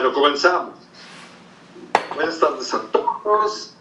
[0.00, 0.78] Bueno, comenzamos.
[2.14, 3.74] Buenas tardes a todos.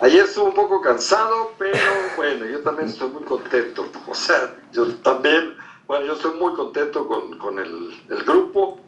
[0.00, 1.78] Ayer estuve un poco cansado, pero
[2.16, 3.86] bueno, yo también estoy muy contento.
[4.08, 5.56] O sea, yo también,
[5.86, 8.80] bueno, yo estoy muy contento con, con el, el, grupo.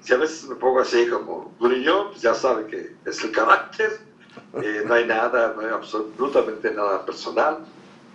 [0.00, 4.00] Si a veces me pongo así como gruñón, pues ya sabe que es el carácter.
[4.54, 7.58] Eh, no hay nada, no hay absolutamente nada personal.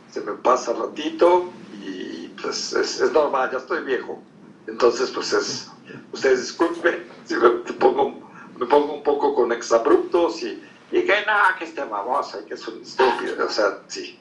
[0.10, 1.52] Se me pasa ratito
[1.84, 4.24] y pues es, es normal, ya estoy viejo.
[4.68, 5.72] Entonces, pues es,
[6.12, 10.62] ustedes disculpen si me pongo, me pongo un poco con exabruptos y,
[10.92, 14.20] y que no, que este baboso y que es un estúpido, o sea, sí,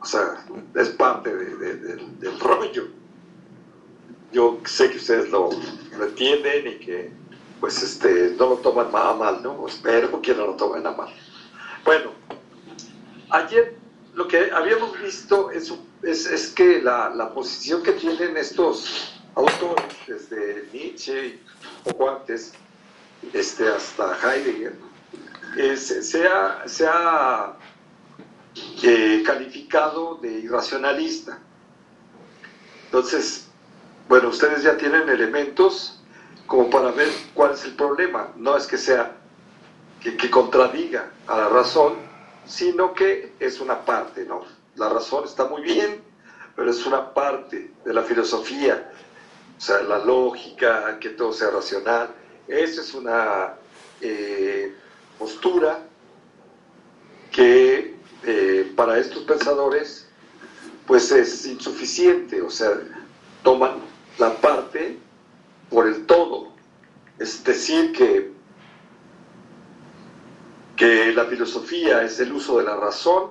[0.00, 0.44] o sea,
[0.74, 2.88] es parte de, de, de, del rollo.
[4.32, 5.50] Yo sé que ustedes lo,
[5.96, 7.12] lo, entienden y que,
[7.60, 9.66] pues, este, no lo toman a mal, ¿no?
[9.66, 11.08] Espero que no lo tomen a mal.
[11.84, 12.10] Bueno,
[13.30, 13.76] ayer
[14.14, 15.72] lo que habíamos visto es,
[16.02, 21.38] es, es que la, la posición que tienen estos autores, desde Nietzsche,
[21.84, 22.52] poco antes,
[23.32, 24.74] este, hasta Heidegger,
[25.56, 27.56] eh, se, se, ha,
[28.82, 31.38] eh, calificado de irracionalista.
[32.86, 33.48] Entonces,
[34.08, 36.00] bueno, ustedes ya tienen elementos
[36.46, 38.28] como para ver cuál es el problema.
[38.36, 39.16] No es que sea
[40.00, 41.94] que, que contradiga a la razón,
[42.46, 44.42] sino que es una parte, ¿no?
[44.76, 46.02] La razón está muy bien,
[46.56, 48.90] pero es una parte de la filosofía,
[49.64, 52.10] sea, la lógica, que todo sea racional.
[52.46, 53.54] Esa es una
[54.00, 54.74] eh,
[55.18, 55.78] postura
[57.32, 60.06] que eh, para estos pensadores
[60.86, 62.72] pues es insuficiente, o sea,
[63.42, 63.76] toman
[64.18, 64.98] la parte
[65.70, 66.52] por el todo.
[67.18, 68.32] Es decir, que,
[70.76, 73.30] que la filosofía es el uso de la razón,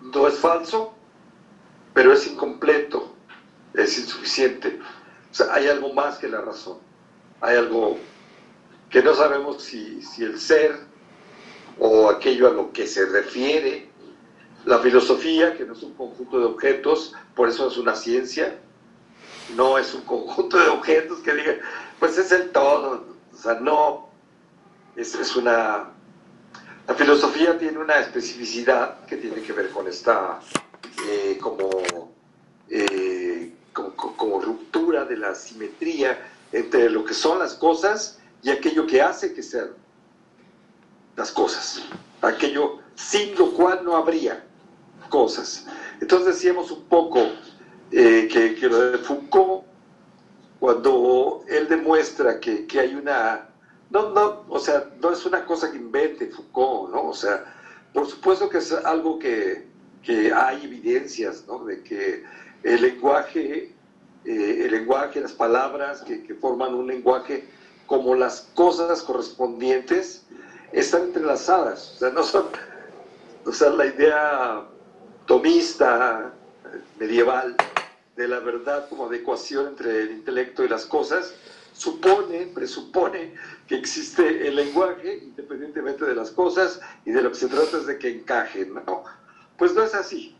[0.00, 0.94] no es falso,
[1.92, 3.14] pero es incompleto,
[3.74, 4.80] es insuficiente.
[5.50, 6.78] Hay algo más que la razón.
[7.40, 7.98] Hay algo
[8.90, 10.78] que no sabemos si, si el ser
[11.78, 13.88] o aquello a lo que se refiere.
[14.64, 18.58] La filosofía, que no es un conjunto de objetos, por eso es una ciencia,
[19.54, 21.56] no es un conjunto de objetos que diga,
[22.00, 23.04] pues es el todo.
[23.32, 24.08] O sea, no,
[24.96, 25.90] es, es una...
[26.88, 30.40] La filosofía tiene una especificidad que tiene que ver con esta,
[31.08, 31.68] eh, como,
[32.68, 33.15] eh,
[33.76, 36.18] como, como ruptura de la simetría
[36.52, 39.70] entre lo que son las cosas y aquello que hace que sean
[41.16, 41.82] las cosas,
[42.22, 44.44] aquello sin lo cual no habría
[45.10, 45.66] cosas.
[46.00, 47.20] Entonces decíamos un poco
[47.90, 49.64] eh, que, que, lo de Foucault,
[50.58, 53.48] cuando él demuestra que, que, hay una,
[53.90, 57.08] no, no, o sea, no es una cosa que invente Foucault, ¿no?
[57.08, 57.44] O sea,
[57.92, 59.66] por supuesto que es algo que,
[60.02, 61.64] que hay evidencias, ¿no?
[61.64, 62.24] De que
[62.66, 63.72] el lenguaje,
[64.24, 67.46] eh, el lenguaje, las palabras que, forman un lenguaje,
[67.86, 70.26] como las cosas correspondientes,
[70.72, 72.46] están entrelazadas, o sea, no son,
[73.44, 74.64] o sea, la idea
[75.26, 76.32] tomista,
[76.98, 77.56] medieval,
[78.16, 81.34] de la verdad como adecuación entre el intelecto y las cosas,
[81.72, 83.34] supone, presupone
[83.68, 87.86] que existe el lenguaje independientemente de las cosas y de lo que se trata es
[87.86, 89.04] de que encajen, ¿no?
[89.56, 90.34] Pues no es así.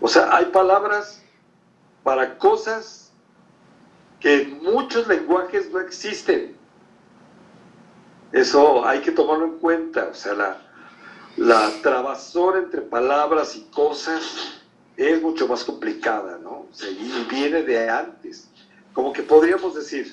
[0.00, 1.22] O sea, hay palabras
[2.02, 3.12] para cosas
[4.20, 6.56] que en muchos lenguajes no existen.
[8.32, 10.08] Eso hay que tomarlo en cuenta.
[10.10, 10.62] O sea, la,
[11.36, 14.22] la trabazón entre palabras y cosas
[14.96, 16.50] es mucho más complicada, ¿no?
[16.50, 18.48] O sea, y viene de antes.
[18.92, 20.12] Como que podríamos decir,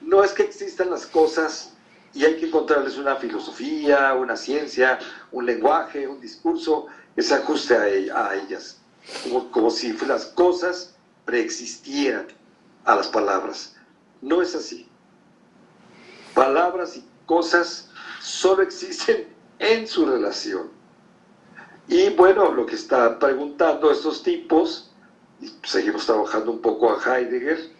[0.00, 1.74] no es que existan las cosas
[2.14, 4.98] y hay que encontrarles una filosofía, una ciencia,
[5.30, 8.78] un lenguaje, un discurso que se ajuste a, a ellas.
[9.24, 10.91] Como, como si las cosas
[11.24, 12.26] preexistieran
[12.84, 13.76] a las palabras.
[14.20, 14.88] No es así.
[16.34, 17.90] Palabras y cosas
[18.20, 19.28] solo existen
[19.58, 20.70] en su relación.
[21.88, 24.90] Y bueno, lo que están preguntando estos tipos,
[25.64, 27.70] seguimos trabajando un poco a Heidegger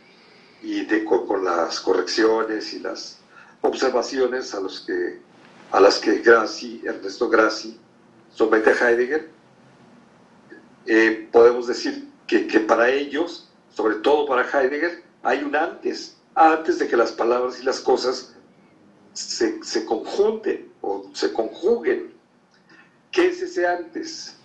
[0.62, 3.19] y de, con, con, las correcciones y las
[3.61, 5.21] observaciones a, los que,
[5.71, 7.79] a las que Graci, Ernesto Graci
[8.33, 9.31] somete a Heidegger,
[10.87, 16.88] eh, podemos decir que, para ellos, sobre todo para Heidegger, hay un antes, antes de
[16.88, 18.34] que las palabras y las cosas
[19.12, 22.12] se, se conjunten o se conjuguen.
[23.11, 24.37] ¿Qué es ese antes?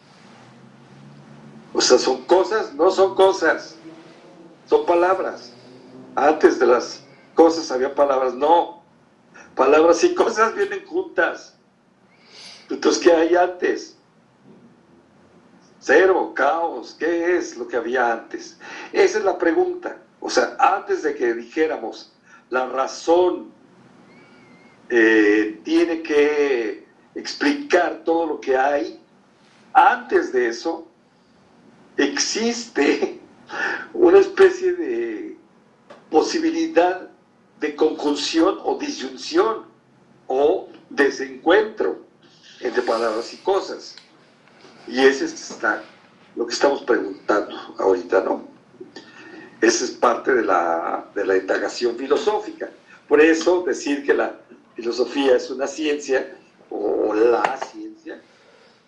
[1.73, 3.75] O sea, son cosas, no son cosas,
[4.65, 5.53] son palabras.
[6.15, 7.03] Antes de las
[7.35, 8.83] cosas había palabras, no.
[9.55, 11.57] Palabras y cosas vienen juntas.
[12.69, 13.96] Entonces, ¿qué hay antes?
[15.87, 18.57] Cero, caos, ¿qué es lo que había antes?
[18.91, 19.97] Esa es la pregunta.
[20.19, 22.11] O sea, antes de que dijéramos
[22.49, 23.53] la razón
[24.89, 26.85] eh, tiene que
[27.15, 29.01] explicar todo lo que hay.
[29.71, 30.85] Antes de eso,
[31.95, 33.21] existe
[33.93, 35.37] una especie de
[36.11, 37.09] posibilidad
[37.61, 39.67] de conjunción o disyunción
[40.27, 42.01] o desencuentro
[42.59, 43.95] entre palabras y cosas.
[44.87, 45.57] Y ese es
[46.35, 48.47] lo que estamos preguntando ahorita, ¿no?
[49.59, 52.69] Esa es parte de la, de la indagación filosófica.
[53.07, 54.39] Por eso decir que la
[54.75, 56.37] filosofía es una ciencia
[56.69, 58.21] o la ciencia,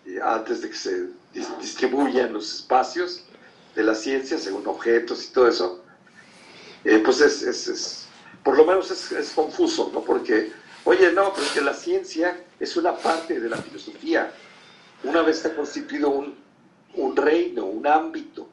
[0.05, 1.07] eh, antes de que se
[1.59, 3.23] distribuyan los espacios
[3.75, 5.83] de la ciencia según objetos y todo eso,
[6.83, 8.07] eh, pues es, es,
[8.43, 10.01] por lo menos es, confuso, ¿no?
[10.01, 10.51] Porque,
[10.85, 14.31] oye, no, pero que la ciencia es una parte de la filosofía.
[15.03, 16.35] Una vez está constituido un,
[16.95, 18.47] un reino, un ámbito,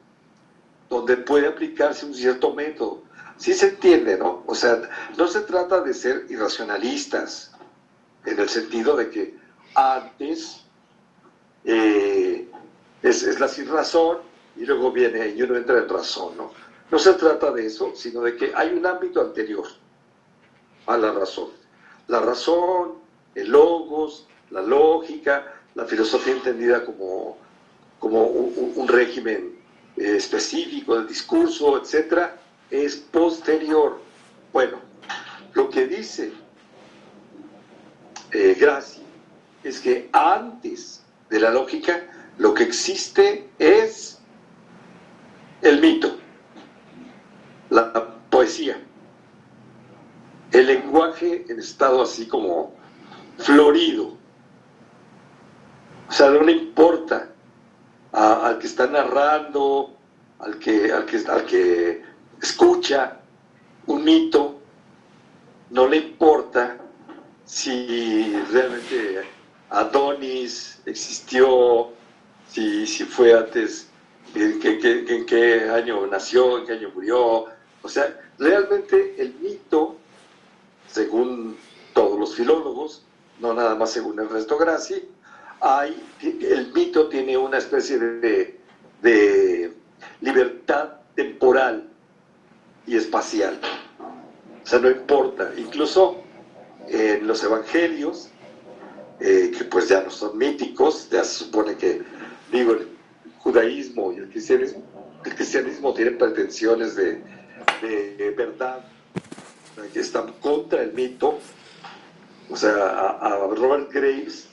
[0.89, 3.03] donde puede aplicarse un cierto método.
[3.37, 4.43] Sí se entiende, ¿no?
[4.47, 4.81] O sea,
[5.17, 7.51] no se trata de ser irracionalistas,
[8.25, 9.37] en el sentido de que
[9.73, 10.63] antes
[11.63, 12.47] eh,
[13.01, 14.19] es, es, la sin razón
[14.55, 16.51] y luego viene y uno entra en razón, ¿no?
[16.91, 19.65] No se trata de eso, sino de que hay un ámbito anterior
[20.87, 21.49] a la razón.
[22.07, 22.93] La razón,
[23.35, 27.37] el logos, la lógica, la filosofía entendida como,
[27.99, 29.59] como un régimen
[29.95, 32.35] eh, específico del discurso, etcétera,
[32.71, 34.01] es posterior.
[34.51, 34.79] Bueno,
[35.53, 36.33] lo que dice
[38.31, 38.57] eh,
[39.63, 42.01] es que antes de la lógica
[42.39, 44.17] lo que existe es
[45.61, 46.17] el mito,
[47.69, 48.81] la poesía,
[50.51, 52.73] el lenguaje en estado así como
[53.37, 54.16] florido.
[56.09, 57.29] O sea, no le importa
[58.11, 59.95] al que está narrando,
[60.39, 62.03] al que, al, que, al que
[62.41, 63.19] escucha
[63.87, 64.59] un mito,
[65.69, 66.77] no le importa
[67.45, 69.23] si realmente
[69.69, 71.89] Adonis existió,
[72.49, 73.89] si, si fue antes,
[74.33, 77.45] en qué, en qué año nació, en qué año murió.
[77.81, 79.97] O sea, realmente el mito,
[80.87, 81.57] según
[81.93, 83.03] todos los filólogos,
[83.39, 85.03] no nada más según el resto Graci,
[85.61, 88.59] hay, el mito tiene una especie de,
[89.01, 89.73] de
[90.21, 91.89] libertad temporal
[92.85, 93.59] y espacial.
[94.63, 95.51] O sea, no importa.
[95.57, 96.21] Incluso
[96.87, 98.29] en los evangelios,
[99.19, 102.01] eh, que pues ya no son míticos, ya se supone que,
[102.51, 102.87] digo, el
[103.39, 104.83] judaísmo y el cristianismo,
[105.25, 107.21] el cristianismo tiene pretensiones de,
[107.81, 108.85] de verdad,
[109.93, 111.39] que están contra el mito.
[112.49, 114.47] O sea, a Robert Graves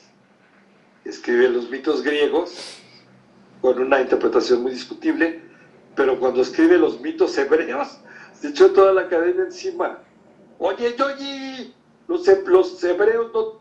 [1.05, 2.79] escribe los mitos griegos
[3.61, 5.41] con una interpretación muy discutible,
[5.95, 7.99] pero cuando escribe los mitos hebreos,
[8.33, 9.99] se echó toda la cadena encima.
[10.59, 11.73] Oye, oye,
[12.07, 13.59] los, los hebreos no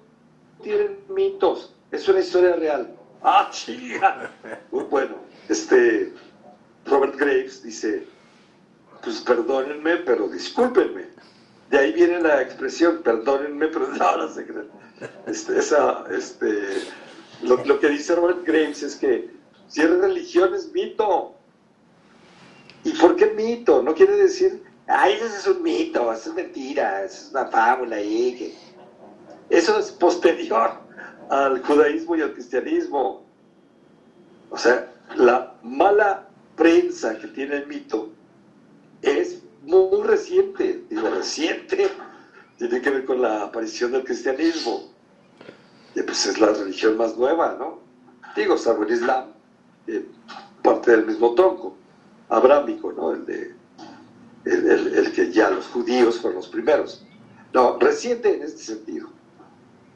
[0.62, 2.94] tienen mitos, es una historia real.
[3.22, 4.30] ¡Ah, chica!
[4.90, 5.16] Bueno,
[5.48, 6.12] este
[6.86, 8.06] Robert Graves dice,
[9.02, 11.06] pues perdónenme, pero discúlpenme.
[11.70, 14.46] De ahí viene la expresión, perdónenme, pero no, no sé
[15.26, 16.48] este, esa, este,
[17.44, 19.30] lo, que dice Robert Graves es que
[19.68, 21.34] si es religión es mito.
[22.84, 23.82] ¿Y por qué mito?
[23.82, 27.96] No quiere decir, ay, eso es un mito, eso es mentira, eso es una fábula
[27.96, 28.54] ahí.
[29.50, 30.72] Eso es posterior
[31.30, 33.24] al judaísmo y al cristianismo.
[34.50, 38.10] O sea, la mala prensa que tiene el mito
[39.02, 41.88] es muy reciente, digo reciente,
[42.58, 44.93] tiene que ver con la aparición del cristianismo.
[45.94, 47.78] Y pues es la religión más nueva, ¿no?
[48.34, 49.26] Digo, salvo el Islam,
[49.86, 50.04] eh,
[50.62, 51.76] parte del mismo tronco,
[52.28, 53.12] abrámico, ¿no?
[53.12, 53.54] El, de,
[54.44, 57.04] el, que ya los judíos fueron los primeros.
[57.52, 59.08] No, reciente en este sentido.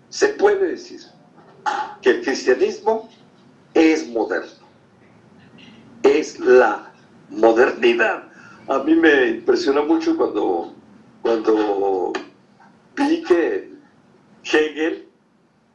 [0.08, 1.00] Se puede decir
[2.00, 3.08] que el cristianismo
[3.74, 4.66] es moderno,
[6.02, 6.92] es la
[7.28, 8.24] modernidad.
[8.68, 10.74] A mí me impresionó mucho cuando,
[11.22, 12.12] cuando
[12.94, 13.72] vi que
[14.44, 15.07] Hegel,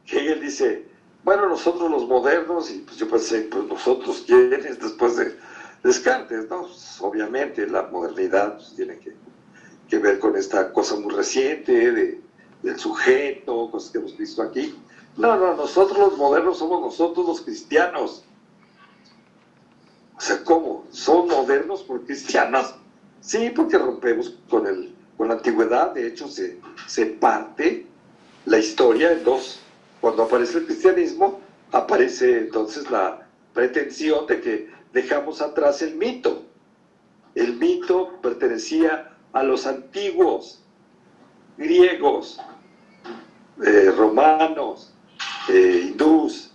[0.06, 0.86] Hegel dice,
[1.24, 5.36] bueno, nosotros los modernos, y pues yo pensé, pues nosotros quiénes después de
[5.82, 6.62] Descartes, ¿no?
[6.62, 9.14] Pues, obviamente la modernidad pues, tiene que,
[9.88, 12.20] que, ver con esta cosa muy reciente de,
[12.62, 14.78] del sujeto, cosas que hemos visto aquí.
[15.16, 18.24] No, no, nosotros los modernos somos nosotros los cristianos.
[20.16, 20.86] O sea, ¿cómo?
[20.90, 22.74] ¿Son modernos por cristianos?
[23.20, 25.92] Sí, porque rompemos con, el, con la antigüedad.
[25.92, 27.86] De hecho, se, se parte
[28.46, 29.63] la historia en dos
[30.04, 31.40] cuando aparece el cristianismo,
[31.72, 36.42] aparece entonces la pretensión de que dejamos atrás el mito.
[37.34, 40.62] El mito pertenecía a los antiguos
[41.56, 42.38] griegos,
[43.64, 44.92] eh, romanos,
[45.48, 46.52] eh, hindús,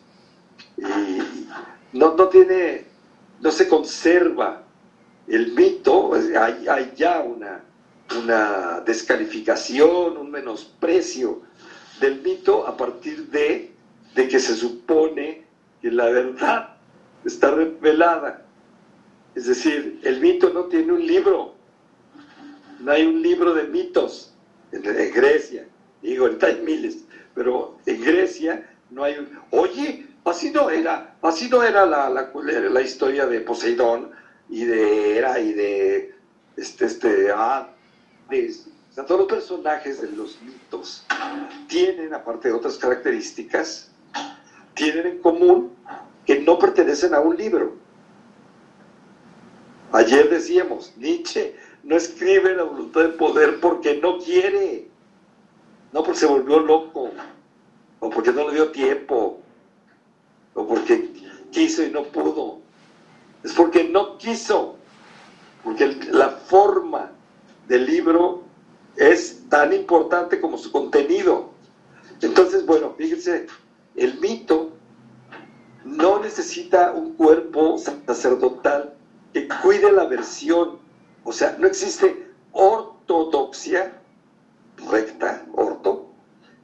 [1.93, 2.85] no, no tiene,
[3.41, 4.61] no se conserva
[5.27, 7.63] el mito, hay, hay ya una,
[8.15, 11.48] una descalificación, un menosprecio
[11.99, 13.71] del mito a partir de,
[14.15, 15.45] de que se supone
[15.81, 16.75] que la verdad
[17.25, 18.45] está revelada.
[19.35, 21.55] Es decir, el mito no tiene un libro,
[22.79, 24.33] no hay un libro de mitos
[24.71, 24.81] en,
[25.13, 25.67] Grecia.
[26.01, 29.29] Digo, ahorita hay miles, pero en Grecia no hay un...
[29.51, 34.11] Oye, así no era, así no era la, la, historia de Poseidón
[34.49, 36.15] y de Hera y de
[36.55, 37.69] este, este, ah,
[38.89, 41.05] o sea, todos los personajes de los mitos
[41.67, 43.91] tienen, aparte de otras características,
[44.73, 45.75] tienen en común
[46.25, 47.75] que no pertenecen a un libro.
[49.91, 54.87] Ayer decíamos, Nietzsche no escribe la voluntad de poder porque no quiere,
[55.91, 57.11] no porque se volvió loco,
[57.99, 59.39] o porque no le dio tiempo,
[60.53, 61.11] o porque
[61.51, 62.59] quiso y no pudo.
[63.43, 64.77] Es porque no quiso,
[65.63, 67.11] porque la forma
[67.67, 68.48] del libro
[68.99, 71.51] es tan importante como su contenido.
[72.21, 73.47] Entonces, bueno, fíjense,
[73.95, 74.73] el mito
[75.85, 78.93] no necesita un cuerpo sacerdotal
[79.33, 80.79] que cuide la versión.
[81.23, 83.93] O sea, no existe ortodoxia
[84.91, 86.11] recta, orto,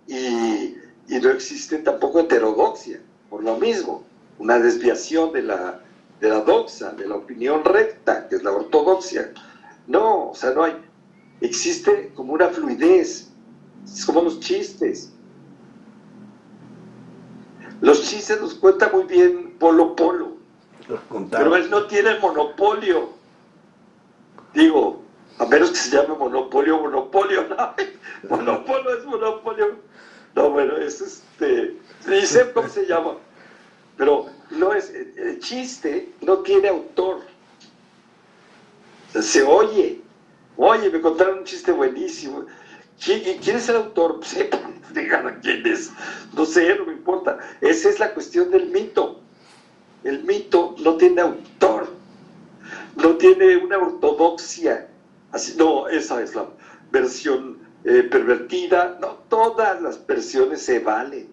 [0.07, 0.75] y,
[1.07, 2.99] no existe tampoco heterodoxia,
[3.29, 4.03] por lo mismo,
[4.39, 5.81] una desviación de la,
[6.19, 9.31] de la doxa, de la opinión recta, que es la ortodoxia.
[9.87, 10.75] No, o sea, no hay,
[11.41, 13.29] existe como una fluidez,
[13.83, 15.11] es como los chistes.
[17.81, 20.37] Los chistes nos cuenta muy bien Polo Polo,
[21.31, 23.09] pero él no tiene monopolio.
[24.53, 25.03] Digo,
[25.37, 27.75] a menos que se llame monopolio, monopolio, no,
[28.29, 29.75] monopolio es monopolio.
[30.35, 31.77] No, bueno, es este,
[32.07, 33.15] dice cómo se llama,
[33.97, 37.21] pero no es, el chiste no tiene autor.
[39.13, 40.01] se oye,
[40.57, 42.45] Oye, me contaron un chiste buenísimo.
[43.03, 44.21] ¿Quién, es el autor?
[44.93, 45.91] Díganme quién es.
[46.33, 47.39] No sé, no me importa.
[47.61, 49.19] Esa es la cuestión del mito.
[50.03, 51.87] El mito no tiene autor,
[52.95, 54.87] no tiene una ortodoxia.
[55.57, 56.47] No, esa es la
[56.91, 58.97] versión eh, pervertida.
[59.01, 61.27] No, todas las versiones se valen.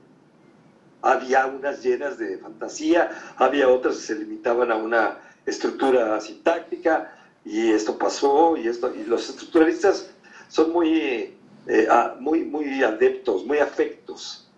[1.03, 7.13] Había unas llenas de fantasía, había otras que se limitaban a una estructura sintáctica,
[7.45, 10.11] y esto pasó, y esto, y los estructuralistas
[10.49, 11.35] son muy,
[11.67, 11.89] eh,
[12.21, 14.49] muy, muy adeptos, muy afectos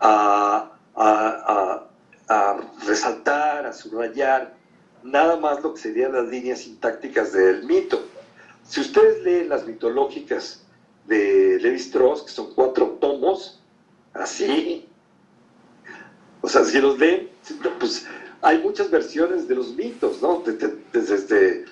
[0.00, 1.86] a, a,
[2.28, 2.56] a,
[2.86, 4.54] resaltar, a subrayar
[5.02, 8.04] nada más lo que serían las líneas sintácticas del mito.
[8.64, 10.64] Si ustedes leen las mitológicas
[11.06, 13.60] de Levi Strauss, que son cuatro tomos,
[14.14, 14.88] así,
[16.40, 17.28] o sea, si los leen,
[17.78, 18.06] pues
[18.40, 20.42] hay muchas versiones de los mitos, ¿no?
[20.44, 21.64] Desde, desde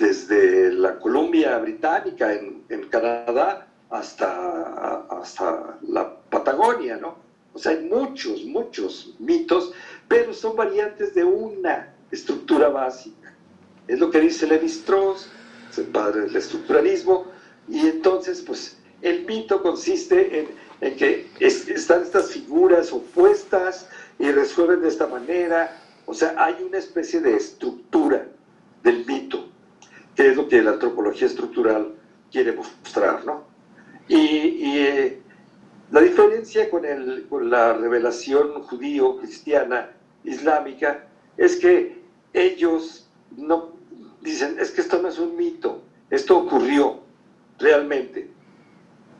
[0.00, 7.16] la Columbia Británica en, Canadá hasta, hasta la Patagonia, ¿no?
[7.52, 9.72] O sea, hay muchos, muchos mitos,
[10.06, 13.34] pero son variantes de una estructura básica.
[13.88, 15.28] Es lo que dice Levi Strauss,
[15.76, 17.26] el padre del estructuralismo,
[17.68, 20.48] y entonces, pues, el mito consiste en,
[20.80, 23.88] en que están estas figuras opuestas
[24.18, 28.26] y resuelven de esta manera, o sea, hay una especie de estructura
[28.82, 29.37] del mito
[30.18, 31.94] que es lo que la antropología estructural
[32.32, 33.44] quiere mostrar, ¿no?
[34.08, 35.22] Y, eh,
[35.92, 36.82] la diferencia con,
[37.48, 39.90] la revelación judío-cristiana
[40.24, 41.06] islámica
[41.36, 43.76] es que ellos no
[44.20, 46.98] dicen, es que esto no es un mito, esto ocurrió
[47.60, 48.28] realmente.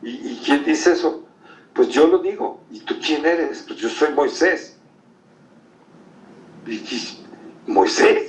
[0.01, 1.25] ¿Y, quién dice eso?
[1.73, 2.59] Pues yo lo digo.
[2.71, 3.63] ¿Y tú quién eres?
[3.65, 4.77] Pues yo soy Moisés.
[7.67, 8.28] Moisés,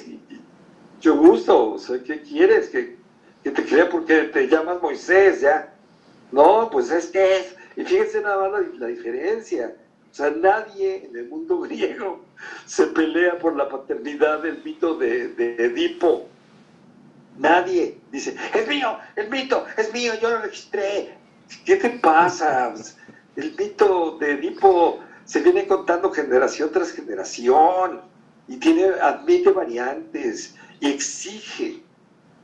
[1.01, 2.69] yo gusto, o sea, ¿qué quieres?
[2.69, 2.99] Que,
[3.43, 5.73] te crea porque te llamas Moisés, ya.
[6.31, 7.57] No, pues es que es.
[7.77, 9.75] Y fíjense nada más la, diferencia.
[10.11, 12.25] O sea, nadie en el mundo griego
[12.67, 16.29] se pelea por la paternidad del mito de, de Edipo.
[17.39, 21.15] Nadie dice, es mío, el mito, es mío, yo lo registré.
[21.65, 22.75] ¿Qué te pasa?
[23.37, 28.03] El mito de Edipo se viene contando generación tras generación
[28.47, 31.83] y tiene, admite variantes y exige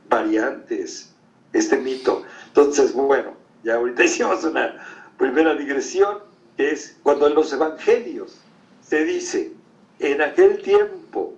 [0.09, 1.13] variantes
[1.53, 2.23] este mito.
[2.47, 4.77] Entonces, bueno, ya ahorita hicimos una
[5.17, 6.19] primera digresión,
[6.55, 8.39] que es cuando en los evangelios
[8.81, 9.51] se dice,
[9.99, 11.35] en aquel tiempo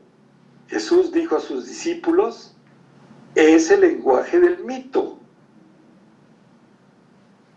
[0.68, 2.54] Jesús dijo a sus discípulos,
[3.36, 5.18] es el lenguaje del mito.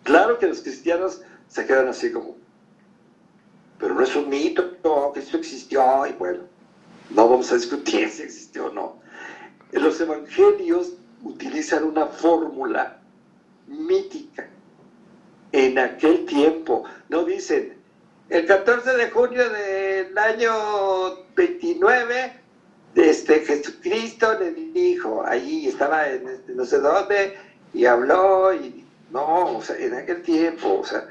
[0.05, 2.37] Claro que los cristianos se quedan así como,
[3.79, 6.45] pero no es un mito, no, que existió, y bueno,
[7.11, 9.02] no vamos a discutir si existió o no.
[9.73, 10.93] Los evangelios
[11.25, 12.99] utilizan una fórmula
[13.67, 14.49] mítica
[15.53, 16.85] en aquel tiempo.
[17.09, 17.75] No dicen,
[18.29, 20.53] el 14 de junio del año
[21.35, 22.33] 29,
[22.95, 27.37] este, Jesucristo le dijo, allí estaba en este, no sé dónde,
[27.73, 31.07] y habló, y no, o sea, en aquel tiempo, o sea,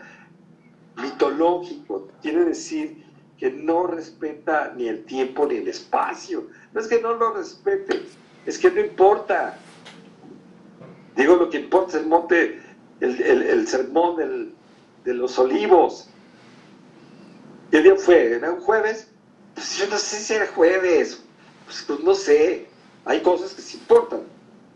[0.97, 3.05] mitológico, quiere decir
[3.37, 6.47] que no respeta ni el tiempo ni el espacio.
[6.73, 8.03] No es que no lo respete,
[8.45, 9.57] es que no importa.
[11.15, 12.61] Digo, lo que importa es el monte,
[12.99, 14.53] el, sermón
[15.03, 16.07] de los olivos.
[17.71, 18.33] ¿Qué día fue?
[18.33, 19.07] ¿Era un jueves?
[19.55, 21.23] Pues yo no sé si era jueves.
[21.65, 22.67] Pues, pues no sé.
[23.05, 24.21] Hay cosas que se importan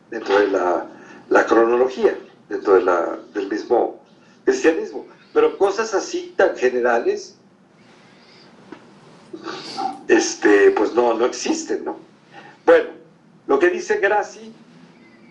[0.10, 0.88] dentro de la,
[1.30, 2.18] la cronología,
[2.50, 4.00] dentro de la, del mismo
[4.46, 5.06] cristianismo.
[5.34, 7.36] Pero cosas así tan generales,
[10.08, 11.98] este, pues no, no existen, ¿no?
[12.66, 12.90] Bueno,
[13.48, 14.54] lo que dice Graci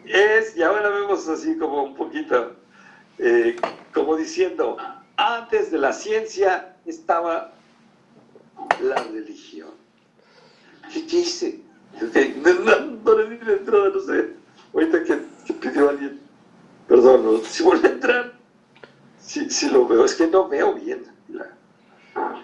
[0.07, 2.55] es, y ahora vemos así como un poquito,
[3.19, 3.57] eh,
[3.93, 4.77] como diciendo,
[5.17, 7.53] antes de la ciencia estaba
[8.81, 9.71] la religión.
[10.93, 11.61] ¿Qué dice?
[11.95, 14.33] No, le di la entrada, no sé.
[14.73, 15.17] Ahorita que,
[15.55, 16.21] pidió alguien,
[16.89, 18.33] perdón, si vuelve a entrar,
[19.21, 21.05] si, si lo veo, es que no veo bien.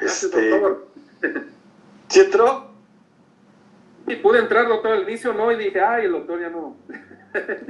[0.01, 0.63] este,
[2.09, 2.70] ¿Sí entró?
[4.17, 6.77] Pude entrar, doctor, al inicio no, y dije, ay, el doctor ya no.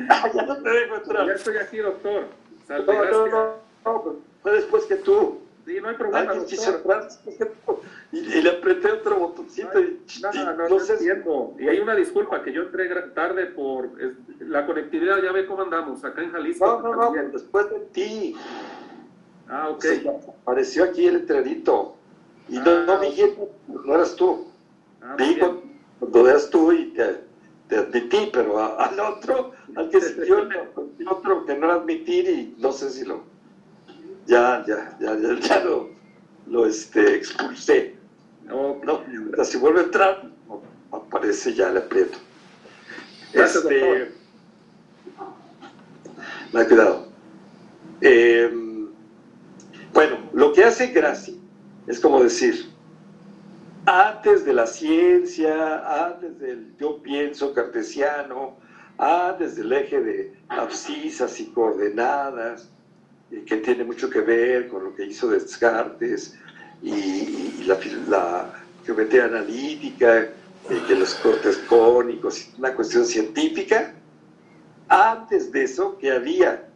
[0.08, 1.26] ah, ya no te dejo entrar.
[1.26, 2.24] Ya estoy aquí, doctor.
[2.68, 5.40] no, no, no, no, fue después que tú.
[5.66, 6.30] Sí, no hay problema.
[6.30, 7.80] Alguien quiso entrar después que tú.
[8.12, 11.54] Y, le apreté otro botoncito y no, no, no, no sé entiendo.
[11.58, 13.90] Y hay una disculpa que yo entré tarde por
[14.40, 16.80] la conectividad, ya ve cómo andamos, acá en Jalisco.
[16.82, 18.36] No, no, no, después de ti.
[19.48, 19.84] Ah, ok.
[20.42, 21.96] apareció aquí el letrerito.
[22.48, 23.00] Y no, no, ah.
[23.68, 24.48] no eras tú.
[25.02, 25.38] Ah, Vi
[26.00, 31.66] eras tú y te, admití, pero al otro, al que siguió, el otro que no
[31.66, 33.22] era admitir y no sé si lo.
[34.26, 35.90] Ya, ya, ya, ya, ya lo,
[36.46, 37.96] lo este, expulsé.
[38.44, 40.30] No, no, si vuelve a entrar,
[40.90, 42.18] aparece ya el aprieto.
[43.32, 44.12] Este,
[46.52, 47.08] no, cuidado.
[48.00, 48.50] Eh,
[49.92, 51.40] bueno, lo que hace Graci
[51.86, 52.69] es como decir,
[53.86, 58.58] antes de la ciencia, antes del yo pienso cartesiano,
[58.98, 62.70] antes del eje de abscisas y coordenadas,
[63.46, 66.36] que tiene mucho que ver con lo que hizo Descartes
[66.82, 67.64] y,
[68.08, 68.52] la,
[68.84, 70.28] geometría analítica,
[70.86, 73.94] que los cortes cónicos, una cuestión científica,
[74.88, 76.68] antes de eso que había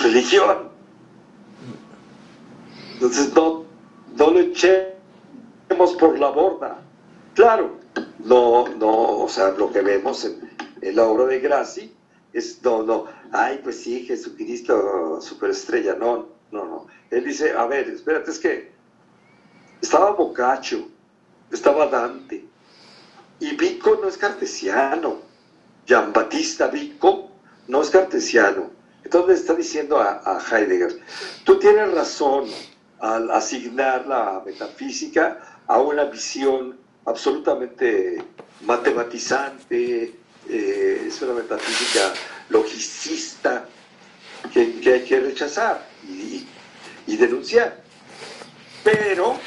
[0.00, 0.70] religión.
[2.94, 3.64] Entonces no,
[4.16, 4.40] no lo
[5.70, 6.78] echemos por la borda.
[7.34, 7.78] Claro,
[8.18, 10.50] no, no, o sea, lo que vemos en,
[10.96, 11.94] la obra de Graci
[12.32, 16.86] es, no, no, ay, pues sí, Jesucristo, superestrella, no, no, no.
[17.10, 18.72] Él dice, a ver, espérate, es que
[19.80, 20.88] estaba Boccaccio,
[21.52, 22.44] estaba Dante,
[23.38, 25.18] y Vico no es cartesiano,
[25.86, 27.30] Jean Battista Vico
[27.68, 28.70] no es cartesiano.
[29.02, 31.00] Entonces está diciendo a, a Heidegger,
[31.44, 32.46] tú tienes razón,
[33.00, 35.38] al asignar la metafísica
[35.70, 38.20] a una visión absolutamente
[38.62, 40.16] matematizante,
[40.48, 42.12] eh, es una metafísica
[42.48, 43.66] logicista
[44.52, 46.44] que, hay que rechazar y,
[47.06, 47.84] y denunciar.
[48.82, 49.38] Pero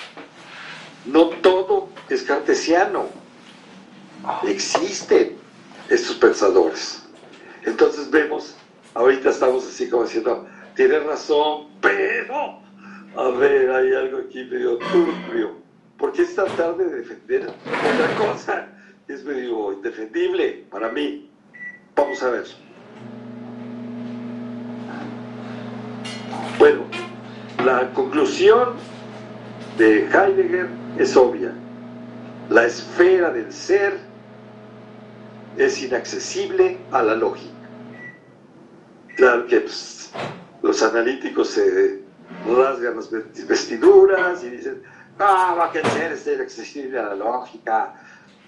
[1.08, 3.10] no todo es cartesiano.
[4.44, 5.36] Existen
[5.90, 7.04] estos pensadores.
[7.66, 8.56] Entonces vemos,
[8.94, 12.62] ahorita estamos así como diciendo, tiene razón, pero
[13.18, 15.63] a ver, hay algo aquí medio turbio.
[15.98, 18.68] ¿Por qué es tratar de defender otra cosa
[19.08, 21.30] es medio indefendible para mí?
[21.96, 22.46] Vamos a ver.
[26.58, 26.86] Bueno,
[27.64, 28.74] la conclusión
[29.78, 31.54] de Heidegger es obvia.
[32.50, 34.00] La esfera del ser
[35.58, 37.54] es inaccesible a la lógica.
[39.16, 40.12] Claro que pues,
[40.62, 42.02] los analíticos se
[42.48, 44.82] rasgan las vestiduras y dicen,
[45.20, 47.94] ah, va a ser es accesible a la lógica,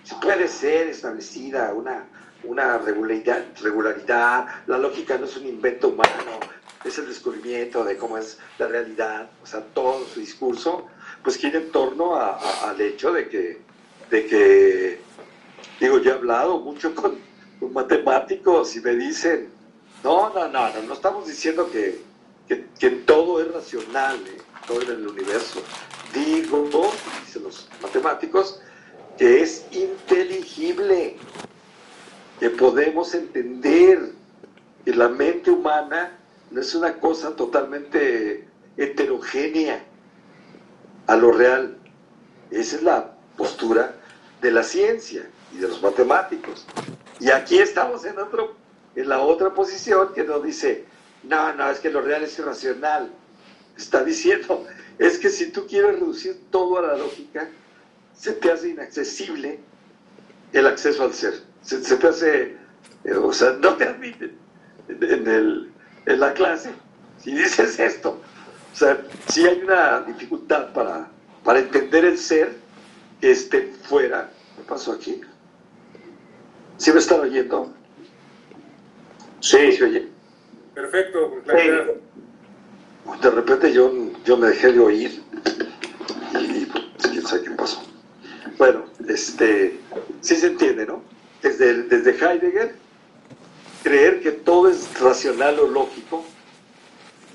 [0.04, 2.06] se puede ser establecida una,
[2.44, 6.40] una regularidad, regularidad, la lógica no es un invento humano,
[6.84, 10.88] es el descubrimiento de cómo es la realidad, o sea, todo su discurso,
[11.24, 13.62] pues gira en torno al hecho de que,
[14.10, 15.02] de que,
[15.80, 17.18] digo, yo he hablado mucho con,
[17.60, 19.50] con matemáticos y me dicen,
[20.04, 22.00] no, no, no, no, no estamos diciendo que
[22.48, 24.38] que, todo es racional, ¿eh?
[24.68, 25.62] todo en el universo.
[26.16, 26.70] Digo,
[27.26, 28.62] dicen los matemáticos,
[29.18, 31.18] que es inteligible,
[32.40, 34.14] que podemos entender
[34.86, 36.18] que la mente humana
[36.52, 38.48] no es una cosa totalmente
[38.78, 39.84] heterogénea
[41.08, 41.78] a lo real.
[42.50, 43.96] Esa es la postura
[44.42, 46.66] de la ciencia y de los matemáticos.
[47.20, 48.56] Y aquí estamos en, otro,
[48.96, 50.86] en la otra posición que nos dice,
[51.24, 53.12] no, no, es que lo real es irracional.
[53.76, 54.66] Está diciendo,
[55.00, 57.50] es que si tú quieres reducir todo a la lógica,
[58.14, 59.60] se te hace inaccesible
[60.54, 61.34] el acceso al ser.
[61.62, 62.56] Se, te hace,
[63.04, 64.38] eh, o sea, no te admiten
[64.88, 65.72] en, el,
[66.06, 66.70] en la clase
[67.26, 68.22] si dices esto.
[68.72, 71.08] O sea, si hay una dificultad para,
[71.44, 72.56] para entender el ser
[73.20, 74.30] que esté fuera.
[74.56, 75.22] ¿Qué pasó aquí?
[76.78, 77.74] ¿Sí me están oyendo?
[79.40, 80.08] Sí, se oye.
[80.74, 81.42] Perfecto,
[83.22, 83.92] De repente yo,
[84.24, 85.24] yo me dejé de oír
[86.40, 87.82] y, quién sabe qué pasó.
[88.58, 89.80] Bueno, este,
[90.22, 91.02] sí se entiende, ¿no?
[91.42, 92.76] Desde, desde Heidegger,
[93.84, 96.26] creer que todo es racional o lógico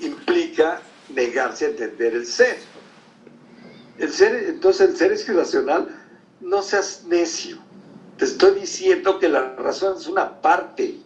[0.01, 0.81] implica
[1.13, 2.57] negarse a entender el ser.
[3.97, 5.87] El ser, entonces el ser es irracional,
[6.41, 7.57] no seas necio.
[8.17, 10.97] Te estoy diciendo que la razón es una parte.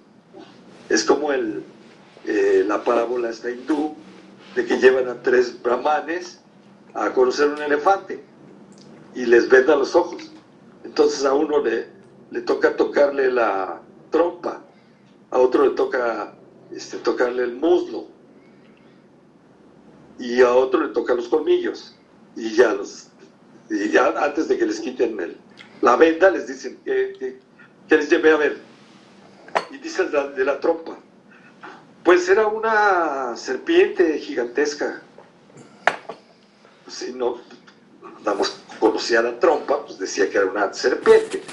[0.89, 1.63] Es como el,
[2.25, 3.95] eh, la parábola esta hindú
[4.55, 6.41] de que llevan a tres brahmanes
[6.93, 8.23] a conocer un elefante
[9.13, 10.31] y les venda los ojos.
[10.83, 11.87] Entonces a uno le,
[12.31, 14.61] le toca tocarle la trompa,
[15.31, 16.33] a otro le toca
[16.71, 18.07] este, tocarle el muslo
[20.17, 21.95] y a otro le toca los colmillos
[22.35, 23.09] y ya los
[23.69, 25.37] y ya antes de que les quiten el,
[25.81, 27.39] la venda les dicen que,
[27.89, 28.57] les lleve a ver
[29.71, 30.97] y dicen de la trompa
[32.05, 35.01] pues era una serpiente gigantesca
[36.87, 37.41] si no
[38.23, 41.43] damos conocía la trompa pues decía que era una serpiente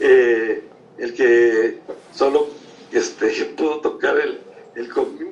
[0.00, 1.80] eh, el que
[2.14, 2.48] solo
[2.90, 4.40] este, pudo tocar el,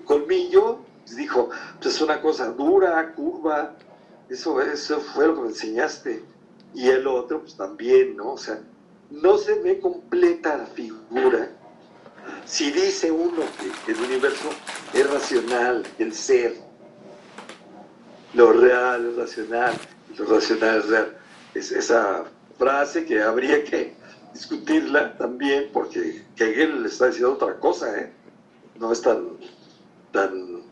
[0.05, 0.81] colmillo
[1.16, 1.48] dijo
[1.81, 3.74] pues es una cosa dura curva
[4.33, 6.22] eso, eso fue lo que me enseñaste.
[6.74, 8.33] Y el otro, pues también, ¿no?
[8.33, 8.61] O sea,
[9.11, 11.50] no se ve completa la figura
[12.44, 13.42] si dice uno
[13.85, 14.50] que el universo
[14.92, 16.57] es racional, el ser,
[18.35, 19.74] lo real es racional,
[20.16, 21.16] lo racional es real.
[21.55, 22.24] Es esa
[22.59, 23.94] frase que habría que
[24.33, 28.12] discutirla también, porque Hegel le está diciendo otra cosa, ¿eh?
[28.78, 29.28] No es tan,
[30.11, 30.62] tan,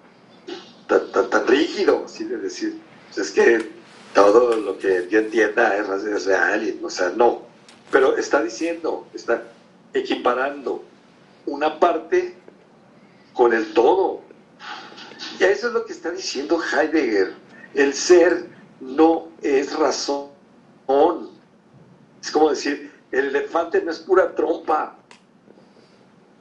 [0.87, 2.81] tan, tan rígido, así de decir
[3.17, 3.71] es que
[4.15, 7.43] todo lo que yo entienda es, real, y, o sea, no.
[7.91, 9.43] Pero está diciendo, está
[9.93, 10.85] equiparando
[11.47, 12.35] una parte
[13.33, 14.23] con el todo.
[15.39, 17.35] Y eso es lo que está diciendo Heidegger.
[17.75, 18.47] El ser
[18.81, 20.31] no es razón.
[22.21, 24.97] Es como decir, el elefante no es pura trompa.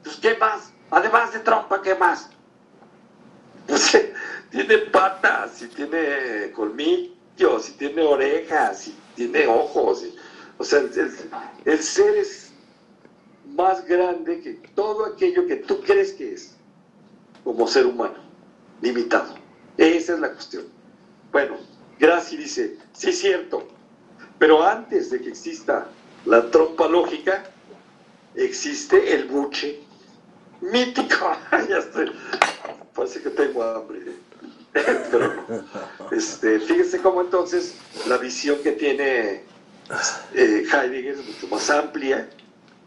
[0.04, 0.72] Pues, ¿qué más?
[0.90, 2.30] Además de trompa, ¿qué más?
[3.68, 3.96] Pues,
[4.50, 10.06] tiene patas, si tiene colmillos, si tiene orejas, si tiene ojos.
[10.58, 12.49] o sea, el, ser es
[13.56, 16.56] más grande que todo aquello que tú crees que es
[17.44, 18.16] como ser humano,
[18.82, 19.36] limitado.
[19.78, 20.66] Esa es la cuestión.
[21.32, 21.58] Bueno,
[22.00, 23.68] Graci dice, sí cierto,
[24.38, 25.88] pero antes de que exista
[26.26, 27.44] la trompa lógica,
[28.36, 29.80] existe el buche
[30.62, 31.32] mítico.
[31.70, 32.12] ya estoy,
[32.94, 34.00] parece que tengo hambre.
[35.12, 35.34] Pero,
[36.12, 37.76] este, fíjense cómo entonces
[38.08, 39.42] la visión que tiene
[40.36, 42.30] eh, Heidegger es mucho más amplia,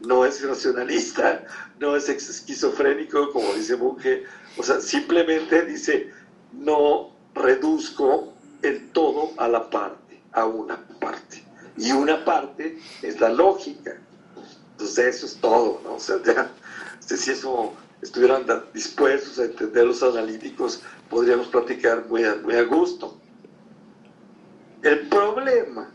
[0.07, 1.45] no es racionalista,
[1.79, 4.25] no es esquizofrénico, como dice Bunge,
[4.57, 6.11] o sea, simplemente dice,
[6.53, 11.43] no reduzco el todo a la parte, a una parte.
[11.77, 13.97] Y una parte es la lógica.
[14.73, 15.95] Entonces eso es todo, ¿no?
[15.95, 16.51] O sea, ya,
[17.01, 23.19] si eso estuvieran dispuestos a entender los analíticos, podríamos platicar muy muy a gusto.
[24.83, 25.91] El problema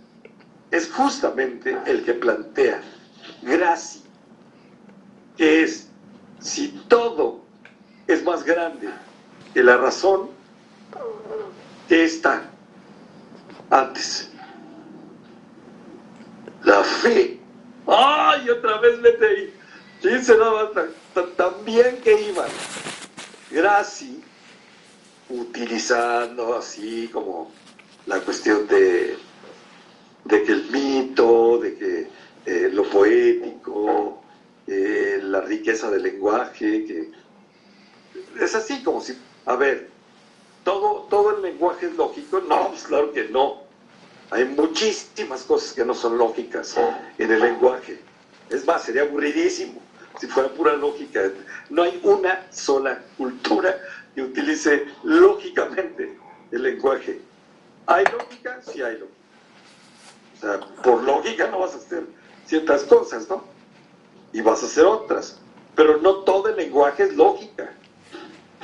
[0.72, 2.82] es justamente el que plantea
[3.41, 4.03] Graci,
[5.35, 5.87] que es
[6.39, 7.41] si todo
[8.07, 8.89] es más grande
[9.53, 10.29] que la razón,
[11.87, 12.43] ¿qué está
[13.69, 14.31] antes?
[16.63, 17.39] La fe.
[17.87, 18.49] ¡Ay!
[18.49, 19.53] Otra vez mete ahí.
[20.01, 20.89] ¿Quién se daba tan,
[22.03, 22.49] que iban?
[23.49, 24.21] Graci,
[25.29, 27.51] utilizando así como
[28.05, 29.17] la cuestión de,
[30.25, 32.09] de que el mito, de que
[32.47, 34.21] eh, lo poético,
[34.67, 37.12] eh, la riqueza del lenguaje, que
[38.39, 39.89] es así como si, a ver,
[40.63, 42.39] ¿todo, ¿todo el lenguaje es lógico?
[42.47, 43.63] No, pues claro que no.
[44.31, 46.75] Hay muchísimas cosas que no son lógicas
[47.17, 47.99] en el lenguaje.
[48.49, 49.81] Es más, sería aburridísimo
[50.17, 51.23] si fuera pura lógica.
[51.69, 53.77] No hay una sola cultura
[54.15, 56.17] que utilice lógicamente
[56.51, 57.19] el lenguaje.
[57.88, 58.62] ¿Hay lógica?
[58.62, 59.17] Sí hay lógica.
[60.36, 62.03] O sea, por lógica no vas a hacer
[62.47, 63.43] ciertas cosas, ¿no?
[64.33, 65.38] Y vas a hacer otras.
[65.75, 67.71] Pero no todo el lenguaje es lógica.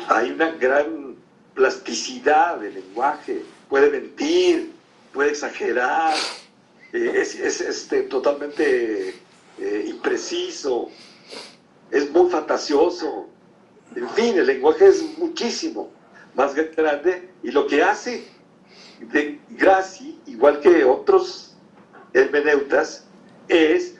[0.07, 1.15] Hay una gran
[1.53, 3.43] plasticidad del lenguaje.
[3.69, 4.73] Puede mentir,
[5.13, 6.15] puede exagerar,
[6.91, 9.15] eh, es, este, totalmente
[9.59, 10.89] eh, impreciso,
[11.91, 13.27] es muy fantasioso.
[13.95, 15.91] En fin, el lenguaje es muchísimo
[16.33, 18.27] más grande y lo que hace
[18.99, 21.55] de Graci, igual que otros
[22.13, 23.05] hermeneutas,
[23.47, 23.95] es,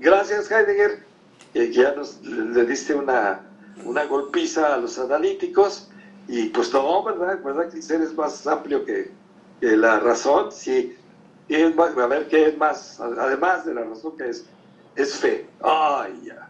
[0.00, 1.04] gracias Heidegger,
[1.52, 3.40] que ya nos, le diste una,
[3.84, 5.88] una golpiza a los analíticos,
[6.28, 7.40] y pues no, ¿verdad?
[7.42, 9.10] ¿Verdad que el ser es más amplio que,
[9.60, 10.50] la razón?
[10.52, 10.96] Sí.
[11.48, 13.00] es más, a ver, ¿qué es más?
[13.00, 14.46] Además de la razón que es,
[14.96, 15.46] es fe.
[15.62, 16.48] Ay, ya.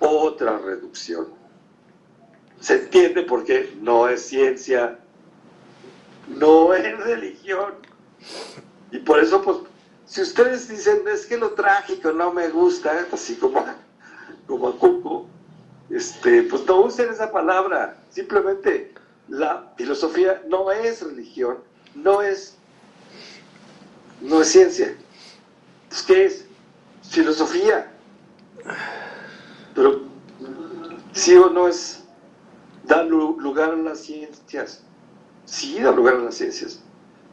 [0.00, 1.28] Otra reducción.
[2.60, 4.98] Se entiende por qué no es ciencia,
[6.28, 7.74] no es religión.
[8.90, 9.58] Y por eso, pues,
[10.10, 13.64] si ustedes dicen, es que lo trágico no me gusta, así como,
[14.48, 15.28] como a Cuco,
[15.88, 17.96] este, pues no usen esa palabra.
[18.08, 18.92] Simplemente
[19.28, 21.58] la filosofía no es religión,
[21.94, 22.56] no es,
[24.20, 24.96] no es ciencia.
[25.84, 26.44] Entonces, ¿qué es?
[27.08, 27.92] Filosofía.
[29.76, 30.00] Pero
[31.12, 32.02] sí o no es
[32.82, 34.82] dar lugar a las ciencias.
[35.44, 36.80] Sí, da lugar a las ciencias.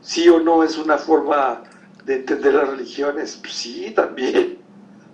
[0.01, 1.63] Sí o no es una forma
[2.07, 3.39] de entender las religiones.
[3.47, 4.57] sí, también.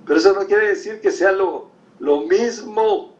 [0.05, 3.15] Pero eso no quiere decir que sea lo, lo mismo.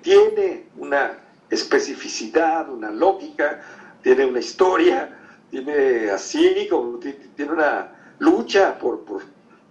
[0.00, 1.18] Tiene una
[1.50, 3.62] especificidad, una lógica,
[4.02, 5.18] tiene una historia,
[5.50, 9.02] tiene así, como tiene una lucha por,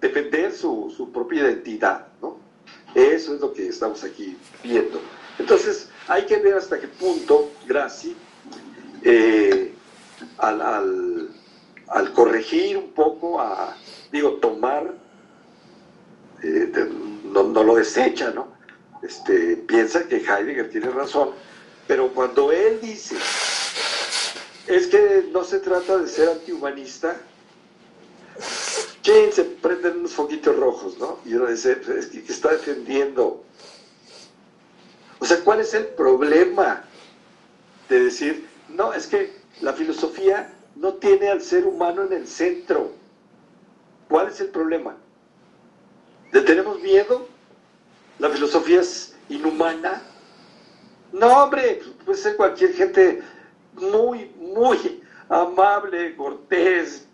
[0.02, 2.38] defender su, propia identidad, ¿no?
[2.94, 5.00] Eso es lo que estamos aquí viendo.
[5.40, 8.16] Entonces, hay que ver hasta qué punto Graci,
[9.02, 9.74] eh,
[10.40, 11.23] al,
[12.14, 13.76] corregir un poco, a,
[14.12, 14.94] digo, tomar,
[16.42, 16.72] eh,
[17.26, 18.48] no, no, lo desecha, ¿no?
[19.02, 21.32] Este, piensa que Heidegger tiene razón,
[21.88, 23.16] pero cuando él dice,
[24.68, 27.18] es que no se trata de ser antihumanista,
[29.04, 31.20] ¿quién se prenden unos foquitos rojos, ¿no?
[31.26, 33.44] Y uno dice, es que está defendiendo.
[35.20, 36.84] O sea, ¿cuál es el problema
[37.90, 42.92] de decir, no, es que la filosofía no tiene al ser humano en el centro?
[44.10, 44.98] ¿Cuál es el problema?
[46.32, 47.28] ¿Le tenemos miedo?
[48.20, 50.02] ¿La filosofía es inhumana?
[51.12, 53.22] No, hombre, puede ser cualquier gente
[53.74, 57.08] muy, muy amable, cortés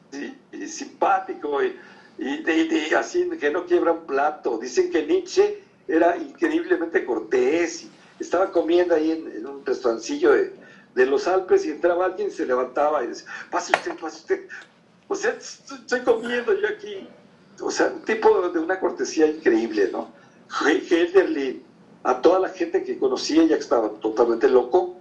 [0.51, 1.77] y, simpático y,
[2.17, 4.57] y, así que no quiebra un plato.
[4.57, 10.53] Dicen que Nietzsche era increíblemente cortés y estaba comiendo ahí en, un restaurancillo de,
[10.99, 14.47] de, los Alpes y entraba alguien y se levantaba y decía, pase usted, pase usted.
[15.07, 17.07] O sea, estoy comiendo yo aquí.
[17.61, 20.11] O sea, un tipo de una cortesía increíble, ¿no?
[20.49, 21.63] Hölderlin
[22.03, 24.97] a toda la gente que conocía ya estaba totalmente loco.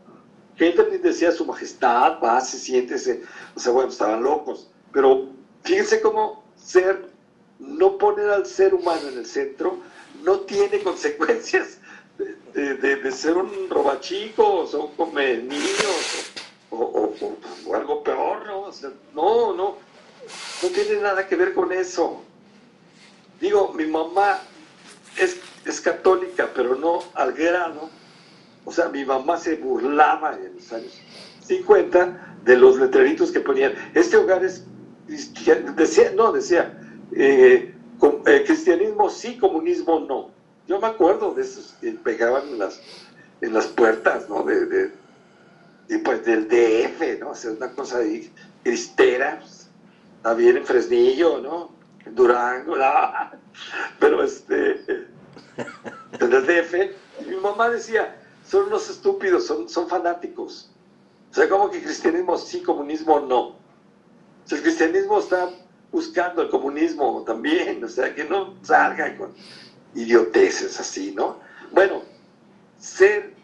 [0.57, 3.23] Gente decía su majestad, pase, siéntese.
[3.55, 4.71] O sea, bueno, estaban locos.
[4.93, 5.29] Pero
[5.63, 7.09] fíjense cómo ser,
[7.59, 9.79] no poner al ser humano en el centro,
[10.23, 11.78] no tiene consecuencias
[12.77, 16.33] de, ser un robachico, o un come niños,
[16.71, 17.15] o,
[17.75, 18.71] algo peor, ¿no?
[19.15, 19.77] no, no,
[20.63, 22.23] no tiene nada que ver con eso.
[23.41, 24.41] Digo, mi mamá
[25.17, 27.91] es es católica, pero no al grado.
[28.65, 31.01] O sea, mi mamá se burlaba en los años
[31.43, 33.73] 50 de los letreritos que ponían.
[33.95, 34.65] Este hogar es
[35.07, 36.79] cristiano, decía, no, decía,
[37.13, 37.75] eh,
[38.27, 40.31] eh, cristianismo sí, comunismo no.
[40.69, 42.79] Yo me acuerdo de esos que pegaban en las,
[43.41, 44.43] en las puertas, ¿no?
[44.43, 44.93] De,
[45.89, 47.31] y pues del DF, ¿no?
[47.31, 48.31] O sea, una cosa ahí
[48.63, 49.71] cristera, pues,
[50.23, 51.71] también en Fresnillo, ¿no?
[52.05, 52.77] En Durango,
[53.99, 55.07] pero este
[56.21, 56.75] en el DF,
[57.23, 58.15] y mi mamá decía,
[58.47, 60.71] son unos estúpidos, son, son fanáticos.
[61.31, 63.41] O sea, como que cristianismo sí, comunismo no.
[63.41, 63.57] O
[64.45, 65.49] sea, el cristianismo está
[65.91, 69.33] buscando el comunismo también, o sea, que no salga con
[69.95, 71.41] idioteces así, ¿no?
[71.73, 72.03] Bueno,
[72.79, 73.35] ser,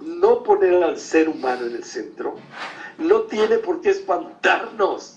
[0.00, 2.36] no poner al ser humano en el centro,
[2.98, 5.16] no tiene por qué espantarnos.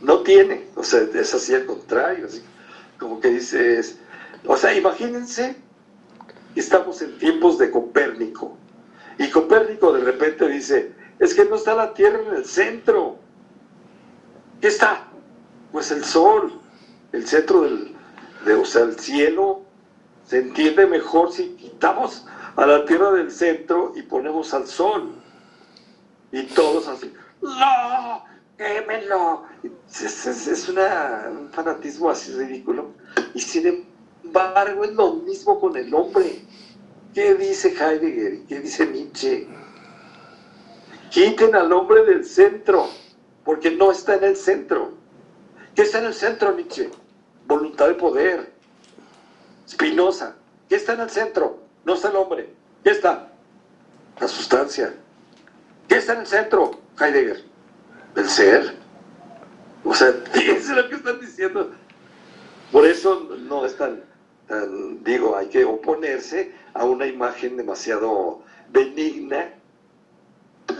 [0.00, 2.42] No tiene, o sea, es así al contrario, así
[2.98, 3.98] como que dices,
[4.44, 5.56] o sea, imagínense
[6.58, 8.56] estamos en tiempos de Copérnico.
[9.18, 13.18] Y Copérnico de repente dice, es que no está la Tierra en el centro.
[14.60, 15.08] ¿Qué está?
[15.72, 16.60] Pues el Sol,
[17.12, 17.96] el centro del,
[18.46, 19.62] o sea, el cielo
[20.24, 25.12] se entiende mejor si quitamos a la Tierra del centro y ponemos al Sol.
[26.32, 28.24] Y todos así, ¡no!
[28.56, 29.44] ¡Quémelo!
[29.62, 32.90] Es, un fanatismo así ridículo.
[33.34, 33.88] Y sin
[34.24, 36.42] embargo es lo mismo con el hombre.
[37.14, 39.48] ¿Qué dice Heidegger qué dice Nietzsche?
[41.10, 42.88] Quiten al hombre del centro,
[43.44, 44.92] porque no está en el centro.
[45.74, 46.90] ¿Qué está en el centro, Nietzsche?
[47.48, 48.52] Voluntad de poder.
[49.66, 50.36] Spinoza.
[50.68, 51.62] ¿Qué está en el centro?
[51.86, 52.50] No está el hombre.
[52.84, 53.32] ¿Qué está?
[54.20, 54.94] La sustancia.
[55.88, 57.42] ¿Qué está en el centro, Heidegger?
[58.16, 58.74] El ser.
[59.82, 61.72] O sea, fíjense lo que están diciendo.
[62.70, 64.02] Por eso no es tan,
[65.02, 69.54] digo, hay que oponerse a una imagen demasiado benigna,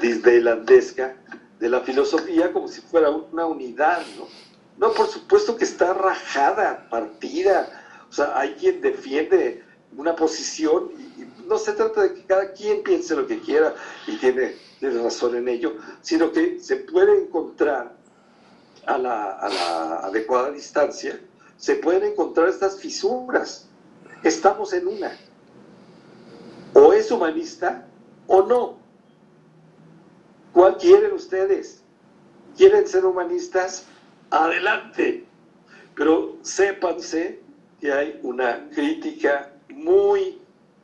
[0.03, 1.17] disneylandesca,
[1.59, 4.27] de la filosofía como si fuera una unidad, ¿no?
[4.79, 7.69] No, por supuesto que está rajada, partida.
[8.09, 9.65] O sea, hay quien defiende
[9.97, 13.75] una posición y, no se trata de que cada quien piense lo que quiera
[14.07, 17.97] y tiene, razón en ello, sino que se puede encontrar
[18.87, 21.19] a la, a la adecuada distancia,
[21.57, 23.67] se pueden encontrar estas fisuras.
[24.23, 25.19] Estamos en una.
[26.75, 27.89] O es humanista
[28.27, 28.79] o no.
[30.53, 31.83] ¿Cuál quieren ustedes?
[32.57, 33.87] ¿Quieren ser humanistas?
[34.31, 35.25] Adelante.
[35.95, 37.41] Pero sépanse
[37.81, 40.39] que hay una crítica muy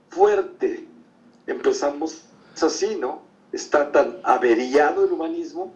[0.08, 0.86] fuerte.
[1.46, 2.22] Empezamos
[2.60, 3.22] así, ¿no?
[3.52, 5.72] Está tan averiado el humanismo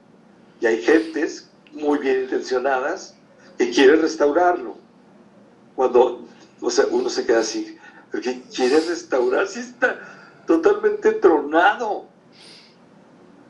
[0.61, 3.15] y hay gentes muy bien intencionadas
[3.57, 4.77] que quieren restaurarlo.
[5.77, 6.27] Cuando,
[6.61, 7.77] o sea, uno se queda así,
[8.11, 10.01] porque quiere restaurar si está
[10.47, 12.07] totalmente tronado.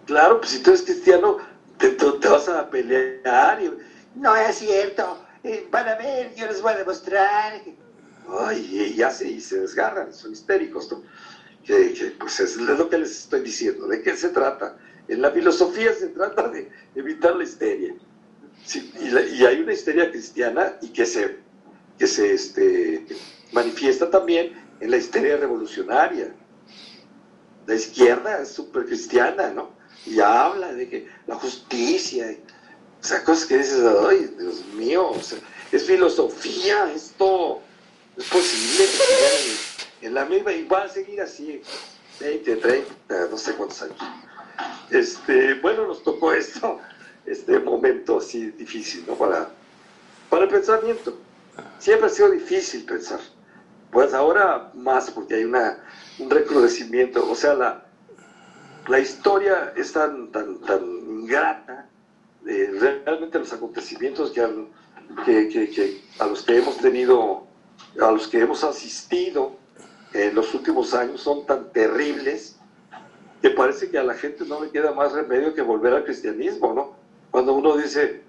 [0.07, 1.39] Claro, pues si tú eres cristiano,
[1.79, 3.63] te, te vas a pelear.
[3.63, 3.71] Y,
[4.19, 5.19] no es cierto,
[5.71, 7.63] van a ver, yo les voy a demostrar.
[8.41, 10.95] Ay, y hace y se desgarran, son histéricos.
[11.65, 13.87] Que, pues es lo que les estoy diciendo.
[13.87, 14.77] ¿De qué se trata?
[15.07, 17.95] En la filosofía se trata de evitar la histeria.
[19.01, 21.39] y, hay una histeria cristiana y que se,
[21.99, 23.07] que se este,
[23.53, 26.35] manifiesta también en la histeria revolucionaria.
[27.67, 29.71] La izquierda es súper cristiana, ¿no?
[30.07, 32.35] Y habla de que la justicia,
[33.01, 35.13] o sea, cosas que dices, ay, Dios mío,
[35.73, 37.61] es filosofía, esto
[38.17, 38.85] es posible
[40.03, 41.63] en, la misma, y va a seguir así,
[42.21, 43.99] 20, 30, no sé cuántos años.
[44.91, 46.81] Este, bueno, nos tocó esto,
[47.25, 49.15] este momento así difícil, ¿no?
[49.15, 49.51] Para,
[50.29, 51.17] para el pensamiento.
[51.79, 53.21] Siempre ha sido difícil pensar.
[53.93, 55.83] Pues ahora más, porque hay una,
[56.19, 57.87] un recrudecimiento, o sea, la,
[58.89, 61.88] la historia es tan, tan, tan ingrata,
[62.49, 67.47] realmente los acontecimientos que, que, a los que hemos tenido,
[68.01, 69.57] a los que hemos asistido
[70.15, 72.57] en los últimos años son tan terribles
[73.43, 76.73] que parece que a la gente no le queda más remedio que volver al cristianismo,
[76.73, 76.97] ¿no?
[77.31, 78.23] Cuando uno dice,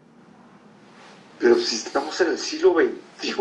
[1.40, 3.34] pero si estamos en el siglo XXI,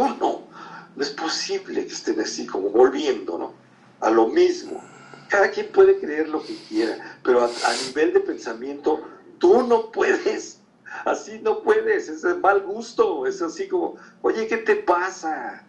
[0.99, 3.55] no es posible que estén así como volviendo, ¿no?
[4.01, 4.83] A lo mismo.
[5.29, 9.03] Cada quien puede creer lo que quiera, pero a, nivel de pensamiento,
[9.39, 10.58] tú no puedes.
[11.05, 15.63] Así no puedes, es mal gusto, es así como, oye, ¿qué te pasa?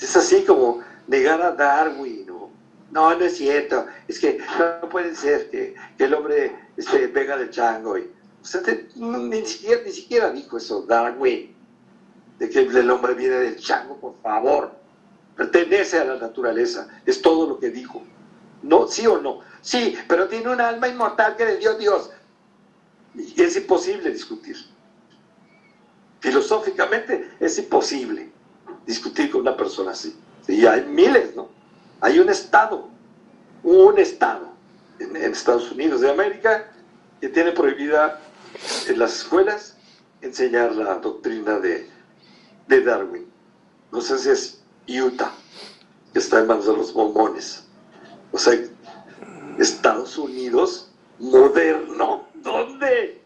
[0.00, 2.50] Es así como negar a Darwin, ¿no?
[2.90, 7.50] No, no es cierto, es que no puede ser que, el hombre este, venga del
[7.50, 7.98] chango.
[7.98, 8.10] Y,
[8.96, 11.54] ni, siquiera, ni siquiera dijo eso Darwin,
[12.38, 14.72] de que el hombre viene del chango, por favor.
[15.36, 18.02] Pertenece a la naturaleza, es todo lo que dijo.
[18.62, 18.88] ¿No?
[18.88, 19.40] ¿Sí o no?
[19.60, 22.10] Sí, pero tiene un alma inmortal que le dio Dios.
[23.18, 24.56] Y es imposible discutir.
[26.20, 28.30] Filosóficamente es imposible
[28.86, 30.16] discutir con una persona así.
[30.46, 31.48] Y hay miles, ¿no?
[32.00, 32.88] Hay un Estado,
[33.62, 34.48] un Estado
[34.98, 36.70] en, Estados Unidos de América
[37.20, 38.20] que tiene prohibida
[38.86, 39.76] en las escuelas
[40.20, 41.88] enseñar la doctrina de,
[42.66, 43.26] de Darwin.
[43.92, 45.32] No sé si es Utah,
[46.12, 47.64] que está en manos de los mormones.
[48.32, 48.58] O sea,
[49.58, 53.20] Estados Unidos moderno, ¿dónde?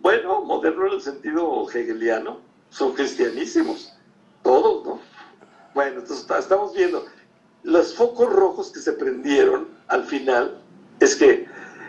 [0.00, 2.40] Bueno, moderno en el sentido hegeliano,
[2.70, 3.92] son cristianísimos,
[4.42, 5.00] todos, ¿no?
[5.74, 7.04] Bueno, entonces estamos viendo,
[7.62, 10.60] los focos rojos que se prendieron al final
[11.00, 11.46] es que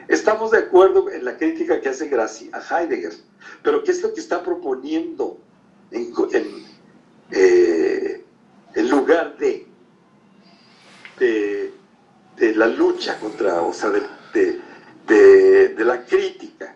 [0.08, 3.14] estamos de acuerdo en la crítica que hace Graci a Heidegger,
[3.64, 5.38] pero ¿qué es lo que está proponiendo
[5.92, 6.66] en, en,
[7.32, 8.26] eh,
[8.76, 9.70] lugar de
[11.20, 14.60] de, la lucha contra, o sea, de
[15.10, 16.76] la crítica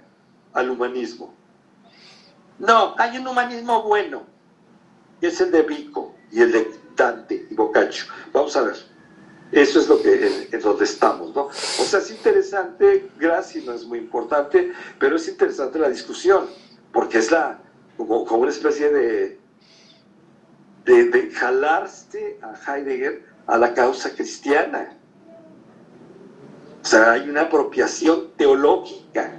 [0.54, 1.34] al humanismo.
[2.60, 4.24] No, hay un humanismo bueno,
[5.22, 8.06] y es el de Vico y el de Dante y Boccaccio.
[8.32, 8.94] Vamos a ver.
[9.52, 11.44] Eso es lo que en, donde estamos, ¿no?
[11.46, 16.48] O sea, es interesante, Graci no es muy importante, pero es interesante la discusión,
[16.92, 17.60] porque es la
[17.96, 19.40] como, como una especie de,
[20.86, 24.98] de, de jalarse a Heidegger a la causa cristiana.
[26.84, 29.32] O sea, hay una apropiación teológica.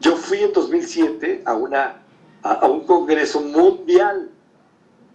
[0.00, 2.02] Yo fui en 2007 a, una,
[2.42, 4.30] a un congreso mundial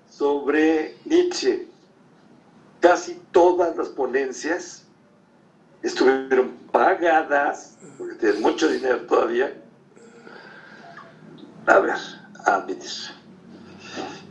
[0.09, 1.67] sobre Nietzsche
[2.85, 4.85] casi todas las ponencias
[5.81, 9.59] estuvieron pagadas, porque tienen mucho dinero todavía.
[11.65, 11.95] A ver,
[12.45, 12.91] admitir.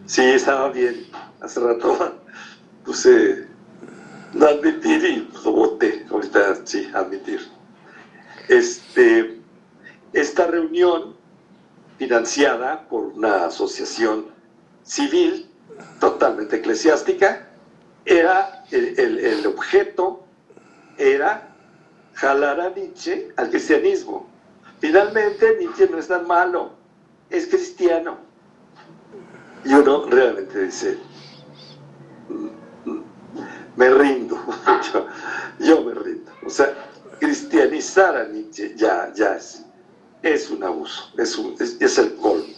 [0.07, 1.05] Sí, estaba bien.
[1.41, 2.21] Hace rato
[2.85, 3.49] puse
[4.41, 6.07] admitir y lo voté.
[6.11, 7.49] Ahorita sí, admitir.
[8.49, 9.41] Este,
[10.13, 11.17] esta reunión
[11.99, 14.27] financiada por una asociación
[14.83, 15.49] civil
[16.01, 17.49] totalmente eclesiástica
[18.05, 20.25] era el, objeto
[20.99, 21.49] era
[22.15, 24.29] jalar a Nietzsche al cristianismo.
[24.79, 26.73] Finalmente Nietzsche no es tan malo,
[27.31, 28.19] es cristiano.
[29.65, 30.99] Y uno realmente dice,
[33.77, 34.39] me rindo,
[35.61, 36.33] yo, me rindo.
[36.47, 36.75] O sea,
[37.19, 39.65] cristianizar a Nietzsche ya, ya es,
[40.23, 42.55] es un abuso, es, un, es el colmo.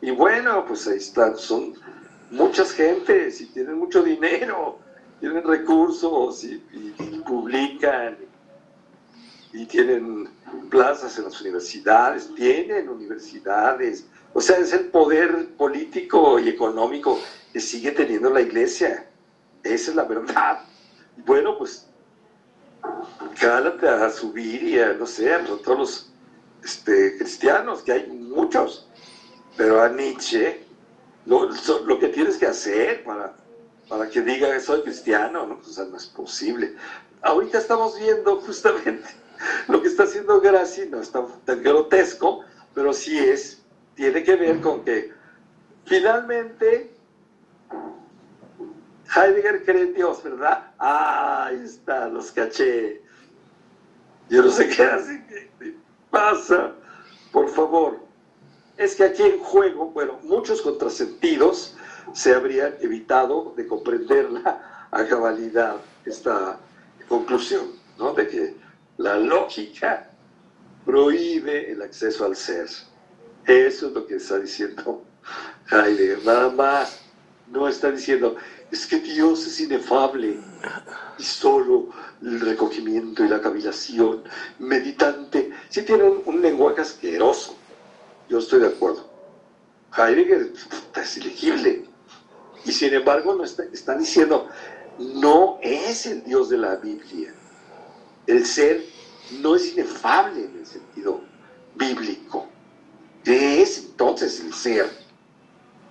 [0.00, 1.74] Y bueno, pues ahí están, son
[2.30, 4.78] muchas gentes y tienen mucho dinero
[5.24, 6.58] tienen recursos y,
[7.26, 8.18] publican
[9.54, 10.28] y tienen
[10.68, 14.04] plazas en las universidades, tienen universidades.
[14.34, 17.18] O sea, es el poder político y económico
[17.54, 19.08] que sigue teniendo la iglesia.
[19.64, 20.60] Esa es la verdad.
[21.26, 21.88] Bueno, pues
[23.40, 26.12] cálate a subir y a, no sé, a todos los
[26.62, 28.88] este, cristianos, que hay muchos.
[29.56, 30.64] Pero a Nietzsche,
[31.26, 31.48] lo,
[31.86, 33.34] lo que tienes que hacer para
[33.88, 35.60] para que diga soy cristiano, ¿no?
[35.60, 36.74] O sea, no es posible.
[37.22, 39.08] Ahorita estamos viendo justamente
[39.68, 42.44] lo que está haciendo Graci, no está tan grotesco,
[42.74, 43.62] pero sí es,
[43.94, 45.12] tiene que ver con que
[45.84, 46.93] finalmente
[49.14, 50.72] Heidegger cree en Dios, ¿verdad?
[50.78, 53.02] Ah, ahí está, los caché.
[54.28, 55.76] Yo no sé qué hace, qué
[56.10, 56.72] pasa,
[57.30, 58.00] por favor.
[58.76, 61.76] Es que aquí en juego, bueno, muchos contrasentidos,
[62.12, 66.58] se habría evitado de comprenderla a cabalidad esta
[67.08, 68.12] conclusión, ¿no?
[68.14, 68.54] De que
[68.96, 70.10] la lógica
[70.84, 72.68] prohíbe el acceso al ser.
[73.46, 75.02] Eso es lo que está diciendo
[75.70, 77.00] Heidegger, nada más.
[77.48, 78.36] No está diciendo,
[78.74, 80.40] es que Dios es inefable
[81.16, 84.24] y solo el recogimiento y la cavilación
[84.58, 85.52] meditante.
[85.68, 87.56] Si tienen un lenguaje asqueroso,
[88.28, 89.08] yo estoy de acuerdo.
[89.96, 90.52] Heidegger
[90.96, 91.84] es ilegible.
[92.64, 94.48] Y sin embargo, no está, están diciendo,
[94.98, 97.32] no es el Dios de la Biblia.
[98.26, 98.84] El ser
[99.40, 101.20] no es inefable en el sentido
[101.76, 102.48] bíblico.
[103.22, 104.90] ¿Qué es entonces el ser?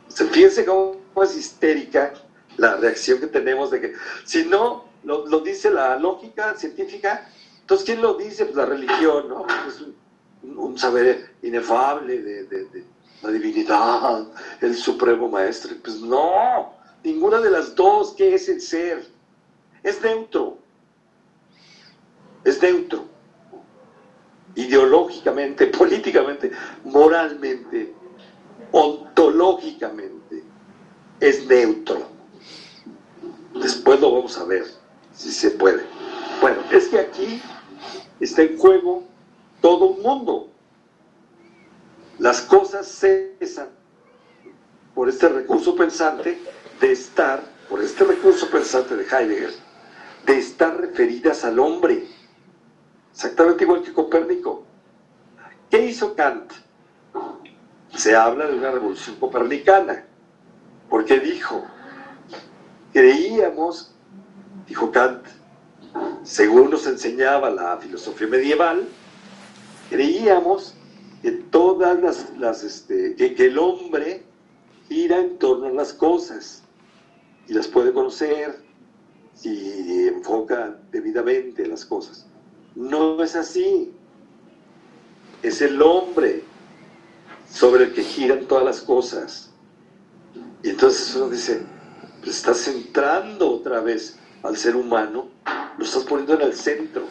[0.09, 2.13] Se fíjense cómo es histérica
[2.57, 3.93] la reacción que tenemos de que,
[4.25, 7.29] si no lo, dice la lógica científica,
[7.61, 8.45] entonces ¿quién lo dice?
[8.45, 9.45] Pues la religión, ¿no?
[9.67, 12.85] Es un, saber inefable de
[13.23, 14.27] la divinidad,
[14.61, 15.75] el supremo maestro.
[15.81, 16.73] Pues no,
[17.03, 19.07] ninguna de las dos, ¿qué es el ser?
[19.81, 20.57] Es neutro.
[22.43, 23.05] Es neutro.
[24.55, 26.51] Ideológicamente, políticamente,
[26.83, 27.93] moralmente,
[28.71, 30.43] ontológicamente,
[31.19, 32.12] es neutro.
[33.55, 34.65] Después lo vamos a ver,
[35.13, 35.83] si se puede.
[36.41, 37.41] Bueno, es que aquí
[38.19, 39.03] está en juego
[39.61, 40.53] todo un mundo
[42.19, 43.69] las cosas cesan
[44.93, 46.39] por este recurso pensante
[46.79, 49.53] de estar, por este recurso pensante de Heidegger,
[50.25, 52.07] de estar referidas al hombre,
[53.11, 54.63] exactamente igual que Copérnico.
[55.69, 56.53] ¿Qué hizo Kant?
[57.95, 60.05] Se habla de una revolución copernicana,
[60.89, 61.65] porque dijo,
[62.93, 63.91] creíamos,
[64.67, 65.25] dijo Kant,
[66.23, 68.87] según nos enseñaba la filosofía medieval,
[69.89, 70.75] creíamos
[71.21, 74.23] que todas las, este, que, el hombre
[74.87, 76.63] gira en torno a las cosas
[77.47, 78.61] y las puede conocer
[79.43, 82.25] y enfoca debidamente las cosas.
[82.75, 83.91] No es así.
[85.41, 86.43] Es el hombre
[87.49, 89.51] sobre el que giran todas las cosas.
[90.63, 91.65] Y entonces uno dice,
[92.29, 95.29] estás centrando otra vez al ser humano,
[95.77, 97.07] lo estás poniendo en el centro.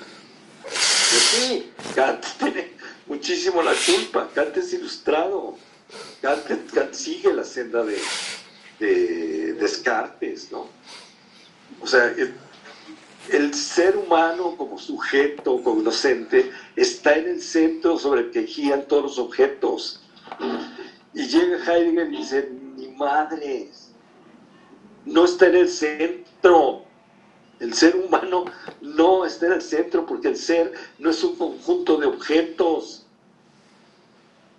[0.69, 2.73] Sí, Kant tiene
[3.07, 5.57] muchísimo la culpa, Kant es ilustrado,
[6.21, 7.99] Kant, sigue la senda de,
[8.79, 10.69] de Descartes, ¿no?
[11.81, 12.15] O sea,
[13.31, 19.03] el ser humano como sujeto cognoscente está en el centro sobre el que giran todos
[19.03, 20.01] los objetos.
[21.15, 23.82] Y llega Heidegger y dice, ni madres,
[25.05, 26.85] no está en el centro.
[27.61, 28.45] El ser humano
[28.81, 33.07] no está en el centro porque el ser no es un conjunto de objetos.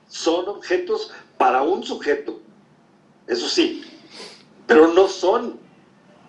[0.07, 2.39] Son objetos para un sujeto,
[3.27, 3.83] eso sí,
[4.67, 5.59] pero no son,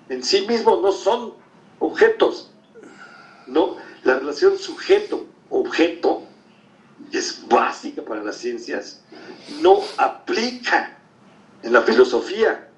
[0.09, 1.35] en sí mismos no son
[1.79, 2.51] objetos.
[3.47, 3.77] ¿no?
[4.03, 6.23] La relación sujeto-objeto
[7.13, 9.01] es básica para las ciencias,
[9.61, 10.99] no aplica
[11.63, 12.69] en la filosofía.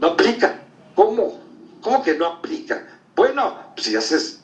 [0.00, 0.60] No aplica.
[0.94, 1.38] ¿Cómo?
[1.80, 2.86] ¿Cómo que no aplica?
[3.14, 4.40] Bueno, pues si haces,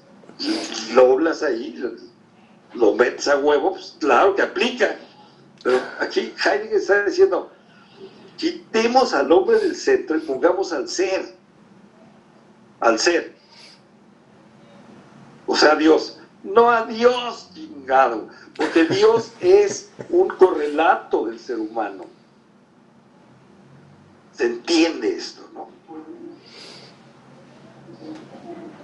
[0.93, 1.83] lo doblas ahí,
[2.75, 4.97] lo metes a huevo, pues claro que aplica.
[5.63, 7.51] Pero aquí Heidegger está diciendo,
[8.37, 11.35] quitemos al hombre del centro y pongamos al ser.
[12.81, 13.35] Al ser.
[15.47, 16.21] O sea, Dios.
[16.43, 18.29] No a Dios, chingado.
[18.57, 22.05] Porque Dios es un correlato del ser humano.
[24.37, 25.69] Se entiende esto, ¿no?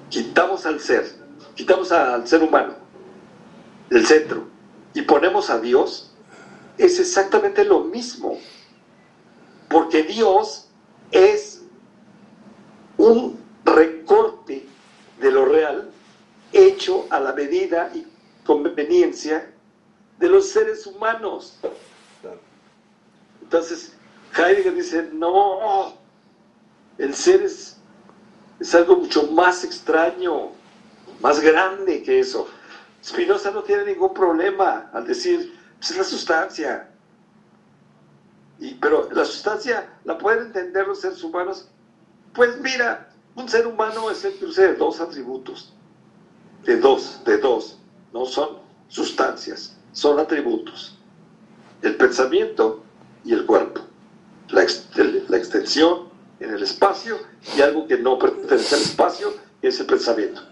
[0.08, 1.06] Quitamos al ser,
[1.54, 2.74] quitamos al ser humano
[3.90, 4.46] del centro
[4.94, 6.10] y ponemos a Dios,
[6.78, 8.38] es exactamente lo mismo.
[9.68, 10.68] Porque Dios
[11.10, 11.62] es
[12.96, 14.66] un recorte
[15.20, 15.90] de lo real
[16.52, 18.06] hecho a la medida y
[18.44, 19.52] conveniencia
[20.18, 21.58] de los seres humanos.
[23.42, 23.92] Entonces,
[24.36, 25.94] Heidegger dice, no,
[26.98, 27.78] el ser es,
[28.60, 30.50] es algo mucho más extraño,
[31.20, 32.48] más grande que eso.
[33.04, 36.88] Spinoza no tiene ningún problema al decir, pues es la sustancia.
[38.58, 41.68] Y, pero la sustancia la pueden entender los seres humanos.
[42.32, 45.74] Pues mira, un ser humano es el cruce de dos atributos
[46.64, 47.78] de dos, de dos,
[48.12, 48.58] no son
[48.88, 50.96] sustancias, son atributos.
[51.82, 52.82] El pensamiento
[53.24, 53.80] y el cuerpo.
[54.52, 57.18] La, extensión en el espacio
[57.56, 60.42] y algo que no pertenece al espacio es el pensamiento.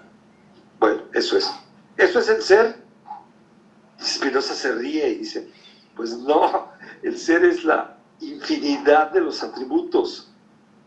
[0.78, 1.50] Bueno, eso es.
[1.96, 2.82] Eso es el ser.
[4.00, 5.50] Y Spinoza se ríe y dice,
[5.94, 6.72] pues no,
[7.02, 10.30] el ser es la infinidad de los atributos.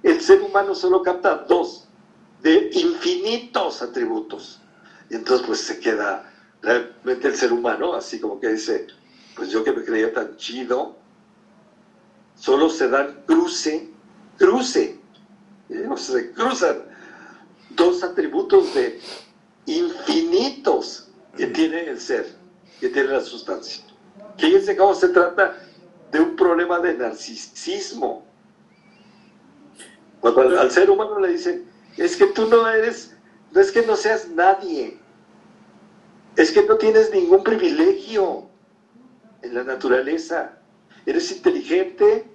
[0.02, 1.88] El ser humano solo capta dos
[2.42, 4.60] de infinitos atributos.
[5.10, 8.88] Y entonces pues se queda realmente el ser humano, así como que dice,
[9.36, 10.98] pues yo que me creía tan chido,
[12.44, 13.90] solo se dan cruce,
[14.38, 15.00] cruce,
[15.70, 15.90] ¿eh?
[15.96, 16.84] se cruzan
[17.70, 19.00] dos atributos de
[19.66, 22.36] infinitos que tiene el ser,
[22.82, 23.86] que tiene la sustancia.
[24.38, 25.56] Fíjense cómo se trata
[26.12, 28.26] de un problema de narcisismo.
[30.20, 31.64] Cuando al, al ser humano le dicen,
[31.96, 33.16] es que tú no eres,
[33.54, 35.00] no es que no seas nadie,
[36.36, 38.50] es que no tienes ningún privilegio
[39.44, 40.58] en la naturaleza.
[41.06, 42.33] Eres inteligente,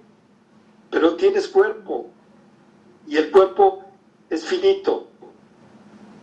[0.89, 2.09] pero tienes cuerpo.
[3.07, 3.85] Y el cuerpo
[4.29, 5.07] es finito.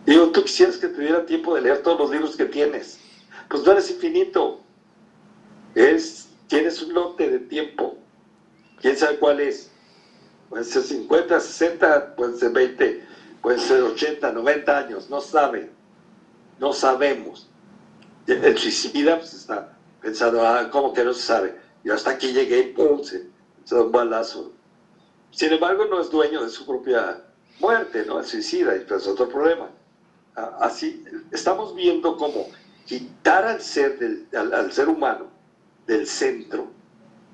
[0.05, 2.99] Digo, tú quisieras que tuviera tiempo de leer todos los libros que tienes.
[3.49, 4.61] Pues no eres infinito.
[5.75, 7.97] Es, tienes un lote de tiempo.
[8.81, 9.71] ¿Quién sabe cuál es?
[10.49, 13.03] Puede ser 50, 60, puede ser 20,
[13.41, 15.09] puede ser 80, 90 años.
[15.09, 15.69] No sabe.
[16.59, 17.49] No sabemos
[18.27, 21.55] el suicida pues está pensando, ah, ¿cómo que no se sabe?
[21.83, 23.29] Y hasta aquí llegué y pum, se,
[23.69, 24.51] da un balazo.
[25.31, 27.21] Sin embargo, no es dueño de su propia
[27.59, 28.19] muerte, ¿no?
[28.19, 29.69] El suicida, y pues es otro problema.
[30.59, 32.47] Así, estamos viendo cómo
[32.85, 35.27] quitar al ser, del, al, ser humano
[35.85, 36.67] del centro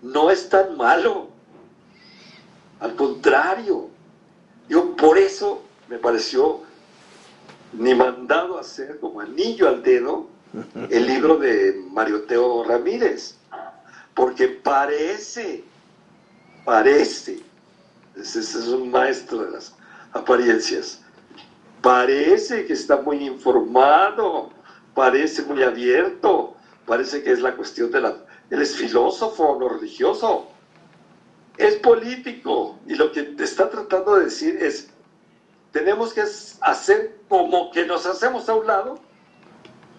[0.03, 1.29] no es tan malo.
[2.79, 3.89] Al contrario,
[4.69, 6.61] yo por eso me pareció
[7.71, 10.27] ni mandado a hacer como anillo al dedo
[10.89, 13.37] el libro de Mario Teo Ramírez,
[14.13, 15.63] porque parece,
[16.65, 17.39] parece,
[18.15, 19.75] ese es un maestro de las
[20.11, 21.01] apariencias,
[21.81, 24.51] parece que está muy informado,
[24.93, 26.55] parece muy abierto,
[26.85, 28.15] parece que es la cuestión de la...
[28.49, 30.47] Él es filósofo, no religioso,
[31.57, 34.89] es político, y lo que te está tratando de decir es,
[35.71, 36.23] tenemos que
[36.61, 39.13] hacer como que nos hacemos a un lado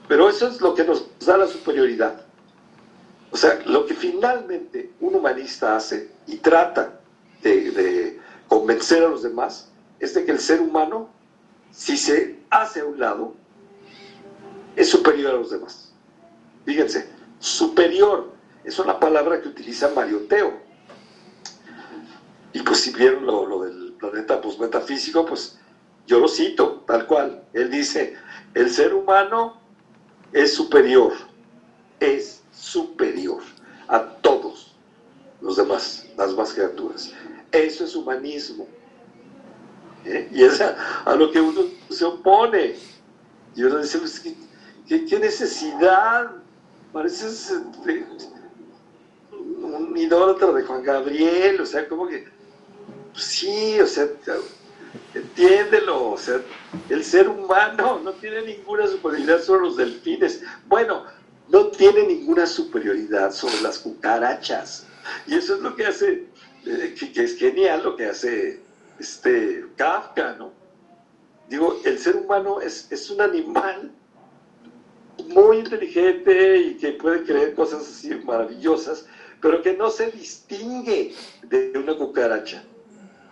[0.09, 2.21] pero eso es lo que nos da la superioridad.
[3.31, 7.01] O sea, lo que finalmente un humanista hace y trata
[7.51, 9.71] de, convencer a los demás
[10.01, 11.09] es de que el ser humano
[11.75, 13.35] si se hace a un lado,
[14.77, 15.93] es superior a los demás.
[16.65, 17.09] Fíjense,
[17.41, 18.33] superior
[18.63, 20.53] es una palabra que utiliza Mario Teo.
[22.53, 25.59] Y pues si vieron lo, del planeta pues, metafísico, pues
[26.07, 27.43] yo lo cito tal cual.
[27.53, 28.17] Él dice,
[28.55, 29.61] el ser humano
[30.33, 31.13] es superior,
[31.99, 33.43] es superior
[33.89, 34.77] a todos
[35.41, 37.13] los demás, las demás criaturas.
[37.55, 38.67] Eso es humanismo.
[40.05, 40.29] ¿Eh?
[40.33, 42.75] Y es a, lo que uno se opone.
[43.55, 44.21] Y uno dice, pues,
[44.89, 46.33] ¿qué, necesidad?
[46.93, 47.55] Pareces
[49.31, 52.27] un idólatra de Juan Gabriel, o sea, como que,
[53.13, 54.09] pues sí, o sea,
[55.15, 56.41] entiéndelo, o sea,
[56.89, 60.43] el ser humano no tiene ninguna superioridad sobre los delfines.
[60.67, 61.05] Bueno,
[61.49, 64.87] no tiene ninguna superioridad sobre las cucarachas.
[65.27, 66.27] Y eso es lo que hace,
[67.15, 68.61] que, es genial lo que hace
[68.99, 70.53] este Kafka, ¿no?
[71.49, 73.93] Digo, el ser humano es, es un animal
[75.29, 79.07] muy inteligente y que puede creer cosas así maravillosas,
[79.41, 82.65] pero que no se distingue de una cucaracha.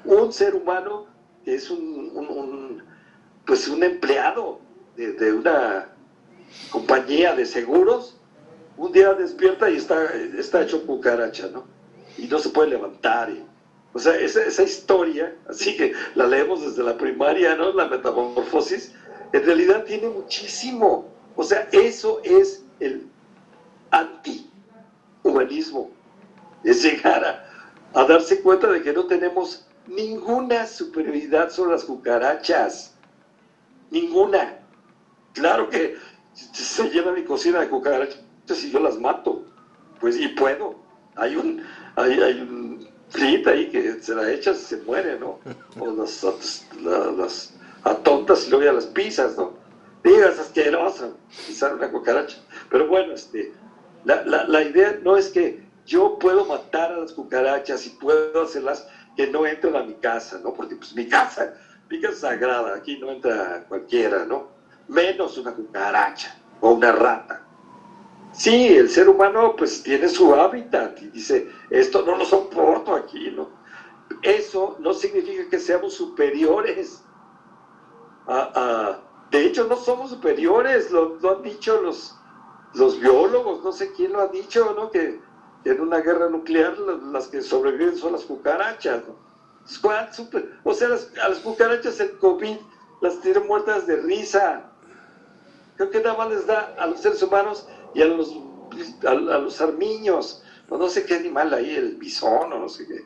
[0.05, 1.07] Un ser humano
[1.45, 2.83] que es un,
[3.47, 4.61] pues un empleado
[4.97, 5.89] de, una
[6.71, 8.17] compañía de seguros,
[8.77, 11.65] un día despierta y está, está hecho cucaracha, ¿no?
[12.19, 13.31] Y no se puede levantar.
[13.93, 17.73] o sea, esa, esa historia, así que la leemos desde la primaria, ¿no?
[17.73, 18.95] La metamorfosis,
[19.33, 23.07] en realidad tiene muchísimo o sea, eso es el
[23.91, 25.91] anti-humanismo.
[26.63, 27.47] Es llegar
[27.95, 32.95] a, darse cuenta de que no tenemos ninguna superioridad sobre las cucarachas.
[33.91, 34.59] Ninguna.
[35.33, 35.97] Claro que
[36.33, 39.45] se llena mi cocina de cucarachas y yo las mato.
[40.01, 40.77] Pues y puedo.
[41.17, 41.63] Hay un,
[41.97, 45.39] hay, hay un frit ahí que se la echas y se muere, ¿no?
[45.79, 46.67] O las, las,
[47.17, 49.63] las atontas y luego ya las pisas, ¿no?
[50.03, 51.17] digas asqueroso,
[51.47, 52.39] pisar una cucaracha.
[52.71, 53.53] Pero bueno, este,
[54.05, 58.87] la, idea no es que yo puedo matar a las cucarachas y puedo hacerlas
[59.17, 60.55] que no entren a mi casa, ¿no?
[60.55, 61.55] Porque pues mi casa,
[61.89, 64.49] mi casa sagrada, aquí no entra cualquiera, ¿no?
[64.89, 67.43] Menos una cucaracha o una rata.
[68.33, 73.31] Sí, el ser humano pues tiene su hábitat y dice, esto no lo soporto aquí,
[73.31, 73.51] ¿no?
[74.23, 77.03] Eso no significa que seamos superiores
[79.31, 82.15] de hecho, no somos superiores, lo, han dicho los,
[82.75, 84.91] los biólogos, no sé quién lo ha dicho, ¿no?
[84.91, 85.21] Que,
[85.65, 89.17] en una guerra nuclear las, que sobreviven son las cucarachas, ¿no?
[90.65, 92.57] O sea, a las cucarachas el COVID
[93.01, 94.73] las tienen muertas de risa.
[95.77, 98.35] Creo que nada más les da a los seres humanos y a los,
[99.07, 103.05] a, los armiños, no sé qué animal ahí, el bisón o no sé qué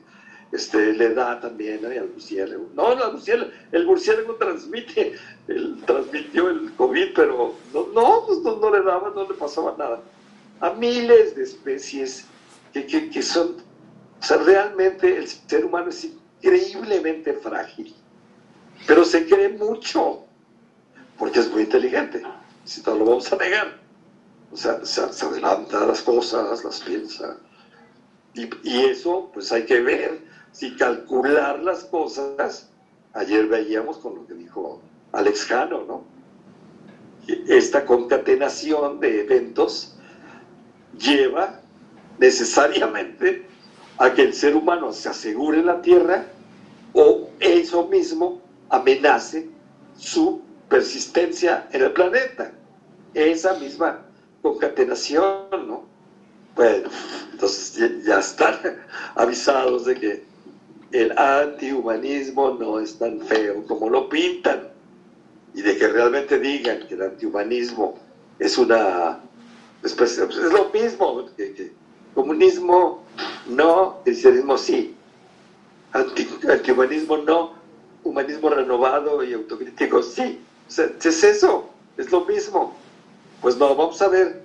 [0.53, 2.69] este, le da también al murciélago.
[2.75, 3.13] No, la
[3.73, 5.15] el murciélago transmite,
[5.49, 10.01] el, transmitió el COVID, pero no, no, pues no, le daba, no le pasaba nada.
[10.61, 12.27] A miles de especies
[12.73, 13.57] que, que, son,
[14.21, 17.95] o sea, realmente el ser humano es increíblemente frágil,
[18.87, 20.25] pero se cree mucho,
[21.19, 22.23] porque es muy inteligente,
[22.65, 23.86] si no lo vamos a negar.
[24.57, 27.37] O sea, se, se adelanta las cosas, las piensa.
[28.33, 28.49] Y,
[28.87, 30.19] eso, pues hay que ver
[30.51, 32.71] si calcular las cosas,
[33.13, 34.81] ayer veíamos con lo que dijo
[35.13, 36.05] Alex Jano, ¿no?
[37.49, 39.95] Esta concatenación de eventos
[40.99, 41.61] lleva
[42.19, 43.47] necesariamente
[43.99, 46.25] a que el ser humano se asegure la Tierra
[46.95, 48.41] o eso mismo
[48.71, 49.51] amenace
[49.99, 50.41] su
[50.71, 52.53] persistencia en el planeta.
[53.13, 54.07] Esa misma
[54.53, 55.85] concatenación, ¿no?
[56.55, 56.89] Bueno,
[57.33, 58.59] entonces ya están
[59.15, 60.25] avisados de que
[60.93, 64.69] el antihumanismo no es tan feo como lo pintan
[65.55, 67.99] y de que realmente digan que el antihumanismo
[68.39, 69.21] es una
[69.83, 71.27] especie, es lo mismo
[72.15, 73.05] comunismo
[73.49, 74.95] no, cristianismo sí,
[75.93, 77.55] Anti, antihumanismo no,
[78.05, 82.75] humanismo renovado y autocrítico sí, es eso, es lo mismo.
[83.41, 84.43] Pues no, vamos a ver,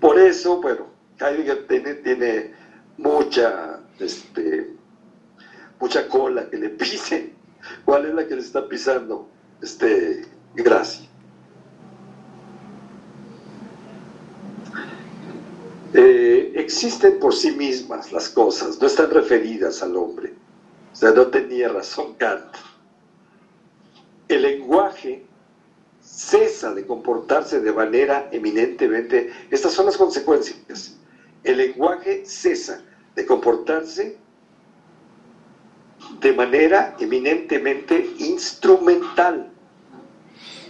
[0.00, 0.86] por eso, bueno,
[1.20, 2.54] Heidegger tiene,
[2.98, 4.74] mucha este,
[5.80, 7.34] mucha cola que le pisen.
[7.84, 9.28] ¿Cuál es la que le está pisando?
[9.62, 11.08] Este, gracia.
[15.94, 20.34] Eh, existen por sí mismas las cosas, no están referidas al hombre.
[20.92, 22.56] O sea, no tenía razón Kant.
[24.28, 25.26] El lenguaje
[26.12, 30.98] cesa de comportarse de manera eminentemente, estas son las consecuencias.
[31.42, 32.82] El lenguaje cesa
[33.16, 34.18] de comportarse
[36.20, 39.48] de manera eminentemente instrumental.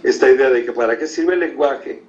[0.01, 2.03] esta idea de que para qué sirve el lenguaje.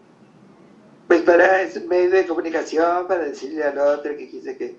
[1.07, 4.76] Pues para, es un medio de comunicación, para decirle al otro que quise que...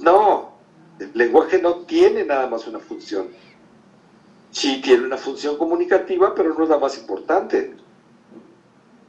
[0.00, 0.54] No,
[0.98, 3.28] el lenguaje no tiene nada más una función.
[4.52, 7.74] Sí tiene una función comunicativa, pero no es la más importante.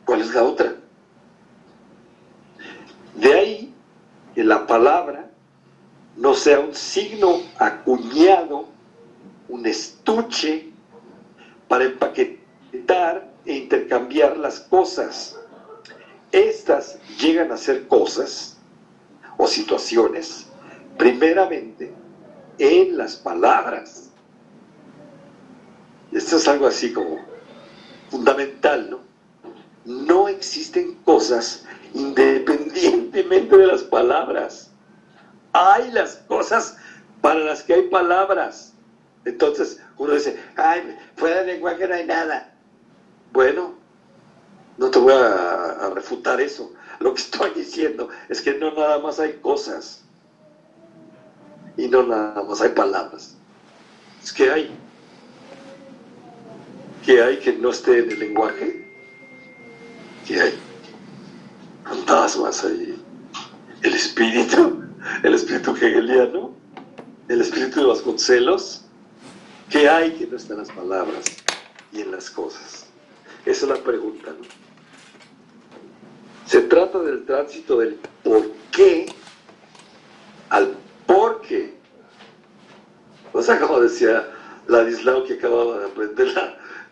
[0.05, 0.75] ¿Cuál es la otra?
[3.15, 3.73] De ahí
[4.33, 5.29] que la palabra
[6.15, 8.67] no sea un signo acuñado,
[9.49, 10.71] un estuche
[11.67, 15.37] para empaquetar e intercambiar las cosas.
[16.31, 18.57] Estas llegan a ser cosas
[19.37, 20.47] o situaciones,
[20.97, 21.93] primeramente,
[22.57, 24.02] en las palabras.
[26.13, 27.19] Esto es algo así como
[28.09, 28.99] fundamental, ¿no?
[29.85, 34.71] No existen cosas independientemente de las palabras.
[35.53, 36.77] Hay las cosas
[37.21, 38.73] para las que hay palabras.
[39.25, 42.53] Entonces uno dice, ay, fuera del lenguaje no hay nada.
[43.31, 43.73] Bueno,
[44.77, 46.71] no te voy a, refutar eso.
[46.99, 50.03] Lo que estoy diciendo es que no nada más hay cosas
[51.77, 53.35] y no nada más hay palabras.
[54.23, 54.82] Es que hay.
[57.05, 58.83] Que hay que no esté en el lenguaje?
[60.27, 60.53] que hay?
[61.83, 63.01] fantasmas ahí,
[63.81, 64.83] el espíritu,
[65.23, 66.55] el espíritu hegeliano,
[67.27, 68.85] el espíritu de Vasconcelos,
[69.69, 71.25] ¿qué hay que no está en las palabras
[71.91, 72.87] y en las cosas?
[73.45, 74.45] Esa es la pregunta, ¿no?
[76.45, 79.07] Se trata del tránsito del por qué
[80.49, 80.75] al
[81.07, 81.73] por qué.
[83.31, 84.27] O sea, como decía
[84.67, 86.27] Ladislao que acababa de aprender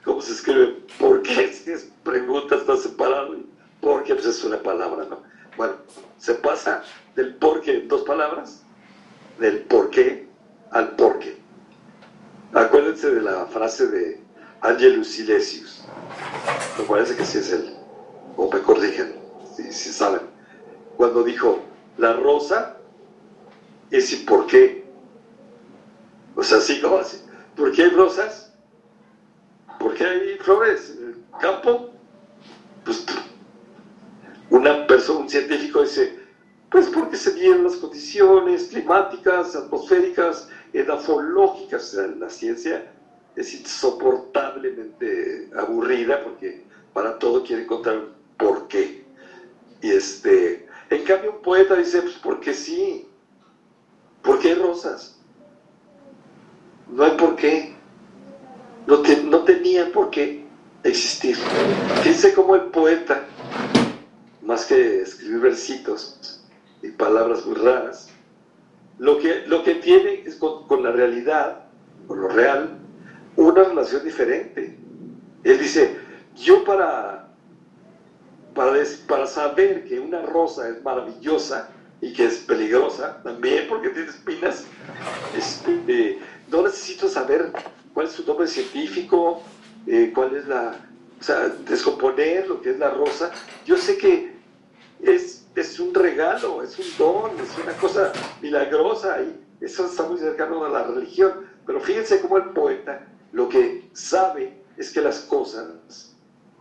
[0.04, 3.36] cómo se escribe por qué, si es pregunta, está separado
[3.82, 5.22] porque pues es una palabra, ¿no?
[5.58, 5.74] Bueno,
[6.18, 6.84] se pasa
[7.16, 8.64] del porque en dos palabras,
[9.40, 10.28] del por qué
[10.72, 11.38] al por qué.
[12.54, 14.22] Acuérdense de la frase de
[14.62, 15.84] Angelus Silesius.
[16.78, 17.76] Me parece que sí es él,
[18.38, 19.16] o me corrigen,
[19.56, 20.22] si, si saben.
[20.96, 21.60] Cuando dijo,
[21.98, 22.78] la rosa
[23.90, 24.86] es y por qué.
[26.36, 27.22] O sea, así como así.
[27.56, 28.51] ¿Por qué hay rosas?
[29.82, 31.90] ¿Por qué hay flores en el campo?
[32.86, 33.04] Pues
[34.52, 36.20] una persona, un científico dice,
[36.70, 41.96] pues porque se dieron las condiciones climáticas, atmosféricas, edafológicas.
[42.20, 42.92] La ciencia
[43.36, 46.64] es insoportablemente aburrida porque
[46.94, 49.04] para todo quiere encontrar un por qué.
[49.82, 53.08] Y este, en cambio un poeta dice, pues porque sí,
[54.22, 55.18] ¿por qué rosas?
[56.88, 57.71] No hay por qué.
[58.88, 60.46] No, no tenía por qué
[60.84, 61.38] existir.
[62.02, 63.26] Fíjense cómo el poeta
[64.42, 66.42] más que escribir versitos
[66.82, 68.10] y palabras muy raras,
[68.98, 71.66] lo que, lo que tiene es con, la realidad,
[72.08, 72.78] con lo real,
[73.36, 74.78] una relación diferente.
[75.44, 75.98] Él dice,
[76.36, 77.30] yo para,
[78.54, 78.74] para,
[79.08, 81.70] para saber que una rosa es maravillosa
[82.02, 84.66] y que es peligrosa, también porque tiene espinas,
[85.38, 86.20] este,
[86.50, 87.52] no necesito saber
[87.94, 89.42] cuál es su nombre científico,
[89.88, 90.80] eh, cuál es la,
[91.20, 93.32] o sea, descomponer lo que es la rosa.
[93.66, 94.34] Yo sé que
[95.02, 98.12] es, es un regalo, es un don, es una cosa
[98.42, 101.48] milagrosa y eso está muy cercano a la religión.
[101.66, 106.16] Pero fíjense cómo el poeta lo que sabe es que las cosas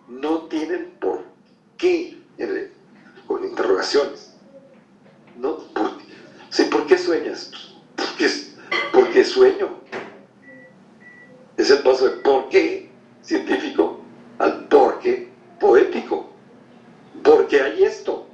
[0.08, 1.24] no tienen por
[1.76, 2.18] qué,
[3.26, 4.34] con interrogaciones.
[5.38, 5.58] ¿No?
[5.58, 5.92] ¿Por,
[6.50, 7.50] sí, ¿por qué sueñas?
[7.96, 8.28] Porque,
[8.92, 9.80] porque sueño.
[11.60, 12.90] Es el paso de por qué
[13.20, 14.00] científico
[14.38, 15.28] al por qué
[15.60, 16.30] poético.
[17.22, 18.26] Porque hay esto.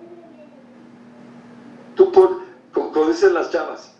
[1.96, 3.92] Tú por, como, dicen las chavas,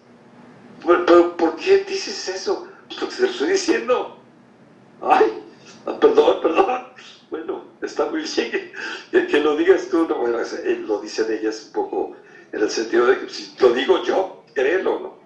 [0.86, 2.68] pero, ¿por qué dices eso?
[2.88, 4.16] Porque te lo estoy diciendo.
[5.02, 5.42] Ay,
[5.86, 6.86] ah, perdón, perdón.
[7.28, 8.72] Bueno, está muy bien
[9.26, 10.38] que, lo digas tú, no, bueno,
[10.86, 12.16] lo dicen ellas un poco
[12.52, 15.18] en el sentido de que si lo digo yo, créelo, ¿no?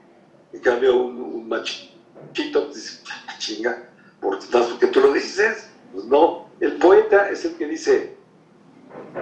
[0.54, 3.89] En cambio, un, machito dice, ah, chinga,
[4.20, 5.68] porque tú lo dices.
[5.92, 8.16] Pues no, el poeta es el que dice,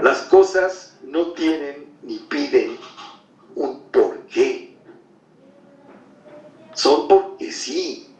[0.02, 2.76] las cosas no tienen ni piden
[3.54, 4.76] un por qué.
[6.74, 8.14] Son porque sí.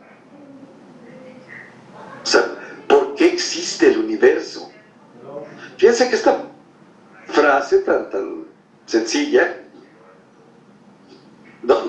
[2.22, 2.42] O sea,
[2.88, 4.70] ¿por qué existe el universo?
[5.76, 6.44] Fíjense que esta
[7.26, 8.46] frase tan, tan
[8.86, 9.62] sencilla
[11.62, 11.86] nos,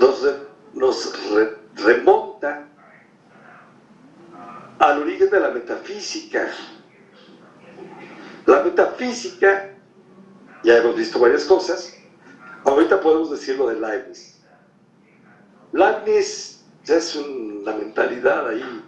[0.73, 1.13] nos
[1.75, 2.68] remonta
[4.79, 6.49] al origen de la metafísica.
[8.45, 9.75] La metafísica,
[10.63, 11.95] ya hemos visto varias cosas,
[12.65, 14.41] Ahorita podemos decir lo de Leibniz.
[15.71, 18.83] Leibniz es una mentalidad ahí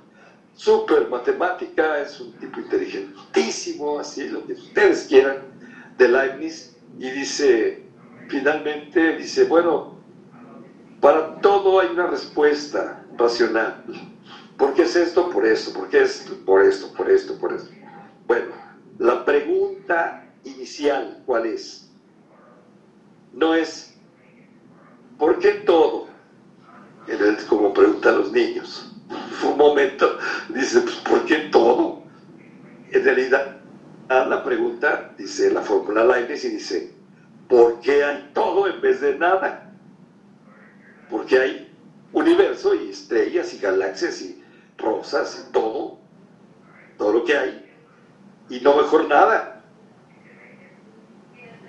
[0.54, 3.16] súper matemática, es un tipo inteligente.
[3.16, 5.38] larguísimo, así, lo que ustedes quieran,
[5.98, 7.84] de Leibniz, y dice,
[8.28, 9.96] finalmente, dice, bueno,
[11.00, 13.84] para todo hay una respuesta racional.
[14.62, 15.28] ¿Por qué es esto?
[15.32, 15.74] Por esto.
[15.74, 16.93] ¿Por qué es por esto?
[16.93, 17.72] Por esto, por esto.
[18.28, 18.45] Bueno,
[18.99, 21.89] la pregunta inicial, ¿cuál es?
[23.34, 23.91] No es,
[25.18, 26.05] ¿por qué todo?
[27.49, 28.88] Como preguntan los niños.
[29.43, 32.03] Un momento, dice, pues, ¿por qué todo?
[32.91, 33.57] En realidad,
[34.09, 36.91] la pregunta, dice la fórmula Leibniz y dice,
[37.49, 39.74] ¿por qué hay todo en vez de nada?
[41.09, 41.76] Porque hay
[42.14, 44.41] universo y estrellas y galaxias y
[44.82, 45.99] rosas todo,
[46.97, 47.69] todo lo que hay,
[48.49, 49.63] y no mejor nada.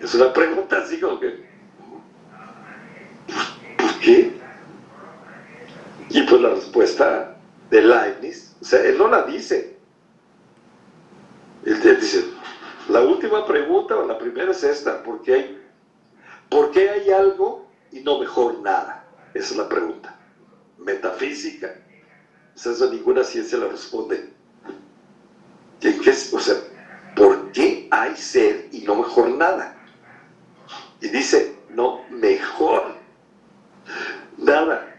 [0.00, 1.46] Es una pregunta así como que,
[3.78, 4.32] ¿por qué?
[6.08, 7.36] Y pues la respuesta
[7.70, 9.78] de Leibniz, o sea, él no la dice.
[11.64, 12.24] Él dice,
[12.88, 15.62] la última pregunta o la primera es esta, ¿por qué
[16.52, 19.04] ¿por qué hay algo y no mejor nada?
[19.32, 20.14] Esa es la pregunta.
[20.78, 21.74] Metafísica.
[22.54, 24.30] Sea, eso ninguna ciencia la responde.
[25.80, 25.98] ¿Qué,
[26.32, 26.56] o sea,
[27.16, 29.76] ¿por qué hay ser y no mejor nada?
[31.00, 32.94] Y dice, no, mejor
[34.38, 34.92] nada.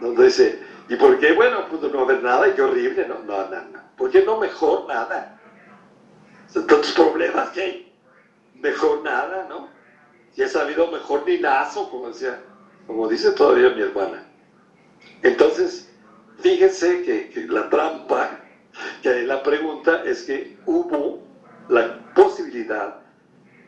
[0.00, 1.32] No dice, ¿y por qué?
[1.32, 3.20] Bueno, pues no haber nada y qué horrible, ¿no?
[3.20, 3.80] No, no, no.
[3.96, 5.40] ¿Por qué no mejor nada?
[6.48, 7.92] O sea, tantos problemas que hay.
[8.56, 9.68] Mejor nada, ¿no?
[10.32, 12.40] Si ha sabido mejor ni lazo, como decía,
[12.86, 14.26] como dice todavía mi hermana.
[15.22, 15.93] Entonces,
[16.40, 18.40] fíjense que, la trampa
[19.02, 21.22] que la pregunta es que hubo
[21.68, 22.96] la posibilidad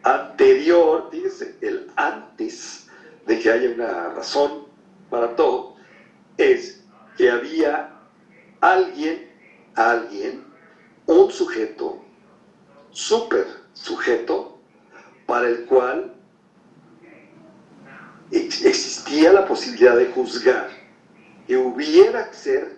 [0.02, 2.88] anterior, fíjense, el antes
[3.26, 4.66] de que haya una razón
[5.10, 5.76] para todo,
[6.36, 6.84] es
[7.16, 7.92] que había
[8.60, 9.30] alguien,
[9.74, 10.44] alguien,
[11.06, 12.04] un sujeto,
[12.90, 14.58] super sujeto,
[15.26, 16.14] para el cual
[18.30, 20.75] existía la posibilidad de juzgar
[21.46, 22.76] que hubiera que ser,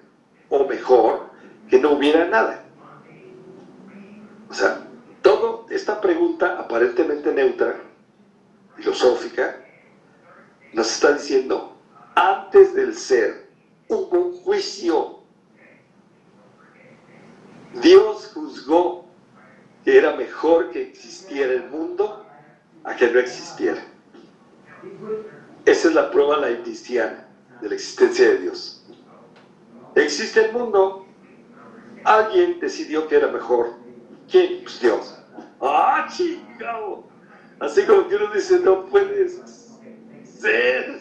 [0.48, 1.30] o mejor,
[1.68, 2.64] que no hubiera nada.
[4.48, 4.80] O sea,
[5.22, 7.76] toda esta pregunta aparentemente neutra,
[8.76, 9.56] filosófica,
[10.72, 11.76] nos está diciendo,
[12.14, 13.48] antes del ser
[13.88, 15.18] hubo un juicio.
[17.80, 19.06] Dios juzgó
[19.84, 22.26] que era mejor que existiera el mundo
[22.84, 23.82] a que no existiera.
[25.64, 27.27] Esa es la prueba laicitiana
[27.60, 28.84] de la existencia de Dios.
[29.94, 31.06] Existe el mundo,
[32.04, 33.74] alguien decidió que era mejor.
[34.30, 34.62] ¿Quién?
[34.62, 35.18] Pues Dios.
[35.60, 37.04] ¡Ah, chingado!
[37.60, 39.40] Así como que uno dice, no puedes
[40.24, 41.00] ser.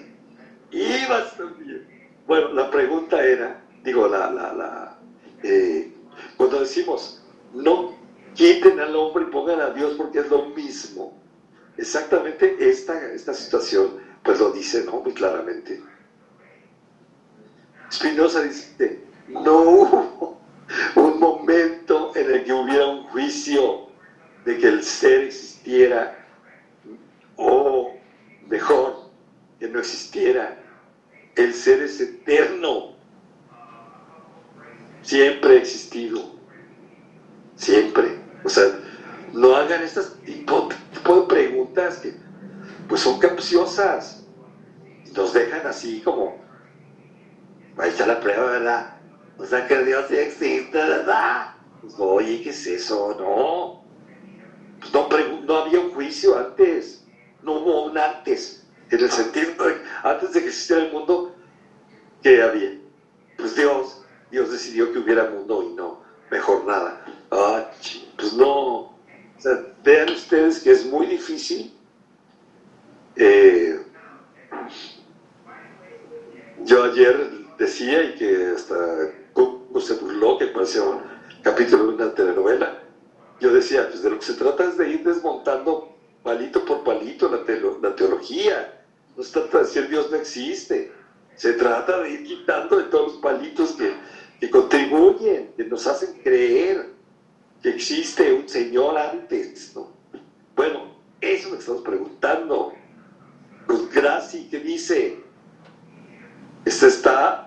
[0.72, 1.88] Ibas también.
[2.26, 5.00] Bueno, la pregunta era, digo, la, la, la,
[5.44, 5.94] eh,
[6.36, 7.96] cuando decimos, no
[8.34, 11.18] quiten al hombre y pongan a Dios porque es lo mismo.
[11.78, 15.02] Exactamente esta, esta situación, pues lo dice, ¿no?
[15.02, 15.82] Muy claramente.
[17.92, 20.40] Spinoza dice, no hubo
[20.96, 23.88] un momento en el que hubiera un juicio
[24.46, 26.26] de que el ser existiera
[27.36, 27.94] o
[28.50, 29.12] mejor,
[29.60, 30.58] que no existiera.
[31.36, 32.96] El ser es eterno.
[35.02, 36.36] Siempre ha existido.
[37.56, 38.20] Siempre.
[38.44, 38.80] O sea,
[39.34, 40.70] no hagan estas tipo,
[41.28, 42.14] preguntas que
[42.88, 44.26] pues son capciosas.
[45.16, 46.47] Nos dejan así como
[47.78, 48.98] Ahí está la prueba, ¿verdad?
[49.38, 51.54] O sea que Dios sí existe, ¿verdad?
[51.82, 53.16] Pues, oye, ¿qué es eso?
[53.20, 53.84] No.
[54.80, 57.06] Pues no, no había un juicio antes.
[57.44, 58.66] No hubo un antes.
[58.90, 59.52] En el sentido,
[60.04, 61.36] antes de que existiera el mundo,
[62.24, 62.80] ¿qué había?
[63.38, 64.02] Pues Dios,
[64.32, 66.02] Dios decidió que hubiera mundo y no,
[66.32, 67.06] mejor nada.
[67.30, 67.70] Ah,
[68.18, 68.48] pues no.
[68.48, 68.96] O
[69.38, 71.74] sea, vean ustedes que es muy difícil.
[73.18, 73.80] Eh,
[76.64, 78.76] yo ayer decía y que hasta
[79.34, 81.02] Coco se burló, que parecía un
[81.42, 82.84] capítulo de una telenovela.
[83.40, 87.30] Yo decía, pues de lo que se trata es de ir desmontando palito por palito
[87.30, 87.44] la,
[87.82, 88.84] la teología.
[89.16, 90.92] No se trata de decir Dios no existe.
[91.36, 93.94] Se trata de ir quitando de todos los palitos que,
[94.40, 96.90] que contribuyen, que nos hacen creer
[97.62, 99.76] que existe un Señor antes.
[99.76, 99.92] ¿no?
[100.56, 102.74] Bueno, eso que estamos preguntando.
[103.68, 105.24] Pues Graci, ¿qué dice?
[106.66, 107.47] Este está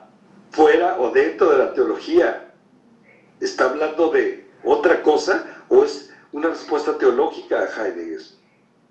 [0.61, 2.53] fuera o dentro de la teología?
[3.41, 8.21] ¿Está hablando de otra cosa o es una respuesta teológica a Heidegger?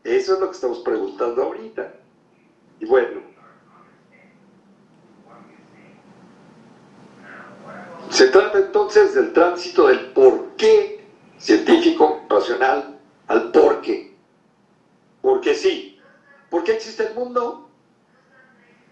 [0.03, 1.93] Eso es lo que estamos preguntando ahorita.
[2.79, 3.21] Y bueno,
[8.09, 11.05] se trata entonces del tránsito del por qué
[11.37, 14.15] científico, racional, al por qué.
[15.21, 15.99] Porque sí.
[16.49, 17.69] ¿Por qué existe el mundo?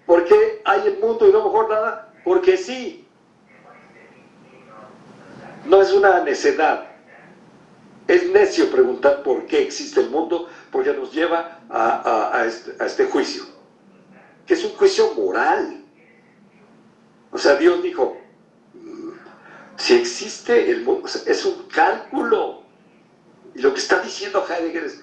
[0.05, 2.06] ¿Por qué hay el mundo y no mejor nada?
[2.27, 3.07] Porque sí.
[5.63, 6.89] No es una necedad.
[8.05, 13.05] Es necio preguntar por qué existe el mundo, porque nos lleva a, este, a este
[13.05, 13.43] juicio,
[14.45, 15.85] que es un juicio moral.
[17.31, 18.17] O sea, Dios dijo,
[18.73, 19.11] mm,
[19.77, 22.63] si existe el mundo, es un cálculo.
[23.55, 25.01] Y lo que está diciendo Heidegger es,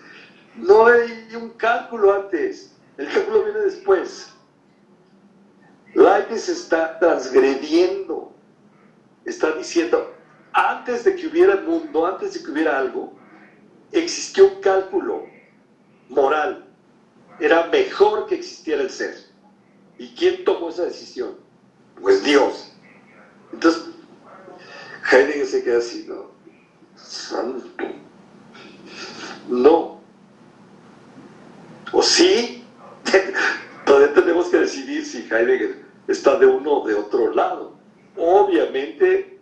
[0.57, 4.34] no hay un cálculo antes, el cálculo viene después.
[5.95, 8.33] Leibniz está transgrediendo,
[9.25, 10.13] está diciendo,
[10.53, 13.13] antes de que hubiera mundo, antes de que hubiera algo,
[13.93, 15.27] existió un cálculo
[16.09, 16.67] moral.
[17.39, 19.15] Era mejor que existiera el ser.
[19.99, 21.37] ¿Y quién tomó esa decisión?
[22.01, 22.73] Pues Dios.
[23.53, 23.85] Entonces,
[25.11, 26.31] Heidegger se queda así, ¿no?
[26.97, 27.67] Santo.
[29.49, 30.01] No.
[31.93, 32.65] ¿O sí?
[33.85, 37.75] Todavía tenemos que decidir si Heidegger está de uno o de otro lado.
[38.17, 39.39] Obviamente,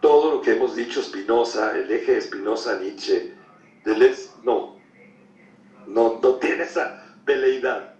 [0.00, 3.34] todo lo que hemos dicho Spinoza, el eje de Spinoza, Nietzsche,
[3.84, 4.76] Deleuze, no.
[5.86, 7.94] No, no tiene esa veleidad.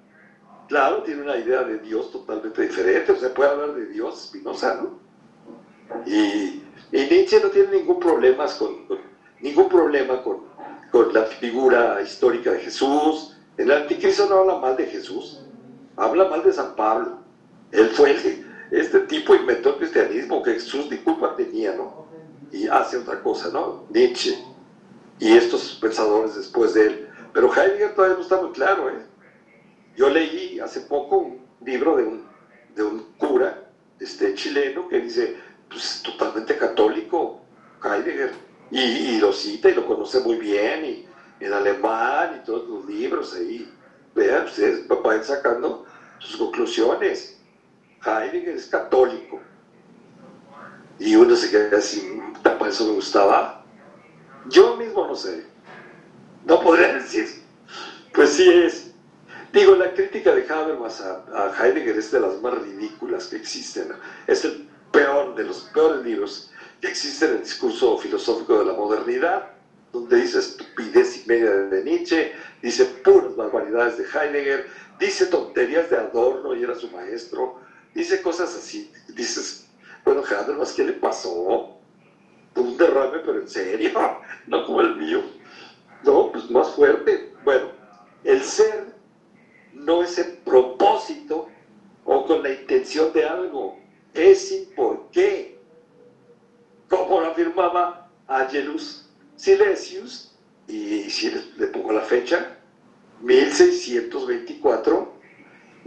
[0.69, 3.13] Claro, tiene una idea de Dios totalmente diferente.
[3.13, 4.99] O sea, puede hablar de Dios Spinoza, ¿no?
[6.07, 6.63] Y,
[6.93, 8.87] Nietzsche no tiene ningún problema con,
[9.41, 10.45] ningún problema con,
[10.91, 13.37] con la figura histórica de Jesús.
[13.57, 15.43] El anticristo no habla mal de Jesús,
[15.97, 17.19] habla mal de San Pablo.
[17.73, 18.17] Él fue
[18.71, 22.07] este tipo inventó el cristianismo que Jesús ni culpa tenía, ¿no?
[22.53, 23.85] Y hace otra cosa, ¿no?
[23.91, 24.39] Nietzsche
[25.19, 27.09] y estos pensadores después de él.
[27.33, 29.03] Pero Heidegger todavía no está muy claro, ¿eh?
[29.97, 32.25] Yo leí hace poco un libro de un,
[32.75, 35.37] de un cura este, chileno que dice,
[35.69, 37.41] pues totalmente católico,
[37.83, 38.33] Heidegger,
[38.71, 41.09] y, y, lo cita y lo conoce muy bien, y
[41.41, 43.73] en alemán y todos los libros ahí.
[44.15, 45.87] Vean, ustedes vayan sacando
[46.19, 47.38] sus conclusiones.
[48.05, 49.41] Heidegger es católico.
[50.99, 52.21] Y uno se queda así,
[52.59, 53.65] por eso me gustaba.
[54.47, 55.45] Yo mismo no sé.
[56.45, 57.43] No podría decir.
[58.13, 58.91] Pues sí es.
[59.53, 63.89] Digo, la crítica de Habermas a, Heidegger es de las más ridículas que existen.
[64.27, 68.73] Es el peor de los peores libros que existen en el discurso filosófico de la
[68.75, 69.51] modernidad,
[69.93, 72.33] donde dice estupidez y media de Nietzsche,
[72.63, 74.69] dice puras barbaridades de Heidegger,
[74.99, 77.61] dice tonterías de Adorno y era su maestro,
[77.99, 78.91] dice cosas así.
[79.09, 79.67] Dices,
[80.05, 81.75] bueno, Habermas, ¿qué le pasó?
[82.55, 83.93] un derrame, pero en serio,
[84.47, 85.23] no como el mío.
[86.05, 87.33] No, pues más fuerte.
[87.45, 87.71] Bueno,
[88.25, 88.95] el ser
[89.73, 91.49] no es el propósito
[92.05, 93.79] o con la intención de algo,
[94.15, 95.61] es sin por qué.
[96.89, 100.37] Como lo afirmaba Angelus Silesius,
[100.67, 102.57] y si le pongo la fecha,
[103.21, 105.18] 1624,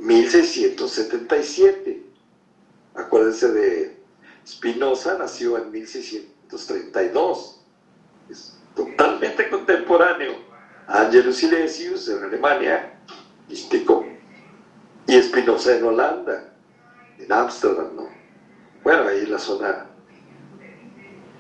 [0.02, 2.04] 1677.
[2.96, 4.02] Acuérdense de
[4.46, 7.62] Spinoza, nació en 1632.
[8.30, 10.52] Es totalmente contemporáneo.
[10.88, 12.94] Angelus Silesius en Alemania,
[13.48, 14.06] místico,
[15.08, 16.54] y Spinoza en Holanda,
[17.18, 18.10] en Ámsterdam, ¿no?
[18.84, 19.86] Bueno, ahí en la zona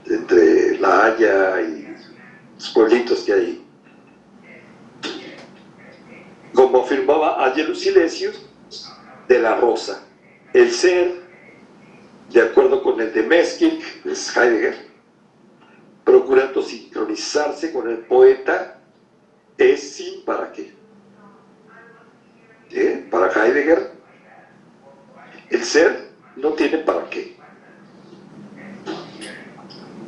[0.05, 1.97] entre La Haya y
[2.55, 3.67] los pueblitos que hay
[6.53, 8.45] como afirmaba Angelus Silesius,
[9.31, 10.03] de la rosa.
[10.53, 11.21] El ser,
[12.31, 14.75] de acuerdo con el de Meskik, es Heidegger,
[16.03, 18.81] procurando sincronizarse con el poeta,
[19.57, 20.73] es sin para qué.
[22.71, 23.07] ¿Eh?
[23.09, 23.91] Para Heidegger,
[25.49, 27.37] el ser no tiene para qué.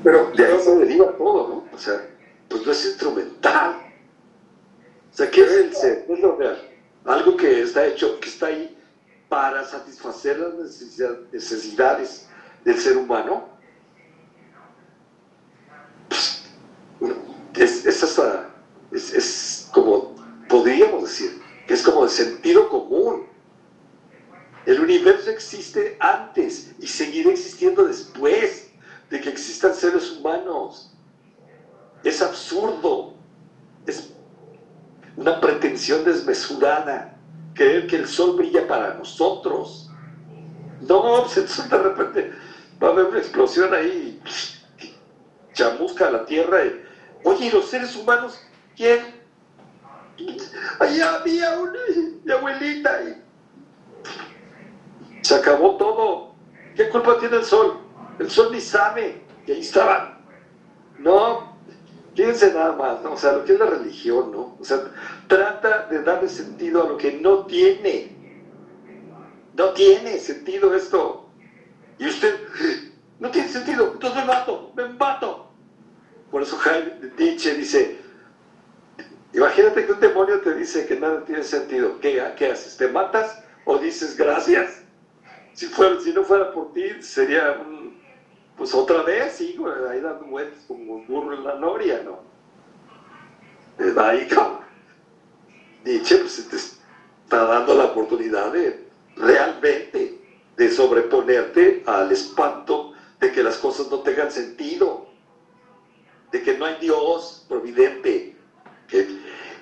[0.03, 1.67] Pero de ahí se deriva todo, ¿no?
[1.73, 2.09] O sea,
[2.49, 3.75] pues no es instrumental.
[5.13, 6.05] O sea, ¿qué es el ser?
[6.05, 6.59] ¿Qué es lo real?
[7.05, 8.77] Algo que está hecho, que está ahí
[9.33, 10.79] para satisfacer las
[11.31, 12.27] necesidades
[12.63, 13.49] del ser humano.
[16.07, 16.45] Pues,
[17.55, 17.83] es,
[18.93, 20.15] es, como,
[20.47, 23.25] podríamos decir, que es como de sentido común.
[24.67, 28.69] El universo existe antes y seguirá existiendo después
[29.09, 30.93] de que existan seres humanos.
[32.03, 33.15] Es absurdo,
[33.87, 34.13] es
[35.17, 37.12] una pretensión desmesurada,
[37.53, 39.89] creer que el sol brilla para nosotros.
[40.81, 42.31] No, pues entonces de repente
[42.81, 44.21] va a haber una explosión ahí,
[45.53, 46.65] chamusca la tierra.
[46.65, 46.83] Y,
[47.23, 48.39] Oye, ¿y los seres humanos?
[48.75, 49.23] ¿Quién?
[50.79, 51.79] Allá había una
[52.23, 53.21] mi abuelita y
[55.21, 56.35] se acabó todo.
[56.75, 57.79] ¿Qué culpa tiene el sol?
[58.19, 60.17] El sol ni sabe que ahí estaban.
[60.99, 61.52] No,
[62.15, 63.13] Fíjense nada más, ¿no?
[63.13, 64.55] O sea, lo que es la religión, ¿no?
[64.59, 64.83] O sea,
[65.27, 68.15] trata de darle sentido a lo que no tiene.
[69.55, 71.29] No tiene sentido esto.
[71.97, 72.35] Y usted,
[73.19, 75.49] no tiene sentido, entonces me mato, me mato.
[76.29, 76.59] Por eso
[77.17, 77.97] Nietzsche dice,
[79.33, 81.99] imagínate que un demonio te dice que nada tiene sentido.
[81.99, 82.77] ¿Qué, qué haces?
[82.77, 84.83] ¿Te matas o dices gracias?
[85.53, 87.63] Si, fuera, si no fuera por ti, sería
[88.57, 89.57] pues otra vez, sí,
[89.89, 92.19] ahí dando vueltas como un burro en la noria, ¿no?
[94.01, 94.27] Ahí,
[95.83, 100.19] Nietzsche pues, te está dando la oportunidad de realmente
[100.55, 105.07] de sobreponerte al espanto de que las cosas no tengan sentido,
[106.31, 108.35] de que no hay Dios providente.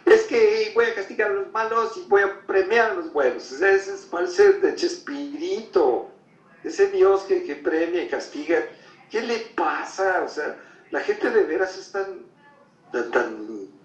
[0.05, 3.51] Es que voy a castigar a los malos y voy a premiar a los buenos.
[3.51, 6.09] Ese es parece de Chespirito,
[6.63, 8.65] ese Dios que, que premia y castiga.
[9.11, 10.23] ¿Qué le pasa?
[10.23, 10.57] O sea,
[10.89, 12.23] la gente de veras es tan,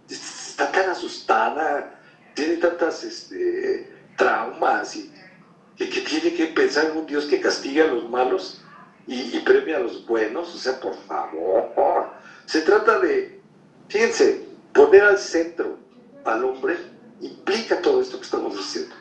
[0.08, 2.00] está tan asustada,
[2.34, 5.12] tiene tantas este, traumas y
[5.76, 8.62] que, tiene que pensar en un Dios que castiga a los malos
[9.08, 10.54] y, premia a los buenos.
[10.54, 12.08] O sea, por favor.
[12.44, 13.40] Se trata de,
[13.88, 15.76] fíjense, poner al centro
[16.24, 16.76] al hombre
[17.20, 18.94] implica todo esto que estamos diciendo.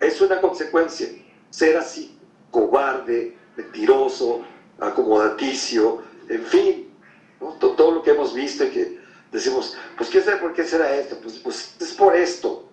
[0.00, 1.08] Es una consecuencia.
[1.50, 2.16] Ser así,
[2.50, 4.44] cobarde, mentiroso,
[4.80, 6.90] acomodaticio, en fin,
[7.58, 9.00] todo, lo que hemos visto y que
[9.32, 11.18] decimos, pues ¿qué sabe por qué será esto?
[11.22, 12.68] Pues, pues es por esto.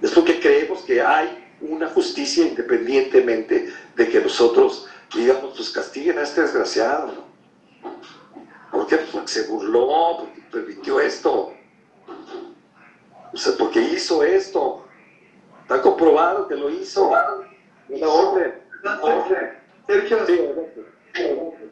[0.00, 6.22] Es porque creemos que hay una justicia independientemente de que nosotros digamos, pues castiguen a
[6.22, 7.08] este desgraciado.
[7.08, 7.92] ¿no?
[8.70, 8.96] ¿Por qué?
[8.96, 11.52] Pues porque se burló, porque permitió esto.
[13.32, 14.86] O sea, porque hizo esto.
[15.62, 17.10] Está comprobado que lo hizo.
[17.88, 18.54] Una orden.
[19.86, 20.18] Sergio,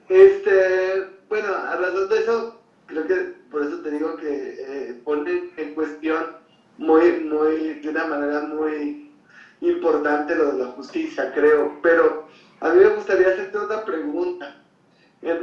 [0.08, 3.14] este, bueno, a razón de eso, creo que
[3.50, 6.36] por eso te digo que eh, pone en cuestión
[6.78, 9.12] muy, muy, de una manera muy
[9.60, 11.78] importante lo de la justicia, creo.
[11.82, 12.26] Pero
[12.60, 14.56] a mí me gustaría hacerte otra pregunta.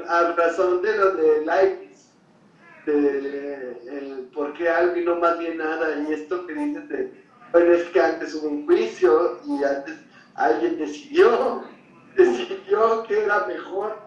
[0.08, 2.10] a razón de lo de Leibniz,
[2.86, 7.12] de el, por qué y no más bien nada, y esto que dices de,
[7.52, 9.96] bueno, es que antes hubo un juicio y antes
[10.36, 11.64] alguien decidió,
[12.18, 13.98] decidió que era mejor.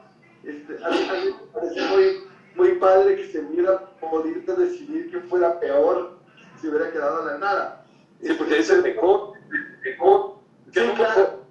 [0.45, 2.23] Este, a, mí, me parece muy,
[2.57, 6.19] muy padre que se hubiera podido decidir que fuera peor
[6.61, 7.85] si hubiera quedado la nada.
[8.23, 9.41] Sí, porque dice mejor
[9.85, 10.37] mejor,
[10.73, 11.45] sí, claro,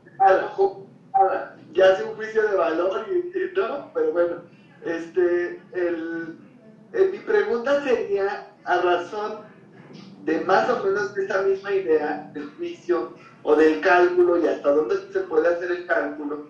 [1.73, 4.35] ya hace un juicio de valor y, no, pero bueno,
[4.85, 6.37] este, el,
[6.93, 9.39] mi pregunta sería a razón
[10.23, 13.13] de más o menos esa misma idea del juicio
[13.43, 16.49] o del cálculo y hasta dónde se puede hacer el cálculo,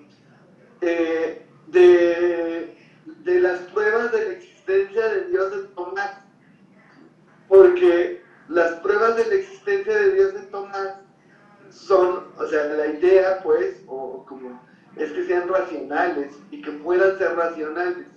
[0.82, 6.11] eh, de, de las pruebas de la existencia de Dios en Tomás,
[7.48, 10.95] porque las pruebas de la existencia de Dios en Tomás
[11.70, 14.60] son, o sea, la idea, pues, o como
[14.95, 18.07] es que sean racionales y que puedan ser racionales.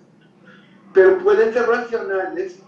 [0.93, 2.59] Pero pueden ser racionales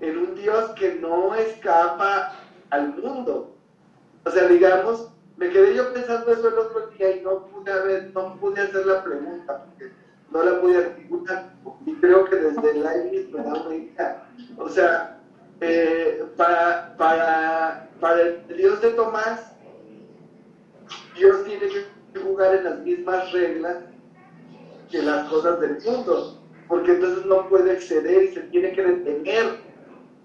[0.00, 2.32] en un Dios que no escapa
[2.70, 3.54] al mundo.
[4.24, 8.36] O sea, digamos, me quedé yo pensando eso el otro día y no pude, no
[8.36, 9.92] pude hacer la pregunta porque
[10.30, 11.52] no la pude articular
[11.84, 14.28] y creo que desde el aire me da una idea.
[14.56, 15.18] O sea,
[15.60, 19.52] eh, para, para, para el Dios de Tomás,
[21.16, 23.76] Dios tiene que jugar en las mismas reglas
[24.90, 29.58] que las cosas del mundo, porque entonces no puede exceder y se tiene que detener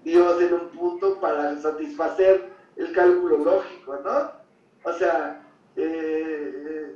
[0.04, 4.41] Dios en un punto para satisfacer el cálculo lógico, ¿no?
[4.84, 5.42] O sea,
[5.76, 6.94] eh,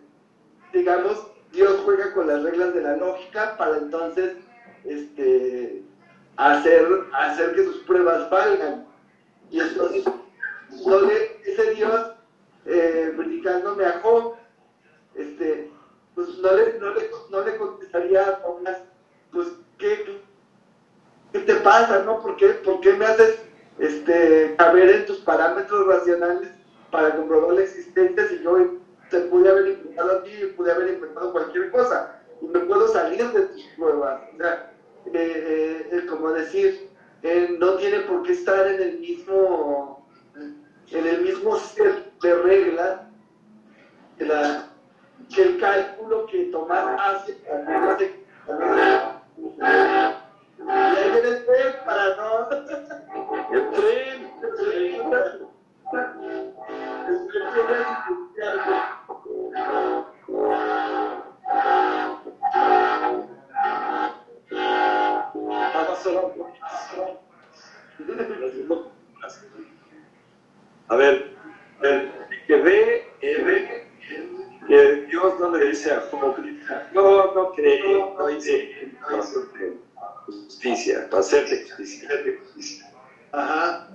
[0.72, 4.36] digamos, Dios juega con las reglas de la lógica para entonces
[4.84, 5.82] este,
[6.36, 8.86] hacer, hacer que sus pruebas valgan.
[9.50, 10.04] Y entonces,
[11.44, 12.12] ese Dios
[12.66, 14.34] eh, criticándome a Job,
[15.14, 15.70] este,
[16.14, 18.78] pues no le, no le, no le contestaría a Tomás,
[19.32, 19.48] pues,
[19.78, 20.20] ¿qué,
[21.32, 22.20] ¿qué, te pasa, no?
[22.20, 23.38] ¿Por qué, ¿Por qué me haces
[23.78, 26.55] este, caber en tus parámetros racionales
[26.90, 28.76] para comprobar la existencia si yo
[29.10, 32.20] te pude haber inventado a ti y pude haber inventado cualquier cosa?
[32.40, 34.20] Y me puedo salir de tus pruebas.
[34.34, 34.72] O sea,
[35.12, 36.90] eh, eh, como decir,
[37.22, 40.06] eh, no tiene por qué estar en el mismo
[40.90, 43.08] en el mismo ser de regla
[44.18, 47.46] que, el cálculo que Tomás hace y
[50.70, 52.48] ahí viene el tren para no
[53.52, 54.54] el tren el
[55.90, 56.46] tren
[70.88, 71.36] A ver,
[72.46, 73.86] que ve, ve
[74.66, 76.36] que Dios no le dice a Job,
[76.92, 79.78] no, no creo, no hice, no hice
[80.26, 82.92] justicia, para hacerte justicia.
[83.32, 83.88] Ajá.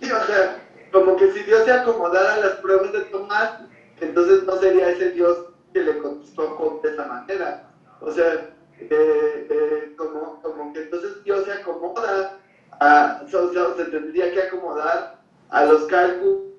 [0.00, 3.60] Sí, o sea, como que si Dios se acomodara a las pruebas de Tomás,
[4.00, 7.70] entonces no sería ese Dios que le contestó de esa manera.
[8.00, 12.38] O sea, eh, eh, como, como que entonces Dios se acomoda,
[12.80, 16.50] a, o sea, se tendría que acomodar a los cálculos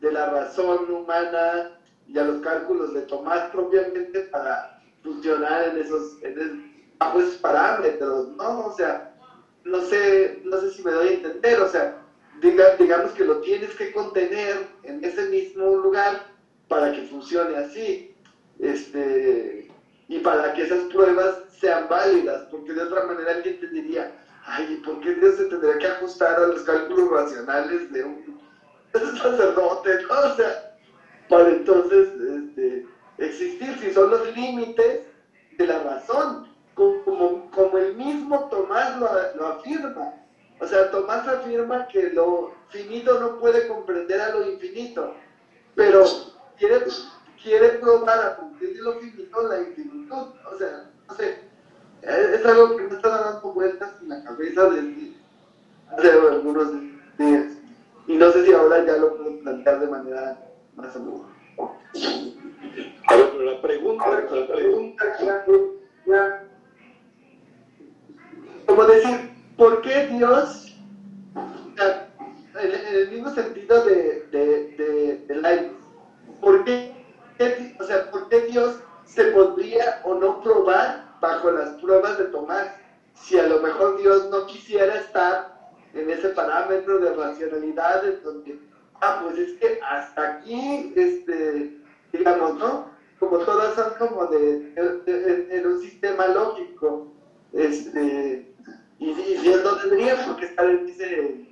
[0.00, 6.18] de la razón humana y a los cálculos de Tomás propiamente para funcionar en esos,
[6.98, 8.66] bajo esos parámetros, ¿no?
[8.66, 9.14] O sea,
[9.64, 12.02] no sé, no sé si me doy a entender, o sea,
[12.40, 16.26] diga, digamos que lo tienes que contener en ese mismo lugar
[16.68, 18.14] para que funcione así,
[18.58, 19.68] este,
[20.08, 24.12] y para que esas pruebas sean válidas, porque de otra manera alguien te diría,
[24.44, 28.40] ay, ¿por qué Dios se tendría que ajustar a los cálculos racionales de un
[28.92, 29.90] sacerdote?
[30.06, 30.76] O sea,
[31.28, 32.86] para entonces este,
[33.18, 35.02] existir, si son los límites
[35.56, 40.14] de la razón, como, como el mismo Tomás lo, lo afirma.
[40.60, 45.14] O sea, Tomás afirma que lo finito no puede comprender a lo infinito,
[45.74, 46.04] pero
[46.58, 46.84] quiere,
[47.42, 50.28] quiere probar a cumplir de lo finito la infinitud.
[50.52, 51.38] O sea, no sé,
[52.02, 55.12] es algo que me está dando vueltas en la cabeza desde
[55.96, 56.72] hace algunos
[57.18, 57.46] días.
[58.06, 60.38] Y no sé si ahora ya lo puedo plantear de manera
[60.76, 61.26] más aguda.
[63.06, 65.04] A ver, pero la pregunta, la pregunta
[66.06, 66.44] ya,
[68.66, 70.72] como decir, ¿por qué Dios,
[71.34, 75.72] en, el mismo sentido de, de, de, de
[76.40, 76.94] ¿por qué,
[77.78, 82.68] o sea, ¿por Dios se podría o no probar bajo las pruebas de Tomás
[83.14, 85.58] si a lo mejor Dios no quisiera estar
[85.92, 88.60] en ese parámetro de racionalidad donde,
[89.00, 91.76] ah, pues es que hasta aquí, este,
[92.12, 92.90] digamos, ¿no?
[93.18, 97.12] Como todas son como de, en un sistema lógico,
[97.52, 98.54] este,
[98.98, 101.46] y, y, no tendríamos que estar en ese,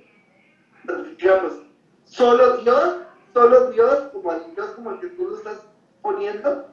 [1.17, 1.61] digamos,
[2.03, 2.97] solo Dios,
[3.33, 5.61] solo Dios, como el Dios como el que tú lo estás
[6.01, 6.67] poniendo,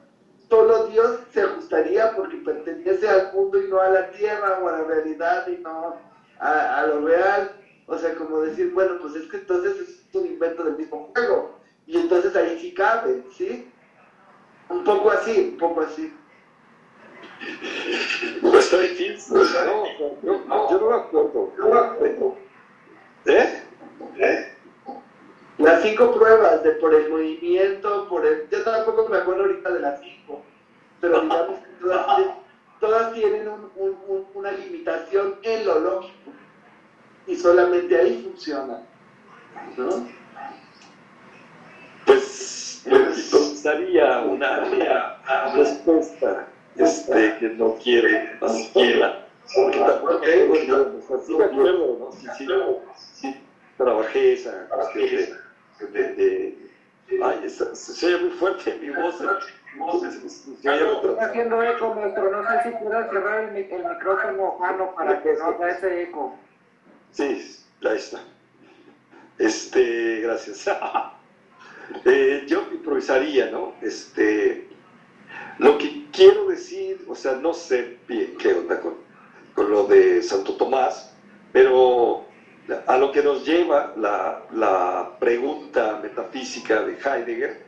[0.49, 4.71] solo Dios se ajustaría porque pertenece al mundo y no a la tierra o a
[4.73, 5.95] la realidad y no
[6.39, 7.55] a, lo real.
[7.87, 11.59] O sea, como decir, bueno, pues es que entonces es un invento del mismo juego.
[11.85, 13.71] Y entonces ahí sí cabe, ¿sí?
[14.69, 16.11] Un poco así, un poco así.
[18.41, 19.33] Pues está difícil.
[19.35, 19.43] No,
[19.99, 21.53] yo, yo no me acuerdo.
[21.57, 22.37] No me acuerdo.
[23.25, 23.63] ¿Eh?
[24.17, 24.55] ¿Eh?
[25.57, 28.47] Las cinco pruebas de por el movimiento, por el...
[28.49, 30.43] Yo tampoco me acuerdo ahorita de las cinco,
[30.99, 31.69] pero digamos que
[32.79, 33.49] todas, tienen
[34.33, 36.31] una limitación en lo lógico
[37.25, 38.81] y solamente ahí funciona.
[39.77, 40.07] ¿no?
[42.05, 46.47] Pues necesitaría una, una respuesta
[46.77, 49.01] este, que no quiere, pues, sí
[51.37, 52.11] me acuerdo, ¿no?
[52.11, 52.47] Sí, sí,
[53.13, 53.35] sí,
[53.77, 55.37] trabajé esa cuestión
[55.93, 56.57] de, de,
[57.23, 59.21] ay, se oye muy fuerte mi voz.
[59.21, 62.31] Está haciendo eco, maestro.
[62.31, 66.33] No sé si pueda cerrar el, el micrófono, Juano, para que no haga ese eco.
[67.11, 67.41] Sí,
[67.83, 68.19] ahí está.
[69.37, 70.65] Este, gracias.
[72.05, 73.73] eh, yo improvisaría, ¿no?
[73.81, 74.65] Este,
[75.57, 78.95] lo que quiero decir, o sea, no sé bien qué onda con,
[79.53, 81.13] con lo de Santo Tomás,
[81.51, 82.25] pero
[82.87, 87.63] a lo que nos lleva la, pregunta metafísica de Heidegger,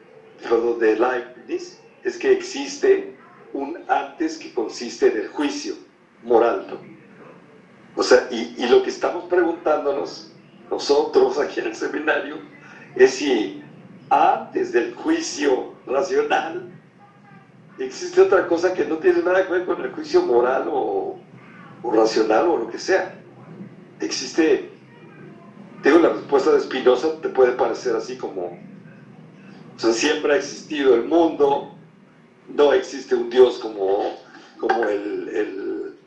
[0.80, 3.16] de Leibniz, es que existe
[3.54, 5.76] un antes que consiste en el juicio
[6.24, 6.80] moral.
[7.96, 10.32] O sea, y, y, lo que estamos preguntándonos
[10.70, 12.38] nosotros aquí en el seminario
[12.96, 13.64] es si
[14.10, 16.77] antes del juicio racional
[17.80, 21.20] existe otra cosa que no tiene nada que ver con el juicio moral o,
[21.84, 23.14] o racional o lo que sea.
[24.00, 24.78] Existe
[25.84, 28.60] Digo, la respuesta de Spinoza te puede parecer así como,
[29.76, 31.76] o siempre ha existido el mundo,
[32.50, 34.18] no existe un Dios como,
[34.60, 35.98] como el, el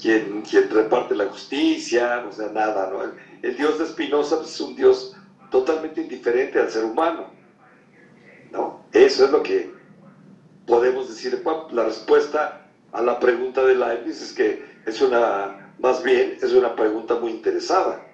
[0.00, 3.02] quien, quien, reparte la justicia, o sea, nada, ¿no?
[3.42, 5.14] El, Dios de Spinoza es un Dios
[5.50, 7.26] totalmente indiferente al ser humano,
[8.50, 8.84] ¿no?
[8.92, 9.71] Eso es lo que
[10.66, 11.42] podemos decir.
[11.72, 16.74] La respuesta a la pregunta de Leibniz es que es una, más bien, es una
[16.74, 18.12] pregunta muy interesada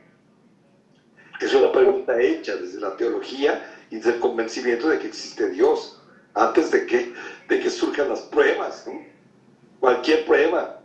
[1.41, 6.01] es una pregunta hecha desde la teología y desde el convencimiento de que existe Dios,
[6.35, 7.13] antes de que,
[7.49, 8.87] de que surjan las pruebas.
[9.81, 10.83] Cualquier prueba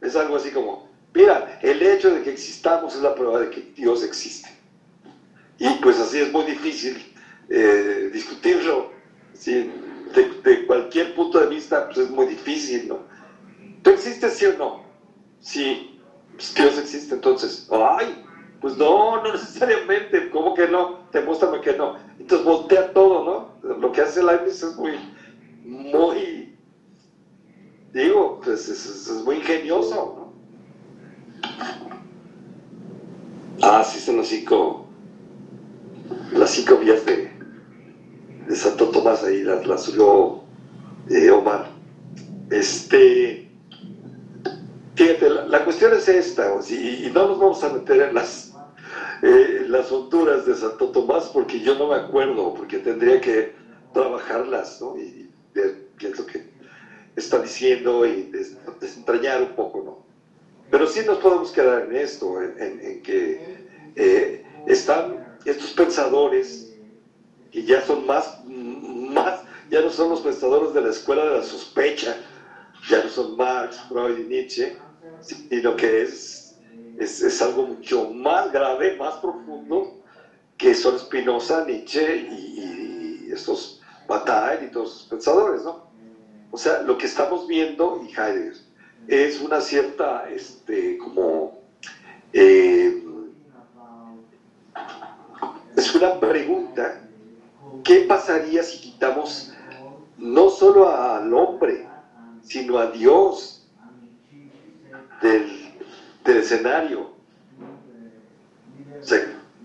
[0.00, 3.72] Es algo así como, mira, el hecho de que existamos es la prueba de que
[3.74, 4.48] Dios existe.
[5.58, 7.12] Y pues así es muy difícil
[7.48, 8.92] eh, discutirlo.
[9.34, 9.68] ¿sí?
[10.48, 12.98] De, de, cualquier punto de vista, pues es muy difícil, ¿no?
[13.82, 14.82] ¿Tú existes sí o no?
[15.40, 16.00] Sí,
[16.32, 18.24] pues Dios existe, entonces, ¡ay!
[18.60, 21.00] Pues no, no necesariamente, ¿cómo que no?
[21.12, 21.96] Demuéstrame que no.
[22.18, 23.24] Entonces voltea todo,
[23.62, 23.76] ¿no?
[23.76, 24.98] Lo que hace Leibniz es muy,
[25.64, 26.56] muy,
[27.92, 30.28] digo, pues es, muy ingenioso, ¿no?
[33.62, 34.86] Ah, sí, son los cinco,
[36.32, 37.27] las cinco vías de,
[38.48, 40.40] de Santo Tomás ahí, las, las subió
[41.10, 41.66] eh, Omar.
[42.50, 43.46] Este,
[44.94, 48.54] fíjate, la, la, cuestión es esta, y, no nos vamos a meter en las,
[49.22, 53.52] eh, las honduras de Santo Tomás porque yo no me acuerdo, porque tendría que
[53.92, 54.96] trabajarlas, ¿no?
[54.96, 56.42] Y ver qué es lo que
[57.16, 59.98] está diciendo y des, desentrañar un poco, ¿no?
[60.70, 63.58] Pero sí nos podemos quedar en esto, en que
[63.96, 66.67] eh, están estos pensadores
[67.50, 71.42] que ya son más, más, ya no son los pensadores de la escuela de la
[71.42, 72.16] sospecha,
[72.88, 74.76] ya no son Marx, Freud y Nietzsche,
[75.20, 76.56] sino que es,
[76.98, 79.98] es, es algo mucho más grave, más profundo,
[80.56, 85.86] que son Spinoza, Nietzsche y, estos Bataille y todos esos pensadores, ¿no?
[86.50, 88.54] O sea, lo que estamos viendo, y Heidegger,
[89.06, 91.60] es una cierta, este, como,
[92.32, 93.04] eh,
[95.76, 97.07] es una pregunta,
[97.84, 99.52] ¿qué pasaría si quitamos
[100.16, 101.86] no solo al hombre,
[102.42, 103.66] sino a Dios
[105.22, 105.54] del,
[106.24, 107.12] escenario?
[109.00, 109.20] O sea,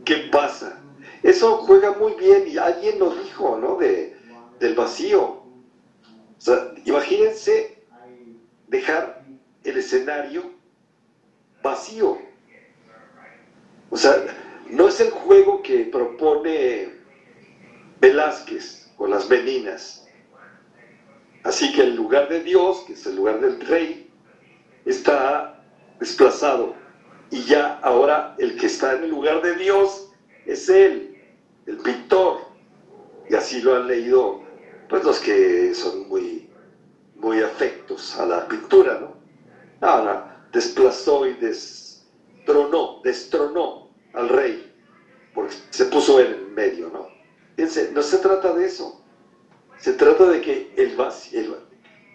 [0.06, 0.80] ¿qué pasa?
[1.22, 3.78] Eso juega muy bien y alguien lo dijo, ¿no?
[3.78, 4.16] De,
[4.60, 5.22] del vacío.
[5.24, 5.46] O
[6.38, 7.84] sea, imagínense
[8.68, 9.24] dejar
[9.64, 10.52] el escenario
[11.62, 12.18] vacío.
[13.90, 14.26] O sea,
[14.70, 16.93] no es el juego que propone
[18.04, 20.06] Velázquez con las meninas.
[21.44, 24.12] Así que el lugar de Dios, que es el lugar del rey,
[24.84, 25.64] está
[26.02, 26.76] desplazado.
[27.32, 30.12] Y ya ahora el que está en el lugar de Dios
[30.46, 31.18] es él,
[31.66, 32.42] el pintor.
[33.30, 34.44] Y así lo han leído
[34.90, 36.50] pues los que son muy,
[37.16, 39.16] muy afectos a la pintura, ¿no?
[39.80, 44.74] Ahora, desplazó y destronó, destronó al rey,
[45.34, 47.13] porque se puso él en medio, ¿no?
[47.56, 49.02] Fíjense, no se trata de eso,
[49.78, 51.58] se trata de que el vacío,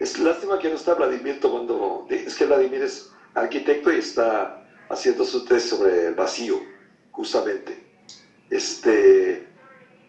[0.00, 5.24] es lástima que no está Vladimir tomando, es que Vladimir es arquitecto y está haciendo
[5.24, 6.60] su test sobre el vacío,
[7.10, 7.84] justamente.
[8.50, 9.46] Este,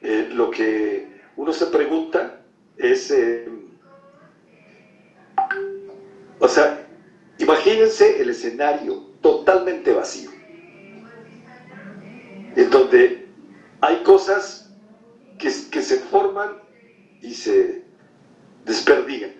[0.01, 2.41] eh, lo que uno se pregunta
[2.77, 3.49] es, eh,
[6.39, 6.88] o sea,
[7.38, 10.31] imagínense el escenario totalmente vacío,
[12.56, 13.27] en donde
[13.81, 14.69] hay cosas
[15.40, 16.61] que, se forman
[17.22, 17.84] y se
[18.66, 19.32] desperdigan,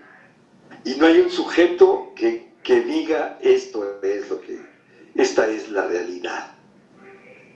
[0.84, 4.59] y no hay un sujeto que, que diga esto es lo que,
[5.13, 6.55] esta es la realidad,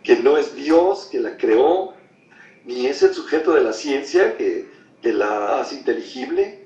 [0.03, 1.95] que no es Dios que la creó,
[2.65, 4.71] ni es el sujeto de la ciencia que
[5.03, 6.65] que la hace inteligible,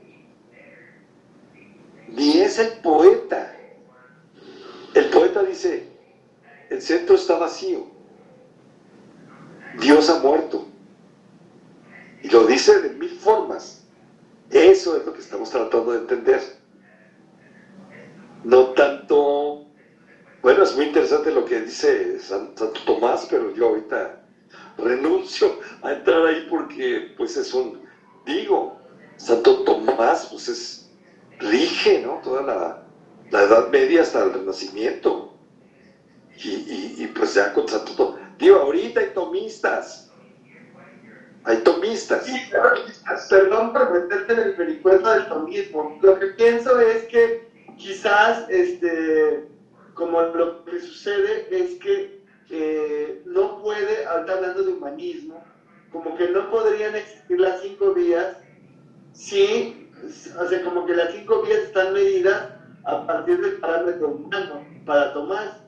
[2.07, 3.53] ni es el poeta.
[4.93, 5.87] El poeta dice,
[6.69, 7.87] el centro está vacío,
[9.81, 10.67] Dios ha muerto.
[12.23, 13.85] Y lo dice de mil formas.
[14.49, 16.41] Eso es lo que estamos tratando de entender.
[18.43, 19.65] No tanto,
[20.41, 24.23] bueno, es muy interesante lo que dice Santo Tomás, pero yo ahorita
[24.77, 27.87] renuncio a entrar ahí porque pues es un
[28.27, 28.77] digo,
[29.15, 30.83] Santo Tomás, pues es,
[31.39, 32.19] rige, ¿no?
[32.23, 32.83] Toda la,
[33.31, 35.33] la Edad Media hasta el Renacimiento.
[36.43, 40.06] Y, y, pues ya con Santo Tomás, digo, ahorita hay tomistas.
[41.47, 42.25] Hay tomistas.
[42.25, 42.37] Sí,
[43.29, 45.97] perdón por meterte en el vericueto del tomismo.
[46.01, 47.47] Lo que pienso es que
[47.77, 49.47] quizás, este,
[49.93, 55.41] como lo que sucede es que eh, no puede, ahorita hablando de humanismo,
[55.93, 58.37] como que no podrían existir las cinco vías
[59.13, 59.89] si,
[60.37, 62.49] o sea, como que las cinco vías están medidas
[62.83, 65.61] a partir del parámetro humano para Tomás.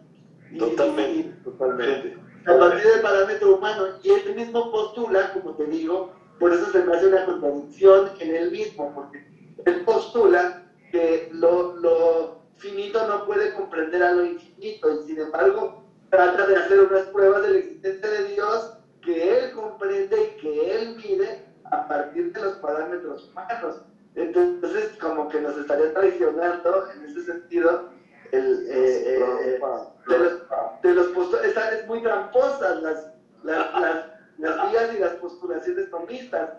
[0.57, 2.17] Totalmente, y, totalmente.
[2.49, 3.85] A partir del parámetro humano.
[4.01, 8.35] Y él mismo postula, como te digo, por eso se me hace una contradicción en
[8.35, 9.25] él mismo, porque
[9.65, 15.83] él postula que lo, lo finito no puede comprender a lo infinito, y sin embargo
[16.09, 20.75] trata de hacer unas pruebas de la existencia de Dios que él comprende y que
[20.75, 23.81] él mide a partir de los parámetros humanos.
[24.15, 27.89] Entonces, como que nos estaría traicionando en ese sentido
[28.31, 29.59] el, eh, eh,
[30.09, 30.33] de los,
[30.81, 33.07] de los postu- esta- es muy tramposas las,
[33.43, 34.05] las, las,
[34.37, 36.49] las vías y las postulaciones tomistas.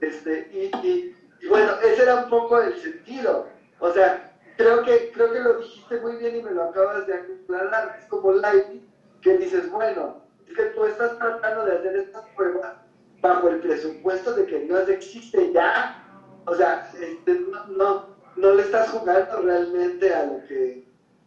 [0.00, 3.46] Este, y, y, y bueno, ese era un poco el sentido.
[3.78, 7.14] O sea, creo que, creo que lo dijiste muy bien y me lo acabas de
[7.14, 7.96] aclarar.
[7.98, 8.82] Es como Leibniz,
[9.22, 12.74] que dices, bueno, es que tú estás tratando de hacer estas pruebas
[13.20, 16.02] bajo el presupuesto de que Dios existe ya.
[16.46, 18.06] O sea, este, no, no,
[18.36, 20.86] no le estás jugando realmente a lo que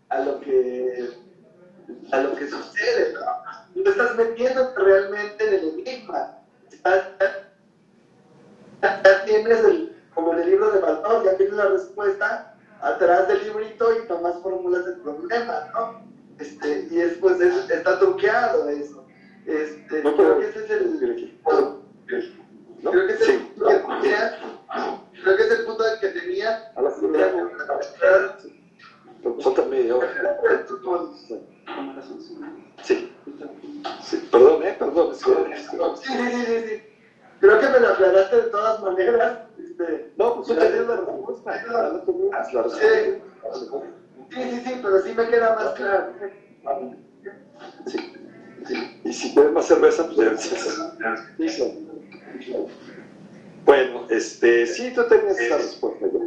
[0.10, 1.07] a lo que
[2.11, 3.22] a lo que sucede, ¿no?
[3.76, 6.28] No estás metiéndote realmente en el enigma.
[6.72, 7.06] Estás-
[8.82, 12.44] ya, tienes el, como en el libro de Baldor, ya tienes la respuesta
[12.82, 15.94] atrás del librito y nomás formulas el problema, ¿no?
[16.40, 19.03] Este, y es, pues, es- está truqueado eso.
[19.45, 21.28] Este, No, creo que ese es el.
[22.82, 22.91] ¿No?
[22.91, 24.32] creo que ese es el punto que tenía,
[25.24, 26.61] creo que es el punto que tenía.
[26.76, 27.28] A la media
[29.95, 30.10] hora.
[32.83, 33.11] Sí.
[34.01, 34.75] Sí, Perdón, ¿eh?
[34.77, 35.15] Perdón.
[35.15, 36.81] Sí, sí, sí, sí, sí.
[37.39, 39.39] Creo que me lo aclaraste de todas maneras.
[39.57, 41.63] Este, No, pues tú tenías la respuesta.
[41.63, 42.69] Ya
[44.29, 46.13] sí, sí, sí, pero sí me queda más claro.
[47.85, 47.97] Sí.
[48.65, 48.99] sí.
[49.03, 50.39] Y si quieres más cerveza, pues
[51.37, 51.77] Sí.
[53.65, 56.07] Bueno, este, sí, tú tenías esa respuesta.
[56.07, 56.19] ya.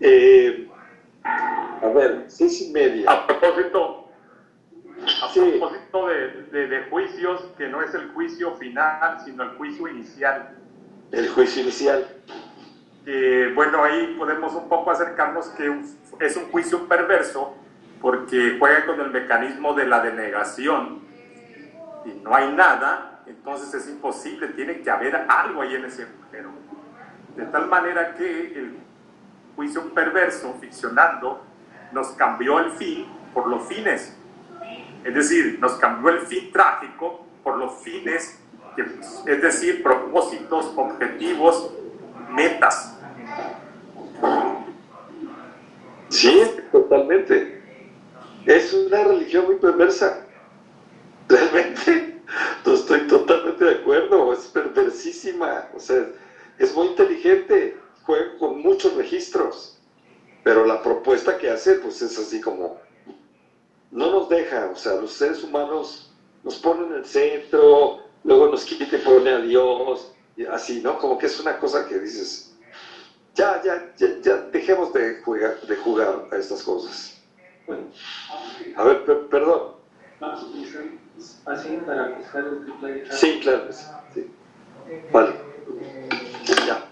[0.00, 0.68] Eh,
[1.34, 3.10] a ver, seis y media.
[3.10, 4.07] A propósito,
[5.22, 5.56] a Sí.
[5.58, 10.56] propósito de, de- de juicios, que no es el juicio final, sino el juicio inicial.
[11.12, 12.06] El juicio inicial.
[13.54, 15.72] Bueno, ahí podemos un poco acercarnos que
[16.20, 17.56] es un juicio perverso
[18.02, 21.00] porque juega con el mecanismo de la denegación
[22.04, 26.50] y no hay nada, entonces es imposible, tiene que haber algo ahí en ese agujero.
[27.34, 28.76] De tal manera que el
[29.56, 31.42] juicio perverso, ficcionando,
[31.92, 34.17] nos cambió el fin por los fines.
[35.04, 38.38] Es decir, nos cambió el fin trágico por los fines,
[39.26, 41.72] es decir, propósitos, objetivos,
[42.30, 42.96] metas.
[46.08, 47.62] Sí, totalmente.
[48.46, 50.24] Es una religión muy perversa.
[51.28, 52.22] Realmente,
[52.66, 54.32] no estoy totalmente de acuerdo.
[54.32, 55.68] Es perversísima.
[55.74, 56.06] O sea,
[56.58, 57.76] es muy inteligente.
[58.04, 59.78] Juega con muchos registros.
[60.44, 62.80] Pero la propuesta que hace, pues es así como.
[63.90, 64.70] No nos deja.
[64.72, 66.12] O sea, los seres humanos
[66.44, 70.12] nos ponen en el centro, luego nos quita y pone a Dios.
[70.36, 70.98] Y así, ¿no?
[70.98, 72.54] Como que es una cosa que dices
[73.34, 77.20] ya, ya, ya, ya dejemos de jugar, de jugar a estas cosas.
[78.76, 79.72] A ver, per- perdón.
[81.46, 83.84] Así para buscar el triple Sí, claro, sí,
[84.14, 84.30] sí.
[85.12, 85.34] Vale.
[86.66, 86.84] Ya.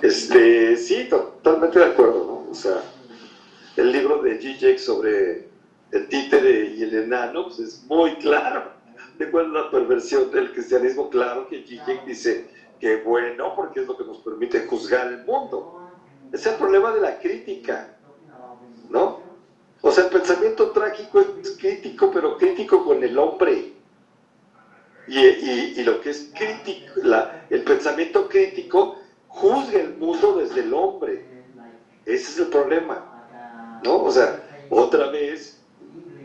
[0.00, 2.50] Este, sí, totalmente de acuerdo, ¿no?
[2.50, 2.82] O sea,
[3.76, 5.48] el libro de Zizek sobre
[5.92, 8.72] el títere y el enano, pues es muy claro.
[9.18, 12.46] De cuál es la perversión del cristianismo, claro que Zizek dice
[12.80, 15.70] que bueno, porque es lo que nos permite juzgar el mundo.
[16.32, 17.92] Es el problema de la crítica,
[18.90, 19.22] ¿no?
[19.82, 23.72] O sea, el pensamiento trágico es crítico, pero crítico con el hombre.
[25.06, 28.94] Y, y- y lo que es crítico, la- el pensamiento crítico
[29.26, 31.26] juzga el mundo desde el hombre.
[32.04, 33.06] Ese es el problema,
[33.80, 33.98] ¿no?
[34.02, 35.61] O sea, otra vez,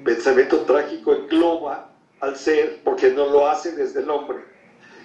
[0.07, 4.37] pensamiento trágico engloba al ser porque no lo hace desde el hombre.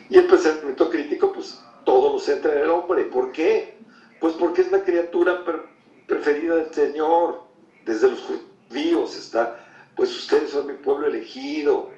[0.08, 3.04] Y el pensamiento crítico, pues todo lo centra en el hombre.
[3.06, 3.78] ¿Por qué?
[4.20, 5.42] Pues porque es la criatura
[6.06, 7.42] preferida del Señor.
[7.84, 8.20] Desde los
[8.68, 9.58] judíos está,
[9.96, 11.90] pues ustedes son mi pueblo elegido.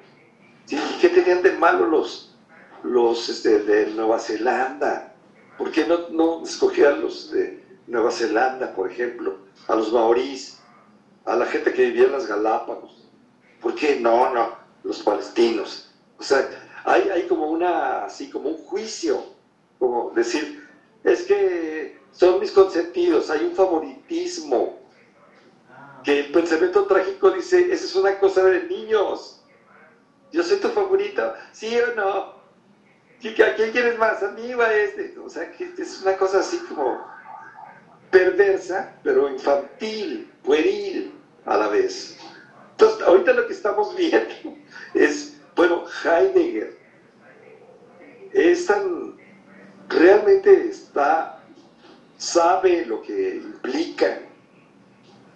[0.65, 0.79] ¿Sí?
[0.99, 2.35] ¿Qué tenían de malo los,
[2.81, 5.13] los este, de Nueva Zelanda?
[5.59, 9.37] ¿Por qué no, no escogían los de Nueva Zelanda, por ejemplo?
[9.67, 10.59] A los maorís,
[11.25, 12.94] a la gente que vivía en las Galápagos.
[13.65, 14.55] ¿Por qué no, no?
[14.83, 15.91] Los palestinos.
[16.19, 16.47] O sea,
[16.83, 19.23] hay, hay como una, así como un juicio,
[19.79, 20.69] como decir,
[21.03, 24.77] es que son mis consentidos, hay un favoritismo,
[26.03, 29.41] que el pensamiento trágico dice, esa es una cosa de niños,
[30.31, 32.35] yo soy tu favorito, sí o no,
[33.19, 34.21] ¿Y ¿a quién quieres más?
[34.21, 35.17] ¿A mí o a este?
[35.17, 37.03] O sea, que es una cosa así como
[38.11, 41.11] perversa, pero infantil, pueril
[41.45, 42.15] a la vez.
[42.77, 44.33] Entonces, ahorita lo que estamos viendo
[44.93, 46.77] es, bueno, Heidegger
[48.33, 49.15] es tan,
[49.87, 51.41] realmente está,
[52.17, 54.19] sabe lo que implica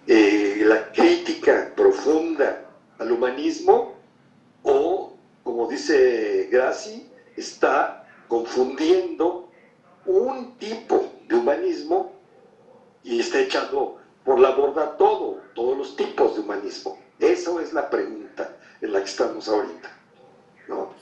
[0.06, 2.62] eh, la crítica profunda
[2.98, 3.94] al humanismo
[4.62, 9.50] o, como dice Graci, está confundiendo
[10.04, 12.12] un tipo de humanismo
[13.02, 16.98] y está echando por la borda todo, todos los tipos de humanismo.
[17.20, 19.90] Eso es la pregunta en la que estamos ahorita.
[20.68, 20.94] ¿no?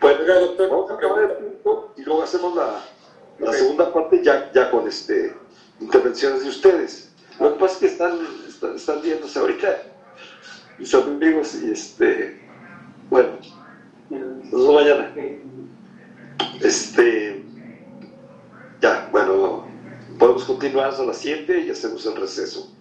[0.00, 2.80] Bueno, Oiga, doctor, vamos a acabar el punto y luego hacemos la,
[3.40, 5.34] la segunda parte ya, ya con este,
[5.80, 7.12] intervenciones de ustedes.
[7.40, 8.18] Lo que pasa es que están,
[8.48, 9.82] están, están viéndose ahorita
[10.78, 12.40] mis amigos y este,
[13.10, 13.30] bueno,
[14.10, 15.14] nos vemos mañana.
[16.60, 17.44] Este,
[18.80, 19.66] ya, bueno,
[20.18, 22.72] podemos continuar a las 7 y hacemos el receso.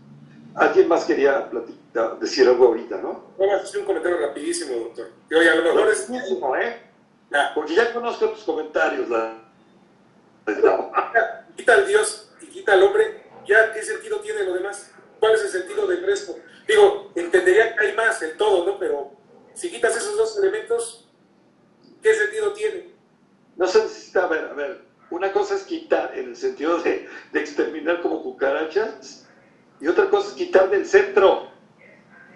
[0.56, 1.78] ¿Alguien más quería platicar,
[2.20, 3.34] decir algo ahorita, no?
[3.38, 5.12] Vamos a hacer un comentario rapidísimo, doctor.
[5.30, 6.08] Y oye, a lo mejor es...
[6.08, 6.82] Rapidísimo, ¿eh?
[7.32, 9.10] Ya, Porque ya conozco tus comentarios.
[9.10, 9.44] La...
[11.58, 14.92] quita al Dios y quita al hombre, ¿ya qué sentido tiene lo demás?
[15.20, 16.38] ¿Cuál es el sentido del resto?
[16.68, 18.80] Digo, entendería que hay más, el todo, ¿no?
[18.80, 19.12] Pero
[19.54, 21.10] si quitas esos dos elementos,
[22.02, 22.94] ¿qué sentido tiene?
[23.56, 27.10] No se necesita, a ver, a ver, una cosa es quitar en el sentido de,
[27.32, 29.28] de exterminar como cucarachas
[29.80, 31.47] y otra cosa es quitar del centro.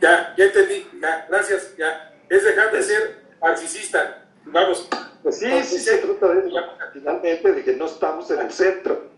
[0.01, 2.13] Ya, ya entendí, ya, gracias, ya.
[2.29, 4.25] Es dejar de ser narcisista.
[4.45, 4.89] Vamos,
[5.21, 6.57] Pues sí, sí se trata de eso,
[6.93, 9.09] finalmente, de que no estamos en el centro.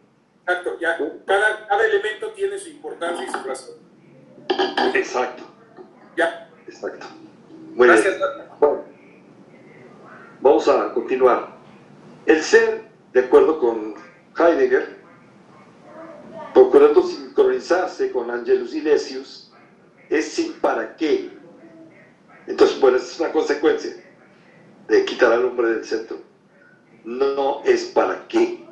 [0.45, 0.97] exacto, ya.
[1.25, 3.75] Cada, cada elemento tiene su importancia y su razón.
[4.93, 5.43] Exacto,
[6.17, 7.07] Ya, exacto.
[7.75, 8.01] Muy bien.
[8.01, 8.19] gracias.
[8.19, 8.49] doctor.
[8.59, 8.83] Bueno,
[10.41, 11.53] vamos a continuar.
[12.25, 12.83] El ser,
[13.13, 13.95] de acuerdo con
[14.37, 14.97] Heidegger,
[16.53, 19.42] procurando sincronizarse con Angelus Silesius,
[20.13, 21.31] es sin para qué.
[22.45, 23.95] Entonces, bueno, esta es una consecuencia
[24.87, 26.17] de quitar al hombre del centro.
[27.03, 28.63] No es para qué.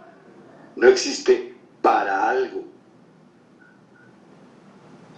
[0.76, 2.64] No existe para algo.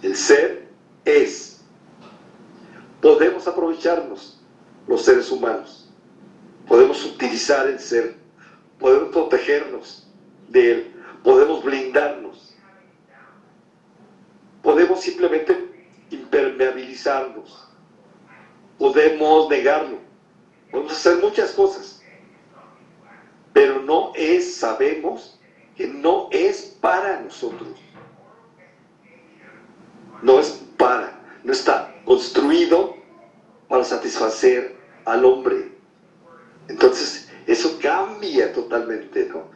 [0.02, 0.68] El ser
[1.04, 1.62] es.
[3.02, 4.42] Podemos aprovecharnos
[4.88, 5.92] los seres humanos.
[6.66, 8.16] Podemos utilizar el ser.
[8.78, 10.08] Podemos protegernos
[10.48, 10.94] de él.
[11.22, 12.56] Podemos blindarnos.
[14.62, 15.73] Podemos simplemente
[16.14, 17.68] impermeabilizarnos.
[18.78, 19.98] Podemos negarlo.
[20.70, 22.02] Podemos hacer muchas cosas.
[23.52, 25.40] Pero no es, sabemos
[25.76, 27.80] que no es para nosotros.
[30.22, 32.96] No es para, no está construido
[33.68, 35.72] para satisfacer al hombre.
[36.68, 39.50] Entonces, eso cambia totalmente, ¿no?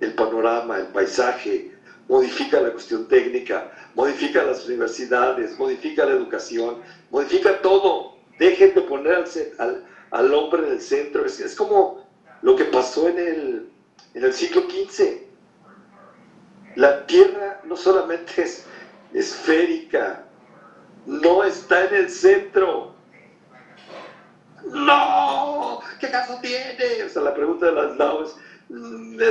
[0.00, 1.72] El panorama, el paisaje,
[2.08, 6.76] modifica la cuestión técnica, modifica las universidades, modifica la educación,
[7.10, 8.16] modifica todo.
[8.38, 9.24] Dejen de poner
[9.58, 11.26] al, hombre en el centro.
[11.26, 12.08] Es, es como
[12.42, 13.68] lo que pasó en el,
[14.14, 15.26] en el siglo XV.
[16.76, 18.66] La Tierra no solamente es
[19.12, 20.24] esférica,
[21.04, 22.94] no está en el centro.
[24.64, 27.02] No, ¿qué caso tiene?
[27.04, 28.36] O sea, la pregunta de las
[28.68, 29.26] me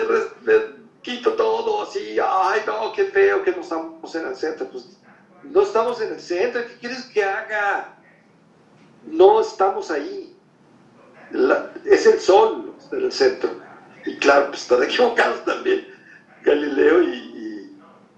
[1.08, 4.68] quito todo así, ay no, qué feo que no estamos en el centro.
[4.70, 4.98] Pues
[5.44, 7.96] no estamos en el centro, ¿qué quieres que haga?
[9.06, 10.36] No estamos ahí.
[11.32, 13.50] La- es el sol en el centro.
[14.06, 15.88] Y claro, pues están equivocados también
[16.44, 17.78] Galileo y,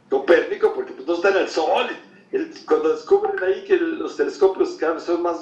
[0.09, 1.87] Copérnico, porque pues no está en el sol.
[2.67, 5.41] Cuando descubren ahí que los telescopios cada son más,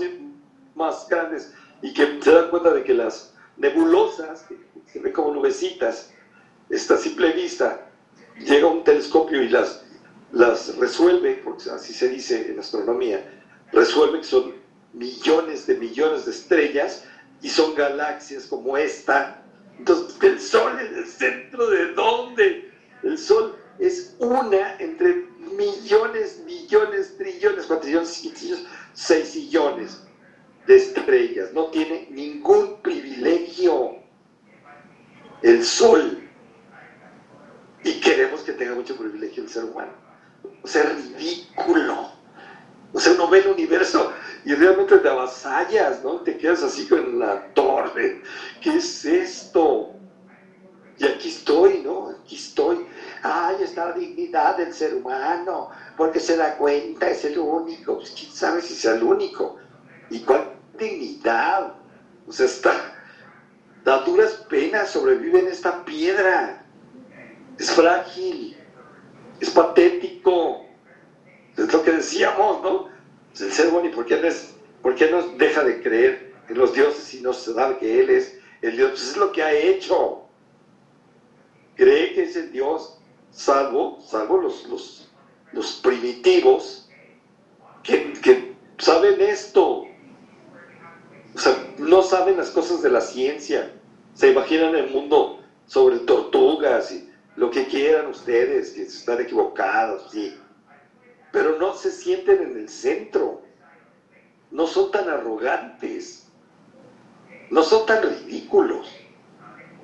[0.76, 4.58] más grandes y que se dan cuenta de que las nebulosas, que
[4.92, 6.12] se ven como nubecitas,
[6.70, 7.90] esta a simple vista,
[8.40, 9.84] llega un telescopio y las,
[10.32, 13.24] las resuelve, porque así se dice en astronomía,
[13.72, 14.54] resuelve que son
[14.94, 17.04] millones de millones de estrellas
[17.42, 19.44] y son galaxias como esta.
[19.78, 22.72] Entonces, ¿el Sol es el centro de dónde?
[23.04, 30.04] El Sol es una entre millones, millones, trillones, cuatrillones, quintillones, seissillones
[30.66, 31.54] de estrellas.
[31.54, 33.98] No tiene ningún privilegio
[35.42, 36.27] el Sol.
[37.84, 39.92] Y queremos que tenga mucho privilegio el ser humano.
[40.64, 42.12] O sea, ridículo.
[42.94, 44.14] O sea, uno ve el universo
[44.46, 46.22] y realmente te avasallas, ¿no?
[46.22, 48.22] Te quedas así con la torre.
[48.62, 49.94] ¿Qué es esto?
[50.98, 52.10] Y aquí estoy, ¿no?
[52.10, 52.88] Aquí estoy.
[53.22, 57.98] Ay, está la dignidad del ser humano, porque se da cuenta, es el único.
[57.98, 59.58] Pues quién sabe si sea el único.
[60.10, 61.74] ¿Y cuál dignidad?
[62.28, 62.94] O sea, está.
[63.86, 66.57] A duras penas sobrevive en esta piedra.
[67.60, 68.58] Es frágil.
[69.40, 70.66] Es patético.
[71.58, 72.90] Es lo que decíamos, ¿no?
[73.40, 76.58] El ser humano, ¿y por qué, no es, por qué no deja de creer en
[76.58, 78.92] los dioses y no se sabe que Él es el Dios?
[78.92, 80.24] Pues es lo que ha hecho.
[81.76, 85.12] Cree que es el Dios, salvo, salvo los, los,
[85.52, 86.90] los primitivos
[87.84, 89.86] que, que saben esto.
[91.36, 93.72] O sea, no saben las cosas de la ciencia.
[94.16, 97.07] Se imaginan el mundo sobre tortugas y
[97.38, 100.38] lo que quieran ustedes, que están equivocados, sí
[101.38, 103.44] pero no se sienten en el centro,
[104.50, 106.28] no son tan arrogantes,
[107.52, 108.90] no son tan ridículos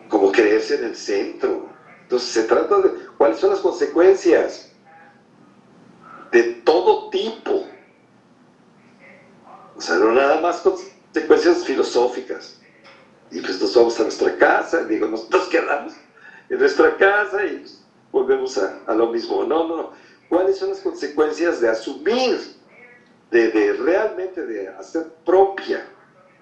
[0.09, 1.69] como creerse en el centro.
[2.01, 4.71] Entonces se trata de cuáles son las consecuencias
[6.31, 7.67] de todo tipo.
[9.75, 12.59] O sea, no nada más consecuencias filosóficas.
[13.31, 15.93] Y pues nos vamos a nuestra casa, digo, nos, quedamos
[16.53, 17.65] en nuestra casa y
[18.11, 19.43] volvemos a, lo mismo.
[19.43, 19.91] No, no, no.
[20.29, 22.39] ¿Cuáles son las consecuencias de asumir,
[23.31, 25.85] de, de realmente de hacer propia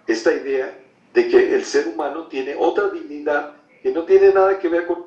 [0.07, 0.77] esta idea
[1.13, 5.05] de que el ser humano tiene otra dignidad que no tiene nada que ver con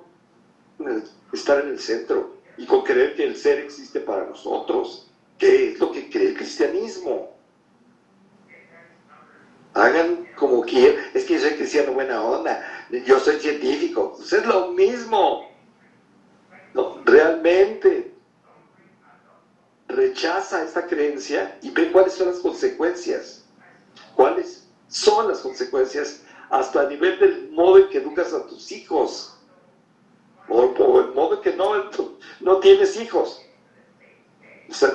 [1.33, 5.79] estar en el centro y con creer que el ser existe para nosotros, que es
[5.79, 7.31] lo que cree el cristianismo.
[9.75, 14.47] Hagan como quieran, es que yo soy cristiano buena onda, yo soy científico, pues es
[14.47, 15.51] lo mismo.
[16.75, 18.15] No, realmente
[19.89, 23.45] rechaza esta creencia y ve cuáles son las consecuencias.
[24.15, 29.39] ¿Cuáles son las consecuencias hasta a nivel del modo en que educas a tus hijos?
[30.49, 31.91] O, el modo en que no,
[32.41, 33.41] no tienes hijos.
[34.69, 34.91] O sea,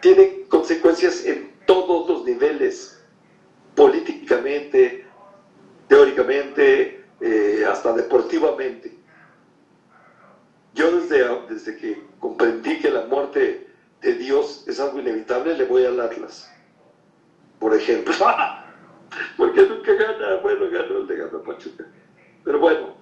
[0.00, 2.98] tiene consecuencias en todos los niveles,
[3.74, 5.06] políticamente,
[5.86, 8.96] teóricamente, eh, hasta deportivamente.
[10.74, 13.68] Yo desde, desde que comprendí que la muerte
[14.00, 16.50] de Dios es algo inevitable, le voy al Atlas.
[17.58, 18.14] Por ejemplo.
[19.36, 21.84] Porque nunca gana, bueno, ganó el de ganó Pachuca.
[22.44, 22.94] Pero bueno,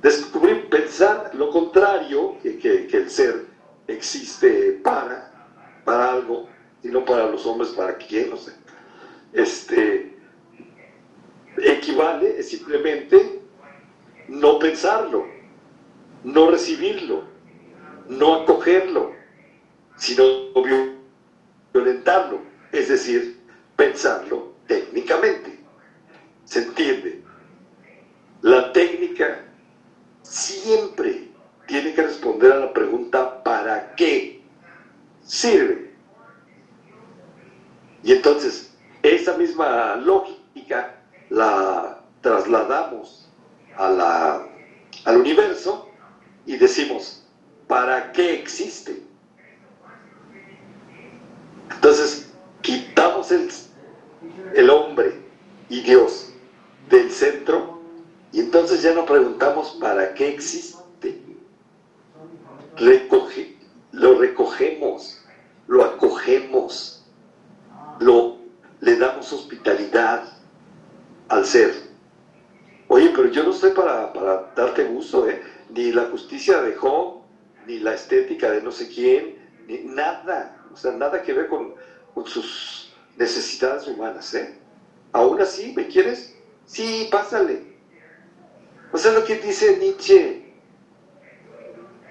[0.00, 3.46] descubrí pensar lo contrario, que, que, que, el ser
[3.86, 5.32] existe para,
[5.84, 6.48] para algo,
[6.82, 8.52] y no para los hombres, para quién, no sé.
[9.32, 10.11] Este,
[11.58, 13.40] equivale simplemente
[14.28, 15.26] no pensarlo,
[16.24, 17.24] no recibirlo,
[18.08, 19.12] no acogerlo,
[19.96, 20.24] sino
[21.72, 22.40] violentarlo,
[22.72, 23.40] es decir,
[23.76, 25.58] pensarlo técnicamente.
[26.44, 27.22] ¿Se entiende?
[28.42, 29.44] La técnica
[30.22, 31.28] siempre
[31.66, 34.42] tiene que responder a la pregunta ¿para qué
[35.24, 35.92] sirve?
[38.02, 40.41] Y entonces, esa misma lógica
[41.32, 43.26] la trasladamos
[43.76, 44.48] a la,
[45.06, 45.88] al universo
[46.44, 47.24] y decimos,
[47.66, 49.02] ¿para qué existe?
[51.74, 52.30] Entonces,
[52.60, 53.48] quitamos el,
[54.54, 55.22] el hombre
[55.70, 56.32] y Dios
[56.90, 57.80] del centro
[58.30, 61.22] y entonces ya no preguntamos para qué existe.
[62.76, 63.56] Recoge,
[63.92, 65.24] lo recogemos,
[65.66, 67.06] lo acogemos,
[68.00, 68.36] lo,
[68.80, 70.41] le damos hospitalidad
[71.32, 71.74] al ser.
[72.88, 75.42] Oye, pero yo no estoy para, para darte gusto, ¿eh?
[75.70, 77.22] ni la justicia de Job,
[77.66, 81.74] ni la estética de no sé quién, ni nada, o sea, nada que ver con,
[82.26, 84.58] sus necesidades humanas, ¿eh?
[85.12, 86.36] Aún así, ¿me quieres?
[86.66, 87.62] Sí, pásale.
[88.92, 90.52] O sea, lo que dice Nietzsche,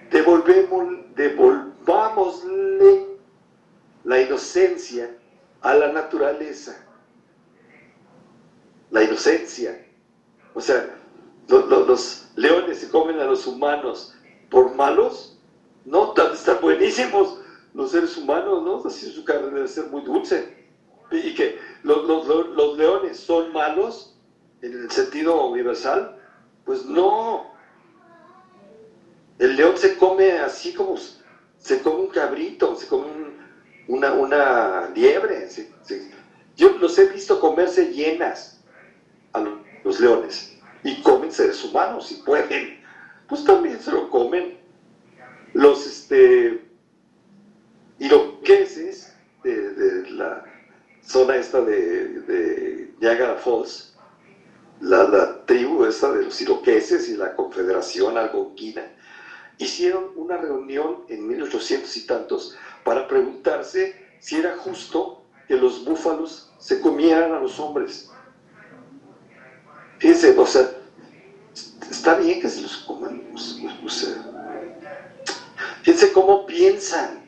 [0.09, 3.05] devolvemos, devolvámosle
[4.03, 5.15] la inocencia
[5.61, 6.83] a la naturaleza.
[8.91, 9.85] La inocencia.
[10.53, 10.95] O sea,
[11.47, 14.13] los, leones se comen a los humanos
[14.49, 15.39] por malos,
[15.85, 17.39] no, están buenísimos
[17.73, 18.83] los seres humanos, ¿no?
[18.85, 20.57] Así su carne debe ser muy dulce.
[21.11, 24.17] Y que los, los, los leones son malos
[24.61, 26.17] en el sentido universal,
[26.65, 27.51] pues no.
[29.39, 30.95] El león se come así como
[31.57, 33.37] se come un cabrito, se come un,
[33.87, 35.49] una, una, liebre.
[36.55, 38.60] Yo los he visto comerse llenas
[39.83, 42.81] los leones y comen seres humanos si pueden.
[43.27, 44.57] Pues también se lo comen
[45.53, 46.61] los este,
[47.99, 50.43] iroqueses de, la
[51.01, 53.91] zona esta de, de Niagara Falls
[54.81, 58.83] la, la, tribu esta de los iroqueses y la confederación algonquina,
[59.57, 66.51] hicieron una reunión en 1800 y tantos para preguntarse si era justo que los búfalos
[66.57, 68.10] se comieran a los hombres.
[70.01, 70.67] Fíjense, o sea,
[71.91, 74.15] está bien que se los coman, o sea,
[75.83, 77.23] fíjense cómo piensan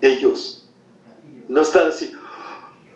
[0.00, 0.68] ellos.
[1.46, 2.12] No están así,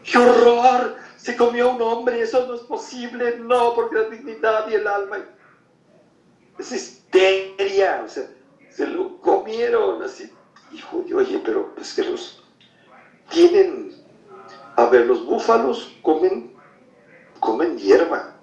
[0.02, 0.96] ¡qué horror!
[1.16, 5.24] se comió un hombre, eso no es posible, no, porque la dignidad y el alma
[6.58, 8.28] es histeria, o sea,
[8.68, 10.30] se lo comieron así.
[10.72, 12.42] Hijo, oye, pero es que los
[13.30, 13.92] tienen,
[14.74, 16.52] a ver, los búfalos comen,
[17.38, 18.33] comen hierba,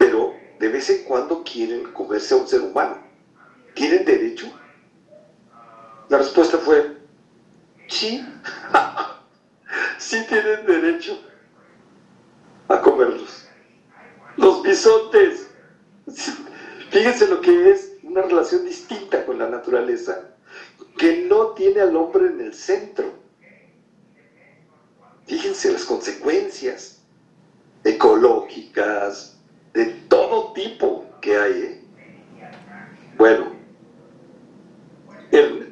[0.00, 2.96] pero de vez en cuando quieren comerse a un ser humano.
[3.74, 4.50] ¿Tienen derecho?
[6.08, 6.96] La respuesta fue,
[7.86, 8.26] sí,
[9.98, 11.20] sí tienen derecho
[12.68, 13.46] a comerlos.
[14.38, 15.50] Los bisontes,
[16.90, 20.30] fíjense lo que es una relación distinta con la naturaleza,
[20.96, 23.04] que no tiene al hombre en el centro.
[25.26, 27.02] Fíjense las consecuencias
[27.84, 29.39] ecológicas,
[29.72, 31.52] de todo tipo que hay.
[31.52, 31.84] ¿eh?
[33.16, 33.52] Bueno,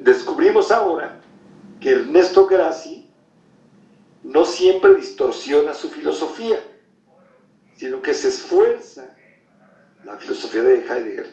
[0.01, 1.19] descubrimos ahora
[1.79, 3.09] que Ernesto Grassi
[4.23, 6.59] no siempre distorsiona su filosofía,
[7.75, 9.15] sino que se esfuerza,
[10.03, 11.29] la filosofía de Heidegger,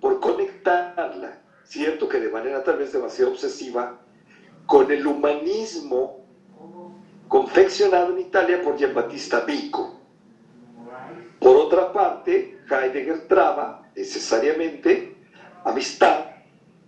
[0.00, 4.00] por conectarla, cierto que de manera tal vez demasiado obsesiva,
[4.66, 6.24] con el humanismo
[7.28, 10.00] confeccionado en Italia por Giambattista Vico.
[11.44, 15.14] Por otra parte, Heidegger traba necesariamente
[15.62, 16.24] amistad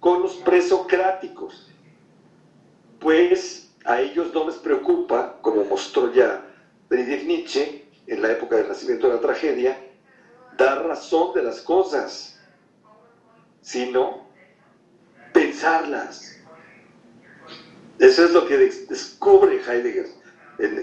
[0.00, 1.70] con los presocráticos,
[2.98, 6.42] pues a ellos no les preocupa, como mostró ya
[6.88, 9.78] Friedrich Nietzsche en la época del nacimiento de la tragedia,
[10.56, 12.40] dar razón de las cosas,
[13.60, 14.26] sino
[15.34, 16.40] pensarlas.
[17.98, 20.06] Eso es lo que descubre Heidegger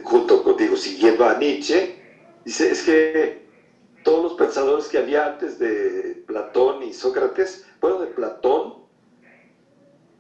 [0.04, 2.00] junto contigo, siguiendo a Nietzsche.
[2.46, 3.43] Dice, es que
[4.04, 8.84] todos los pensadores que había antes de Platón y Sócrates, bueno, de Platón,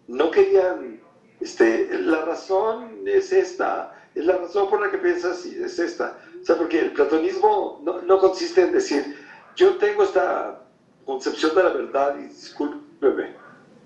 [0.07, 1.01] no querían,
[1.39, 6.17] este, la razón es esta, es la razón por la que piensas es esta.
[6.41, 9.15] O sea, porque el platonismo no, no consiste en decir,
[9.55, 10.61] yo tengo esta
[11.05, 13.33] concepción de la verdad y discúlpeme,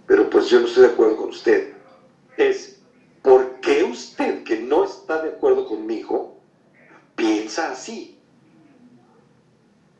[0.06, 1.74] pero pues yo no estoy de acuerdo con usted.
[2.38, 2.82] Es,
[3.22, 6.40] ¿por qué usted que no está de acuerdo conmigo
[7.16, 8.17] piensa así?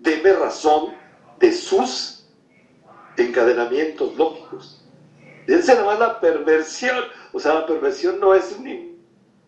[0.08, 0.94] Deme razón
[1.38, 2.24] de sus
[3.18, 4.82] encadenamientos lógicos.
[5.46, 6.98] Fíjense nada más la perversión.
[7.34, 8.96] O sea, la perversión no es un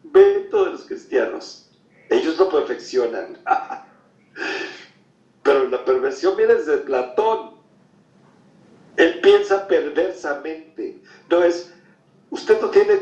[0.04, 1.72] invento de los cristianos.
[2.10, 3.38] Ellos lo perfeccionan.
[5.44, 7.52] Pero la perversión viene desde Platón.
[8.98, 11.00] Él piensa perversamente.
[11.30, 11.74] No es,
[12.32, 13.00] usted no tiene,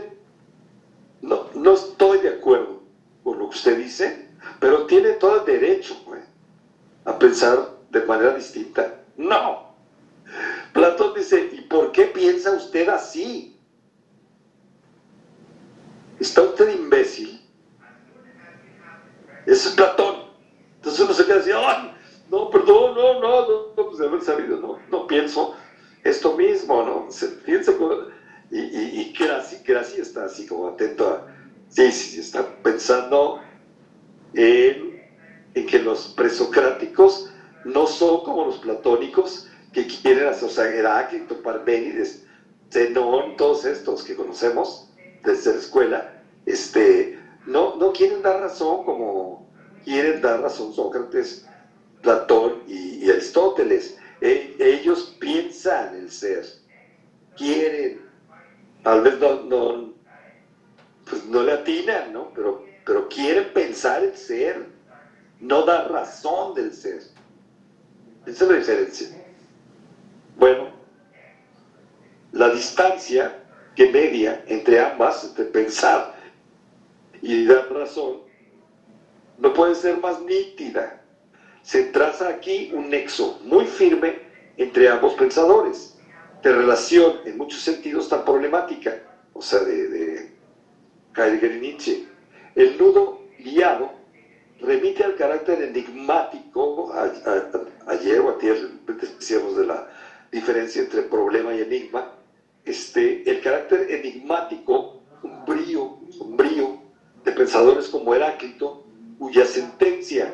[1.23, 2.83] no, no estoy de acuerdo
[3.23, 4.29] con lo que usted dice,
[4.59, 5.95] pero tiene todo el derecho
[7.07, 8.95] a pensar de manera distinta.
[9.15, 9.73] No.
[10.73, 13.57] Platón dice, ¿y por qué piensa usted así?
[16.19, 17.41] ¿Está usted imbécil?
[19.45, 20.27] Ese es Platón.
[20.75, 21.93] Entonces uno se queda así, ¡ay!
[22.29, 25.55] No, perdón, no, no, no, no, pues de haber sabido, no, no pienso
[26.03, 27.09] esto mismo, ¿no?
[27.09, 27.73] Fíjense,
[28.51, 31.27] y, y, y Gracie, está así como atento a,
[31.69, 33.41] sí, sí, está pensando
[34.33, 34.86] en,
[35.57, 37.31] en que los presocráticos
[37.65, 42.23] no son como los platónicos que quieren asociar Heráclito, Parménides,
[42.71, 44.89] Zenón, todos estos que conocemos
[45.23, 49.49] desde la escuela, este, no, no quieren dar razón como
[49.83, 51.45] quieren dar razón Sócrates,
[52.01, 53.97] Platón y, Aristóteles.
[54.21, 56.45] E, ellos piensan el ser,
[57.35, 58.01] quieren,
[58.83, 59.93] tal vez no, no,
[61.09, 62.31] pues no le atinan, ¿no?
[62.35, 64.76] Pero, pero quieren pensar el ser,
[65.39, 67.01] no dar razón del ser.
[68.25, 69.07] Esa es la diferencia.
[70.37, 70.69] Bueno,
[72.31, 73.43] la distancia
[73.75, 76.15] que media entre ambas, entre pensar
[77.21, 78.21] y dar razón,
[79.37, 81.01] no puede ser más nítida.
[81.61, 84.19] Se traza aquí un nexo muy firme
[84.57, 85.97] entre ambos pensadores,
[86.41, 88.97] de relación en muchos sentidos tan problemática,
[89.33, 90.37] o sea, de, de
[91.15, 92.07] y Nietzsche.
[92.55, 93.96] El nudo liado
[94.61, 96.93] remite al carácter enigmático,
[97.87, 99.87] ayer o ayer decíamos de la
[100.31, 102.11] diferencia entre problema y enigma,
[102.65, 106.79] este, el carácter enigmático, umbrío, sombrío,
[107.23, 108.83] de pensadores como Heráclito,
[109.19, 110.33] cuya sentencia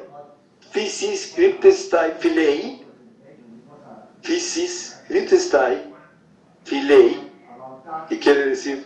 [0.72, 2.84] Physis cryptestai filei,
[4.22, 5.94] Physis cryptestai
[6.64, 7.30] filei,
[8.10, 8.86] que quiere decir,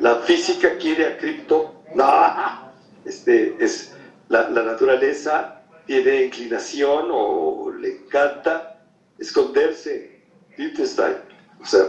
[0.00, 2.04] la física quiere a cripto, no,
[3.04, 3.91] este, es,
[4.32, 8.80] la, naturaleza tiene inclinación o le encanta
[9.18, 10.22] esconderse,
[10.56, 11.16] cryptestai,
[11.60, 11.88] o sea,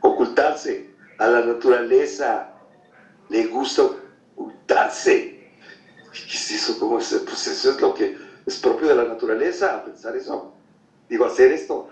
[0.00, 0.88] ocultarse
[1.18, 2.48] a la naturaleza,
[3.28, 3.82] le gusta
[4.36, 5.50] ocultarse.
[6.12, 6.78] ¿Qué es eso?
[6.78, 7.12] ¿Cómo es?
[7.24, 10.54] Pues eso es lo que es propio de la naturaleza, pensar eso.
[11.08, 11.88] Digo, hacer esto.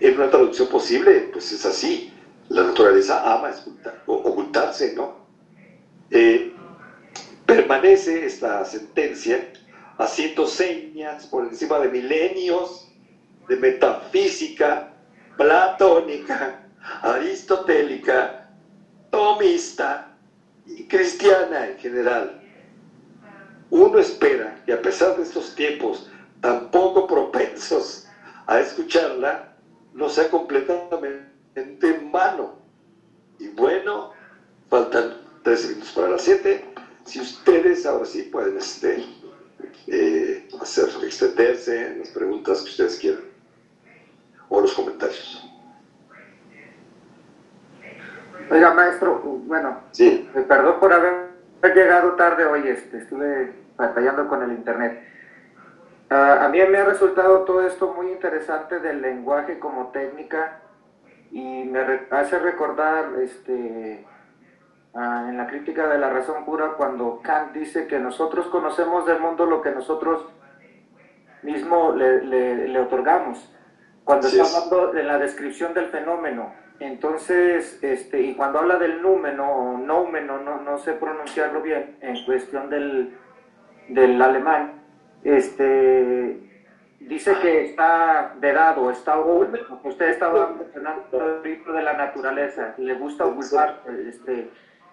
[0.00, 2.12] En una traducción posible, pues es así.
[2.48, 3.50] La naturaleza ama
[4.06, 5.22] ocultarse, ¿no?
[6.10, 6.51] Eh,
[7.46, 9.52] permanece esta sentencia
[9.98, 12.88] haciendo señas por encima de milenios
[13.48, 14.92] de metafísica
[15.36, 16.60] platónica,
[17.02, 18.48] aristotélica,
[19.10, 20.12] tomista,
[20.66, 22.40] y cristiana en general,
[23.70, 26.08] uno espera que a pesar de estos tiempos
[26.40, 28.06] tan poco propensos
[28.46, 29.54] a escucharla,
[29.94, 31.26] no sea completamente
[31.82, 32.56] en vano.
[33.38, 34.12] Y bueno,
[34.68, 36.71] faltan tres minutos para las siete.
[37.04, 39.04] Si ustedes ahora sí pueden este,
[39.86, 43.24] eh, hacer extenderse en las preguntas que ustedes quieran
[44.48, 45.48] o los comentarios.
[48.50, 51.30] Oiga, maestro, bueno, Sí, eh, perdón por haber
[51.74, 55.02] llegado tarde hoy, este, estuve batallando con el internet.
[56.10, 60.60] Ah, a mí me ha resultado todo esto muy interesante del lenguaje como técnica
[61.30, 61.80] y me
[62.10, 64.04] hace recordar este,
[64.94, 69.20] ah, en la crítica de la razón pura cuando Kant dice que nosotros conocemos del
[69.20, 70.26] mundo lo que nosotros
[71.42, 73.52] mismo le, le- le otorgamos.
[74.04, 74.64] Cuando Así está es.
[74.64, 80.38] hablando de la descripción del fenómeno, entonces, este, y cuando habla del númeno o noumeno,
[80.38, 83.16] no, no sé pronunciarlo bien, en cuestión del,
[83.88, 84.82] del alemán,
[85.22, 86.40] este,
[86.98, 93.26] dice que está vedado, está oculto, usted estaba mencionando el de la naturaleza, le gusta
[93.26, 94.50] ocultar, este,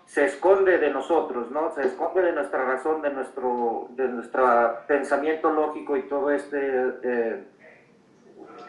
[0.09, 1.71] se esconde de nosotros, ¿no?
[1.75, 6.57] Se esconde de nuestra razón, de nuestro, de nuestro pensamiento lógico y todo este
[7.03, 7.43] eh,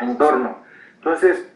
[0.00, 0.58] entorno.
[0.96, 1.50] Entonces,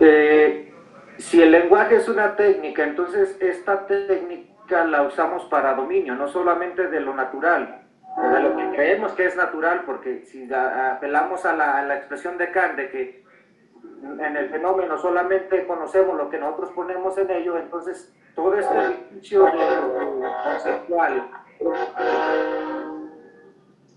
[0.00, 0.74] eh,
[1.16, 6.88] si el lenguaje es una técnica, entonces esta técnica la usamos para dominio, no solamente
[6.88, 7.86] de lo natural,
[8.18, 11.96] o de lo que creemos que es natural, porque si apelamos a la, a la
[11.96, 13.23] expresión de Kant de que
[14.02, 19.46] en el fenómeno solamente conocemos lo que nosotros ponemos en ello, entonces todo este edificio
[20.44, 21.30] conceptual,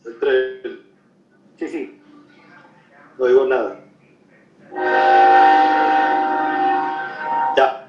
[0.05, 0.61] entre,
[1.57, 2.01] sí, sí,
[3.17, 3.79] no digo nada.
[7.55, 7.87] Ya,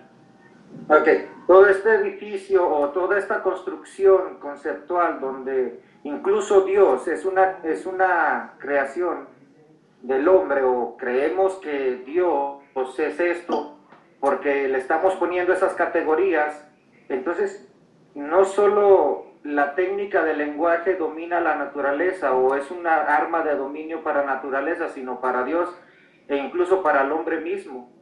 [0.88, 1.08] Ok,
[1.46, 8.54] todo este edificio o toda esta construcción conceptual donde incluso Dios es una, es una
[8.58, 9.28] creación
[10.02, 12.58] del hombre o creemos que Dios
[12.98, 13.78] es esto
[14.20, 16.66] porque le estamos poniendo esas categorías,
[17.08, 17.68] entonces
[18.14, 24.02] no solo la técnica del lenguaje domina la naturaleza o es una arma de dominio
[24.02, 25.68] para naturaleza, sino para Dios
[26.28, 27.98] e incluso para el hombre mismo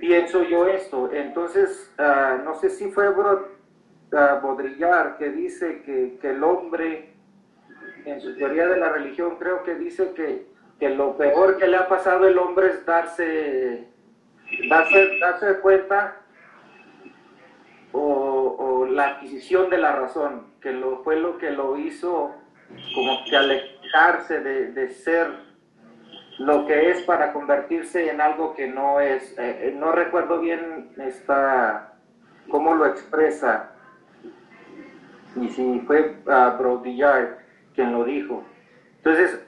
[0.00, 1.12] pienso yo esto.
[1.12, 7.14] Entonces, ah, no sé si fue ah, Baudrillard que dice que, que el hombre,
[8.04, 10.49] en su teoría de la religión, creo que dice que,
[10.80, 13.86] que lo peor que le ha pasado al hombre es darse,
[14.68, 16.16] darse, darse cuenta
[17.92, 22.34] o, o la adquisición de la razón, que lo, fue lo que lo hizo
[22.94, 25.28] como que alejarse de, de ser
[26.38, 29.36] lo que es para convertirse en algo que no es.
[29.38, 31.94] Eh, eh, no recuerdo bien esta,
[32.48, 33.72] cómo lo expresa,
[35.36, 37.38] y si fue uh, Baudrillard
[37.74, 38.42] quien lo dijo.
[38.96, 39.46] Entonces,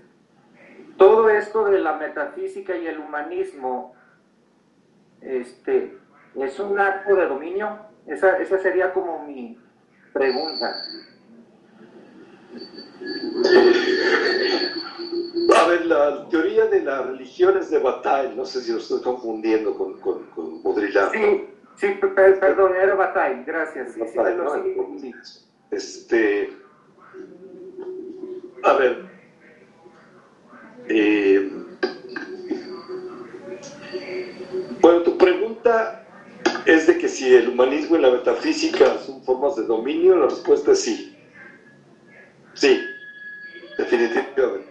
[1.02, 3.94] todo esto de la metafísica y el humanismo,
[5.20, 5.98] este,
[6.36, 7.76] ¿es un acto de dominio?
[8.06, 9.58] Esa, esa sería como mi
[10.12, 10.72] pregunta.
[15.56, 19.76] a ver, la teoría de las religiones de Bataille, no sé si lo estoy confundiendo
[19.76, 20.62] con, con, con.
[21.12, 23.92] Sí, sí, pe- pe- perdón, era Bataille, gracias.
[23.92, 24.98] Sí, sí, Bataille, lo- ¿no?
[24.98, 25.14] sí, sí.
[25.70, 26.56] Este,
[28.62, 29.11] a ver,
[30.88, 31.40] eh,
[34.80, 35.94] bueno, tu pregunta
[36.66, 40.72] es de que si el humanismo y la metafísica son formas de dominio, la respuesta
[40.72, 41.08] es sí.
[42.54, 42.78] Sí,
[43.78, 44.68] definitivamente.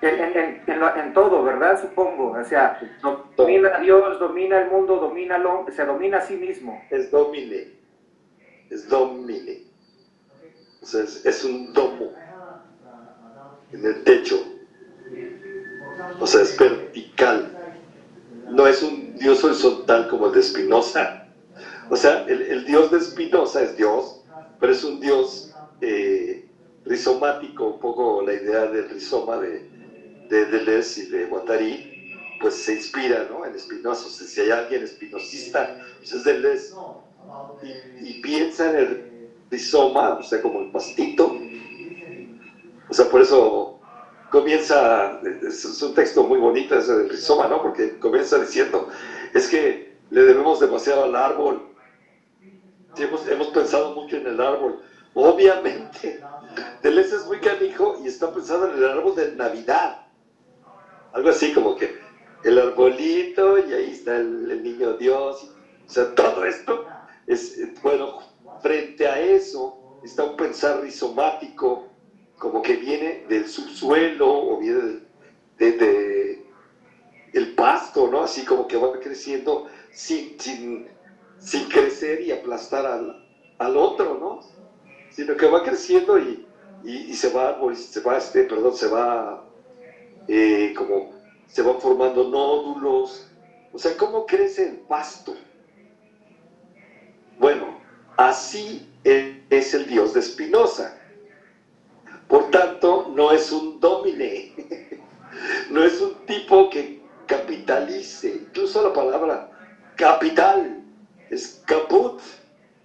[0.00, 1.78] En, en- en- en lo- en todo, ¿verdad?
[1.78, 2.30] Supongo.
[2.32, 2.72] O sea,
[3.02, 6.84] do- domina a Dios, domina el mundo, domina hombre, se domina a sí mismo.
[6.90, 7.68] Es domine,
[8.70, 9.60] es domine.
[10.82, 12.12] O sea, es, es un domo
[13.72, 14.51] en el techo.
[16.20, 17.50] O sea, es vertical.
[18.50, 21.26] No es un dios horizontal como el de Spinoza.
[21.90, 24.22] O sea, el, dios de Spinoza es Dios,
[24.60, 26.48] pero es un dios eh,
[26.84, 29.68] rizomático, un poco la idea del rizoma de,
[30.28, 33.44] de Deleuze y de Guattari, pues se inspira ¿no?
[33.44, 34.06] en Spinoza.
[34.06, 36.74] O sea, si hay alguien espinosista, pues es Deleuze
[37.62, 39.12] y, y piensa en el
[39.50, 41.36] rizoma, o sea, como el pastito.
[42.88, 43.71] O sea, por eso
[44.32, 47.60] comienza, es, un texto muy bonito ese del rizoma, ¿no?
[47.60, 48.88] Porque comienza diciendo,
[49.34, 51.68] es que le debemos demasiado al árbol.
[52.96, 54.80] Hemos, hemos pensado mucho en el árbol.
[55.14, 56.20] Obviamente,
[56.82, 60.06] Deleuze es muy canijo y está pensando en el árbol de Navidad.
[61.12, 61.94] Algo así como que
[62.42, 65.54] el arbolito y ahí está el, el niño Dios.
[65.86, 66.86] O sea, todo esto
[67.26, 68.20] es, bueno,
[68.62, 71.91] frente a eso está un pensar rizomático,
[72.42, 74.98] como que viene del subsuelo o viene
[75.58, 76.42] de, de-
[77.32, 78.22] el pasto, ¿no?
[78.22, 80.88] Así como que va creciendo sin, sin,
[81.38, 83.16] sin crecer y aplastar al,
[83.58, 84.40] al otro, ¿no?
[85.08, 86.44] Sino que va creciendo y,
[86.82, 89.40] y, se va, se va, este, perdón, se va
[90.28, 91.10] eh, como
[91.46, 93.28] se van formando nódulos.
[93.72, 95.34] O sea, ¿cómo crece el pasto?
[97.38, 97.78] Bueno,
[98.16, 100.94] así es el Dios de Spinoza.
[102.32, 104.54] Por tanto, no es un domine,
[105.68, 109.46] no es un tipo que capitalice, incluso la palabra
[109.96, 110.82] capital
[111.28, 112.18] es caput,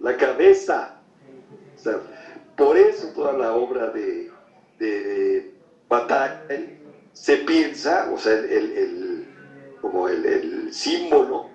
[0.00, 0.92] la cabeza.
[1.76, 1.98] O sea,
[2.56, 4.28] por eso toda la obra de,
[4.78, 5.46] de
[5.88, 6.76] Bataille
[7.14, 9.28] se piensa, o sea, el, el- el-
[9.80, 11.46] como el, el símbolo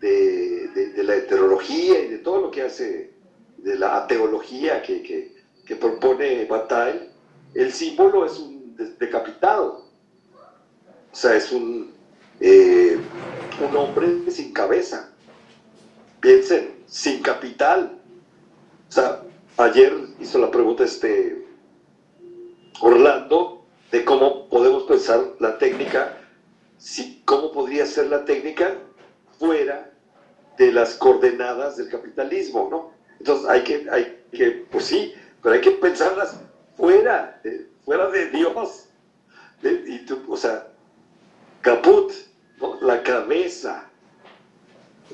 [0.00, 3.08] de, de- de la heterología y de todo lo que hace,
[3.56, 5.30] de la teología que, que-
[5.64, 7.11] que propone Bataille,
[7.54, 9.84] el símbolo es un de- decapitado.
[11.12, 11.92] O sea, es un,
[12.40, 12.98] eh,
[13.68, 15.10] un hombre sin cabeza.
[16.20, 17.98] Piensen, sin capital.
[18.88, 19.22] O sea,
[19.58, 21.46] ayer hizo la pregunta este
[22.80, 26.16] Orlando de cómo podemos pensar la técnica,
[26.78, 28.76] si, cómo podría ser la técnica
[29.38, 29.90] fuera
[30.58, 32.92] de las coordenadas del capitalismo, ¿no?
[33.18, 35.12] Entonces hay que, hay que pues sí,
[35.42, 36.40] pero hay que pensarlas
[36.76, 37.40] fuera,
[37.84, 38.88] fuera de Dios.
[39.62, 40.66] De- y tú, o sea,
[41.60, 42.12] caput,
[42.60, 42.78] ¿no?
[42.82, 43.88] la cabeza,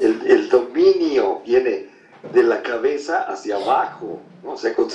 [0.00, 1.88] el, el dominio viene
[2.32, 4.52] de la cabeza hacia abajo, ¿no?
[4.52, 4.88] o sea, con-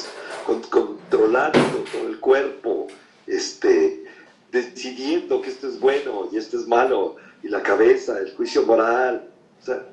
[0.45, 1.59] con- controlando
[1.91, 2.87] todo el cuerpo,
[3.27, 4.03] este,
[4.51, 9.29] decidiendo que esto es bueno y esto es malo, y la cabeza, el juicio moral,
[9.61, 9.83] o sea,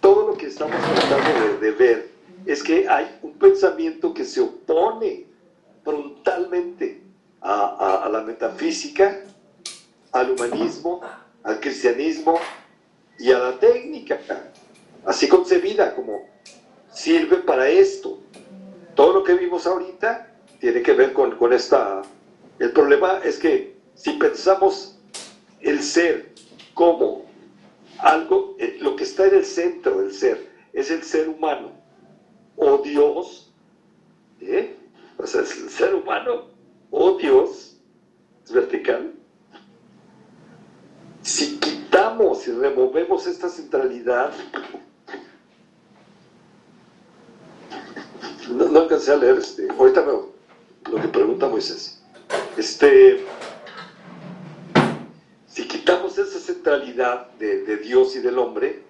[0.00, 2.08] todo lo que estamos tratando de, de ver
[2.46, 5.26] es que hay un pensamiento que se opone
[5.84, 7.02] frontalmente
[7.40, 9.24] a, la metafísica,
[10.12, 11.00] al humanismo,
[11.42, 12.38] al cristianismo
[13.18, 14.18] y a la técnica,
[15.04, 16.28] así concebida como
[16.92, 18.18] sirve para esto.
[18.94, 22.02] Todo lo que vimos ahorita tiene que ver con, con esta...
[22.58, 24.98] El problema es que si pensamos
[25.60, 26.32] el ser
[26.74, 27.24] como
[27.98, 31.72] algo, eh, lo que está en el centro del ser es el ser humano
[32.56, 33.50] o Dios,
[34.40, 34.76] ¿eh?
[35.22, 36.46] O sea, es el ser humano
[36.90, 37.76] o Dios,
[38.44, 39.12] es vertical.
[41.22, 44.32] Si quitamos y removemos esta centralidad,
[48.50, 50.32] no, alcancé a leer, este, ahorita veo
[50.90, 52.02] lo que pregunta Moisés.
[52.56, 53.24] Este,
[55.46, 58.82] si quitamos esa centralidad de, Dios y del hombre,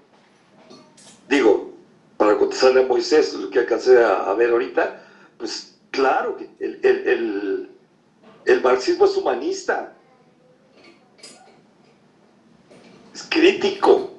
[1.28, 1.72] digo,
[2.16, 5.02] para contestarle a Moisés lo que alcancé a ver ahorita,
[5.36, 7.70] pues claro el- el-
[8.44, 9.92] el marxismo es humanista,
[13.12, 14.10] es crítico.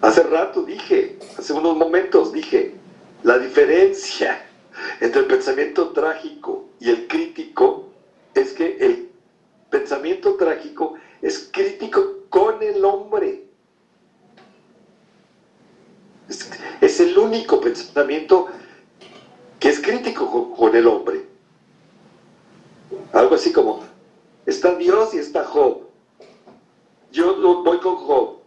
[0.00, 2.72] Hace rato dije, hace unos momentos dije,
[3.22, 4.44] la diferencia
[5.00, 7.88] entre el pensamiento trágico y el crítico
[8.34, 9.08] es que el
[9.70, 13.42] pensamiento trágico es crítico con el hombre.
[16.28, 16.48] Es,
[16.80, 18.46] es el único pensamiento
[19.58, 21.26] que es crítico con, el hombre.
[23.12, 23.80] Algo así como,
[24.44, 25.82] está Dios y está Job.
[27.10, 28.38] Yo voy con Job,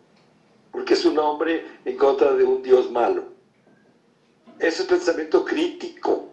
[0.72, 3.24] porque es un hombre en contra de un Dios malo.
[4.60, 6.28] Eso es pensamiento crítico.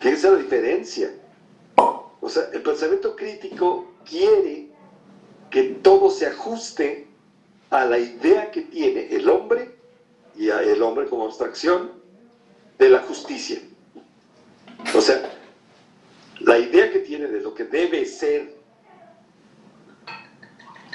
[0.00, 1.14] Fíjense la diferencia.
[1.76, 4.68] O sea, el pensamiento crítico quiere
[5.50, 7.06] que todo se ajuste
[7.70, 9.76] a la idea que tiene el hombre
[10.36, 12.05] y a el hombre como abstracción
[12.78, 13.60] de la justicia.
[14.94, 15.22] O sea,
[16.40, 18.54] la idea que tiene de lo que debe ser,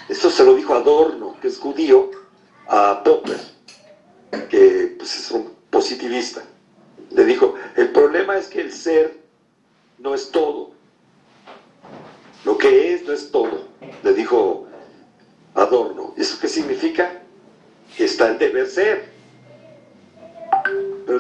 [0.08, 2.12] esto se lo dijo Adorno, que es judío,
[2.68, 3.40] a Popper,
[4.50, 6.44] que pues, es un positivista.
[7.12, 9.20] Le dijo, el problema es que el ser
[10.00, 10.72] no es todo.
[12.46, 13.68] Lo que es no es todo,
[14.04, 14.68] le dijo
[15.54, 16.14] Adorno.
[16.18, 17.22] ¿Eso qué significa?
[17.98, 19.11] Está el deber ser.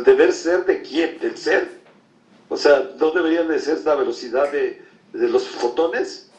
[0.04, 1.20] Deber ser de quién?
[1.20, 1.70] Del ser.
[2.50, 4.82] O sea, ¿no debería de ser la velocidad de,
[5.14, 6.30] de los fotones?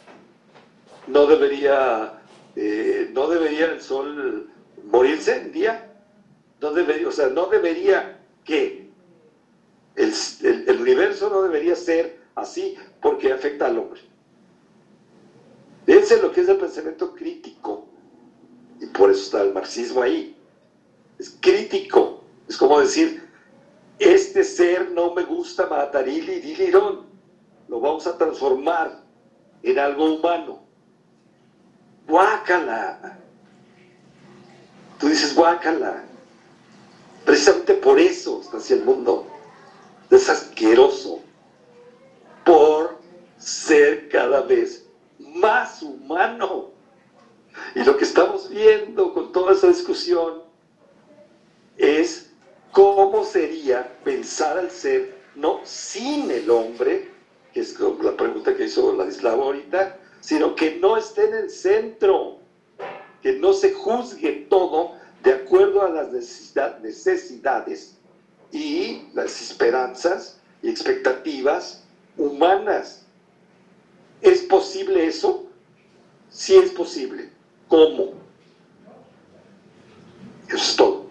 [1.07, 2.21] ¿No debería,
[2.57, 4.49] eh, ¿No debería el sol
[4.85, 5.89] morirse en día?
[6.61, 8.89] No debería, o sea, no debería que
[9.97, 10.13] el,
[10.43, 14.01] el- el universo no debería ser así porque afecta al hombre.
[15.87, 17.87] Fíjense lo que es el pensamiento crítico.
[18.81, 20.37] Y por eso está el marxismo ahí.
[21.19, 22.23] es crítico.
[22.49, 23.22] Es como decir,
[23.99, 27.07] este ser no me gusta matarili dilirón.
[27.69, 29.03] Lo vamos a transformar
[29.63, 30.63] en algo humano.
[32.07, 33.19] Guácala.
[34.99, 36.05] Tú dices guácala.
[37.25, 39.27] Precisamente por eso está hacia el mundo.
[40.11, 41.21] Es asqueroso.
[42.45, 42.99] Por
[43.39, 44.87] ser cada vez
[45.19, 46.71] más humano.
[47.75, 50.43] Y lo que estamos viendo con toda esa discusión
[51.77, 52.32] es
[52.73, 57.09] cómo sería pensar al ser no sin el hombre,
[57.53, 62.39] que es la pregunta que hizo Ladislao ahorita, sino que no esté en el centro,
[63.23, 64.93] que no se juzgue todo
[65.23, 66.11] de acuerdo a las
[66.83, 67.99] necesidades
[68.51, 71.85] y las esperanzas y expectativas
[72.17, 73.05] humanas.
[74.21, 75.47] ¿Es posible eso?
[76.31, 77.31] Sí es posible.
[77.69, 78.13] ¿Cómo?
[80.49, 81.03] Eso es todo.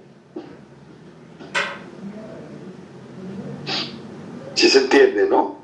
[4.61, 5.58] Si se entiende, ¿no?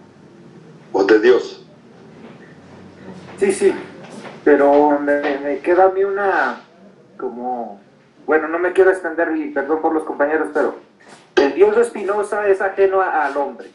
[0.92, 1.64] O de Dios.
[3.40, 3.74] Sí, sí,
[4.44, 6.62] pero me, queda a mí una,
[7.18, 7.80] como,
[8.26, 10.76] bueno, no me quiero extender y perdón por los compañeros, pero
[11.36, 13.70] el Dios de Espinosa es ajeno al hombre,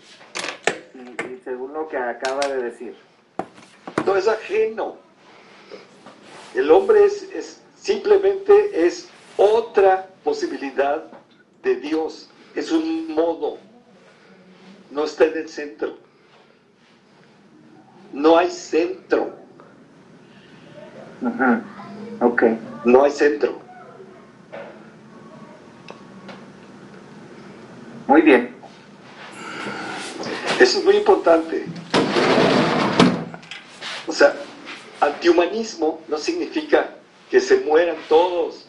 [0.95, 2.95] y, según lo que acaba de decir.
[4.05, 4.97] No es ajeno.
[6.55, 11.05] El hombre es, es simplemente es otra posibilidad
[11.63, 13.57] de Dios, es un modo,
[14.93, 15.97] no está en el centro.
[18.13, 19.35] No hay centro.
[22.21, 22.43] Ok.
[22.85, 23.59] No hay centro.
[28.07, 28.55] Muy bien.
[30.61, 31.65] Eso es muy importante.
[34.07, 34.35] O sea,
[35.01, 36.97] antihumanismo no significa
[37.31, 38.67] que se mueran todos.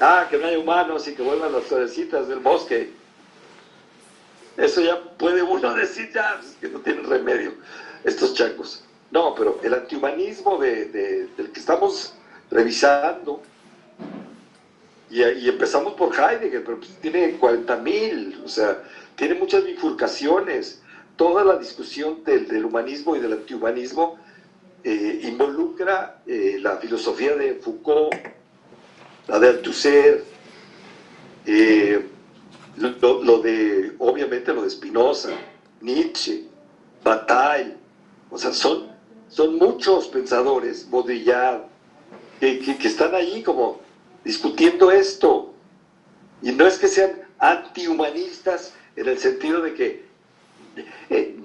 [0.00, 2.92] Ah, que no hay humanos y que vuelvan las florecitas del bosque.
[4.58, 7.54] Eso ya puede uno decir, ya, que no tienen remedio
[8.02, 8.82] estos chacos.
[9.12, 12.12] No, pero el antihumanismo de, del que estamos
[12.50, 13.40] revisando,
[15.10, 18.82] y, empezamos por Heidegger, pero pues tiene 40.000, o sea,
[19.14, 20.82] tiene muchas bifurcaciones.
[21.14, 24.18] Toda la discusión del, humanismo y del antihumanismo
[24.82, 28.12] eh, involucra eh, la filosofía de Foucault,
[29.28, 30.24] la de Althusser,
[31.46, 32.08] eh,
[32.78, 35.30] lo, de, obviamente, lo de Spinoza,
[35.80, 36.44] Nietzsche,
[37.02, 37.76] Bataille,
[38.30, 38.98] o sea, son
[39.28, 41.62] son muchos pensadores, Baudrillard,
[42.40, 43.80] que, que, están ahí como
[44.24, 45.52] discutiendo esto.
[46.42, 50.04] Y no es que sean antihumanistas en el sentido de que
[51.10, 51.36] eh,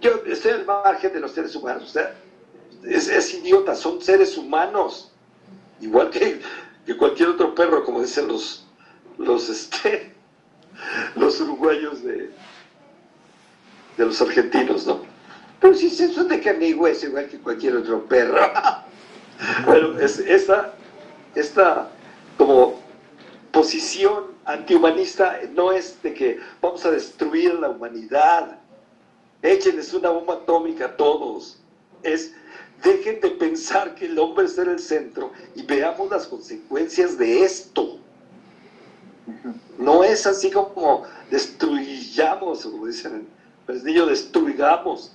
[0.00, 2.14] yo estoy al margen de los seres humanos, o sea,
[2.84, 5.10] es, idiota, son seres humanos,
[5.80, 6.40] igual que,
[6.84, 8.66] que, cualquier otro perro, como dicen los,
[9.18, 10.12] los, este,
[11.16, 12.30] los uruguayos de,
[13.96, 15.00] de los argentinos, ¿no?
[15.60, 18.36] Pero si son de carne y hueso, igual que cualquier otro perro.
[19.64, 20.74] bueno, es, esta,
[21.34, 21.90] esta
[22.36, 22.80] como
[23.52, 28.58] posición antihumanista no es de que vamos a destruir la humanidad,
[29.42, 31.58] échenles una bomba atómica a todos.
[32.02, 32.34] Es
[32.84, 37.98] dejen de pensar que el hombre es el centro y veamos las consecuencias de esto.
[39.78, 43.26] No es así como destruyamos, como dicen
[43.68, 45.12] en niño destruyamos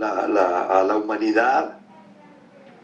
[0.00, 1.78] a la humanidad.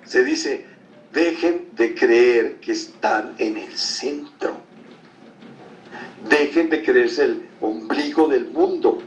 [0.04, 0.66] Se dice,
[1.12, 4.56] dejen de creer que están en el centro.
[6.28, 8.98] Dejen de creerse el ombligo del mundo.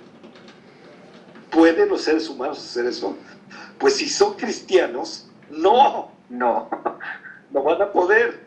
[1.49, 3.15] ¿Pueden los seres humanos hacer eso?
[3.77, 6.11] Pues si son cristianos, no.
[6.29, 6.69] No.
[7.51, 8.43] No van a poder.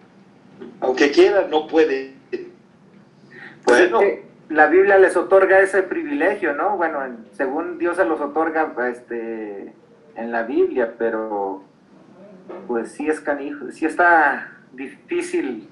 [0.80, 2.17] Aunque quieran, no pueden.
[3.64, 6.76] Pues bueno la Biblia les otorga ese privilegio, ¿no?
[6.76, 7.00] Bueno,
[7.32, 9.74] según Dios se los otorga este,
[10.16, 11.62] en la Biblia, pero
[12.66, 15.68] pues sí es canijo, sí está difícil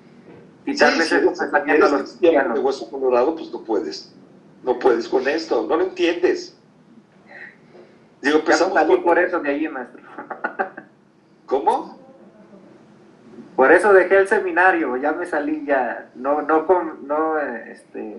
[0.64, 2.54] quitarles sí, ese a los cristianos.
[2.54, 4.12] de hueso colorado, pues no puedes.
[4.62, 6.56] No puedes con esto, no lo entiendes.
[8.20, 9.04] Digo, empezamos por...
[9.04, 10.02] por eso de ahí, maestro.
[11.46, 11.95] ¿Cómo?
[13.56, 16.66] Por eso dejé el seminario, ya me salí ya, no, no,
[17.02, 18.18] no, este,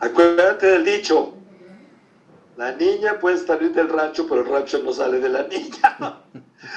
[0.00, 1.34] Acuérdate del dicho,
[2.56, 6.22] la niña puede salir del rancho, pero el rancho no sale de la niña.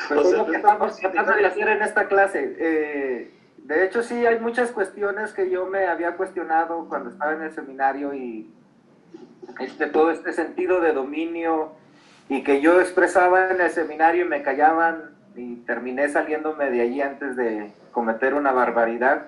[0.10, 2.56] Pues o que estamos tratando de hacer en esta clase.
[2.60, 7.44] Eh, de hecho, sí, hay muchas cuestiones que yo me había cuestionado cuando estaba en
[7.44, 8.52] el seminario y
[9.60, 11.72] este, todo este sentido de dominio
[12.28, 17.02] y que yo expresaba en el seminario y me callaban y terminé saliéndome de allí
[17.02, 19.28] antes de cometer una barbaridad.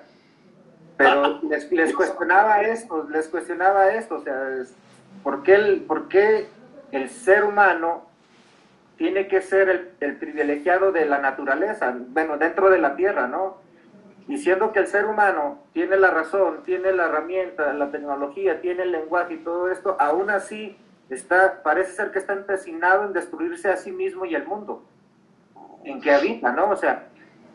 [0.96, 4.74] pero les, les cuestionaba esto, les cuestionaba esto, o sea, es-
[5.22, 6.46] ¿por qué el, por qué
[6.92, 8.06] el ser humano
[8.96, 13.58] tiene que ser el, el privilegiado de la naturaleza, bueno, dentro de la tierra, ¿no?
[14.26, 18.92] Diciendo que el ser humano tiene la razón, tiene la herramienta, la tecnología, tiene el
[18.92, 20.76] lenguaje y todo esto, aún así
[21.10, 24.82] está, parece ser que está empecinado en destruirse a sí mismo y el mundo
[25.86, 26.70] en que habita, ¿no?
[26.70, 27.06] O sea,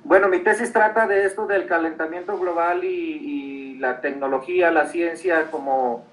[0.04, 6.06] bueno, mi tesis trata de esto del calentamiento global y, la tecnología, la ciencia como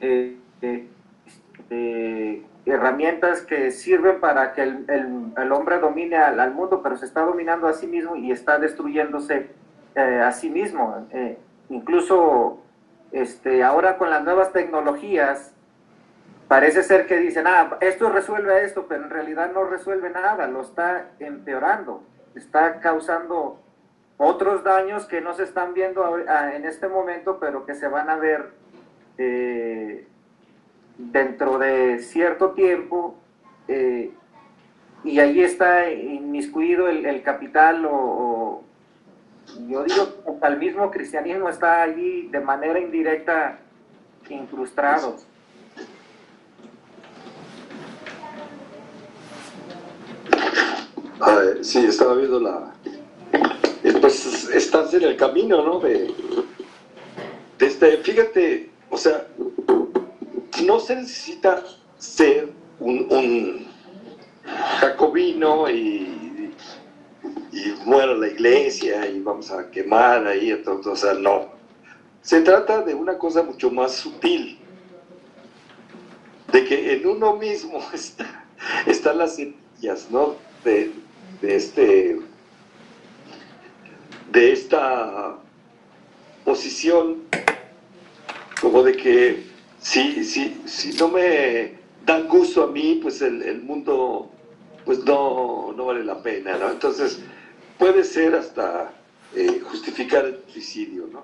[0.00, 0.88] eh, eh,
[1.70, 7.20] eh, herramientas que sirven para que el, hombre domine al, al mundo, pero se está
[7.20, 9.50] dominando a sí mismo y está destruyéndose
[9.94, 11.06] eh, a sí mismo.
[11.68, 12.58] Incluso
[13.12, 15.53] este, ahora con las nuevas tecnologías,
[16.48, 20.62] parece ser que dicen, ah, esto resuelve esto, pero en realidad no resuelve nada, lo
[20.62, 22.02] está empeorando,
[22.34, 23.60] está causando
[24.16, 28.08] otros daños que no se están viendo ah, en este momento, pero que se van
[28.10, 28.50] a ver
[29.18, 30.06] eh,
[30.98, 33.16] dentro de cierto tiempo.
[33.68, 34.12] eh,
[35.02, 38.64] y ahí está inmiscuido el, el capital o, o-
[39.68, 43.58] yo digo hasta el mismo cristianismo está allí de manera indirecta
[51.26, 52.74] Ah, sí, estaba viendo la...
[53.82, 55.80] eh, Pues estás en el camino, ¿no?
[55.80, 56.14] De,
[57.58, 59.26] de este, fíjate, o sea,
[60.64, 61.62] no se necesita
[61.96, 63.66] ser un, un
[64.80, 66.52] jacobino y,
[67.52, 71.54] y muera la iglesia y vamos a quemar ahí, entonces, o sea, no.
[72.20, 74.58] Se trata de una cosa mucho más sutil,
[76.52, 78.44] de que en uno mismo está,
[78.84, 80.36] están las semillas, ¿no?
[80.64, 80.92] De,
[81.44, 82.18] de este
[84.32, 85.36] de esta
[86.44, 87.22] posición
[88.60, 89.44] como de que
[89.78, 91.74] si, si, si no me
[92.06, 94.30] dan gusto a mí, pues el, el mundo
[94.84, 96.70] pues no, no vale la pena, ¿no?
[96.70, 97.20] Entonces
[97.78, 98.92] puede ser hasta
[99.34, 101.22] eh, justificar el suicidio, ¿no?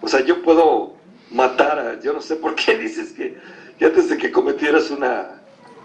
[0.00, 0.94] O sea, yo puedo
[1.30, 3.36] matar a, yo no sé por qué dices que,
[3.78, 5.39] que antes de que cometieras una,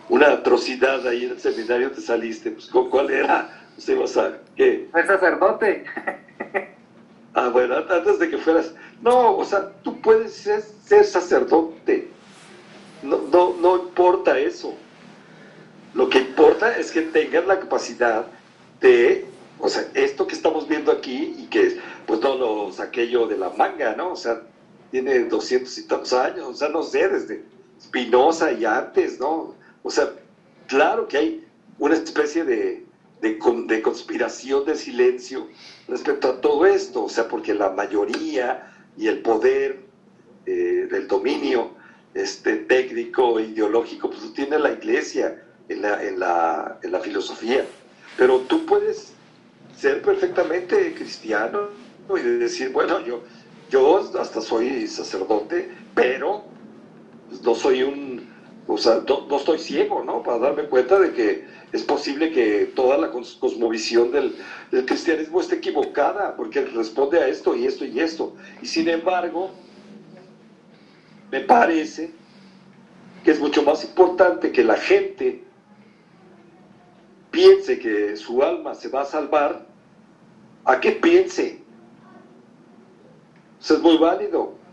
[0.09, 3.49] una atrocidad ahí en el seminario te saliste, pues ¿cu- ¿cuál era?
[3.77, 4.87] Usted ibas a, ¿qué?
[4.93, 5.85] El sacerdote.
[7.37, 8.73] Ah, bueno, antes de que fueras.
[9.01, 12.07] No, o sea, tú puedes ser, ser sacerdote.
[13.03, 14.73] No, no, no importa eso.
[15.93, 18.25] Lo que importa es que tengas la capacidad
[18.79, 19.25] de,
[19.59, 23.37] o sea, esto que estamos viendo aquí y que, pues no lo saqué yo de
[23.37, 24.13] la manga, ¿no?
[24.13, 24.41] O sea,
[24.89, 27.43] tiene doscientos y tantos años, o sea, no sé, desde
[27.81, 29.55] Spinoza y antes, ¿no?
[29.85, 30.09] O sea,
[30.67, 31.43] claro que hay
[31.77, 32.83] una especie de,
[33.21, 35.47] de, con- de conspiración de silencio
[35.87, 39.77] respecto a todo esto, o sea, porque la mayoría y el poder
[40.47, 41.69] eh, del dominio
[42.15, 45.39] este, técnico, ideológico, pues lo tiene la iglesia
[45.69, 47.63] en la, en, la, en la filosofía.
[48.17, 49.13] Pero tú puedes
[49.77, 51.69] ser perfectamente cristiano
[52.09, 53.21] y decir, bueno, yo,
[53.69, 56.43] yo hasta soy sacerdote, pero
[57.43, 58.14] no soy un,
[58.67, 60.23] o sea, no, estoy ciego, ¿no?
[60.23, 64.35] Para darme cuenta de que es posible que toda la cos- cosmovisión del,
[64.85, 68.35] cristianismo esté equivocada, porque responde a esto y esto y esto.
[68.61, 69.51] Y sin embargo,
[71.31, 72.11] me parece
[73.23, 75.43] que es mucho más importante que la gente
[77.29, 79.67] piense que su alma se va a salvar,
[80.63, 81.61] a que piense.
[83.59, 84.64] Es muy válido.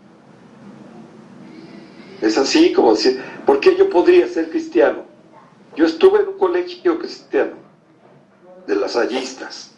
[2.22, 5.02] Es así como decir, ¿por qué yo podría ser cristiano?
[5.74, 7.54] Yo estuve en un colegio cristiano
[8.66, 9.72] de las hallistas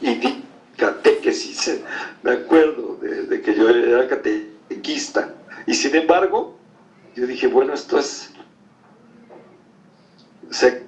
[0.00, 0.44] y di
[0.76, 1.80] catequesis,
[2.22, 5.34] me acuerdo de, de que yo era catequista
[5.66, 6.54] y sin embargo
[7.14, 8.30] yo dije, bueno, esto es,
[10.50, 10.82] o sea,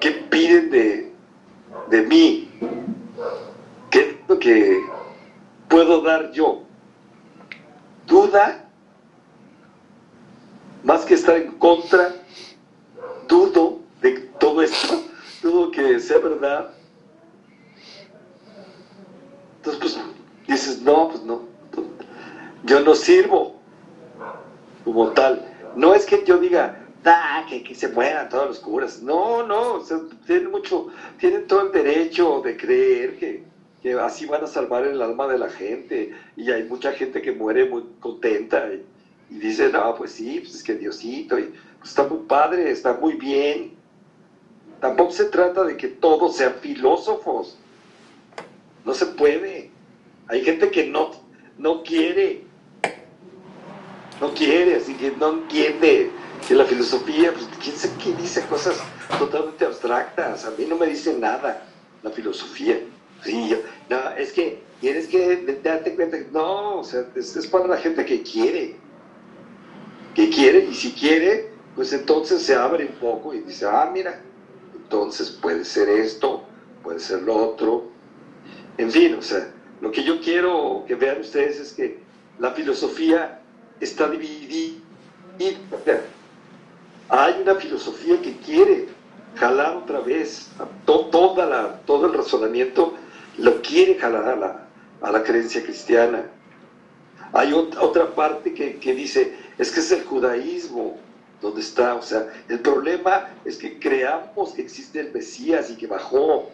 [0.00, 1.12] ¿qué piden de,
[1.88, 2.50] de mí?
[3.90, 4.80] ¿Qué es lo que
[5.68, 6.64] puedo dar yo?
[8.06, 8.63] ¿Duda?
[10.84, 12.14] Más que estar en contra,
[13.26, 15.02] dudo de todo esto,
[15.42, 16.74] dudo que sea verdad.
[19.56, 19.98] Entonces, pues,
[20.46, 21.40] dices, no, pues no,
[22.64, 23.56] yo no sirvo
[24.84, 25.50] como tal.
[25.74, 29.02] No es que yo diga, "Ah, que, que se mueran todos los curas.
[29.02, 29.82] No, no,
[30.26, 30.88] tienen mucho,
[31.18, 33.42] tienen todo el derecho de creer que,
[33.82, 36.12] que así van a salvar el alma de la gente.
[36.36, 38.68] Y hay mucha gente que muere muy contenta
[39.30, 43.14] y dice, no, pues sí, pues es que Diosito, pues está muy padre, está muy
[43.14, 43.74] bien.
[44.80, 47.58] Tampoco se trata de que todos sean filósofos.
[48.84, 49.70] No se puede.
[50.28, 51.10] Hay gente que no,
[51.58, 52.42] no quiere,
[54.20, 56.10] no quiere, así que no entiende
[56.46, 58.82] que la filosofía, pues quién sabe qué dice cosas
[59.18, 61.66] totalmente abstractas, a mí no me dice nada
[62.02, 62.80] la filosofía.
[63.22, 63.56] Sí,
[63.88, 68.04] no, es que tienes que darte cuenta que no, o sea, es para la gente
[68.04, 68.76] que quiere,
[70.14, 74.20] que quiere, y si quiere, pues entonces se abre un poco y dice, ah, mira,
[74.74, 76.44] entonces puede ser esto,
[76.82, 77.84] puede ser lo otro,
[78.78, 79.48] en fin, o sea,
[79.80, 81.98] lo que yo quiero que vean ustedes es que
[82.38, 83.40] la filosofía
[83.80, 84.80] está dividida.
[87.08, 88.86] Hay una filosofía que quiere
[89.36, 92.94] jalar otra vez a to- toda la, todo el razonamiento,
[93.38, 94.68] lo quiere jalar a la,
[95.02, 96.24] a la creencia cristiana.
[97.34, 100.96] Hay ot- otra parte que, que dice, es que es el judaísmo
[101.42, 105.86] donde está, o sea, el problema es que creamos que existe el Mesías y que
[105.86, 106.48] bajó.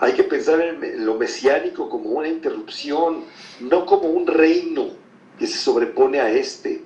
[0.00, 3.24] Hay que pensar en lo mesiánico como una interrupción,
[3.60, 4.88] no como un reino
[5.38, 6.82] que se sobrepone a este.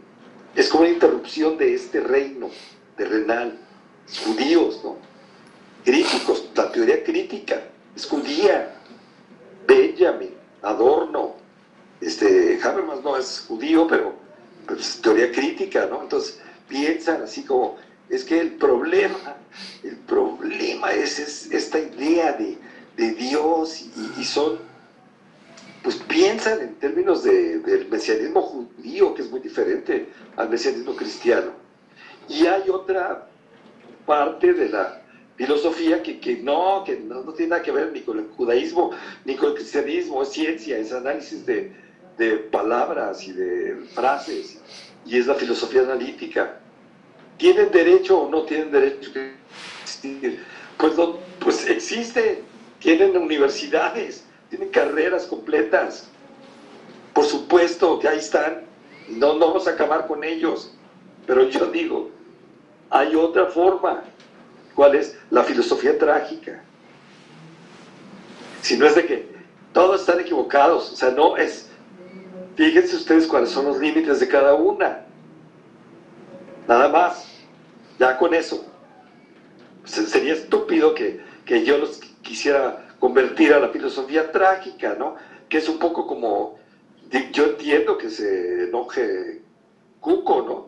[0.55, 2.51] Es como una interrupción de este reino
[2.97, 3.57] terrenal.
[4.25, 4.97] Judíos, ¿no?
[5.85, 7.63] Críticos, la teoría crítica
[7.95, 8.75] es judía.
[9.67, 10.31] Benjamin,
[10.63, 11.35] Adorno,
[12.01, 14.15] este, Habermas no es judío, pero,
[14.66, 16.03] pero es teoría crítica, ¿no?
[16.03, 17.77] Entonces piensan así como,
[18.09, 19.37] es que el problema,
[19.83, 22.57] el problema es, es esta idea de,
[22.97, 24.59] de Dios y, y son,
[25.83, 31.53] pues piensan en términos de- del mesianismo judío, que es muy diferente al mesianismo cristiano.
[32.29, 33.27] Y hay otra
[34.07, 35.01] parte de la
[35.37, 38.91] filosofía que, que no, que no, no tiene nada que ver ni con el judaísmo,
[39.25, 41.73] ni con el cristianismo, es ciencia, es análisis de,
[42.19, 44.59] de palabras y de frases,
[45.07, 46.57] y es la filosofía analítica.
[47.39, 50.45] ¿Tienen derecho o no tienen derecho a existir?
[50.77, 52.40] Pues, no, pues existen,
[52.81, 56.09] tienen universidades, tienen carreras completas.
[57.15, 58.65] Por supuesto que ahí están,
[59.09, 60.73] no, no vamos a acabar con ellos,
[61.27, 62.11] pero yo digo,
[62.90, 64.03] hay otra forma.
[64.74, 65.16] ¿Cuál es?
[65.31, 66.62] La filosofía trágica.
[68.62, 69.28] Si no es de que
[69.73, 71.68] todos están equivocados, o sea, no es.
[72.59, 75.07] Fíjense ustedes cuáles son los límites de cada una.
[76.67, 77.27] Nada más.
[78.01, 78.65] Ya con eso.
[79.85, 85.15] Se- Sería estúpido que, que yo los quisiera convertir a la filosofía trágica, ¿no?
[85.49, 86.57] Que es un poco como.
[87.33, 89.43] Yo entiendo que se enoje
[90.01, 90.67] Cuco, ¿no?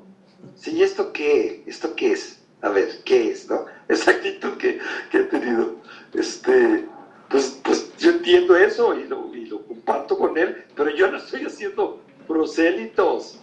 [0.57, 1.65] Sí, ¿esto qué?
[1.67, 2.41] ¿Esto qué es?
[2.63, 3.67] A ver, ¿qué es, no?
[3.89, 4.79] Esa actitud que,
[5.11, 5.77] que he tenido.
[6.15, 6.87] Este,
[7.31, 11.19] pues, pues yo entiendo eso y lo, y lo comparto con él, pero yo no
[11.19, 13.39] estoy haciendo prosélitos.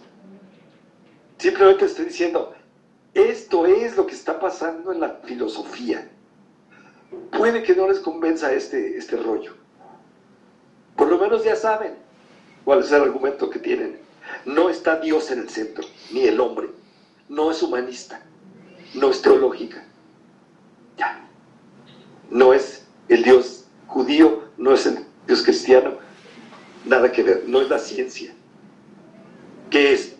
[1.38, 2.52] Simplemente estoy diciendo,
[3.14, 6.10] esto es lo que está pasando en la filosofía.
[7.30, 9.54] Puede que no les convenza este, este rollo.
[10.96, 11.94] Por lo menos ya saben
[12.64, 14.00] cuál es el argumento que tienen.
[14.44, 16.70] No está Dios en el centro, ni el hombre.
[17.28, 18.20] No es humanista,
[18.94, 19.84] no es teológica.
[20.96, 21.24] Ya.
[22.30, 23.57] No es el Dios
[24.02, 25.94] judío, no es el Dios cristiano.
[26.86, 28.32] Nada que ver, no es la ciencia.
[29.70, 30.14] ¿Qué es?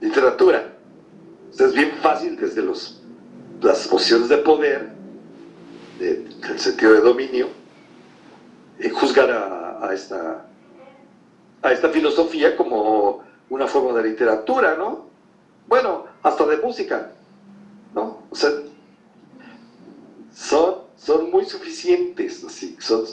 [0.00, 0.72] Literatura.
[1.50, 3.02] O sea, es bien fácil desde los,
[3.60, 4.88] las posiciones de poder,
[5.98, 6.16] de-
[6.48, 7.48] del sentido de dominio,
[8.78, 10.46] eh, juzgar a, a esta,
[11.62, 15.06] a esta filosofía como una forma de literatura, ¿no?
[15.68, 17.10] Bueno, hasta de música,
[17.94, 18.22] ¿no?
[18.30, 18.50] O sea,
[20.34, 23.04] son, son muy suficientes, así, son,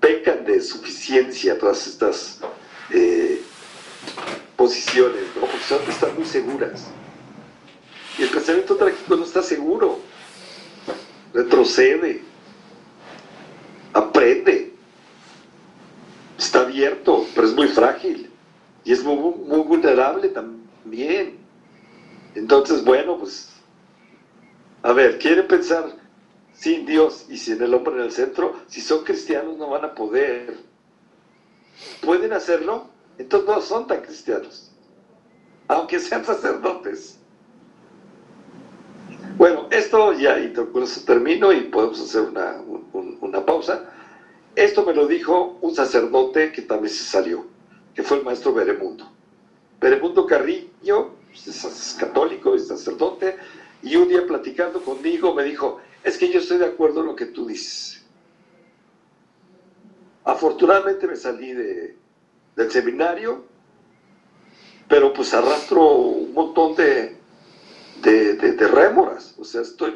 [0.00, 2.40] pecan de suficiencia todas estas
[2.90, 3.40] eh,
[4.56, 5.42] posiciones, ¿no?
[5.42, 6.88] Porque son, están muy seguras.
[8.18, 10.00] Y el pensamiento trágico no está seguro,
[11.32, 12.22] retrocede,
[13.92, 14.72] aprende,
[16.38, 18.30] está abierto, pero es muy frágil
[18.84, 21.38] y es muy, muy vulnerable también.
[22.34, 23.50] Entonces, bueno, pues,
[24.82, 26.01] a ver, ¿quieren pensar
[26.54, 28.54] sin Dios y sin el hombre en el centro?
[28.68, 30.56] Si son cristianos no van a poder.
[32.00, 32.88] ¿Pueden hacerlo?
[33.18, 34.70] Entonces no son tan cristianos,
[35.68, 37.18] aunque sean sacerdotes.
[39.36, 43.82] Bueno, esto ya, y con eso termino y podemos hacer una, un- un- una pausa.
[44.54, 47.46] Esto me lo dijo un sacerdote que también se salió,
[47.94, 49.10] que fue el maestro Beremundo.
[49.80, 53.36] Beremundo Carrillo, pues, es es católico, es sacerdote,
[53.82, 57.16] y un día platicando conmigo me dijo, es que yo estoy de acuerdo en lo
[57.16, 58.04] que tú dices.
[60.24, 61.96] Afortunadamente me salí de,
[62.56, 63.44] del seminario,
[64.88, 67.16] pero pues arrastro un montón de,
[68.02, 69.34] de, rémoras.
[69.38, 69.94] O sea, estoy,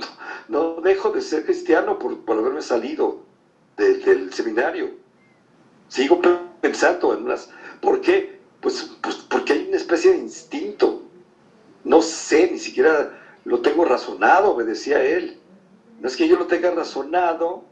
[0.49, 3.21] no, dejo de ser cristiano por, por haberme salido
[3.77, 4.91] de- del seminario.
[5.89, 6.21] Sigo
[6.61, 7.49] pensando en unas...
[7.81, 8.41] ¿Por qué?
[8.61, 11.03] Pues, pues porque hay una especie de instinto.
[11.85, 13.13] No sé, ni siquiera
[13.45, 15.39] lo tengo razonado, me decía él.
[16.01, 17.65] No es que yo lo tenga razonado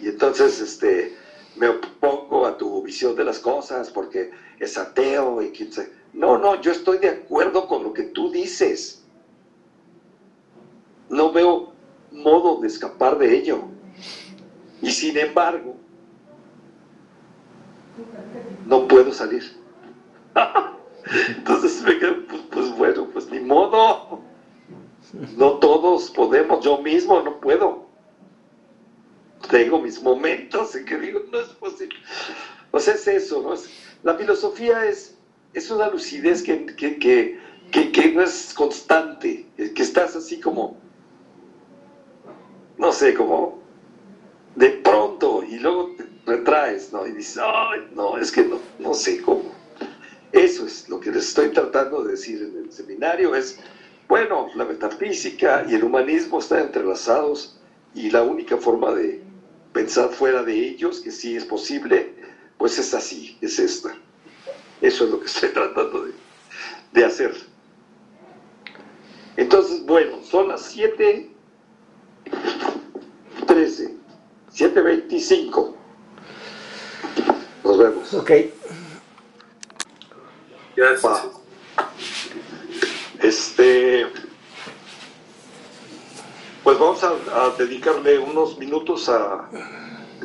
[0.00, 1.16] y entonces este,
[1.56, 5.92] me opongo a tu visión de las cosas porque es ateo y quién sabe.
[6.12, 9.04] No, no, yo estoy de acuerdo con lo que tú dices.
[11.08, 11.72] No veo
[12.10, 13.64] modo de escapar de ello.
[14.82, 15.76] Y sin embargo,
[18.66, 19.42] no puedo salir.
[21.28, 24.20] Entonces me quedo, pues, pues, bueno, pues ni modo.
[25.12, 27.86] No todos podemos, yo mismo no puedo.
[29.50, 31.96] Tengo mis momentos en que digo, no es posible.
[32.70, 33.54] O sea, es eso, ¿no?
[34.02, 35.16] la filosofía es,
[35.52, 37.38] es una lucidez que, que, que,
[37.70, 40.76] que, no es constante, que estás así como,
[42.78, 43.60] no sé, como
[44.56, 47.06] de pronto y luego te retraes, ¿no?
[47.06, 49.52] Y dices, ay, no, es que no, no sé cómo.
[50.32, 53.58] Eso es lo que les estoy tratando de decir en el seminario, es,
[54.12, 57.58] bueno, la metafísica y el humanismo están entrelazados
[57.94, 59.22] y la única forma de
[59.72, 62.14] pensar fuera de ellos, que sí es posible,
[62.58, 63.96] pues es así, es esta.
[64.82, 66.12] Eso es lo que estoy tratando de,
[66.92, 67.34] de hacer.
[69.38, 71.30] Entonces, bueno, son las 7,
[73.46, 73.94] 13,
[74.54, 75.74] 7.25.
[77.64, 78.12] Nos vemos.
[78.12, 78.30] Ok.
[80.76, 81.42] Gracias.
[83.22, 84.04] Este,
[86.64, 87.14] pues vamos a,
[87.56, 89.48] dedicarle unos minutos a,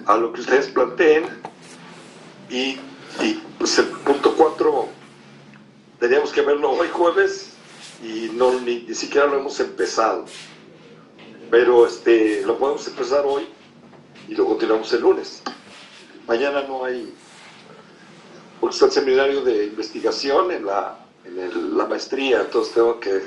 [0.07, 1.25] a, lo que ustedes planteen
[2.49, 2.79] y,
[3.21, 4.87] y pues el punto 4
[5.99, 7.53] teníamos que verlo hoy jueves
[8.03, 10.25] y no ni, ni, siquiera lo hemos empezado.
[11.51, 13.47] Pero este, lo podemos empezar hoy
[14.27, 15.43] y lo continuamos el lunes.
[16.27, 17.13] Mañana no hay,
[18.59, 20.96] porque está el seminario de investigación en la,
[21.27, 23.21] en el, la maestría, entonces tengo que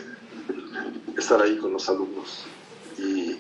[1.17, 2.45] estar ahí con los alumnos.
[2.99, 3.39] Y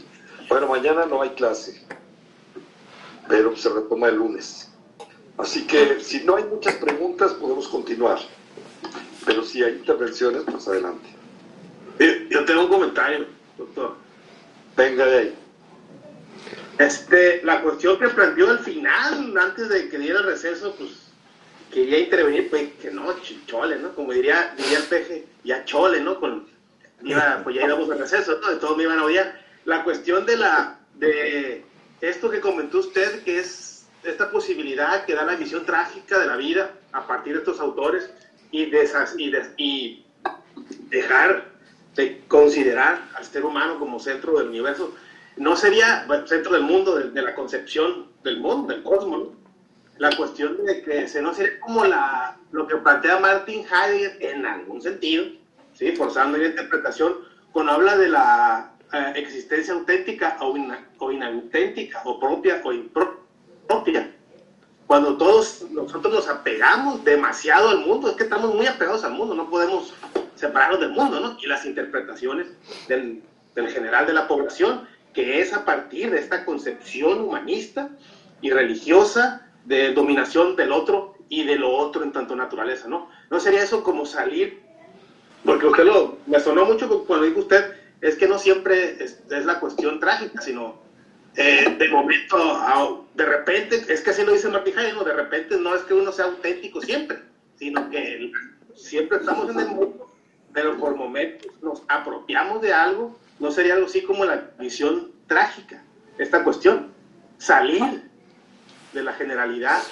[0.48, 1.84] bueno, mañana no hay clase,
[3.28, 4.70] pero se retoma el lunes.
[5.38, 8.18] Así que si no hay muchas preguntas, podemos continuar.
[9.24, 11.08] Pero si hay intervenciones, pues adelante.
[12.30, 13.26] Yo tengo un comentario,
[13.56, 13.96] doctor.
[14.76, 15.34] Venga de ahí.
[16.78, 20.90] Este, la cuestión que planteó al final, antes de que diera receso, pues
[21.70, 23.14] quería intervenir, pues que no,
[23.47, 23.94] chole, ¿no?
[23.94, 26.18] Como diría, diría el peje, ya chole, ¿no?
[26.18, 26.47] Con,
[27.02, 28.51] iba, pues ya íbamos a receso, ¿no?
[28.51, 29.40] De todos me iban a odiar.
[29.64, 31.64] La cuestión de la, de
[32.01, 36.36] esto que comentó usted, que es esta posibilidad que da la visión trágica de la
[36.36, 38.10] vida a partir de estos autores
[38.51, 40.06] y, desas, y, de, y
[40.88, 41.51] dejar
[41.94, 44.94] de considerar al ser humano como centro del universo,
[45.36, 49.39] no sería centro del mundo, de, de, la concepción del mundo, del cosmos, ¿no?
[50.01, 54.47] La cuestión de que se no sería como la, lo que plantea Martin Heidegger en
[54.47, 55.27] algún sentido,
[55.74, 55.93] ¿sí?
[55.93, 57.16] forzando la interpretación,
[57.52, 64.10] cuando habla de la eh, existencia auténtica o, ina, o, inauténtica, o propia o impropia.
[64.86, 69.35] Cuando todos nosotros nos apegamos demasiado al mundo, es que estamos muy apegados al mundo,
[69.35, 69.93] no podemos
[70.35, 71.36] separarnos del mundo, ¿no?
[71.43, 72.47] Y las interpretaciones
[72.89, 73.22] del,
[73.55, 77.90] del general de la población, que es a partir de esta concepción humanista
[78.40, 83.08] y religiosa de dominación del otro y de lo otro en tanto naturaleza, ¿no?
[83.30, 84.62] ¿No sería eso como salir?
[85.44, 89.44] Porque usted lo, me sonó mucho cuando dijo usted, es que no siempre es, es
[89.44, 90.80] la cuestión trágica, sino
[91.36, 95.04] eh, de momento, de repente, es que así lo dice Martín ¿no?
[95.04, 97.18] de repente no es que uno sea auténtico siempre,
[97.56, 98.32] sino que
[98.74, 100.12] siempre estamos en el mundo,
[100.52, 105.84] pero por momentos nos apropiamos de algo, no sería algo así como la visión trágica,
[106.18, 106.92] esta cuestión,
[107.38, 108.09] salir
[108.92, 109.82] de la generalidad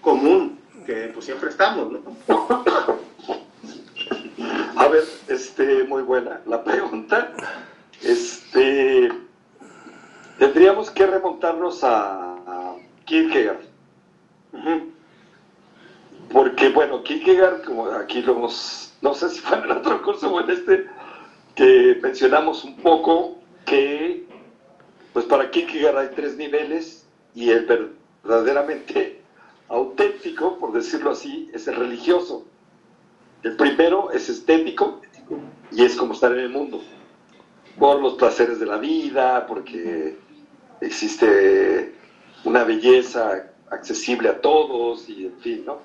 [0.00, 2.02] común que pues siempre estamos, ¿no?
[4.76, 7.32] A ver, este, muy buena la pregunta.
[8.02, 9.10] Este,
[10.38, 13.62] tendríamos que remontarnos a, a Kierkegaard.
[14.52, 14.90] Uh -huh.
[16.30, 20.32] Porque, bueno, Kierkegaard, como aquí lo hemos, no sé si fue en el otro curso
[20.32, 20.86] o en este,
[21.54, 24.26] que mencionamos un poco que,
[25.12, 27.05] pues para Kierkegaard hay tres niveles
[27.36, 27.94] y el
[28.24, 29.20] verdaderamente
[29.68, 32.46] auténtico, por decirlo así, es el religioso.
[33.42, 35.02] El primero es estético
[35.70, 36.82] y es como estar en el mundo,
[37.78, 40.16] por los placeres de la vida, porque
[40.80, 41.94] existe
[42.44, 45.82] una belleza accesible a todos y en fin, ¿no?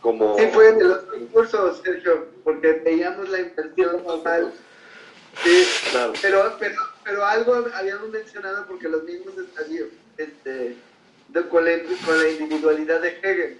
[0.00, 0.38] Como...
[0.38, 4.52] Sí, fue en los concursos, Sergio, porque veíamos la inversión normal.
[5.42, 6.12] Sí, claro.
[6.20, 9.88] pero, pero, pero algo habíamos mencionado porque los mismos estadios,
[10.22, 10.76] este,
[11.28, 11.72] de, con, la,
[12.04, 13.58] con la individualidad de Hegel,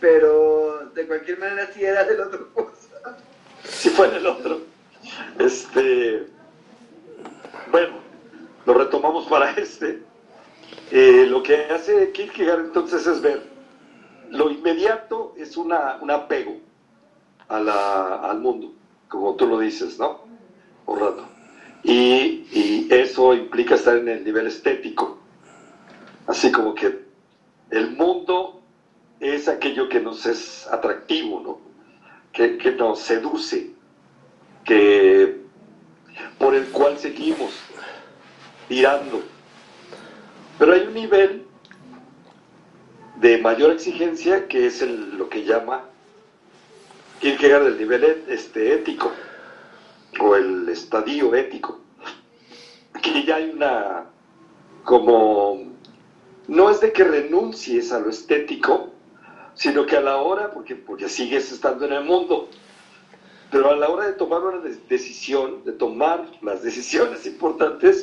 [0.00, 3.18] pero de cualquier manera sí era del otro cosa.
[3.64, 4.60] Si fuera el otro.
[5.38, 6.26] Este,
[7.70, 7.94] bueno,
[8.66, 10.02] lo retomamos para este.
[10.90, 13.42] Eh, lo que hace Kierkegaard entonces es ver,
[14.30, 16.58] lo inmediato es una, un apego
[17.48, 18.72] a la, al mundo,
[19.08, 20.24] como tú lo dices, ¿no?
[20.86, 21.26] Un rato.
[21.82, 25.18] Y, y eso implica estar en el nivel estético.
[26.26, 27.04] Así como que
[27.70, 28.62] el mundo
[29.20, 31.58] es aquello que nos es atractivo, ¿no?
[32.32, 33.70] Que, que nos seduce,
[34.64, 35.40] que
[36.38, 37.52] por el cual seguimos
[38.68, 39.22] tirando.
[40.58, 41.46] Pero hay un nivel
[43.16, 45.84] de mayor exigencia que es el, lo que llama
[47.20, 49.10] Kierkegaard el nivel este, ético
[50.20, 51.80] o el estadio ético.
[52.92, 54.04] Aquí ya hay una
[54.84, 55.73] como
[56.48, 58.90] no es de que renuncies a lo estético,
[59.54, 62.48] sino que a la hora, porque, porque sigues estando en el mundo,
[63.50, 68.02] pero a la hora de tomar una de- decisión, de tomar las decisiones importantes,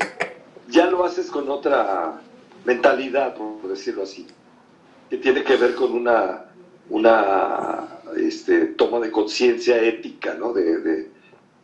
[0.69, 2.22] ya lo haces con otra
[2.63, 4.26] mentalidad, por decirlo así,
[5.09, 6.45] que tiene que ver con una,
[6.89, 10.53] una este, toma de conciencia ética ¿no?
[10.53, 11.11] de, de-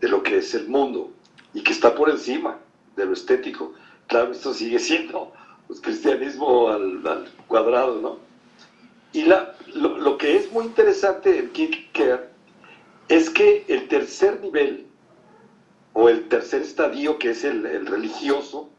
[0.02, 1.12] de lo que es el mundo
[1.54, 2.58] y que está por encima
[2.96, 3.74] de lo estético.
[4.08, 5.32] Claro, esto sigue siendo
[5.68, 8.20] pues, cristianismo al, cuadrado, ¿no?
[9.14, 12.28] Y la, lo, lo que es muy interesante en Kierkegaard
[13.10, 14.86] es que el tercer nivel,
[15.94, 18.70] o el tercer estadio, que es el, el religioso,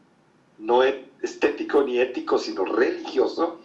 [0.57, 3.59] no es estético ni ético, sino religioso,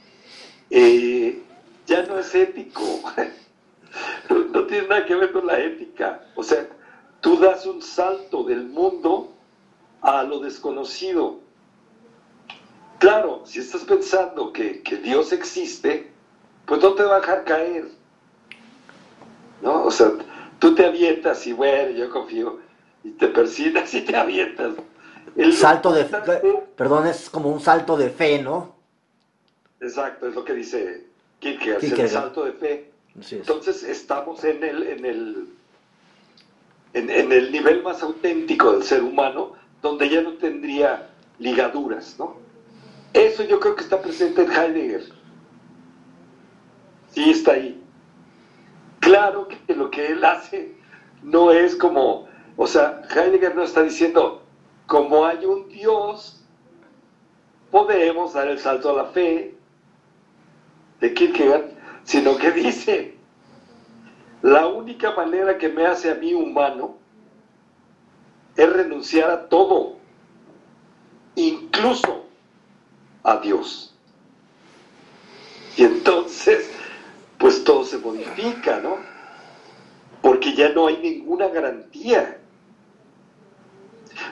[0.70, 1.42] eh,
[1.86, 2.82] ya no es ético.
[4.52, 6.24] no tiene nada que ver con la ética.
[6.34, 6.66] O sea,
[7.20, 9.32] tú das un salto del mundo
[10.00, 11.40] a lo desconocido.
[13.04, 16.10] Claro, si estás pensando que, que Dios existe,
[16.64, 17.84] pues no te va a dejar caer.
[19.60, 19.84] ¿No?
[19.84, 20.10] O sea,
[20.58, 22.60] tú te avientas y bueno, yo confío,
[23.02, 24.72] y te persinas y te avientas.
[25.36, 28.74] El Salto de importante- perdón, es como un salto de fe, ¿no?
[29.82, 31.04] Exacto, es lo que dice
[31.40, 32.24] Kierkegaard, es el Kierkegaard.
[32.24, 32.90] salto de fe.
[33.20, 33.32] Es.
[33.34, 35.48] Entonces estamos en el, en el,
[36.94, 39.52] en, en el nivel más auténtico del ser humano,
[39.82, 42.42] donde ya no tendría ligaduras, ¿no?
[43.14, 45.04] Eso yo creo que está presente en Heidegger.
[47.10, 47.80] Sí está ahí.
[48.98, 50.74] Claro que lo que él hace
[51.22, 52.26] no es como,
[52.56, 54.42] o sea, Heidegger no está diciendo,
[54.86, 56.44] como hay un Dios,
[57.70, 59.54] podemos dar el salto a la fe
[61.00, 61.70] de Kierkegaard,
[62.02, 63.16] sino que dice,
[64.42, 66.96] la única manera que me hace a mí humano
[68.56, 69.98] es renunciar a todo,
[71.36, 72.23] incluso
[73.24, 73.92] a Dios.
[75.76, 76.70] Y entonces,
[77.38, 78.98] pues todo se modifica, ¿no?
[80.22, 82.38] Porque ya no hay ninguna garantía.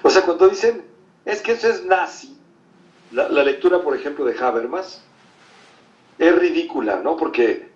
[0.02, 0.84] O sea, cuando dicen,
[1.24, 2.36] es que eso es nazi,
[3.10, 5.02] la, lectura, por ejemplo, de Habermas,
[6.18, 7.16] es ridícula, ¿no?
[7.16, 7.68] Porque,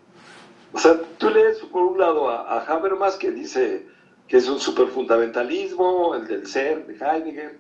[0.73, 3.87] o sea, tú lees por un lado a, a Habermas que dice
[4.29, 7.59] que es un superfundamentalismo, el del ser de Heidegger,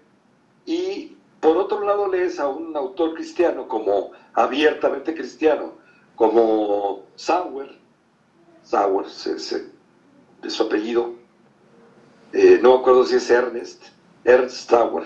[0.64, 1.16] y
[1.47, 5.74] por otro lado lees a un autor cristiano como abiertamente cristiano,
[6.16, 7.78] como Sauer,
[8.64, 11.14] Sauer de su apellido,
[12.32, 13.81] eh, no me acuerdo si es Ernest,
[14.24, 15.05] Ernst Sauer,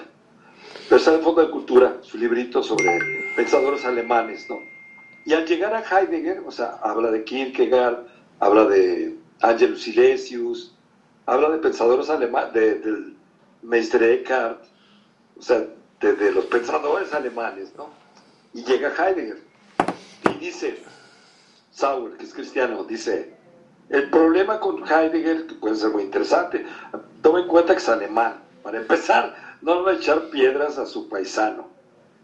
[0.88, 2.88] pero está en el Fondo de Cultura, su librito sobre
[3.36, 4.56] pensadores alemanes, ¿no?
[5.26, 8.06] Y al llegar a Heidegger, o sea, habla de Kierkegaard,
[8.38, 10.74] habla de Angelus Silesius,
[11.26, 13.14] habla de pensadores alemanes, de, del
[13.60, 14.64] Meister Eckhart,
[15.38, 15.66] o sea,
[16.00, 17.90] de, de los pensadores alemanes, ¿no?
[18.52, 19.38] Y llega Heidegger
[20.30, 20.82] y dice,
[21.70, 23.34] Sauer, que es cristiano, dice,
[23.90, 26.64] el problema con Heidegger, que puede ser muy interesante,
[27.22, 31.08] toma en cuenta que es alemán, para empezar, no va a echar piedras a su
[31.08, 31.68] paisano.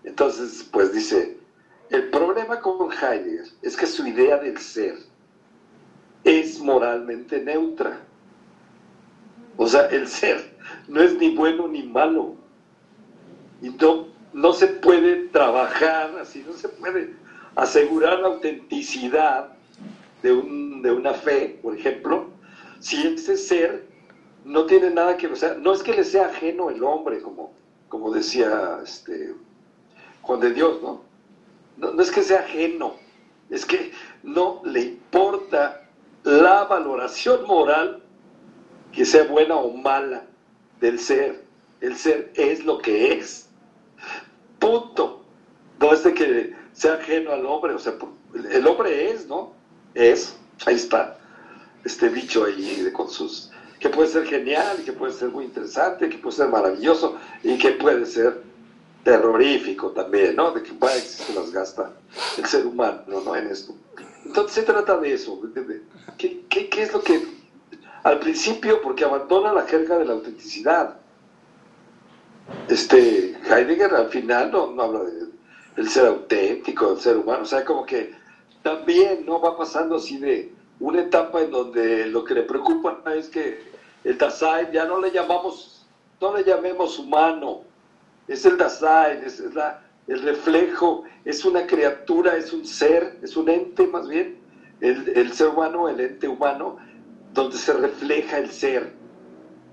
[0.04, 1.38] Entonces, pues dice,
[1.90, 4.96] el problema con Heidegger es que su idea del ser
[6.24, 8.00] es moralmente neutra.
[9.56, 10.56] O sea, el ser
[10.88, 12.36] no es ni bueno ni malo.
[13.62, 17.14] Y no, no se puede trabajar así, no se puede
[17.54, 19.48] asegurar la autenticidad
[20.22, 22.28] de, un, de una fe, por ejemplo,
[22.80, 23.86] si ese ser
[24.44, 27.52] no tiene nada que, o sea, no es que le sea ajeno el hombre, como,
[27.88, 29.34] como decía este,
[30.22, 31.02] Juan de Dios, ¿no?
[31.76, 31.92] ¿no?
[31.92, 32.94] No es que sea ajeno,
[33.50, 33.92] es que
[34.22, 35.82] no le importa
[36.24, 38.02] la valoración moral
[38.92, 40.24] que sea buena o mala
[40.80, 41.44] del ser.
[41.80, 43.45] El ser es lo que es.
[44.58, 45.22] Punto.
[45.78, 47.94] No es de que sea ajeno al hombre, o sea,
[48.50, 49.52] el hombre es, ¿no?
[49.94, 51.18] Es, ahí está,
[51.84, 56.18] este bicho ahí con sus, que puede ser genial, que puede ser muy interesante, que
[56.18, 58.42] puede ser maravilloso y que puede ser
[59.04, 60.50] terrorífico también, ¿no?
[60.50, 61.92] De que vaya se las gasta
[62.36, 63.36] el ser humano, ¿no?
[63.36, 63.74] En esto.
[64.24, 65.40] Entonces se trata de eso,
[66.18, 67.22] ¿Qué, qué, qué es lo que
[68.02, 70.96] al principio, porque abandona la jerga de la autenticidad?
[72.68, 75.26] Este, Heidegger al final no, no habla de
[75.76, 77.42] el ser auténtico, del ser humano.
[77.42, 78.12] O sea, como que
[78.62, 83.28] también no va pasando así de una etapa en donde lo que le preocupa es
[83.28, 83.60] que
[84.04, 85.86] el Dasein ya no le llamamos,
[86.20, 87.62] no le llamemos humano,
[88.28, 93.48] es el Dasein, es, la, el reflejo, es una criatura, es un ser, es un
[93.48, 94.38] ente más bien,
[94.80, 96.76] el, el ser humano, el ente humano,
[97.32, 98.94] donde se refleja el ser.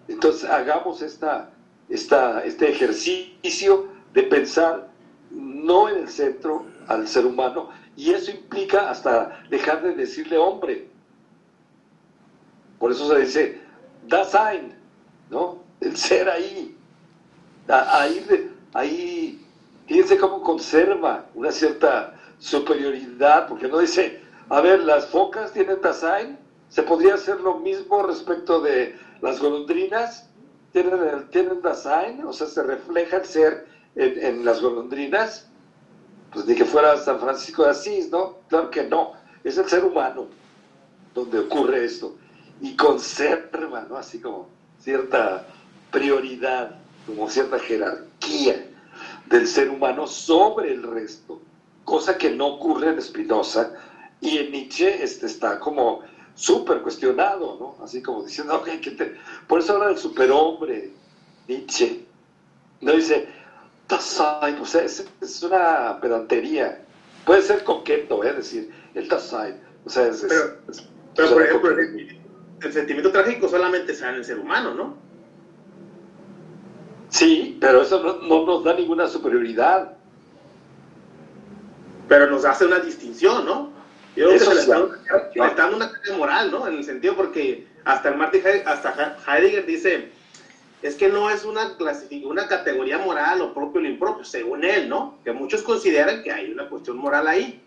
[0.08, 1.53] Entonces hagamos esta,
[1.90, 4.90] esta, este ejercicio de pensar
[5.32, 10.88] no en el centro al ser humano, y eso implica hasta dejar de decirle hombre.
[12.80, 13.62] Por eso se dice
[14.08, 14.74] Dasein,
[15.30, 15.60] ¿no?
[15.80, 16.76] El ser ahí.
[17.68, 19.46] Ahí, ahí,
[19.88, 26.38] fíjense cómo conserva una cierta superioridad, porque no dice, a ver, las focas tienen Dasein,
[26.68, 30.30] se podría hacer lo mismo respecto de las golondrinas,
[30.74, 35.48] tienen, tienen Dasein, o sea, se refleja el ser en, las golondrinas,
[36.34, 38.40] pues ni que fuera San Francisco de Asís, ¿no?
[38.50, 40.28] Claro que no, es el ser humano
[41.14, 42.18] donde ocurre esto
[42.60, 43.98] y conserva, ¿no?
[43.98, 45.46] Así como cierta
[45.92, 48.68] prioridad, como cierta jerarquía
[49.28, 51.40] del ser humano sobre el resto,
[51.86, 53.74] cosa que no ocurre en Spinoza
[54.22, 56.02] y en Nietzsche este, está como
[56.36, 57.84] súper cuestionado, ¿no?
[57.84, 59.18] Así como diciendo, ok, que te...
[59.48, 60.92] por eso habla del superhombre,
[61.48, 62.06] Nietzsche.
[62.82, 63.28] No dice,
[63.88, 65.06] Dasein, o sea, es,
[65.44, 66.82] una pedantería.
[67.26, 68.34] Puede ser coqueto, ¿eh?
[68.34, 69.56] Decir, el Dasein.
[69.86, 70.58] O sea, es, pero,
[71.16, 74.96] pero por ejemplo, el, sentimiento trágico solamente está en el ser humano, ¿no?
[77.10, 79.98] Sí, pero eso no, nos da ninguna superioridad.
[82.08, 83.73] Pero nos hace una distinción, ¿no?
[84.16, 86.68] Yo creo que se le está, dando una carga moral, ¿no?
[86.68, 90.10] En el sentido porque hasta el Martin hasta Heidegger dice
[90.84, 91.78] es que no es una,
[92.26, 95.18] una categoría moral o propio o impropio, según él, ¿no?
[95.24, 97.62] Que muchos consideran que hay una cuestión moral ahí.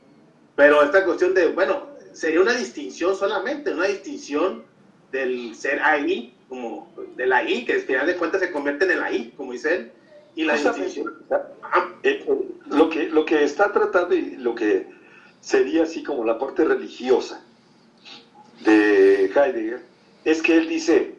[0.54, 4.64] Pero esta cuestión de, bueno, sería una distinción solamente, una distinción
[5.12, 9.02] del ser ahí, como del ahí, que al final de cuentas se convierte en el
[9.02, 9.92] ahí, como dice él,
[10.34, 11.14] y la distinción.
[12.02, 12.24] Eh,
[12.66, 14.86] lo, que, lo que está tratando y lo que
[15.46, 17.40] sería así como la parte religiosa
[18.64, 19.80] de Heidegger,
[20.24, 21.14] es que él dice,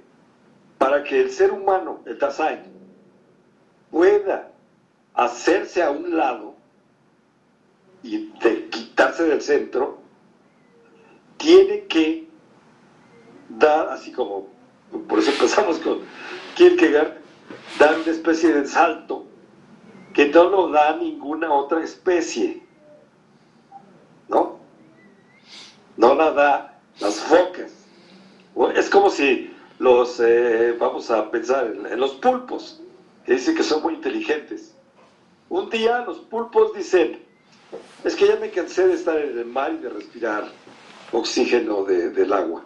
[0.78, 2.60] para que el ser humano, el Dasein,
[3.90, 4.52] pueda
[5.14, 6.56] hacerse a un lado
[8.04, 8.26] y
[8.70, 10.00] quitarse del centro,
[11.38, 12.28] tiene que
[13.48, 14.48] dar, así como,
[15.08, 16.00] por eso empezamos con
[16.56, 17.14] Kierkegaard,
[17.80, 19.26] dar una especie de salto
[20.14, 22.67] que no lo da ninguna otra especie,
[24.30, 24.58] ¿no?
[25.96, 27.72] No la da las focas.
[28.76, 32.82] Es como si los, eh, vamos a pensar en, los pulpos,
[33.26, 34.74] que dicen que son muy inteligentes.
[35.50, 37.24] Un día los pulpos dicen,
[38.04, 40.50] es que ya me cansé de estar en el mar y de respirar
[41.12, 42.64] oxígeno del agua.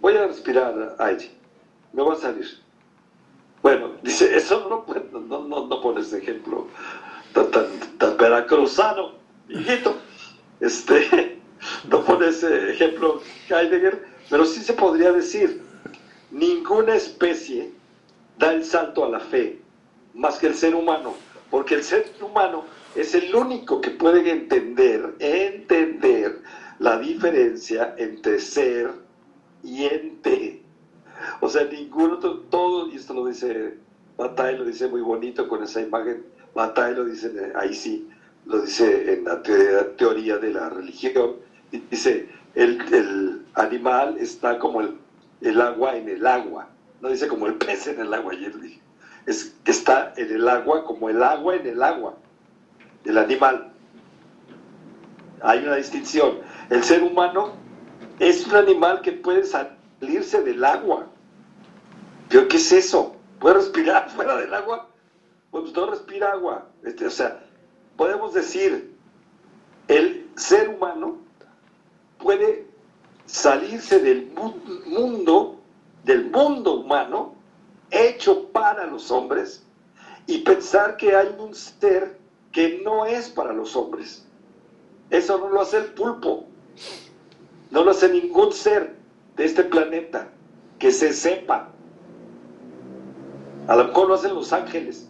[0.00, 1.30] Voy a respirar aire,
[1.92, 2.46] me va a salir.
[3.62, 6.68] Bueno, dice, eso no, no, no, no pones ejemplo
[7.32, 7.66] tan, tan,
[7.98, 9.12] tan veracruzano,
[9.48, 9.96] hijito.
[10.60, 11.38] Este,
[11.90, 15.62] no pones ejemplo Heidegger, pero sí se podría decir,
[16.30, 17.72] ninguna especie
[18.38, 19.60] da el salto a la fe
[20.14, 21.14] más que el ser humano,
[21.50, 22.64] porque el ser humano
[22.94, 26.42] es el único que puede entender, entender
[26.78, 28.92] la diferencia entre ser
[29.62, 30.62] y ente.
[31.40, 33.78] O sea, ninguno, todo, y esto lo dice
[34.16, 38.08] Bataille, lo dice muy bonito con esa imagen, Bataille lo dice ahí sí,
[38.48, 41.36] lo dice en la teoría de la religión,
[41.90, 44.98] dice, el, animal está como el
[45.40, 46.68] el agua en el agua.
[47.00, 48.80] No dice como el pez en el agua, ayer dije.
[49.26, 52.16] Es que está en el agua como el agua en el agua,
[53.04, 53.72] el animal.
[55.42, 56.38] Hay una distinción.
[56.70, 57.52] El ser humano
[58.18, 61.06] es un animal que puede salirse del agua.
[62.28, 63.16] ¿Pero qué es eso?
[63.38, 64.88] ¿Puede respirar fuera del agua?
[65.50, 66.66] Pues no respira agua.
[66.84, 67.40] Este, o sea,
[67.98, 68.94] podemos decir,
[69.88, 71.18] el ser humano
[72.18, 72.64] puede
[73.26, 74.30] salirse del
[74.86, 75.60] mundo,
[76.04, 77.34] del mundo humano,
[77.90, 79.64] hecho para los hombres,
[80.26, 82.16] y pensar que hay un ser
[82.52, 84.24] que no es para los hombres.
[85.10, 86.46] Eso no lo hace el pulpo.
[87.70, 88.94] No lo hace ningún ser
[89.36, 90.28] de este planeta
[90.78, 91.70] que se sepa.
[93.66, 95.07] A lo mejor lo hacen los ángeles,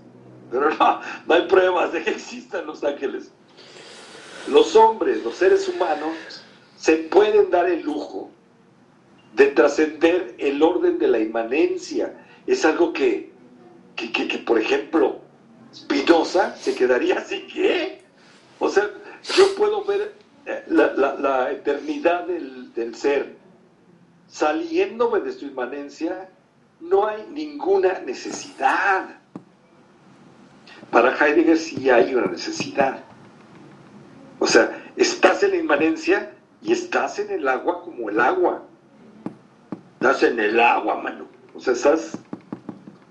[0.51, 3.31] pero no, no hay pruebas de que existan los ángeles.
[4.49, 6.15] Los hombres, los seres humanos,
[6.77, 8.31] se pueden dar el lujo
[9.35, 12.15] de trascender el orden de la inmanencia.
[12.47, 13.31] Es algo que,
[13.97, 15.21] que, que- por ejemplo,
[15.75, 18.03] Spinoza se quedaría así que,
[18.59, 18.89] o sea,
[19.37, 20.15] yo puedo ver
[20.47, 23.37] eh, la, la- la eternidad del, del ser
[24.29, 26.31] saliéndome de su inmanencia,
[26.81, 29.18] no hay ninguna necesidad.
[30.91, 33.05] Para Heidegger sí hay una necesidad.
[34.39, 38.63] O sea, estás en la inmanencia y estás en el agua como el agua.
[39.95, 41.27] Estás en el agua, mano.
[41.55, 42.17] O sea, estás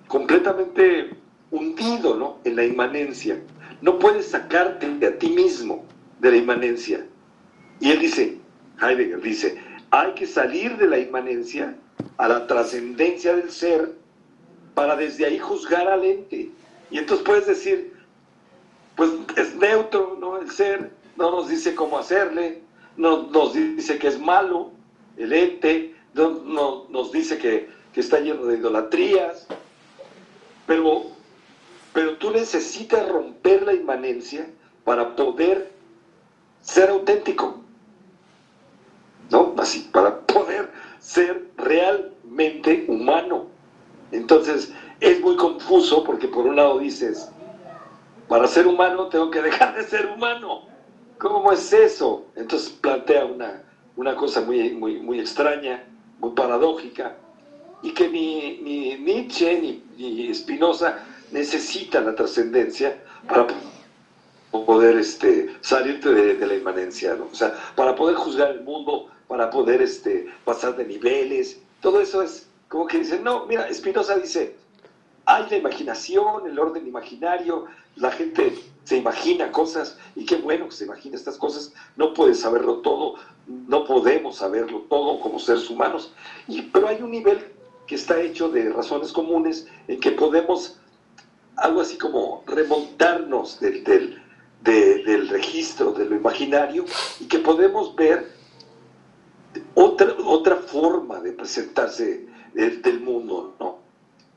[0.07, 1.11] completamente
[1.51, 2.39] hundido, ¿no?
[2.43, 3.39] En la inmanencia.
[3.81, 5.85] No puedes sacarte de a ti mismo
[6.19, 7.05] de la inmanencia.
[7.79, 8.37] Y él dice,
[8.81, 11.75] Heidegger dice, hay que salir de la inmanencia
[12.17, 13.91] a la trascendencia del ser
[14.73, 16.49] para desde ahí juzgar al ente.
[16.91, 17.93] Y entonces puedes decir,
[18.95, 20.37] pues es neutro, ¿no?
[20.37, 22.61] El ser no nos dice cómo hacerle,
[22.95, 24.71] no nos dice que es malo,
[25.17, 29.47] el ente, no, no- nos dice que, que está lleno de idolatrías,
[30.65, 31.03] pero,
[31.93, 34.47] pero tú necesitas romper la inmanencia
[34.83, 35.71] para poder
[36.61, 37.61] ser auténtico,
[39.29, 39.53] ¿no?
[39.57, 43.45] Así, para poder ser realmente humano.
[44.11, 47.29] Entonces, es muy confuso porque por un lado dices,
[48.27, 50.63] para ser humano tengo que dejar de ser humano.
[51.17, 52.25] ¿Cómo es eso?
[52.35, 53.63] Entonces plantea una,
[53.95, 55.83] una cosa muy, muy, muy extraña,
[56.19, 57.15] muy paradójica,
[57.81, 60.99] y que ni, ni Nietzsche ni, ni Spinoza
[61.31, 63.47] necesitan la trascendencia para
[64.51, 67.25] poder este, salirte de, la inmanencia, ¿no?
[67.31, 72.21] O sea, para poder juzgar el mundo, para poder este, pasar de niveles, todo eso
[72.21, 74.55] es como que dicen, no, mira, Spinoza dice,
[75.27, 77.65] hay la imaginación, el orden imaginario,
[77.97, 78.53] la gente
[78.85, 83.15] se imagina cosas y qué bueno que se imagina estas cosas, no puedes saberlo todo,
[83.45, 86.13] no podemos saberlo todo como seres humanos,
[86.47, 87.43] y, pero hay un nivel
[87.85, 90.77] que está hecho de razones comunes en que podemos
[91.57, 94.21] algo así como remontarnos del, del,
[94.61, 96.85] de- del registro de lo imaginario
[97.19, 98.25] y que podemos ver
[99.75, 103.76] otra, otra forma de presentarse del, del mundo, ¿no?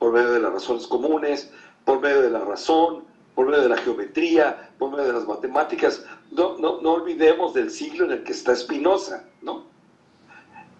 [0.00, 1.52] Por medio de las razones comunes,
[1.84, 3.04] por medio de la razón,
[3.36, 6.04] por medio de la geometría, por medio de las matemáticas.
[6.32, 9.64] No, no, no olvidemos del siglo en el que está Spinoza, ¿no?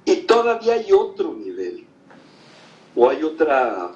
[0.05, 1.87] Y todavía hay otro nivel,
[2.97, 3.93] o hay otra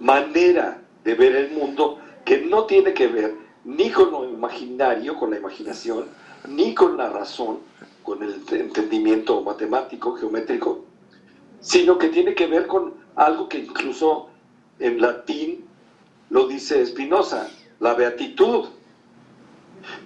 [0.00, 5.30] manera de ver el mundo que no tiene que ver ni con lo imaginario, con
[5.30, 6.06] la imaginación,
[6.48, 7.58] ni con la razón,
[8.02, 10.84] con el entendimiento matemático, geométrico,
[11.60, 14.29] sino que tiene que ver con algo que incluso
[14.80, 15.64] en latín
[16.30, 18.68] lo dice Spinoza, la beatitud.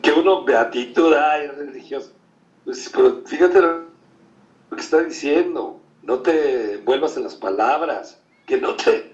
[0.02, 2.12] Que uno, beatitud, ay, religioso.
[2.64, 3.84] Pues, pero fíjate lo
[4.74, 9.12] que está diciendo, no te vuelvas en las palabras, que no te,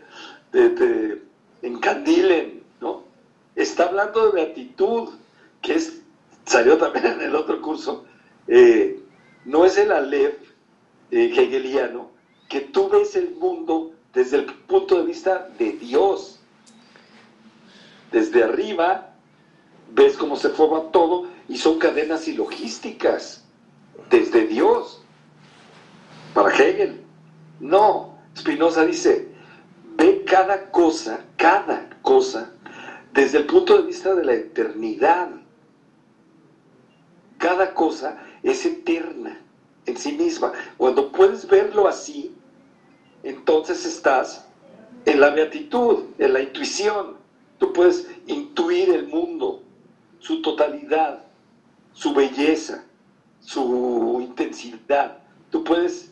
[1.62, 3.04] encandilen, ¿no?
[3.56, 5.10] Está hablando de beatitud,
[5.62, 5.80] que
[6.44, 8.04] salió también en el otro curso,
[8.46, 9.00] eh,
[9.44, 10.36] no es el Aleph
[11.10, 12.10] eh, hegeliano,
[12.48, 16.40] que tú ves el mundo desde el punto de vista de Dios.
[18.10, 19.14] Desde arriba
[19.92, 23.44] ves cómo se forma todo y son cadenas y logísticas
[24.10, 25.02] desde Dios.
[26.34, 27.00] Para Hegel.
[27.60, 29.28] No, Spinoza dice,
[29.96, 32.50] ve cada cosa, cada cosa,
[33.12, 35.28] desde el punto de vista de la eternidad.
[37.38, 39.40] Cada cosa es eterna
[39.86, 40.52] en sí misma.
[40.76, 42.34] Cuando puedes verlo así,
[43.22, 44.46] entonces estás
[45.04, 47.16] en la beatitud, en la intuición.
[47.58, 49.62] Tú puedes intuir el mundo,
[50.18, 51.24] su totalidad,
[51.92, 52.84] su belleza,
[53.40, 55.18] su intensidad.
[55.50, 56.10] Tú puedes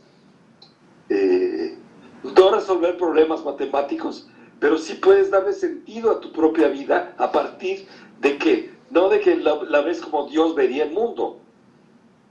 [1.09, 1.79] eh,
[2.23, 4.29] no resolver problemas matemáticos,
[4.61, 7.87] pero sí puedes darle sentido a tu propia vida a partir
[8.21, 11.39] de que, no de que la, la ves como Dios vería el mundo,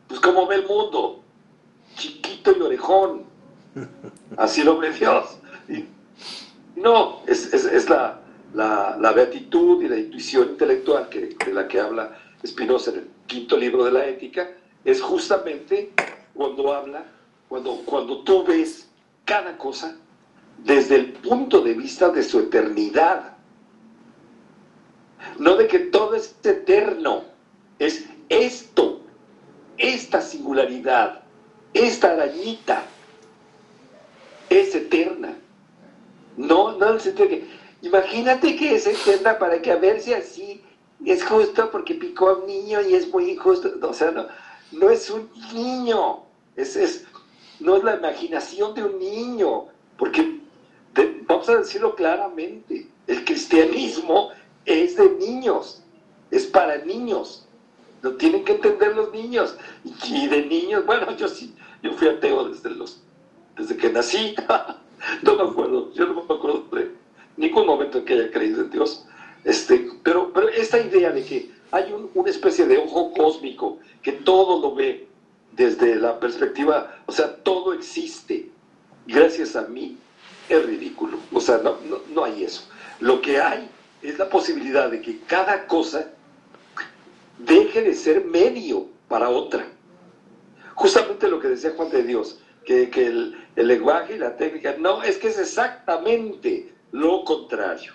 [0.07, 1.21] pues como ve el mundo,
[1.95, 3.23] chiquito y orejón,
[4.37, 5.37] así lo ve Dios.
[6.75, 8.19] No, es la,
[8.53, 13.07] la, la beatitud y la intuición intelectual que, de la que habla Spinoza en el
[13.25, 14.49] quinto libro de la ética,
[14.85, 15.91] es justamente
[16.33, 17.03] cuando habla,
[17.49, 18.87] cuando, cuando tú ves
[19.25, 19.97] cada cosa
[20.63, 23.33] desde el punto de vista de su eternidad.
[25.39, 27.23] No de que todo es eterno,
[27.79, 29.01] es esto
[29.77, 31.23] esta singularidad,
[31.73, 32.83] esta arañita,
[34.49, 35.35] es eterna.
[36.35, 37.47] No, no en el sentido de que,
[37.81, 40.61] imagínate que es eterna para que a ver si así
[41.05, 43.71] es justo porque picó a un niño y es muy injusto.
[43.81, 44.27] O sea, no,
[44.71, 46.23] no es un niño,
[46.55, 47.05] es, es,
[47.59, 49.65] no es la imaginación de un niño,
[49.97, 50.39] porque
[51.27, 54.31] vamos a decirlo claramente, el cristianismo
[54.65, 55.83] es de niños,
[56.31, 57.47] es para niños,
[58.01, 62.07] lo tienen que entender los niños, y, y de niños, bueno, yo sí, yo fui
[62.07, 63.01] ateo desde los,
[63.57, 64.35] desde que nací,
[65.23, 66.91] no me acuerdo, yo no me acuerdo de
[67.37, 69.05] ningún momento en que haya creído en Dios,
[69.43, 74.11] este, pero, pero esta idea de que hay un- una especie de ojo cósmico que
[74.13, 75.07] todo lo ve
[75.53, 78.49] desde la perspectiva, o sea, todo existe
[79.05, 79.97] gracias a mí,
[80.49, 81.17] es ridículo.
[81.33, 82.63] O sea, no, no, no hay eso.
[82.99, 83.67] Lo que hay
[84.01, 86.09] es la posibilidad de que cada cosa
[87.39, 89.65] deje de ser medio para otra.
[90.75, 93.07] Justamente lo que decía Juan de Dios, que,
[93.55, 97.93] el lenguaje y la técnica, no, es que es exactamente lo contrario.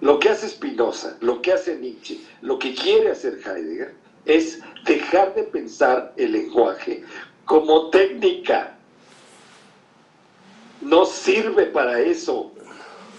[0.00, 5.34] Lo que hace Spinoza, lo que hace Nietzsche, lo que quiere hacer Heidegger, es dejar
[5.34, 7.04] de pensar el lenguaje
[7.44, 8.76] como técnica.
[10.80, 12.52] No sirve para eso.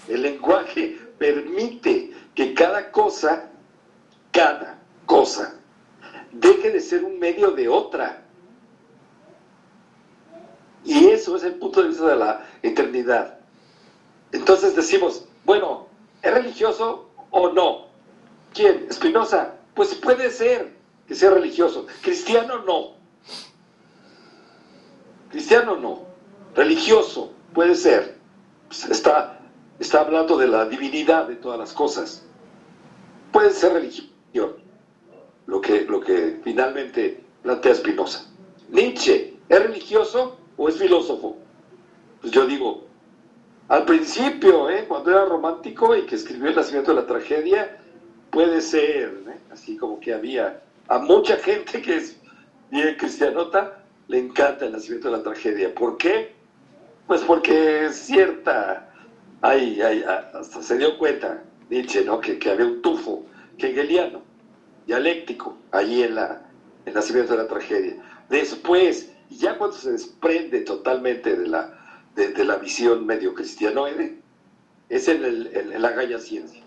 [0.08, 3.48] El lenguaje permite que cada cosa,
[4.32, 5.54] cada cosa,
[6.32, 8.21] deje de ser un medio de otra.
[10.84, 13.38] Y eso es el punto de vista de la eternidad.
[14.32, 15.86] Entonces decimos, bueno,
[16.22, 17.86] ¿es religioso o no?
[18.52, 18.86] ¿Quién?
[18.88, 19.54] Espinosa.
[19.74, 20.72] Pues puede ser
[21.06, 21.86] que sea religioso.
[22.02, 22.94] Cristiano no.
[25.30, 26.02] Cristiano no.
[26.54, 28.16] Religioso puede ser.
[28.68, 29.40] Pues está,
[29.78, 32.24] está hablando de la divinidad de todas las cosas.
[33.30, 34.60] Puede ser religión.
[35.46, 38.24] Lo que, lo que finalmente plantea Spinoza.
[38.70, 41.36] Nietzsche, ¿es religioso o es filósofo?
[42.20, 42.84] Pues yo digo,
[43.66, 44.84] al principio, ¿eh?
[44.86, 47.78] cuando era romántico y que escribió El nacimiento de la tragedia,
[48.30, 49.38] puede ser, ¿eh?
[49.50, 52.16] así como que había a mucha gente que es
[52.70, 55.74] bien cristianota, le encanta el nacimiento de la tragedia.
[55.74, 56.32] ¿Por qué?
[57.08, 58.88] Pues porque es cierta,
[59.40, 62.20] hay, hay, hasta se dio cuenta Nietzsche, ¿no?
[62.20, 63.26] que, que había un tufo
[63.58, 64.22] hegeliano,
[64.86, 66.42] dialéctico, allí en la,
[66.84, 67.96] el nacimiento de la tragedia.
[68.28, 71.78] Después, ya cuando se desprende totalmente de la,
[72.14, 74.18] de, la visión medio cristianoide,
[74.88, 76.62] es en, el, en la Gaya Ciencia.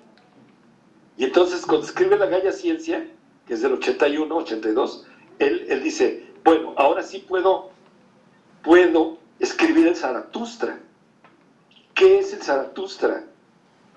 [1.17, 3.07] Y entonces cuando escribe la Gaya Ciencia,
[3.47, 5.05] que es del 81, 82,
[5.39, 7.71] él, él dice, bueno, ahora sí puedo,
[8.63, 10.79] puedo escribir el Zaratustra.
[11.93, 13.23] ¿Qué es el Zaratustra?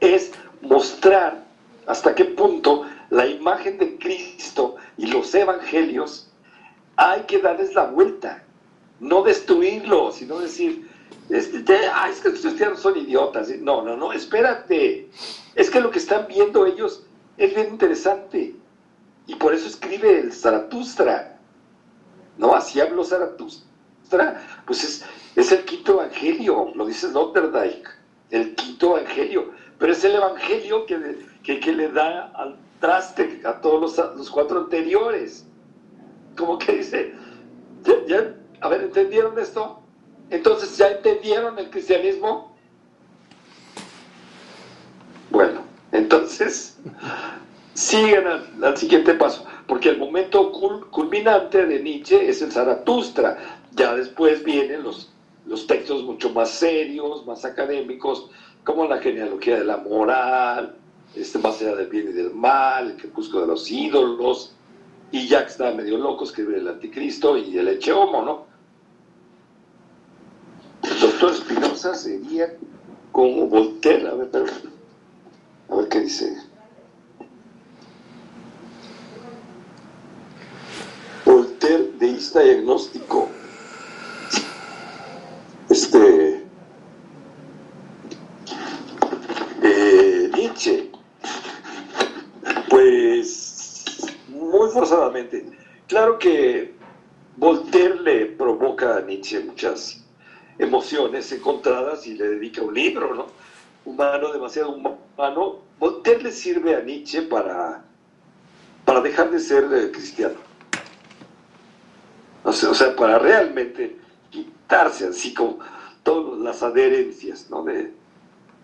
[0.01, 1.45] Es mostrar
[1.87, 6.31] hasta qué punto la imagen de Cristo y los evangelios
[6.97, 8.43] hay que darles la vuelta,
[9.01, 10.89] no destruirlos, sino decir,
[11.29, 13.49] este, ah, es que los cristianos son idiotas.
[13.61, 15.11] No, no, no, espérate.
[15.55, 17.05] Es que lo que están viendo ellos
[17.37, 18.55] es bien interesante.
[19.27, 21.39] Y por eso escribe el Zaratustra.
[22.39, 23.67] No, así habló Zaratustra.
[24.67, 25.05] Pues es,
[25.37, 27.89] es el quinto evangelio, lo dice Sloterdijk,
[28.31, 29.53] el quinto evangelio.
[29.79, 34.61] Pero es el evangelio que, que, le da al traste a todos los, los cuatro
[34.61, 35.47] anteriores.
[36.37, 37.15] Como que dice,
[38.07, 39.81] ya, a ver, ¿entendieron esto?
[40.31, 42.55] Entonces, ¿ya entendieron el cristianismo?
[45.31, 45.63] Bueno,
[45.93, 46.79] entonces,
[47.75, 53.39] siguen al, siguiente paso, porque el momento cul, culminante de Nietzsche es el Zaratustra.
[53.73, 55.13] Ya después vienen los,
[55.47, 58.31] los textos mucho más serios, más académicos,
[58.65, 60.75] como la genealogía de la moral,
[61.15, 64.53] este, más allá del bien y del mal, el crepúsculo de los ídolos,
[65.11, 68.48] y ya que está medio loco, escribe el anticristo y el Eche Homo, ¿no?
[71.01, 72.57] Doctor Spinoza sería
[73.13, 74.47] como Voltaire, a ver, pero,
[75.69, 76.37] a ver qué dice.
[81.25, 83.29] Voltaire, deísta y agnóstico.
[85.69, 86.45] Este.
[89.63, 90.91] Eh, Nietzsche.
[92.69, 95.49] Pues muy forzadamente.
[95.87, 96.75] Claro que
[97.37, 100.08] Voltaire le provoca a Nietzsche muchas
[100.59, 103.27] emociones encontradas y le dedica un libro, ¿no?
[103.85, 105.61] Humano, demasiado humano.
[105.79, 107.85] Voltaire le sirve a Nietzsche para,
[108.85, 110.35] para dejar de ser eh, cristiano.
[112.45, 113.97] O sea, para realmente
[114.31, 115.59] quitarse así como
[116.03, 117.93] todas las adherencias de,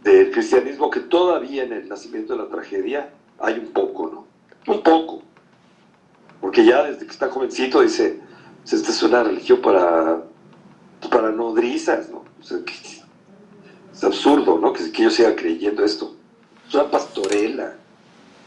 [0.03, 4.73] del cristianismo que todavía en el nacimiento de la tragedia hay un poco, ¿no?
[4.73, 5.23] Un poco.
[6.41, 8.21] Porque ya desde que está jovencito dice,
[8.65, 10.23] esta es una religión para,
[11.09, 12.25] para nodrizas, ¿no?
[13.93, 14.73] Es absurdo, ¿no?
[14.73, 16.15] Que, que yo siga creyendo esto.
[16.69, 17.77] Es una pastorela.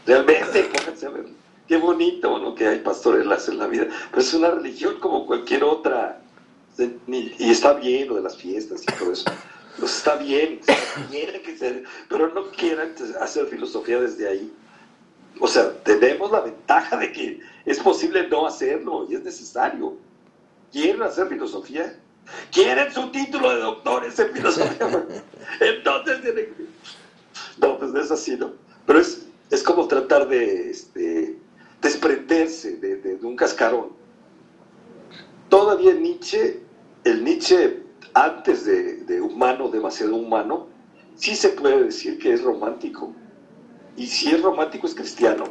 [0.06, 1.26] Realmente, pónganse a ver.
[1.66, 2.54] Qué bonito, ¿no?
[2.54, 3.86] Que hay pastorelas en la vida.
[4.10, 6.20] Pero es una religión como cualquier otra.
[7.06, 9.30] Y está bien lo de las fiestas y todo eso.
[9.78, 10.60] Pues está bien,
[12.08, 14.52] pero no quieran hacer filosofía desde ahí.
[15.40, 19.96] O sea, tenemos la ventaja de que es posible no hacerlo y es necesario.
[20.72, 21.96] ¿Quieren hacer filosofía?
[22.52, 25.06] ¿Quieren su título de doctores en filosofía?
[25.60, 26.66] Entonces tienen que...
[27.58, 28.52] No, pues no es así, ¿no?
[28.86, 31.36] Pero es, es como tratar de este,
[31.82, 33.88] desprenderse de, de- de un cascarón.
[35.48, 36.60] Todavía Nietzsche,
[37.04, 37.82] el Nietzsche
[38.14, 40.66] antes de, de humano, demasiado humano,
[41.16, 43.12] sí se puede decir que es romántico.
[43.96, 45.44] Y si es romántico es cristiano.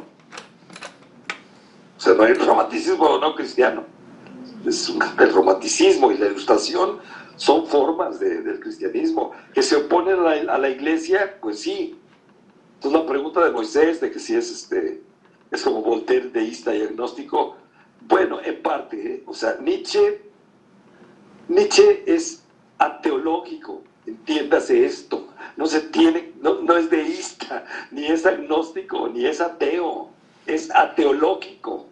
[1.96, 3.84] O sea, no hay romanticismo no cristiano.
[4.64, 6.98] El romanticismo y la ilustración
[7.36, 9.32] son formas de- del cristianismo.
[9.54, 11.98] Que se oponen a la, a la iglesia, pues sí.
[12.74, 15.02] Entonces la pregunta de Moisés, de que si es este,
[15.50, 17.56] es como Voltaire deísta y agnóstico,
[18.02, 19.22] bueno, en parte, ¿eh?
[19.26, 20.22] o sea, Nietzsche,
[21.48, 22.44] Nietzsche es
[22.78, 29.40] ateológico, entiéndase esto, no se tiene, no, no es deísta, ni es agnóstico, ni es
[29.40, 30.10] ateo,
[30.46, 31.86] es ateológico.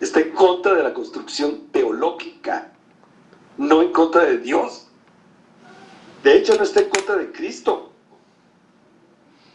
[0.00, 2.72] Está en contra de la construcción teológica,
[3.56, 4.88] no en contra de Dios.
[6.22, 7.92] De hecho, no está en contra de Cristo.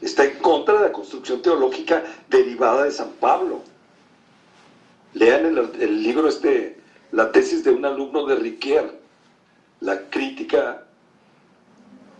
[0.01, 3.61] Está en contra de la construcción teológica derivada de San Pablo.
[5.13, 6.79] Lean el, libro este,
[7.11, 8.99] la tesis de un alumno de Riquer,
[9.81, 10.85] la crítica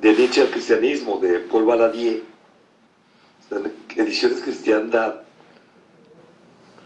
[0.02, 2.24] de Nietzsche al cristianismo, de Paul Valadier,
[3.96, 5.22] ediciones Cristiandad.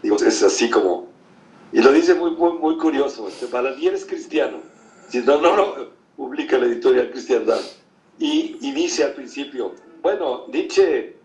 [0.02, 1.05] Digo, es así como,
[1.76, 4.60] y lo dice muy, muy, curioso, este, Valadier es cristiano,
[5.10, 7.60] si no, no lo publica la editorial Cristiandad,
[8.18, 11.16] y, dice al principio, bueno, Nietzsche,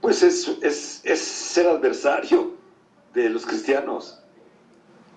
[0.00, 2.54] pues es, es, es ser adversario
[3.12, 4.22] de los cristianos.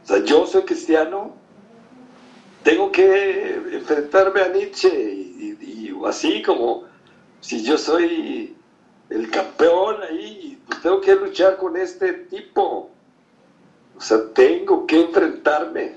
[0.03, 1.33] O sea, yo soy cristiano,
[2.63, 6.83] tengo que enfrentarme a Nietzsche y así como
[7.39, 8.57] si yo soy
[9.09, 12.92] el campeón ahí, pues tengo que luchar con este tipo.
[13.97, 15.95] O sea, tengo que enfrentarme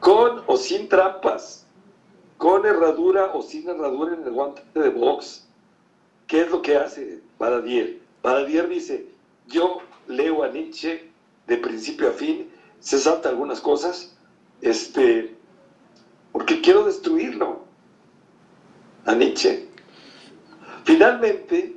[0.00, 1.66] con o sin trampas,
[2.38, 5.46] con herradura o sin herradura en el guante de box.
[6.26, 8.00] ¿Qué es lo que hace Baradier?
[8.22, 9.06] Baradier dice,
[9.46, 9.78] yo
[10.08, 11.10] leo a Nietzsche
[11.46, 14.16] de principio a fin, se salta algunas cosas,
[14.60, 15.36] este,
[16.32, 17.62] porque quiero destruirlo,
[19.04, 19.68] a Nietzsche.
[20.84, 21.76] Finalmente,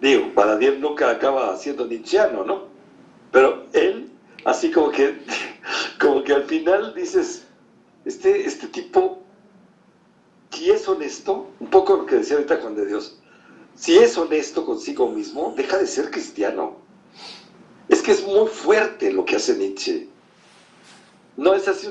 [0.00, 2.64] digo, Baradier nunca acaba siendo nietzscheano, ¿no?
[3.30, 4.11] Pero él,
[4.44, 5.18] así como que,
[6.00, 7.44] como que al final dices,
[8.04, 9.22] este, este tipo,
[10.50, 13.18] si es honesto, un poco lo que decía ahorita Juan de Dios,
[13.74, 16.76] si es honesto consigo mismo, deja de ser cristiano.
[17.88, 20.08] Es que es muy fuerte lo que hace Nietzsche.
[21.36, 21.88] No es así,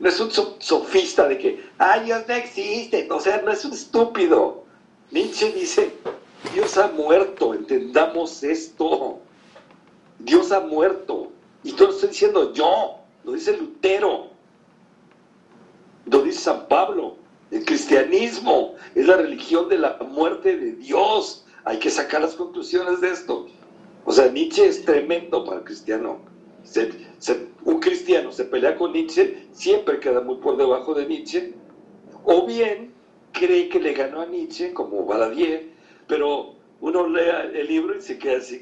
[0.00, 3.06] no es un so- sofista de que, ay, Dios no existe.
[3.10, 4.64] O sea, no es un estúpido.
[5.10, 5.92] Nietzsche dice,
[6.54, 9.20] Dios ha muerto, entendamos esto.
[10.18, 11.30] Dios ha muerto.
[11.64, 14.28] Y no lo estoy diciendo yo, lo dice Lutero,
[16.06, 17.16] lo dice San Pablo.
[17.50, 21.46] El cristianismo es la religión de la muerte de Dios.
[21.64, 23.46] Hay que sacar las conclusiones de esto.
[24.04, 26.20] O sea, Nietzsche es tremendo para el cristiano.
[27.64, 31.54] Un cristiano se pelea con Nietzsche, siempre queda muy por debajo de Nietzsche.
[32.24, 32.92] O bien
[33.32, 35.70] cree que le ganó a Nietzsche, como Baladier,
[36.06, 38.60] pero uno lee el libro y se queda así.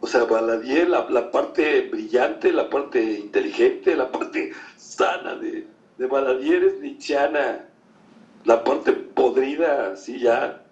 [0.00, 5.66] O sea, Baladier, la, parte brillante, la parte inteligente, la parte sana de,
[5.98, 7.66] de Baladier es nietzscheana.
[8.44, 10.62] La parte podrida, así ya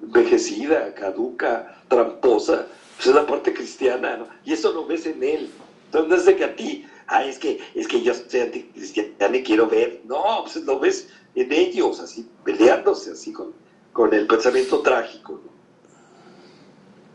[0.00, 4.28] envejecida, caduca, tramposa, pues es la parte cristiana, ¿no?
[4.44, 5.50] Y eso lo ves en él.
[5.86, 9.36] Entonces no es de que a ti, ah, es que, es que yo soy anticristiano
[9.36, 10.02] y quiero ver.
[10.04, 13.52] No, pues lo ves en ellos, así, peleándose así con,
[13.92, 15.40] con el pensamiento trágico.
[15.44, 15.55] ¿no?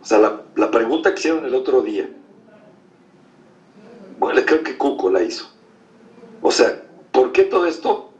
[0.01, 2.09] O sea, la, la pregunta que hicieron el otro día,
[4.17, 5.49] bueno, creo que Cuco la hizo.
[6.41, 8.11] O sea, ¿por qué todo esto?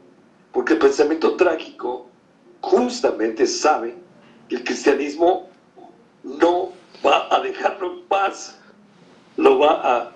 [0.52, 2.06] Porque el pensamiento trágico
[2.60, 3.96] justamente sabe
[4.48, 5.48] que el cristianismo
[6.22, 6.70] no
[7.04, 8.58] va a dejarlo en paz,
[9.36, 10.12] lo va a,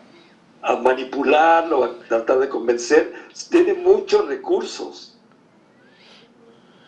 [0.63, 3.13] a manipular, lo va a tratar de convencer,
[3.51, 5.19] tiene muchos recursos.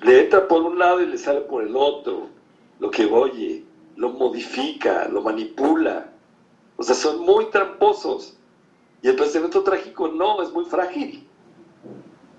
[0.02, 2.28] Le entra por un lado y le sale por el otro,
[2.78, 3.64] lo que oye,
[3.98, 6.08] lo modifica, lo manipula.
[6.76, 8.36] O sea, son muy tramposos.
[9.02, 11.26] Y el pensamiento trágico no, es muy frágil.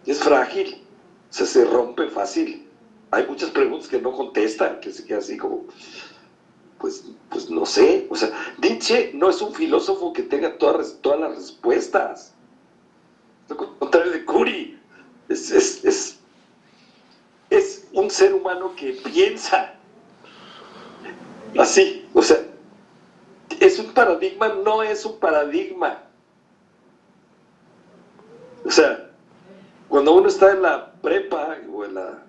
[0.06, 0.82] Es frágil.
[1.30, 2.66] O sea, se rompe fácil.
[3.12, 5.66] Hay muchas preguntas que no contestan, que se queda así como,
[6.80, 8.08] pues, pues no sé.
[8.10, 8.32] O sea,
[8.62, 12.34] Nietzsche no es un filósofo que tenga todas, todas las respuestas.
[13.50, 14.80] Lo contrario de Curie.
[15.28, 16.20] Es, es, es,
[17.50, 19.79] es un ser humano que piensa.
[21.58, 22.38] Así, o sea,
[23.60, 26.04] es un paradigma, no es un paradigma.
[28.66, 29.10] O sea,
[29.88, 32.24] cuando uno está en la prepa o en la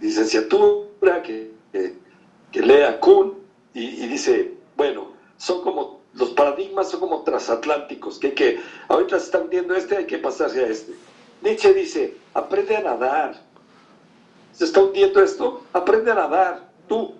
[0.00, 1.96] licenciatura que, que,
[2.50, 3.38] que lee a Kuhn
[3.74, 9.38] y, dice, bueno, son como, los paradigmas son como transatlánticos, que, que ahorita se está
[9.40, 10.92] hundiendo este, hay que pasarse a este.
[11.40, 13.40] Nietzsche dice, aprende a nadar.
[14.52, 15.64] ¿Se está hundiendo esto?
[15.72, 17.14] Aprende a nadar, tú.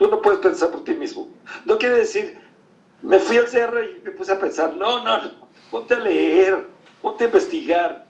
[0.00, 1.28] Tú no puedes pensar por ti mismo.
[1.66, 2.40] No quiere decir,
[3.02, 5.30] me fui al cerro y me puse a pensar, no, no, no,
[5.70, 6.66] ponte a leer,
[7.02, 8.06] ponte a investigar,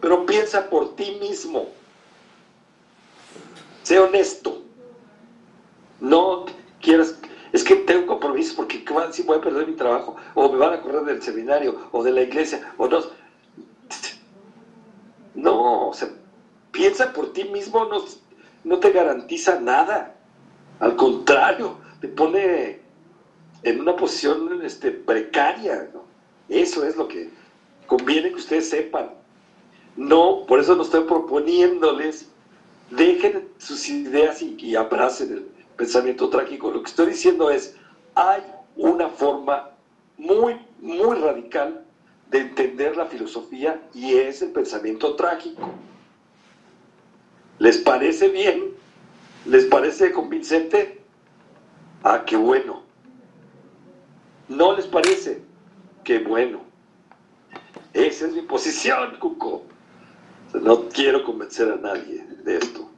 [0.00, 1.66] pero piensa por ti mismo.
[3.82, 4.62] Sé honesto.
[5.98, 6.46] No
[6.80, 7.18] quieras,
[7.50, 10.80] es que tengo compromisos porque si voy a perder mi trabajo, o me van a
[10.80, 13.00] correr del seminario, o de la iglesia, o no.
[15.34, 16.08] No, o sea,
[16.70, 18.04] piensa por ti mismo, no,
[18.62, 20.14] no te garantiza nada.
[20.80, 22.80] Al contrario, te pone
[23.62, 25.90] en una posición este, precaria.
[26.48, 27.30] Eso es lo que
[27.86, 29.10] conviene que ustedes sepan.
[29.96, 32.28] No, por eso no estoy proponiéndoles,
[32.90, 35.42] dejen sus ideas y, y abracen el
[35.76, 36.70] pensamiento trágico.
[36.70, 37.76] Lo que estoy diciendo es,
[38.14, 38.42] hay
[38.76, 39.70] una forma
[40.16, 41.84] muy, muy radical
[42.30, 45.68] de entender la filosofía y es el pensamiento trágico.
[47.58, 48.79] ¿Les parece bien?
[49.46, 51.02] ¿Les parece convincente?
[52.02, 52.82] Ah, qué bueno.
[54.48, 55.42] ¿No les parece?
[56.04, 56.60] Qué bueno.
[57.92, 59.64] Esa es mi posición, Cuco.
[60.54, 62.88] No quiero convencer a nadie de esto.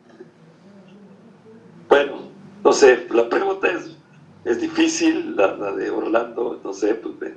[1.88, 2.22] Bueno,
[2.64, 3.96] no sé, la pregunta es,
[4.44, 7.34] es difícil, la, la de Orlando, no sé, pues me,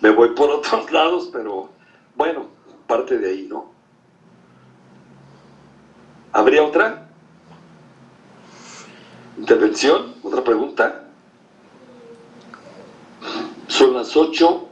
[0.00, 1.68] me voy por otros lados, pero
[2.16, 2.46] bueno,
[2.86, 3.70] parte de ahí, ¿no?
[6.32, 7.09] ¿Habría otra?
[9.40, 10.16] ¿Intervención?
[10.22, 11.02] ¿Otra pregunta?
[13.68, 14.68] Son las 8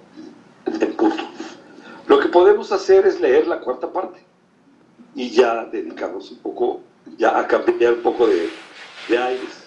[0.67, 1.25] en punto.
[2.07, 4.23] Lo que podemos hacer es leer la cuarta parte
[5.15, 6.83] y ya dedicarnos un poco,
[7.17, 8.51] ya a cambiar un poco de,
[9.09, 9.65] de aires.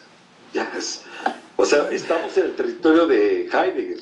[1.57, 4.01] O sea, estamos en el territorio de Heidegger,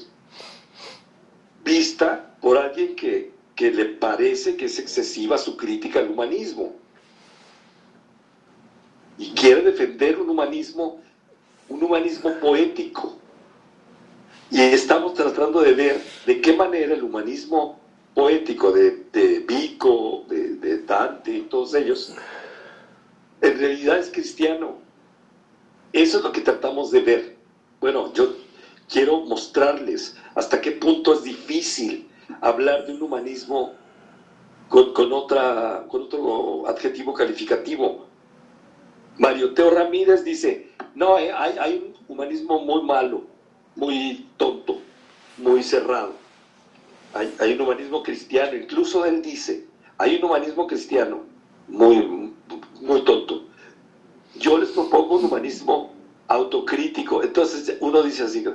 [1.63, 6.75] vista por alguien que, que le parece que es excesiva su crítica al humanismo
[9.19, 11.01] y quiere defender un humanismo,
[11.67, 13.17] un humanismo poético.
[14.49, 17.77] Y estamos tratando de ver de qué manera el humanismo
[18.15, 22.15] poético de, de Vico, de, de Dante y todos ellos,
[23.41, 24.77] en realidad es cristiano.
[25.91, 27.35] Eso es lo que tratamos de ver.
[27.81, 28.33] Bueno, yo
[28.89, 32.07] quiero mostrarles hasta qué punto es difícil
[32.41, 33.73] hablar de un humanismo
[34.69, 38.08] con, con, otra, con otro adjetivo calificativo.
[39.19, 43.23] Mario Teo Ramírez dice, no, hay, hay un humanismo muy malo,
[43.75, 44.79] muy tonto,
[45.37, 46.13] muy cerrado.
[47.13, 49.65] Hay, hay, un humanismo cristiano, incluso él dice,
[49.97, 51.19] hay un humanismo cristiano
[51.67, 52.33] muy,
[52.79, 53.43] muy tonto.
[54.35, 55.91] Yo les propongo un humanismo
[56.29, 57.21] autocrítico.
[57.21, 58.45] Entonces uno dice así,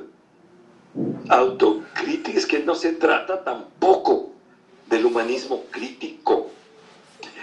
[1.28, 4.30] autocrítica es que no se trata tampoco
[4.88, 6.48] del humanismo crítico.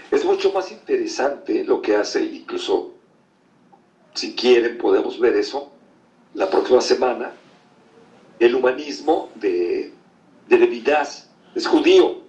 [0.09, 2.95] Es mucho más interesante lo que hace, incluso
[4.13, 5.71] si quieren podemos ver eso
[6.33, 7.33] la próxima semana,
[8.39, 9.93] el humanismo de,
[10.47, 10.83] de
[11.55, 12.21] es judío.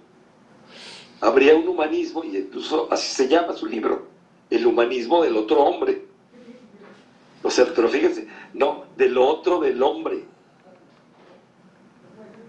[1.21, 4.07] Habría un humanismo, y incluso así se llama su libro,
[4.49, 6.05] el humanismo del otro hombre.
[7.41, 10.23] O sea, pero fíjense, no, del otro del hombre.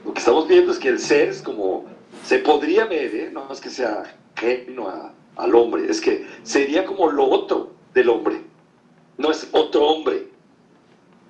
[0.05, 1.87] Lo que estamos viendo es que el ser es como,
[2.25, 3.31] se podría ver, ¿eh?
[3.33, 4.03] no es que sea
[4.37, 8.43] ajeno al hombre, es que sería como lo otro del hombre,
[9.19, 10.29] no es otro hombre.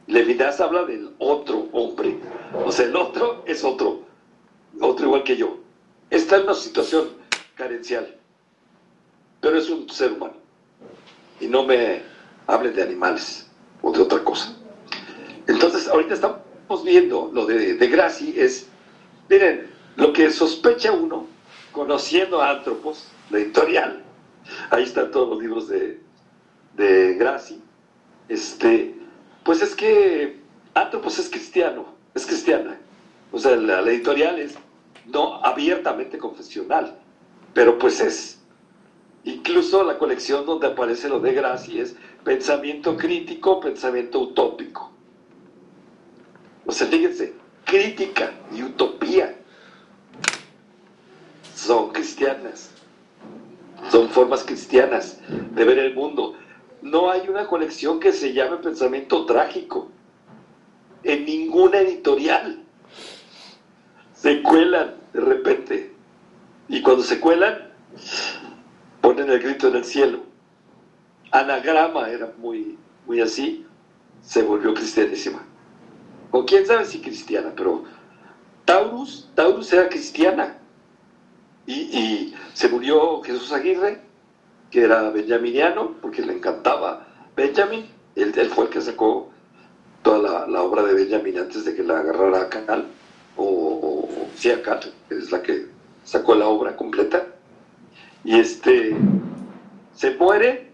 [0.06, 2.18] Levinas habla del otro hombre,
[2.64, 4.02] o sea, el otro es otro,
[4.80, 5.58] otro igual que yo.
[6.10, 7.08] Está en una situación
[7.54, 8.14] carencial,
[9.40, 10.34] pero es un ser humano.
[11.40, 12.02] Y no me
[12.46, 14.54] hablen de animales o de otra cosa.
[15.46, 18.68] Entonces, ahorita estamos viendo lo de, de es,
[19.28, 21.26] miren, lo que sospecha uno,
[21.72, 24.02] conociendo a Antropos, la editorial,
[24.70, 26.00] ahí están todos los libros de,
[26.76, 27.14] de
[28.28, 28.94] este,
[29.42, 30.42] pues es que
[30.74, 32.76] Antropos es cristiano, es cristiana.
[33.30, 34.56] O sea, la, editorial es
[35.06, 36.98] no abiertamente confesional,
[37.52, 38.40] pero pues es.
[39.22, 44.90] Incluso la colección donde aparece lo de Gracie es pensamiento crítico, pensamiento utópico.
[46.66, 47.32] O sea, fíjense,
[47.64, 49.34] crítica y utopía
[51.54, 52.70] son cristianas,
[53.90, 56.36] son formas cristianas de ver el mundo.
[56.84, 59.88] No hay una colección que se llame pensamiento trágico
[61.02, 62.62] en ninguna editorial.
[64.12, 65.94] Se cuelan de repente.
[66.68, 67.70] Y cuando se cuelan,
[69.00, 70.24] ponen el grito en el cielo.
[71.30, 73.66] Anagrama era muy, muy así,
[74.20, 75.42] se volvió cristianísima.
[76.32, 77.84] O quién sabe si cristiana, pero
[78.66, 80.58] Taurus, Taurus era cristiana.
[81.66, 84.03] Y, y se murió Jesús Aguirre,
[84.74, 87.88] que era benjaminiano, porque le encantaba Benjamin.
[88.16, 89.30] Él, fue el que sacó
[90.02, 92.88] toda la, obra de Benjamin antes de que la agarrara a Canal,
[93.36, 95.68] o, o, sí, Cal, que es la que
[96.02, 97.24] sacó la obra completa.
[98.24, 98.96] Y este
[99.94, 100.72] se muere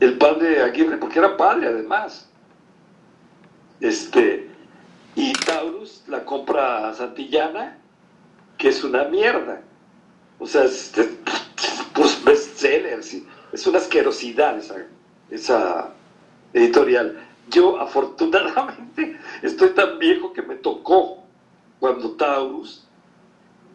[0.00, 2.28] el padre Aguirre, porque era padre además.
[3.78, 4.50] Este,
[5.14, 7.78] y Taurus la compra a Santillana,
[8.58, 9.60] que es una mierda.
[10.40, 10.92] O sea, es,
[12.04, 13.26] es, pues bestseller, sí.
[13.52, 14.76] es una asquerosidad esa,
[15.30, 15.92] esa
[16.52, 17.22] editorial.
[17.48, 21.24] Yo afortunadamente estoy tan viejo que me tocó
[21.78, 22.86] cuando Taurus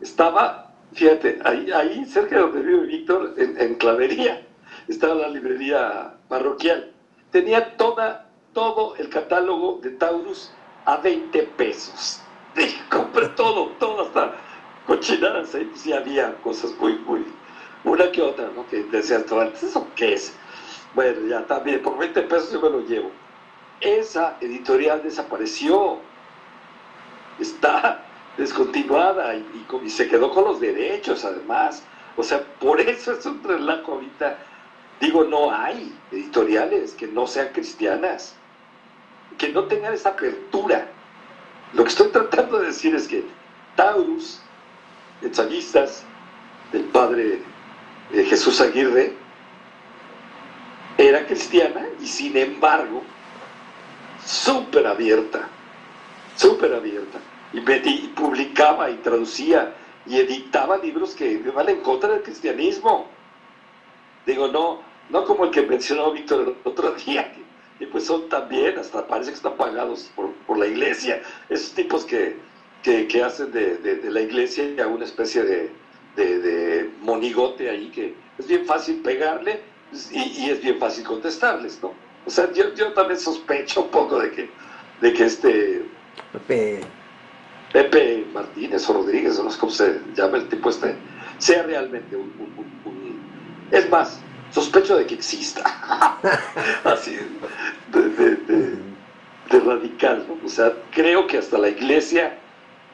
[0.02, 4.46] estaba, fíjate, ahí, ahí cerca de donde vive Víctor, en, en Clavería,
[4.88, 6.92] estaba la librería parroquial.
[7.32, 10.52] Tenía toda, todo el catálogo de Taurus
[10.86, 12.22] a 20 pesos.
[12.90, 14.34] Compré todo, todo hasta
[14.86, 17.26] cochinadas ahí, sí había cosas muy, muy,
[17.84, 18.68] una que otra, ¿no?
[18.68, 20.34] Que decías tú ¿eso qué es?
[20.94, 23.12] Bueno, ya también, por 20 pesos yo me lo llevo.
[23.80, 26.00] Esa editorial desapareció,
[27.40, 28.04] está
[28.38, 31.84] descontinuada y se quedó con los derechos además.
[32.18, 34.38] O sea, por eso es un relajo ahorita.
[35.00, 38.36] Digo, no hay editoriales que no sean cristianas,
[39.38, 40.88] que no tengan esa apertura.
[41.74, 43.24] Lo que estoy tratando de decir es que
[43.76, 44.42] Taurus,
[45.22, 46.04] ensayistas
[46.72, 47.42] del padre
[48.14, 49.14] Jesús Aguirre,
[50.98, 53.02] era cristiana y sin embargo
[54.26, 55.48] súper abierta,
[56.36, 57.20] súper abierta.
[57.54, 57.60] Y,
[58.10, 59.74] publicaba y traducía
[60.06, 63.08] y editaba libros que van en contra del cristianismo.
[64.26, 67.34] Digo, no, no como el que mencionó Víctor el otro día,
[67.80, 72.06] que pues son también, hasta parece que están pagados por, por la iglesia, esos tipos
[72.06, 72.38] que,
[72.84, 75.72] que, que hacen de, de, de, la iglesia una especie de,
[76.16, 79.62] de, monigote ahí, que es bien fácil pegarle
[80.12, 81.94] y, y, es bien fácil contestarles, ¿no?
[82.26, 84.50] O sea, yo, yo también sospecho un poco de que,
[85.02, 85.86] de que este...
[86.32, 86.82] Pepe.
[87.74, 90.96] Pepe Martínez o Rodríguez, o no sé cómo se llama el tipo este,
[91.38, 93.22] sea realmente un, un, un, un...
[93.72, 95.64] Es más, sospecho de que exista.
[96.84, 97.18] Así,
[97.92, 98.76] de, de, de,
[99.50, 100.46] de radical, ¿no?
[100.46, 102.38] O sea, creo que hasta la iglesia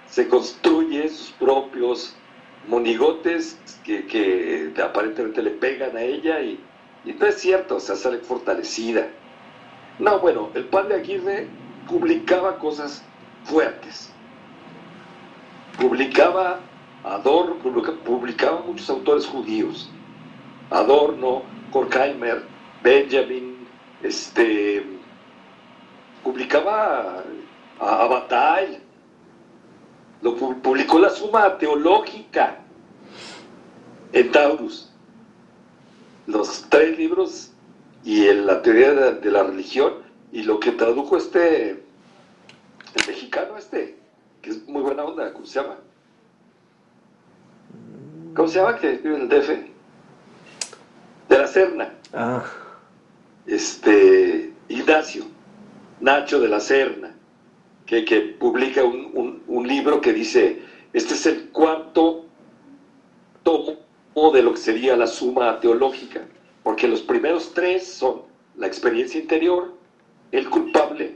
[0.09, 2.15] se construye sus propios
[2.67, 6.59] monigotes que, que aparentemente le pegan a ella y,
[7.05, 9.07] y, no es cierto, o sea, sale fortalecida.
[9.99, 11.47] No, bueno, el padre Aguirre
[11.87, 13.03] publicaba cosas
[13.45, 14.11] fuertes.
[15.79, 16.59] Publicaba
[17.03, 17.55] Adorno,
[18.03, 19.89] publicaba muchos autores judíos.
[20.69, 22.43] Adorno, Horkheimer,
[22.83, 23.67] Benjamin,
[24.03, 24.85] este,
[26.23, 27.23] publicaba
[27.79, 28.27] a,
[30.21, 32.59] lo publicó la Suma Teológica
[34.13, 34.91] en Taurus.
[36.25, 37.51] Los tres libros
[38.03, 39.93] y la teoría de, de, la religión
[40.31, 43.97] y lo que tradujo este, el mexicano este,
[44.41, 45.77] que es muy buena onda, ¿cómo se llama?
[48.35, 48.77] ¿Cómo se llama?
[48.77, 49.49] Que vive en el DF.
[51.29, 51.93] De la Serna.
[52.13, 52.43] Ah.
[53.45, 55.23] Este, Ignacio,
[56.01, 57.16] Nacho de la Serna
[57.87, 60.61] que, publica un, un, un, libro que dice,
[60.93, 62.25] este es el cuarto
[63.43, 66.27] tomo de lo que sería la suma teológica,
[66.63, 68.23] porque los primeros tres son
[68.57, 69.73] la experiencia interior,
[70.31, 71.15] el culpable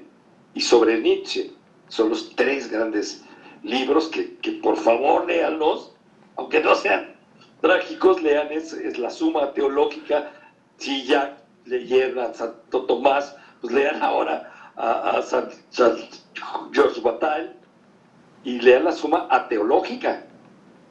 [0.54, 1.52] y sobre Nietzsche.
[1.90, 3.26] Son los tres grandes
[3.64, 5.94] libros que, que por favor léanlos,
[6.38, 7.16] aunque no sean
[7.60, 10.32] trágicos, lean, es, es la suma teológica.
[10.78, 15.98] Si ya leyeron a Santo Tomás, pues lean ahora a, a San, San,
[16.72, 17.52] George Bataille
[18.44, 20.24] y lean la suma ateológica,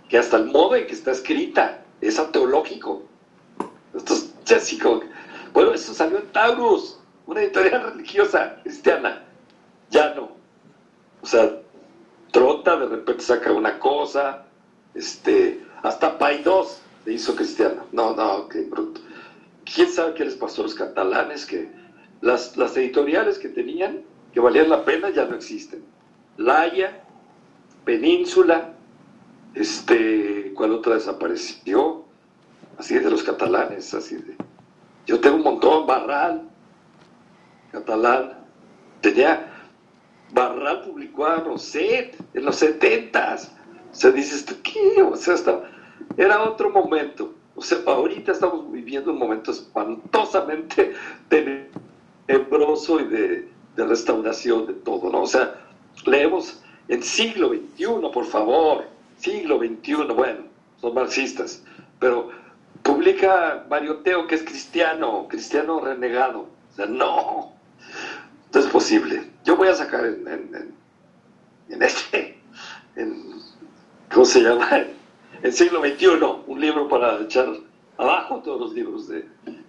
[0.08, 3.02] que hasta el modo en que está escrita es ateológico.
[3.94, 4.30] Esto es
[5.52, 9.22] bueno, eso salió en Taurus, una editorial religiosa cristiana.
[9.90, 10.30] Ya no.
[11.22, 11.58] O sea,
[12.32, 14.44] Trota de repente saca una cosa,
[14.94, 17.84] este, hasta Paidós le hizo cristiano.
[17.92, 19.00] No, no, qué bruto.
[19.64, 21.46] ¿Quién sabe qué les pasó a los catalanes?
[21.46, 21.68] Que
[22.20, 24.02] las, las editoriales que tenían,
[24.32, 25.82] que valían la pena, ya no existen.
[26.36, 27.04] Laia,
[27.84, 28.72] Península,
[29.54, 32.04] este, ¿cuál otra desapareció?
[32.78, 34.36] Así de los catalanes, así de.
[35.06, 36.48] Yo tengo un montón, Barral,
[37.72, 38.38] catalán.
[39.00, 39.50] Tenía,
[40.32, 43.52] Barral publicó a Roset en los setentas.
[43.92, 45.02] O sea, dices, ¿tú qué?
[45.02, 45.62] O sea, hasta,
[46.16, 47.34] era otro momento.
[47.56, 50.94] O sea, ahorita estamos viviendo un momento espantosamente
[51.28, 53.48] tenebroso y de,
[53.80, 55.22] de restauración de todo, ¿no?
[55.22, 55.54] O sea,
[56.04, 58.84] leemos en siglo XXI, por favor,
[59.16, 60.44] siglo XXI, bueno,
[60.80, 61.62] son marxistas,
[61.98, 62.30] pero
[62.82, 66.40] publica Mario Teo que es cristiano, cristiano renegado.
[66.40, 67.52] O sea, no,
[68.52, 69.30] no es posible.
[69.44, 70.74] Yo voy a sacar en,
[71.68, 72.38] en, este,
[72.96, 73.40] en,
[74.12, 74.84] ¿cómo se llama?
[75.42, 76.06] En siglo XXI,
[76.46, 77.48] un libro para echar
[77.96, 79.08] abajo todos los libros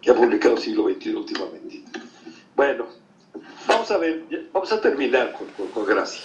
[0.01, 1.83] que ha publicado siglo XXI últimamente.
[2.57, 2.87] Bueno,
[3.67, 6.23] vamos a ver, vamos a terminar con, con, Gracia,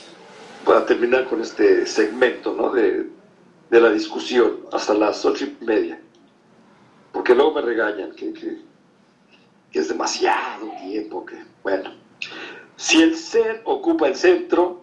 [0.64, 2.70] para terminar con este segmento ¿no?
[2.70, 3.08] de,
[3.70, 6.00] de la discusión hasta las ocho y media,
[7.12, 8.58] porque luego me regañan que, que,
[9.70, 11.90] que es demasiado tiempo, que bueno.
[12.76, 14.82] Si el ser ocupa el centro,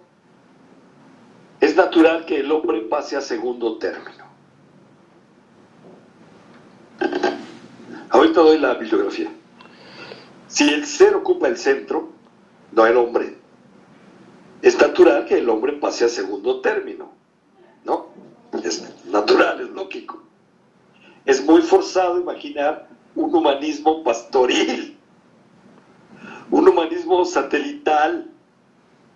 [1.60, 4.24] es natural que el hombre pase a segundo término.
[8.10, 9.32] Ahorita doy la bibliografía.
[10.48, 12.13] Si el ser ocupa el centro,
[12.74, 13.38] no el hombre,
[14.62, 17.12] es natural que el hombre pase a segundo término.
[17.84, 18.08] ¿No?
[18.64, 20.24] Es natural, es lógico.
[21.26, 24.98] Es muy forzado imaginar un humanismo pastoril,
[26.50, 28.30] un humanismo satelital,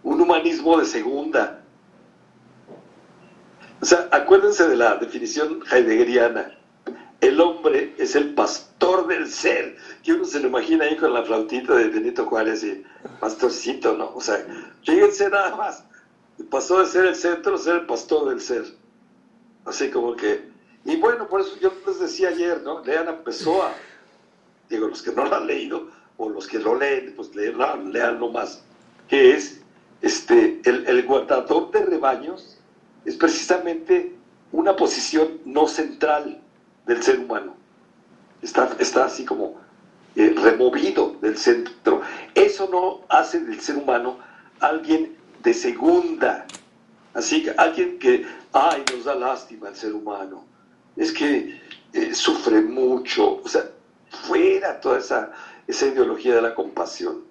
[0.03, 1.61] un humanismo de segunda.
[3.81, 6.56] O sea, acuérdense de la definición heideggeriana.
[7.37, 9.77] El hombre es el pastor del ser.
[10.01, 12.83] Que uno se lo imagina ahí con la flautita de Benito Juárez y
[13.19, 14.11] pastorcito, ¿no?
[14.15, 14.43] O sea,
[14.83, 15.83] fíjense nada más.
[16.49, 18.65] Pasó de ser el centro a ser el pastor del ser.
[19.65, 20.49] Así como que.
[20.83, 22.83] Y bueno, por eso yo les decía ayer, ¿no?
[22.83, 23.71] Lean a Pessoa.
[24.67, 28.31] Digo, los que no lo han leído, o los que lo leen, pues lean, leanlo
[28.31, 28.63] más.
[29.07, 29.61] Que es
[30.01, 32.57] este, el, el guardador de rebaños,
[33.05, 34.15] es precisamente
[34.51, 36.41] una posición no central
[36.87, 37.55] del ser humano.
[38.41, 39.59] Está, está así como
[40.15, 42.01] eh, removido del centro.
[42.33, 44.17] Eso no hace del ser humano
[44.59, 46.45] alguien de segunda.
[47.13, 50.45] Así que alguien que, ay, nos da lástima el ser humano.
[50.95, 51.61] Es que
[51.93, 53.41] eh, sufre mucho.
[53.43, 53.69] O sea,
[54.09, 55.31] fuera toda esa,
[55.67, 57.23] esa ideología de la compasión.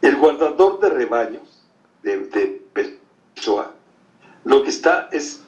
[0.00, 1.64] El guardador de rebaños
[2.02, 2.62] de, de
[3.34, 3.72] Pessoa,
[4.44, 5.42] lo que está es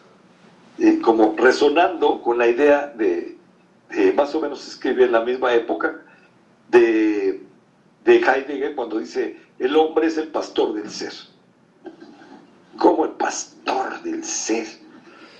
[0.79, 3.37] eh, como resonando con la idea de,
[4.15, 6.03] más o menos escribe en la misma época,
[6.71, 7.43] de,
[8.05, 11.13] de Heidegger cuando dice, el hombre es el pastor del ser.
[12.79, 14.67] ¿Cómo el pastor del ser?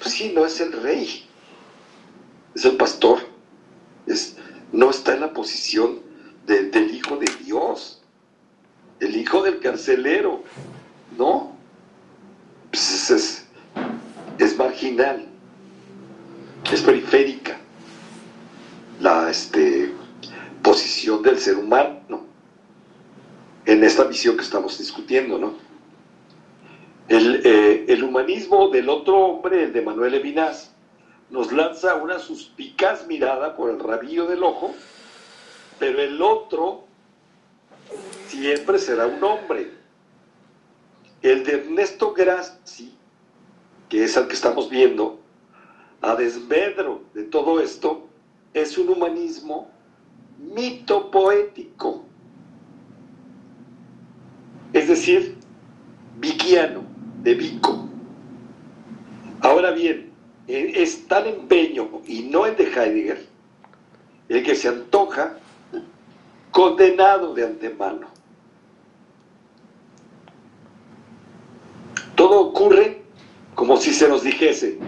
[0.01, 1.25] Pues sí, no es el rey,
[2.55, 3.21] es el pastor.
[4.07, 4.37] Es,
[4.73, 6.01] no está en la posición
[6.47, 8.03] de, del hijo de Dios,
[9.01, 10.43] el hijo del carcelero,
[11.17, 11.53] ¿no?
[12.71, 13.47] Pues es, es,
[14.39, 15.28] es marginal,
[16.73, 17.59] es periférica
[19.01, 19.93] la este,
[20.63, 22.27] posición del ser humano
[23.65, 25.55] en esta visión que estamos discutiendo, ¿no?
[27.09, 30.73] El, eh, el humanismo del otro hombre, el de Manuel Levinas,
[31.31, 34.75] nos lanza una suspicaz mirada por el rabillo del ojo,
[35.79, 36.85] pero el otro
[38.27, 39.73] siempre será un hombre.
[41.23, 42.95] El de Ernesto Grassi,
[43.89, 45.18] que es el que estamos viendo,
[46.01, 48.07] a desmedro de todo esto,
[48.55, 49.71] es un humanismo
[50.39, 52.05] mitopoético,
[54.73, 55.37] es decir,
[56.19, 56.83] viquiano,
[57.23, 57.89] de Vico.
[59.41, 60.11] Ahora bien,
[60.47, 63.27] es tal empeño, y no el de Heidegger,
[64.29, 65.37] el que se antoja
[66.51, 68.09] condenado de antemano.
[72.15, 73.03] Todo ocurre
[73.55, 74.79] como si se nos dijese,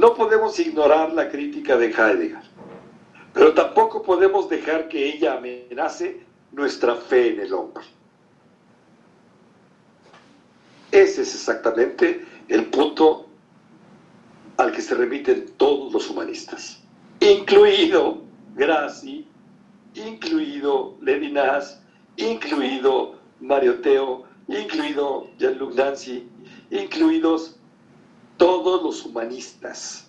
[0.00, 2.40] no podemos ignorar la crítica de Heidegger,
[3.34, 7.84] pero tampoco podemos dejar que ella amenace nuestra fe en el hombre.
[10.90, 13.26] Ese es exactamente el punto
[14.56, 16.82] al que se remiten todos los humanistas,
[17.20, 18.22] incluido
[18.54, 19.28] Grassi,
[19.94, 21.82] incluido Levinas,
[22.16, 26.26] incluido Mario Teo, incluido Jean-Luc Nancy,
[26.70, 27.59] incluidos
[28.40, 30.08] todos los humanistas.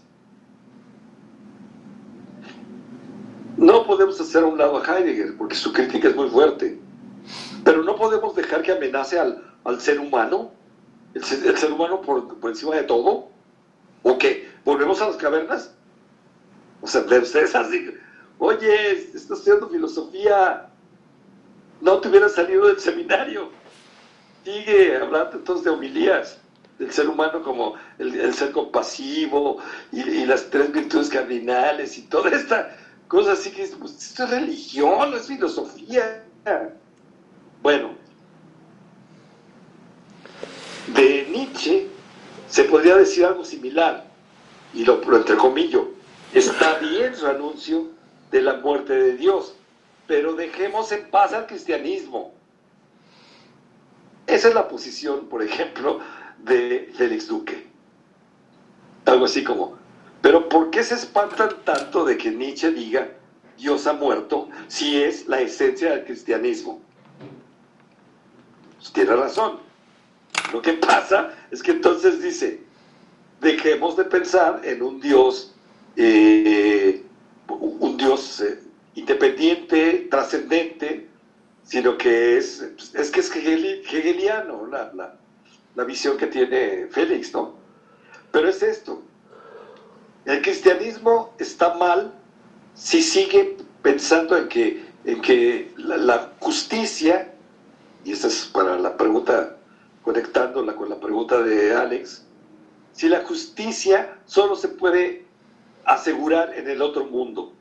[3.58, 6.80] No podemos hacer a un lado a Heidegger, porque su crítica es muy fuerte,
[7.66, 10.50] pero no podemos dejar que amenace al, al ser humano,
[11.14, 13.28] el ser, humano por, por encima de todo,
[14.02, 15.76] o que volvemos a las cavernas.
[16.80, 17.94] O sea, de ustedes así,
[18.40, 20.70] oye, estás estudiando filosofía,
[21.82, 23.50] no te hubieras salido del seminario.
[24.46, 26.41] Sigue hablando entonces de homilías
[26.82, 29.58] del ser humano como el, ser compasivo
[29.92, 32.76] y, y, las tres virtudes cardinales y toda esta
[33.08, 36.24] cosa así que pues, esto es religión, no es filosofía.
[37.62, 37.92] Bueno,
[40.88, 41.88] de Nietzsche
[42.48, 44.08] se podría decir algo similar,
[44.74, 45.92] y lo, lo entrecomillo,
[46.34, 47.90] está bien su anuncio
[48.32, 49.54] de la muerte de Dios,
[50.08, 52.34] pero dejemos en paz al cristianismo.
[54.26, 56.00] Esa es la posición, por ejemplo,
[56.44, 57.68] de Félix Duque.
[59.06, 59.78] Algo así como,
[60.22, 63.10] pero ¿por qué se espantan tanto de que Nietzsche diga
[63.58, 66.82] Dios ha muerto si es la esencia del cristianismo?
[68.78, 69.60] Pues tiene razón.
[70.54, 72.62] Lo que pasa es que entonces dice,
[73.40, 75.54] dejemos de pensar en un Dios,
[75.96, 77.04] eh,
[77.48, 78.60] un Dios eh,
[78.96, 81.08] independiente, trascendente,
[81.64, 82.62] sino que es,
[82.94, 85.16] es que es hegel, hegeliano la, la,
[85.76, 87.56] la, visión que tiene Félix, ¿no?
[88.32, 89.02] Pero es esto,
[90.26, 92.14] el cristianismo está mal
[92.74, 97.34] si sigue pensando en que, en que la, justicia,
[98.04, 99.58] y esta es para la pregunta,
[100.04, 102.24] conectándola con la pregunta de Alex,
[102.94, 105.26] si la justicia solo se puede
[105.86, 107.54] asegurar en el otro mundo,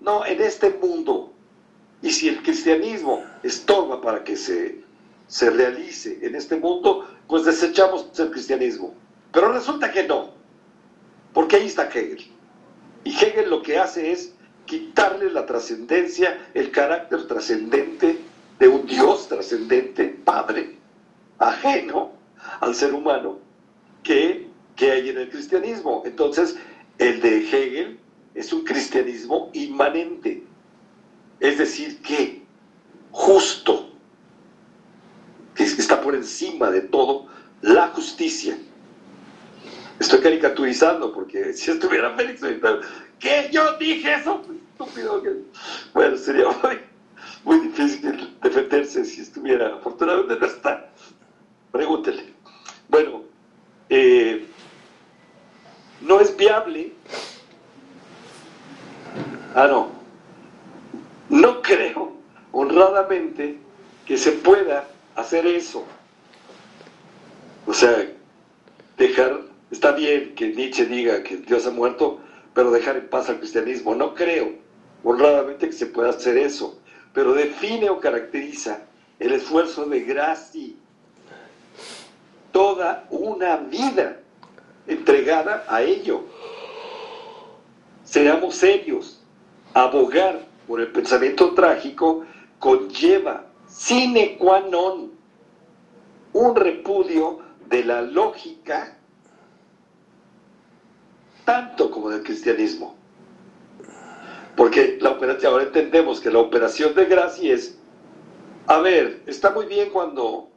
[0.00, 1.32] no, en este mundo.
[2.02, 4.82] Y si el cristianismo estorba para que se,
[5.30, 8.92] se realice en este mundo, pues desechamos el cristianismo.
[9.30, 10.30] Pero resulta que no,
[11.32, 12.26] porque ahí está Hegel.
[13.04, 14.34] Y Hegel lo que hace es
[14.66, 18.18] quitarle la trascendencia, el carácter trascendente
[18.58, 20.76] de un Dios trascendente, Padre,
[21.38, 22.10] ajeno
[22.60, 23.38] al ser humano,
[24.02, 26.02] que, que hay en el cristianismo.
[26.04, 26.56] Entonces,
[26.98, 28.00] el de Hegel
[28.34, 30.42] es un cristianismo inmanente,
[31.38, 32.42] es decir, que
[33.12, 33.89] justo,
[35.54, 37.26] que está por encima de todo
[37.62, 38.58] la justicia.
[39.98, 42.40] Estoy caricaturizando porque si estuviera Félix,
[43.18, 43.48] ¿qué?
[43.52, 45.22] Yo dije eso, estúpido.
[45.92, 46.80] Bueno, sería muy,
[47.44, 49.74] muy difícil defenderse si estuviera.
[49.74, 50.90] Afortunadamente no está.
[51.70, 52.32] Pregúntele.
[52.88, 53.22] Bueno,
[53.90, 54.46] eh,
[56.00, 56.92] no es viable
[59.54, 59.88] Ah, no.
[61.28, 62.12] No creo,
[62.52, 63.58] honradamente,
[64.06, 65.84] que se pueda hacer eso.
[67.66, 68.10] O sea,
[68.96, 69.40] dejar,
[69.70, 72.20] está bien que Nietzsche diga que Dios ha muerto,
[72.54, 73.94] pero dejar en paz al cristianismo.
[73.94, 74.52] No creo,
[75.04, 76.78] honradamente, que se pueda hacer eso.
[77.12, 78.82] Pero define o caracteriza
[79.18, 80.76] el esfuerzo de Graci,
[82.52, 84.20] toda una vida
[84.86, 86.24] entregada a ello.
[88.04, 89.22] Seamos serios,
[89.74, 92.24] abogar por el pensamiento trágico
[92.58, 95.14] conlleva sine qua non
[96.32, 98.98] un repudio de la lógica
[101.44, 102.96] tanto como del cristianismo.
[104.56, 107.78] Porque la operación, ahora entendemos que la operación de gracia es,
[108.66, 110.50] a ver, está muy bien cuando,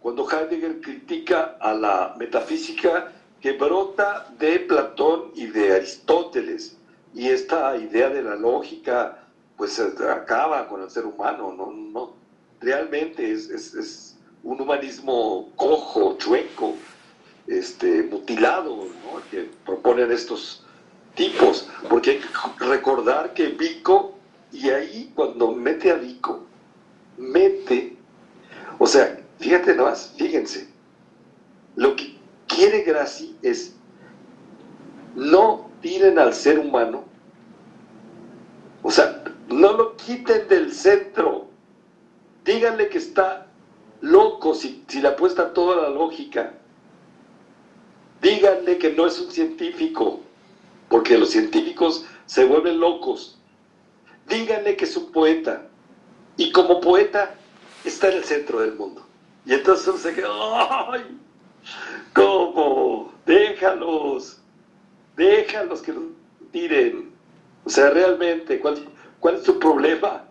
[0.00, 6.78] cuando Heidegger critica a la metafísica que brota de Platón y de Aristóteles,
[7.14, 9.26] y esta idea de la lógica
[9.56, 12.19] pues acaba con el ser humano, no, no
[12.60, 16.74] realmente es, es, es un humanismo cojo, chueco,
[17.46, 19.20] este, mutilado, ¿no?
[19.30, 20.64] que proponen estos
[21.14, 24.14] tipos, porque hay que recordar que Vico,
[24.52, 26.44] y ahí cuando mete a Vico,
[27.18, 27.96] mete,
[28.78, 30.68] o sea, fíjate nomás, fíjense,
[31.76, 32.16] lo que
[32.46, 33.74] quiere Graci es
[35.14, 37.04] no tiren al ser humano,
[38.82, 41.49] o sea, no lo quiten del centro,
[42.44, 43.46] díganle que está
[44.00, 46.54] loco si, si le apuesta toda la lógica,
[48.22, 50.20] díganle que no es un científico,
[50.88, 53.38] porque los científicos se vuelven locos,
[54.28, 55.66] díganle que es un poeta,
[56.36, 57.34] y como poeta
[57.84, 59.06] está en el centro del mundo.
[59.44, 60.28] Y entonces uno se queda,
[60.92, 61.18] ¡ay!
[62.14, 63.12] ¿Cómo?
[63.26, 64.40] Déjalos
[65.20, 66.02] déjalos que lo
[66.50, 67.10] tiren.
[67.64, 68.88] O sea, realmente, ¿cuál,
[69.20, 70.24] ¿cuál es su problema?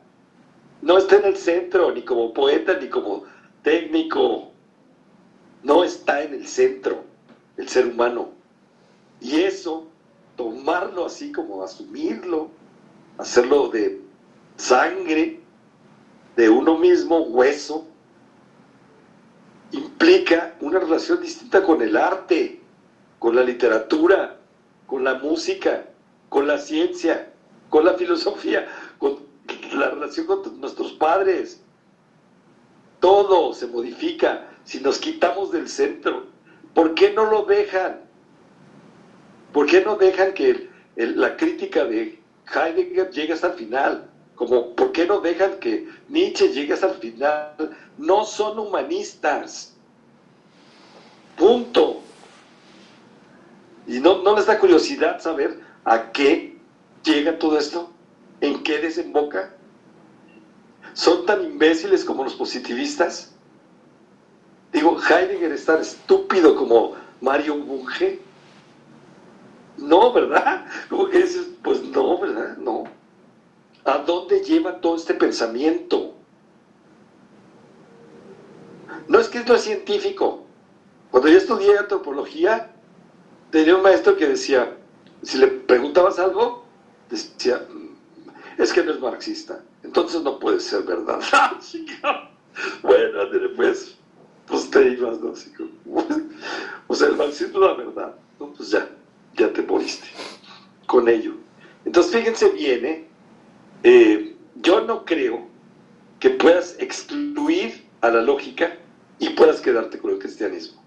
[0.81, 3.23] No está en el centro, ni como poeta, ni como
[3.63, 4.51] técnico,
[5.63, 7.03] no está en el centro,
[7.57, 8.29] el ser humano.
[9.19, 9.87] Y eso,
[10.37, 12.49] tomarlo así como asumirlo,
[13.17, 14.01] hacerlo de
[14.55, 15.39] sangre,
[16.35, 17.85] de uno mismo, hueso,
[19.71, 22.61] implica una relación distinta con el arte,
[23.19, 24.37] con la literatura,
[24.87, 25.85] con la música,
[26.29, 27.33] con la ciencia,
[27.69, 28.67] con la filosofía,
[28.97, 29.28] con
[29.73, 31.61] la relación con nuestros padres.
[32.99, 36.27] Todo se modifica si nos quitamos del centro.
[36.73, 38.01] ¿Por qué no lo dejan?
[39.53, 42.19] ¿Por qué no dejan que la crítica de
[42.53, 44.09] Heidegger llegue hasta el final?
[44.35, 47.77] Como, ¿por qué no dejan que Nietzsche llegue hasta el final?
[47.97, 49.75] No son humanistas.
[51.37, 52.01] Punto.
[53.87, 56.57] ¿Y no, no les da curiosidad saber a qué
[57.03, 57.91] llega todo esto?
[58.39, 59.55] ¿En qué desemboca?
[60.99, 63.31] ¿Son tan imbéciles como los positivistas?
[64.73, 68.19] Digo, Heidegger es tan estúpido como Mario Bunge.
[69.77, 70.65] No, ¿verdad?
[71.63, 72.57] Pues no, ¿verdad?
[72.57, 72.83] No.
[73.85, 76.15] ¿A dónde lleva todo este pensamiento?
[79.07, 80.43] No es que esto es científico.
[81.11, 82.71] Cuando yo estudié antropología,
[83.51, 84.75] tenía un maestro que decía,
[85.23, 86.65] si le preguntabas algo,
[87.09, 91.19] decía, mm, es que no es marxista, entonces no puede ser verdad.
[92.03, 92.29] Ah,
[92.81, 93.19] bueno,
[93.55, 93.95] pues,
[94.45, 95.31] pues te ibas, ¿no?
[95.31, 96.05] Así como,
[96.87, 98.51] o sea, el marxismo la verdad, ¿no?
[98.53, 98.87] Pues ya,
[99.35, 100.07] ya te moriste
[100.87, 101.33] con ello.
[101.85, 103.07] Entonces, fíjense bien, ¿eh?
[103.83, 105.47] Eh, yo no creo
[106.19, 108.77] que puedas excluir a la lógica
[109.19, 110.83] y puedas quedarte con el cristianismo.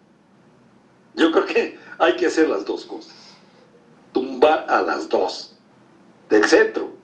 [1.15, 3.15] Yo creo que hay que hacer las dos cosas.
[4.13, 5.57] Tumbar a las dos
[6.29, 7.02] del centro.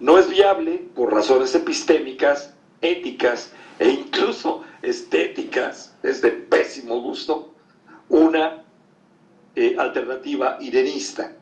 [0.00, 7.54] No es viable por razones epistémicas, éticas e incluso estéticas, es de pésimo gusto,
[8.08, 8.62] una
[9.54, 11.32] eh, alternativa irenista.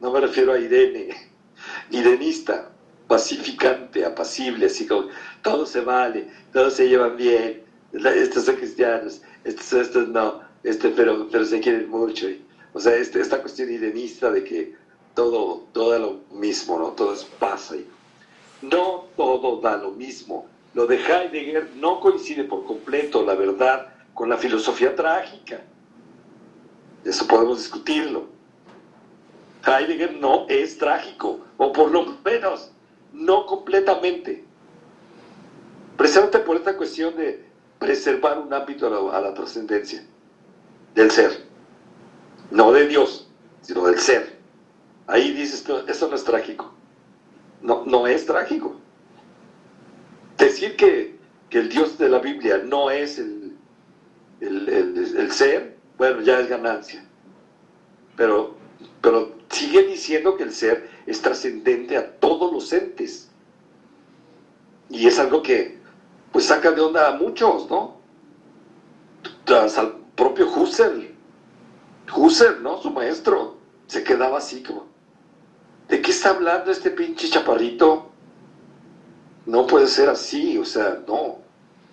[0.00, 1.08] No me refiero a Irene,
[1.90, 2.70] irenista,
[3.06, 5.08] pacificante, apacible, así como
[5.42, 11.28] todo se vale, todos se llevan bien, estos son cristianos, estos, estos no, este, pero,
[11.30, 12.26] pero se quieren mucho.
[12.72, 14.74] o sea, este, esta cuestión irenista de que
[15.18, 16.90] todo, todo lo mismo, ¿no?
[16.92, 17.74] Todo es pasa.
[17.74, 17.84] Y,
[18.62, 20.46] no todo da lo mismo.
[20.74, 25.60] Lo de Heidegger no coincide por completo, la verdad, con la filosofía trágica.
[27.04, 28.26] Eso podemos discutirlo.
[29.66, 32.70] Heidegger no es trágico, o por lo menos
[33.12, 34.44] no completamente.
[35.96, 37.44] Precisamente por esta cuestión de
[37.80, 40.00] preservar un ámbito a la, trascendencia
[40.94, 41.44] del ser,
[42.52, 43.28] no de Dios,
[43.62, 44.37] sino del ser.
[45.08, 46.70] Ahí dices, eso no es trágico.
[47.62, 48.76] No, no es trágico.
[50.36, 51.18] Decir que,
[51.50, 53.56] el Dios de la Biblia no es el,
[54.40, 57.02] el, ser, bueno, ya es ganancia.
[58.16, 58.54] Pero,
[59.00, 63.30] pero sigue diciendo que el ser es trascendente a todos los entes.
[64.90, 65.78] Y es algo que
[66.32, 67.96] pues saca de onda a muchos, ¿no?
[69.46, 71.14] al propio Husserl.
[72.14, 72.76] Husserl, ¿no?
[72.82, 73.56] Su maestro
[73.86, 74.86] se quedaba así como,
[75.88, 78.10] ¿de qué está hablando este pinche chaparrito?
[79.46, 81.38] No puede ser así, o sea, no.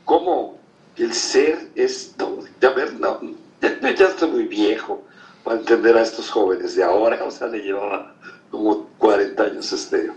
[0.03, 0.57] ¿Cómo?
[0.97, 3.19] El ser es, no, ya ver, no,
[3.61, 5.03] ya, ya estoy muy viejo
[5.43, 8.15] para entender a estos jóvenes de ahora, o sea, le llevaba
[8.49, 10.11] como 40 años este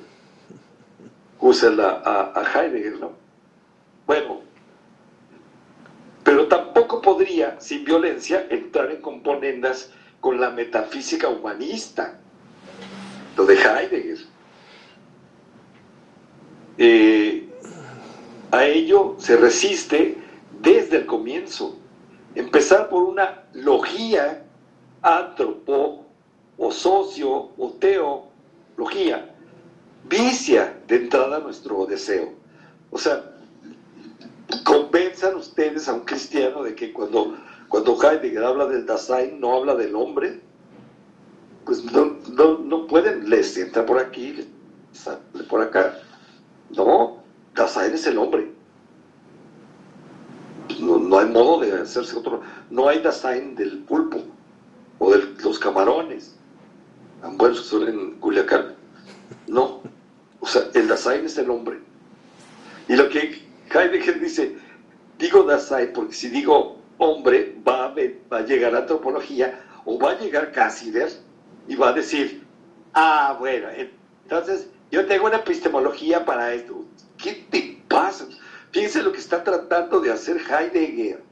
[1.40, 3.12] Husserl a, a Heidegger, ¿no?
[4.06, 4.40] Bueno,
[6.24, 9.90] pero tampoco podría, sin violencia, entrar en componendas
[10.20, 12.18] con la metafísica humanista,
[13.38, 14.18] lo de Heidegger.
[16.76, 17.48] Eh,
[18.50, 20.18] a ello se resiste
[20.60, 21.78] desde el comienzo.
[22.34, 24.44] Empezar por una logía,
[25.02, 26.04] antropo,
[26.56, 29.32] o socio, o teología,
[30.08, 32.32] vicia de entrada nuestro deseo.
[32.90, 33.24] O sea,
[34.64, 37.36] convenzan ustedes a un cristiano de que cuando,
[37.68, 40.40] cuando Heidegger habla del Dasein no habla del hombre,
[41.68, 42.16] pues no,
[42.64, 44.48] no, pueden, les entra por aquí,
[44.92, 45.18] sale
[45.50, 46.00] por acá.
[46.70, 47.22] No,
[47.54, 48.50] Dasein es el hombre.
[50.80, 52.40] No, no, hay modo de hacerse otro.
[52.70, 54.22] No hay Dasein del pulpo
[54.98, 56.36] o de los camarones.
[57.36, 58.74] Bueno, son en Culiacán.
[59.46, 59.82] No.
[60.40, 61.80] O sea, el Dasein es el hombre.
[62.88, 63.42] Y lo que
[63.74, 64.56] Heidegger dice,
[65.18, 67.94] digo Dasein porque si digo hombre, va a,
[68.32, 71.27] va a llegar la antropología o va a llegar Cassider
[71.68, 72.42] y va a decir,
[72.94, 73.68] ah, bueno,
[74.24, 76.84] entonces yo tengo una epistemología para esto.
[77.18, 78.26] ¿Qué te pasa?
[78.70, 81.22] Piensa lo que está tratando de hacer Heidegger.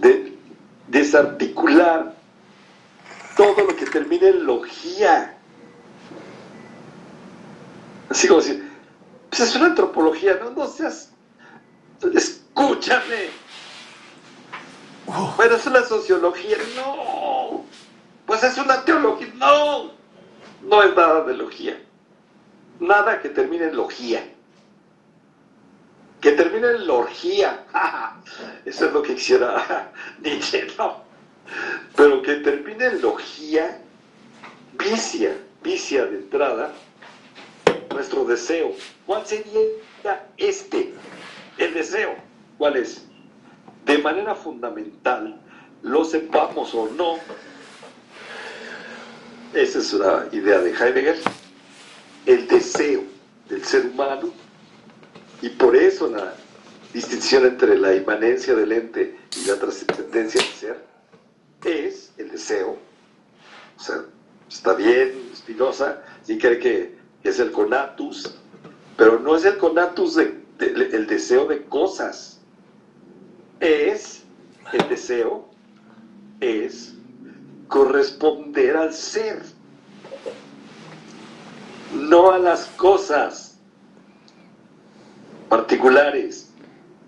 [0.00, 0.38] De
[0.88, 2.14] desarticular
[3.36, 5.36] todo lo que termine en logía.
[8.08, 8.70] Así como decir,
[9.30, 11.12] pues es una antropología, no, no seas...
[12.14, 13.41] Escúchame.
[15.06, 17.64] Bueno, es una sociología, no.
[18.26, 19.92] Pues es una teología, no.
[20.62, 21.80] No es nada de logía.
[22.78, 24.24] Nada que termine en logía.
[26.20, 27.64] Que termine en logía.
[28.64, 29.90] Eso es lo que quisiera
[30.20, 31.02] Nietzsche, no.
[31.96, 33.80] Pero que termine en logía,
[34.78, 36.72] vicia, vicia de entrada,
[37.90, 38.72] nuestro deseo.
[39.04, 40.94] ¿Cuál sería este?
[41.58, 42.14] El deseo.
[42.56, 43.04] ¿Cuál es?
[43.84, 45.40] De manera fundamental,
[45.82, 47.18] lo sepamos o no,
[49.54, 51.18] esa es una idea de Heidegger,
[52.26, 53.02] el deseo
[53.48, 54.32] del ser humano,
[55.42, 56.34] y por eso la
[56.92, 60.84] distinción entre la inmanencia del ente y la trascendencia del ser
[61.64, 62.78] es el deseo.
[63.76, 64.04] O sea,
[64.48, 68.34] está bien, Spinoza, sí cree que es el conatus,
[68.96, 72.40] pero no es el conatus de, el deseo de cosas,
[73.62, 74.24] es
[74.72, 75.48] el deseo,
[76.40, 76.94] es
[77.68, 79.40] corresponder al ser,
[81.94, 83.56] no a las cosas
[85.48, 86.50] particulares,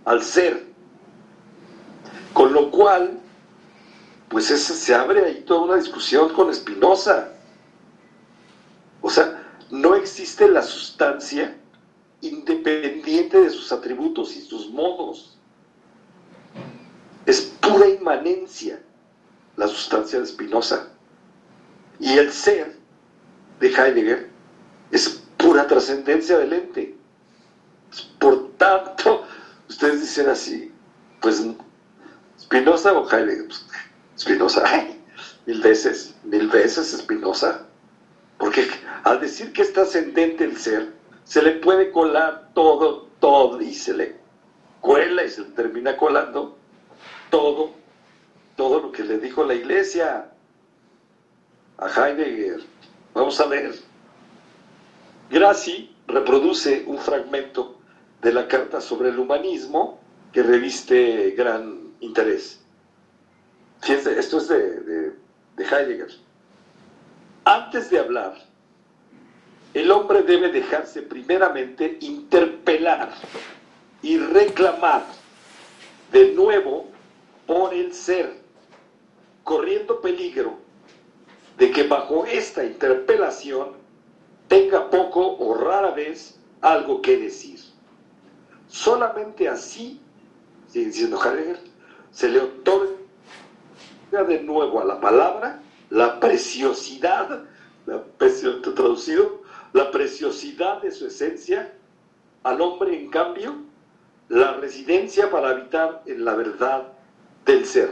[0.05, 0.65] al ser.
[2.33, 3.19] Con lo cual,
[4.29, 7.31] pues se abre ahí toda una discusión con Spinoza.
[9.03, 11.57] O sea, no existe la sustancia
[12.21, 15.34] independiente de sus atributos y sus modos.
[17.27, 18.81] Es pura inmanencia
[19.57, 20.89] la sustancia de Spinoza.
[21.99, 22.77] Y el ser
[23.61, 24.29] de Heidegger
[24.91, 26.97] es pura trascendencia del ente.
[28.19, 29.25] Por tanto,
[29.69, 30.73] ustedes dicen así,
[31.21, 31.43] pues
[32.39, 33.67] Spinoza o Heidegger, pues,
[34.19, 34.65] Spinoza,
[35.47, 37.67] mil veces, mil veces Spinoza.
[38.39, 38.69] Porque
[39.05, 40.93] al decir que es trascendente el ser,
[41.25, 44.17] se le puede colar todo, todo, y se le
[44.81, 46.59] cuela y se le termina colando
[47.35, 47.73] todo,
[48.55, 50.31] todo lo que le dijo la iglesia
[51.79, 52.61] a Heidegger.
[53.13, 53.75] Vamos a ver.
[55.31, 57.81] Graci reproduce un fragmento
[58.23, 59.99] de la carta sobre el humanismo
[60.33, 62.61] que reviste gran interés.
[63.81, 64.81] Fíjense, esto es de,
[65.57, 66.13] de Heidegger.
[67.47, 68.37] Antes de hablar,
[69.75, 73.11] el hombre debe dejarse primeramente interpelar
[74.03, 75.05] y reclamar
[76.13, 76.94] de nuevo
[77.47, 78.41] por el ser,
[79.43, 80.59] corriendo peligro
[81.59, 83.73] de que bajo esta interpelación
[84.49, 87.61] tenga poco o rara vez algo que decir.
[88.69, 90.01] Solamente así,
[90.69, 91.61] sigue diciendo Heidegger,
[92.11, 92.89] se le otorga
[94.27, 97.45] de nuevo a la palabra la preciosidad,
[97.87, 98.03] la
[98.75, 99.43] traducido,
[99.73, 101.73] la preciosidad de su esencia,
[102.43, 103.57] al hombre, en cambio,
[104.29, 106.94] la residencia para habitar en la verdad
[107.45, 107.91] del ser.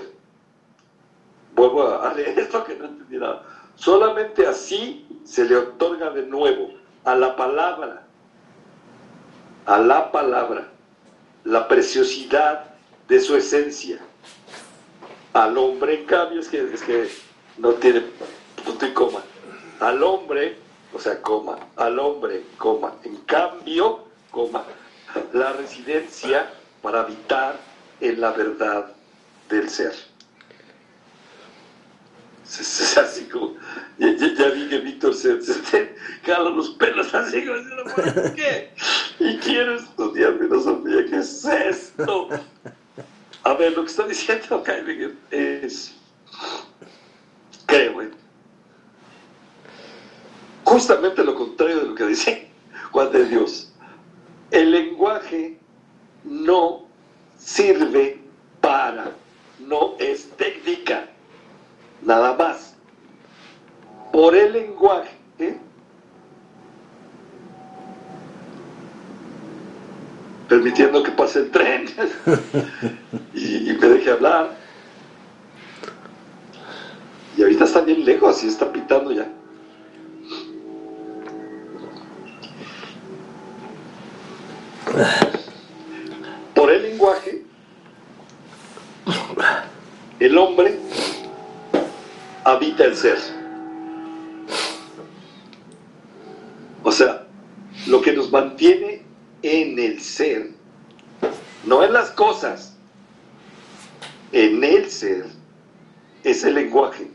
[1.55, 3.43] Vuelvo a leer esto que no entendí nada.
[3.75, 6.71] Solamente así se le otorga de nuevo
[7.05, 8.03] a la palabra,
[9.67, 10.69] a la palabra,
[11.45, 12.75] la preciosidad
[13.09, 13.99] de su esencia.
[15.33, 17.11] Al hombre, en cambio, es que, es que
[17.59, 18.03] no tiene
[18.65, 19.21] punto y coma.
[19.81, 20.59] Al hombre,
[20.93, 22.95] o sea, coma, al hombre, coma.
[23.03, 24.65] En cambio, coma,
[25.33, 26.51] la residencia
[26.83, 27.57] para habitar
[28.01, 28.93] en la verdad
[29.53, 29.95] del ser.
[32.45, 33.55] Es así como,
[33.97, 38.75] ya, ya, vi que Víctor se, se, jala los pelos así como, ¿por qué?
[39.19, 42.29] Y quiero estudiar filosofía, ¿qué es esto?
[43.45, 45.95] A ver, lo que está diciendo Heidegger es,
[47.65, 48.11] creo, ¿eh?
[50.65, 52.49] justamente lo contrario de lo que dice
[52.93, 53.73] Juan de Dios.
[54.51, 55.59] El lenguaje
[56.25, 56.87] no
[57.39, 58.21] sirve
[58.61, 59.13] para,
[59.67, 61.09] no es técnica,
[62.03, 62.75] nada más.
[64.13, 65.59] Por el lenguaje, ¿eh?
[70.49, 71.87] permitiendo que pase el tren
[73.35, 74.51] y, y, me deje hablar.
[77.39, 79.27] Y ahorita está bien lejos y está pitando ya.
[86.55, 87.42] Por el lenguaje,
[90.21, 90.79] el hombre
[92.45, 93.19] habita el ser.
[96.85, 97.27] O sea,
[97.87, 99.03] lo que nos mantiene
[99.43, 100.51] en el ser,
[101.65, 102.77] no en las cosas,
[104.33, 105.27] en el ser,
[106.25, 107.11] es el lenguaje,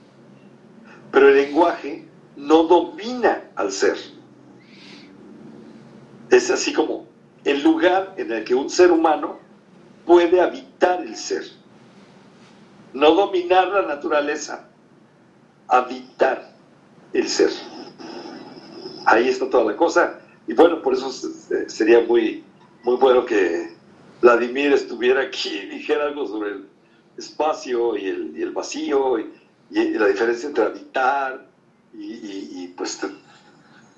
[1.11, 2.05] pero el lenguaje
[2.35, 3.97] no domina al ser.
[6.29, 7.07] Es así como
[7.45, 9.39] el lugar en el que un ser humano
[10.05, 11.56] puede habitar el ser.
[12.93, 14.67] No dominar la naturaleza,
[15.67, 16.51] habitar
[17.13, 17.51] el ser.
[19.05, 20.19] Ahí está toda la cosa.
[20.47, 21.11] Y bueno, por eso
[21.67, 22.43] sería muy,
[22.83, 23.75] muy bueno que
[24.21, 26.65] Vladimir estuviera aquí y dijera algo sobre el
[27.17, 29.33] espacio y el, vacío y,
[29.69, 31.45] la diferencia entre habitar
[31.93, 32.99] y, pues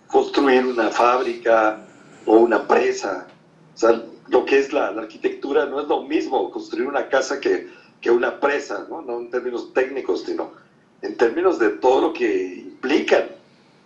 [0.08, 1.86] construir una fábrica
[2.26, 3.28] o una presa.
[3.76, 7.68] O sea, lo que es la, arquitectura no es lo mismo construir una casa que,
[8.02, 9.02] que una presa, ¿no?
[9.02, 10.54] no en términos técnicos, sino
[11.02, 13.28] en términos de todo lo que implica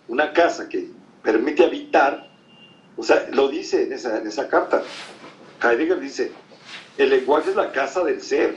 [0.08, 0.88] una casa que
[1.22, 2.30] permite habitar.
[2.96, 4.82] O sea, lo dice en esa, en esa carta.
[5.62, 6.32] Heidegger dice,
[6.98, 8.56] el lenguaje es la casa del ser.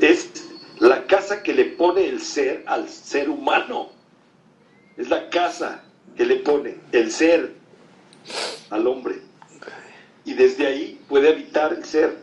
[0.00, 0.30] Es
[0.78, 3.90] la casa que le pone el ser al ser humano.
[4.96, 5.82] Es la casa
[6.16, 7.54] que le pone el ser
[8.70, 9.20] al hombre.
[10.24, 12.16] Y desde ahí puede habitar el ser,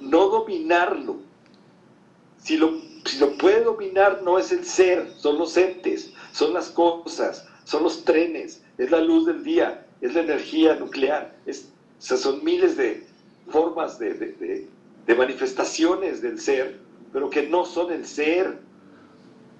[0.00, 1.16] no dominarlo.
[2.38, 6.68] Si lo, si lo puede dominar no es el ser, son los entes, son las
[6.70, 12.44] cosas, son los trenes, es la luz del día, es la energía nuclear, es, son
[12.44, 13.06] miles de
[13.48, 14.68] formas de,
[15.06, 16.78] de manifestaciones del ser,
[17.12, 18.58] pero que no son el ser.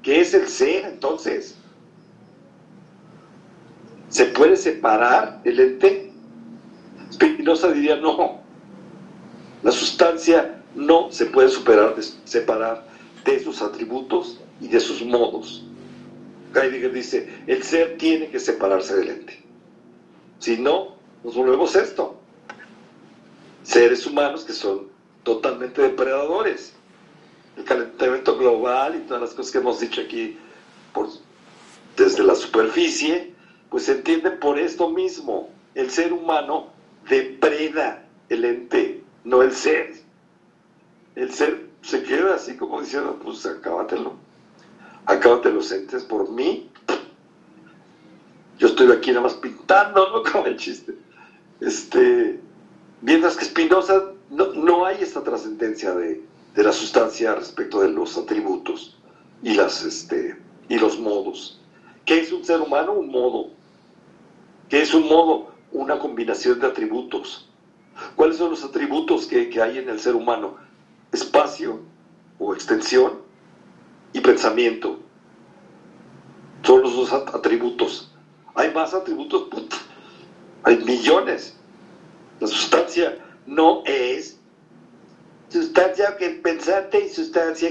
[0.03, 1.57] ¿Qué es el ser entonces?
[4.11, 6.13] ¿Se puede separar el ente?
[7.13, 8.41] Spinoza diría no.
[9.63, 12.87] La sustancia no se puede superar, separar
[13.25, 15.65] de sus atributos y de sus modos.
[16.55, 19.43] Heidegger dice, el ser tiene que separarse del ente.
[20.39, 22.17] Si no, nos volvemos esto.
[23.63, 24.89] Seres humanos que son
[25.25, 26.73] totalmente depredadores.
[27.57, 30.39] El calentamiento global y todas las cosas que hemos dicho aquí
[31.97, 33.35] desde la superficie,
[33.71, 35.51] pues se entiende por esto mismo.
[35.75, 36.69] El ser humano
[37.09, 39.95] depreda el ente, no el ser.
[41.15, 44.15] El ser se queda así como diciendo, pues acábatelo.
[45.07, 46.71] Acábate los entes por mí.
[48.59, 50.23] Yo estoy aquí nada más pintando, ¿no?
[50.33, 50.95] Como el chiste.
[51.61, 52.41] Este,
[53.03, 56.23] mientras que Spinoza no, no hay esta trascendencia de,
[56.55, 58.97] de, la sustancia respecto de los atributos
[59.43, 60.37] y, las, este,
[60.69, 61.61] y los modos.
[62.05, 62.93] ¿Qué es un ser humano?
[62.93, 63.51] Un modo.
[64.69, 65.53] ¿Qué es un modo?
[65.73, 67.48] Una combinación de atributos.
[68.17, 70.57] ¿Cuáles son los atributos que, que hay en el ser humano?
[71.13, 71.81] Espacio
[72.39, 73.21] o extensión
[74.13, 75.01] y pensamiento.
[76.63, 78.13] Son los dos atributos.
[78.55, 79.49] Hay más atributos,
[80.65, 81.57] hay millones.
[82.41, 84.39] La sustancia no es
[85.49, 87.71] sustancia que pensante y sustancia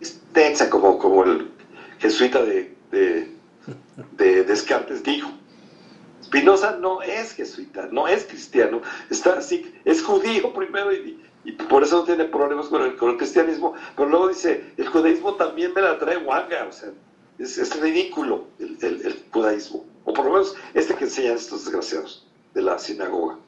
[0.00, 1.50] extensa, como, como el
[1.98, 5.30] jesuita de, de, Descartes dijo.
[6.34, 11.20] Spinoza no es jesuita, no es cristiano, está así, es judío primero y,
[11.68, 15.82] por eso no tiene problemas con el, cristianismo, pero luego dice, el judaísmo también me
[15.82, 16.90] la trae guanga, o sea,
[17.38, 22.78] es, ridículo el, judaísmo, o por lo menos este que enseñan estos desgraciados de la
[22.78, 23.38] sinagoga,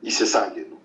[0.00, 0.76] y se sale, ¿no?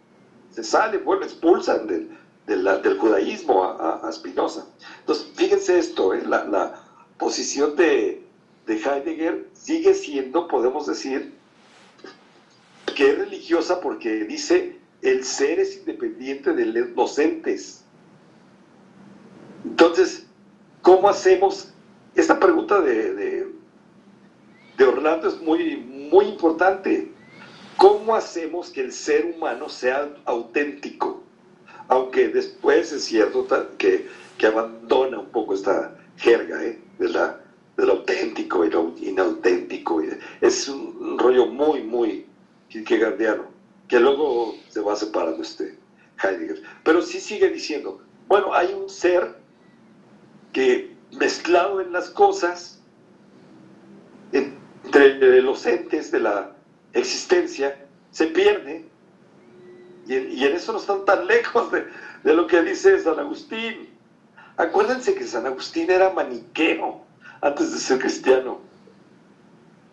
[0.52, 2.10] Se sale, bueno, expulsan del,
[2.48, 4.66] del, judaísmo a, a, Spinoza.
[5.02, 6.24] Entonces, fíjense esto, ¿eh?
[6.26, 6.82] la,
[7.20, 8.24] posición de,
[8.70, 11.34] de Heidegger sigue siendo, podemos decir,
[12.96, 17.84] que es religiosa porque dice el ser es independiente de los entes.
[19.66, 20.28] Entonces,
[20.84, 21.74] ¿cómo hacemos?
[22.14, 23.48] Esta pregunta de,
[24.78, 27.12] de, Orlando es muy, muy importante.
[27.76, 31.24] ¿Cómo hacemos que el ser humano sea auténtico?
[31.88, 33.48] Aunque después es cierto
[33.80, 34.08] que,
[34.38, 36.80] que abandona un poco esta jerga ¿eh?
[37.00, 37.39] de, la,
[37.80, 40.02] del auténtico y lo inauténtico.
[40.42, 42.26] Es un rollo muy, muy
[42.68, 43.46] kierkegaardiano,
[43.88, 45.78] que luego se va separando este
[46.22, 46.62] Heidegger.
[46.84, 49.36] Pero sí sigue diciendo, bueno, hay un ser
[50.52, 52.82] que mezclado en las cosas,
[54.32, 56.56] entre los entes de la
[56.94, 58.86] existencia se pierde.
[60.08, 61.86] Y en, eso no están tan lejos de,
[62.34, 63.90] lo que dice San Agustín.
[64.58, 67.06] Acuérdense que San Agustín era maniqueo
[67.42, 68.60] antes de ser cristiano.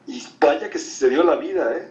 [0.07, 1.91] Y vaya que se dio la vida, ¿eh?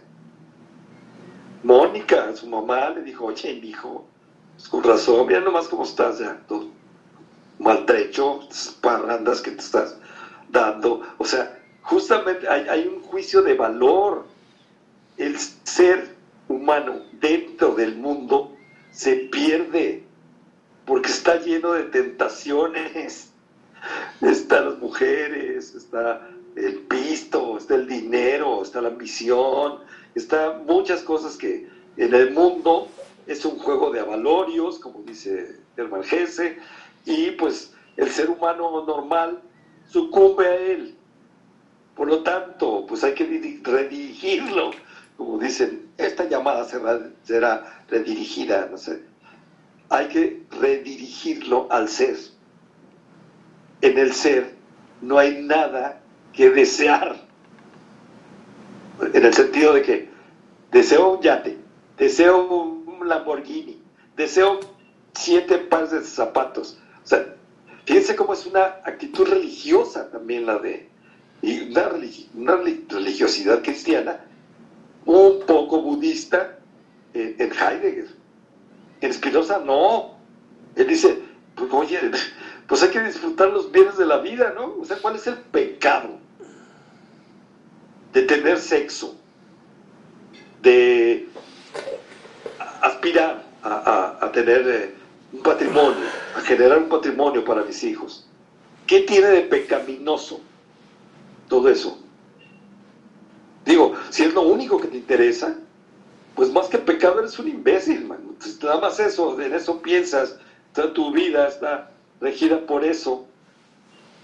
[1.62, 4.06] Mónica, su mamá, le dijo, oye, hijo,
[4.54, 6.68] pues con razón, mira nomás cómo estás ya, todo
[7.58, 8.40] maltrecho,
[8.80, 9.96] parrandas que te estás
[10.50, 11.02] dando.
[11.18, 14.26] O sea, justamente hay un juicio de valor
[15.16, 16.14] el ser
[16.48, 18.56] humano dentro del mundo
[18.90, 20.02] se pierde.
[20.84, 23.32] porque está lleno de tentaciones.
[24.20, 29.80] Están las mujeres, está el pisto, está el dinero, está la ambición,
[30.14, 32.88] está muchas cosas que en el mundo
[33.26, 36.58] es un juego de avalorios, como dice Hermann Hesse,
[37.04, 39.40] y pues el ser humano normal
[39.88, 40.96] sucumbe a él.
[41.94, 43.24] Por lo tanto, pues hay que
[43.62, 44.70] redirigirlo,
[45.16, 49.02] como dicen, esta llamada será, será redirigida, no sé.
[49.88, 52.16] Hay que redirigirlo al ser.
[53.80, 54.54] En el ser
[55.00, 56.00] no hay nada
[56.32, 57.16] que desear.
[59.12, 60.08] En el sentido de que
[60.72, 61.58] deseo un yate,
[61.98, 63.80] deseo un Lamborghini,
[64.16, 64.60] deseo
[65.14, 66.78] siete pares de zapatos.
[67.04, 67.34] O sea,
[67.84, 70.88] fíjense cómo es una actitud religiosa también la de,
[71.42, 72.56] y una,
[72.88, 74.20] religiosidad cristiana
[75.04, 76.58] un poco budista
[77.14, 78.08] en, Heidegger.
[79.00, 80.16] En Spinoza no.
[80.74, 81.22] Él dice,
[81.54, 82.00] pues oye,
[82.66, 84.76] pues hay que disfrutar los bienes de la vida, ¿no?
[84.80, 86.18] O sea, ¿cuál es el pecado?
[88.12, 89.14] De tener sexo,
[90.62, 91.28] de
[92.80, 94.94] aspirar a, tener eh,
[95.32, 98.26] un patrimonio, a generar un patrimonio para mis hijos.
[98.86, 100.40] ¿Qué tiene de pecaminoso
[101.48, 101.98] todo eso?
[103.64, 105.56] Digo, si es lo único que te interesa,
[106.34, 108.18] pues más que pecado eres un imbécil, man.
[108.62, 110.36] nada más eso, en eso piensas,
[110.72, 113.26] toda tu vida está regida por eso.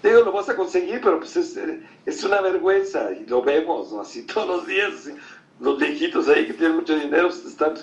[0.03, 4.47] Digo, lo vas a conseguir, pero pues es, una vergüenza y lo vemos así todos
[4.47, 5.09] los días.
[5.59, 7.75] Los viejitos ahí que tienen mucho dinero están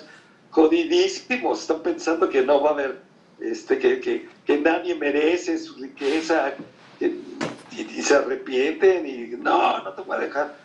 [0.51, 3.01] jodidísimos, están pensando que no va a haber,
[3.39, 6.53] este, que, que, nadie merece su riqueza
[6.99, 10.55] y, se arrepienten y no, no te voy a dejar.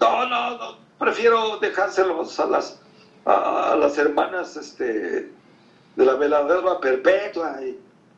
[0.00, 2.80] No, no, no, prefiero dejárselos a las,
[3.26, 5.28] a, las hermanas este,
[5.96, 7.58] de la veladora perpetua.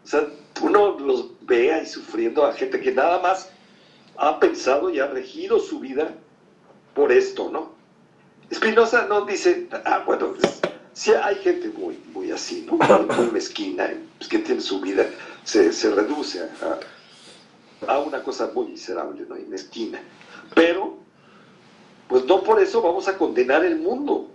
[0.04, 0.26] o sea,
[0.62, 3.50] uno los ve ahí sufriendo a gente que nada más
[4.16, 6.14] ha pensado y ha regido su vida
[6.94, 7.72] por esto, ¿no?
[8.50, 10.60] Espinosa no dice, ah, bueno, pues,
[10.92, 12.76] sí hay gente muy, muy así, ¿no?
[13.16, 15.06] Muy mezquina, pues, que tiene su vida,
[15.44, 19.38] se, se reduce a, a, una cosa muy miserable, ¿no?
[19.38, 20.00] Y mezquina.
[20.54, 21.02] Pero
[22.08, 24.28] pues no por eso vamos a condenar el mundo.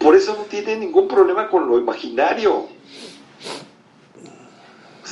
[0.00, 2.66] Por eso no tiene ningún problema con lo imaginario.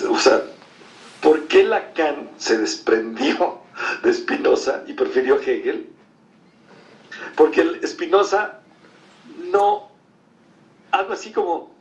[0.08, 0.42] O sea,
[1.20, 3.60] ¿por qué Lacan se desprendió
[4.02, 5.89] de Spinoza y prefirió Hegel?
[7.36, 8.60] Porque Spinoza
[9.52, 9.89] no,
[10.90, 11.73] algo así como,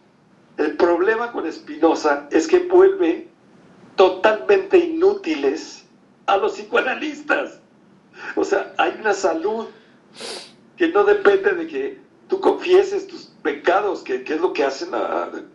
[0.57, 3.27] el problema con Spinoza es que vuelve
[3.95, 5.85] totalmente inútiles
[6.27, 7.59] a los psicoanalistas.
[8.35, 9.65] O sea, hay una salud
[10.77, 14.89] que no depende de que tú confieses tus pecados, que, es lo que hacen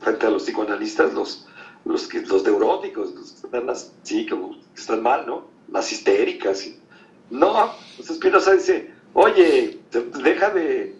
[0.00, 1.46] frente a los psicoanalistas, los,
[1.84, 5.46] los, que, los neuróticos, los que están así, como que están mal, ¿no?
[5.70, 6.68] Las histéricas.
[7.30, 9.78] No, pues Espinosa dice, oye,
[10.22, 10.96] deja de,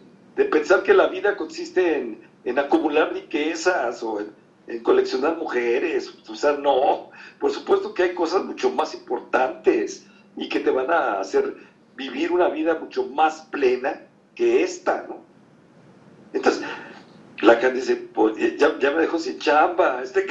[0.51, 4.31] pensar que la vida consiste en, acumular riquezas o en,
[4.67, 6.13] en, coleccionar mujeres.
[6.29, 10.91] O sea, no, por supuesto que hay cosas mucho más importantes y que te van
[10.91, 11.57] a hacer
[11.97, 14.03] vivir una vida mucho más plena
[14.35, 15.19] que esta, ¿no?
[16.33, 16.63] Entonces,
[17.43, 20.03] Lacan dice, pues, ya, me dejó sin chamba.
[20.03, 20.27] Este...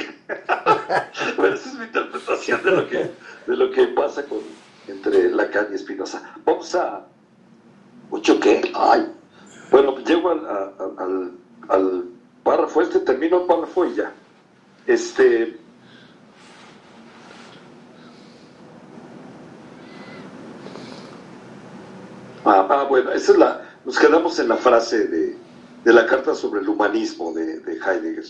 [1.36, 3.10] bueno, esa es mi interpretación de lo que,
[3.46, 4.40] de lo que pasa con,
[4.86, 6.34] entre Lacan y Espinosa.
[6.44, 7.06] Vamos a...
[8.10, 8.70] ¿Mucho qué?
[8.74, 9.12] Ay.
[9.70, 10.46] Bueno, llego al,
[10.98, 11.32] al,
[11.68, 12.04] al
[12.42, 14.12] párrafo este, termino el párrafo y ya.
[14.86, 15.58] Este,
[22.50, 25.36] Ah, ah, bueno, esa es la, nos quedamos en la frase de,
[25.84, 28.24] la carta sobre el humanismo de, Heidegger.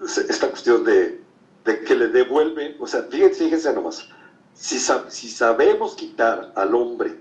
[0.00, 1.20] Esta cuestión de,
[1.64, 4.08] que le devuelve, o sea, fíjense, fíjense nomás,
[4.54, 7.16] si, si sabemos quitar al hombre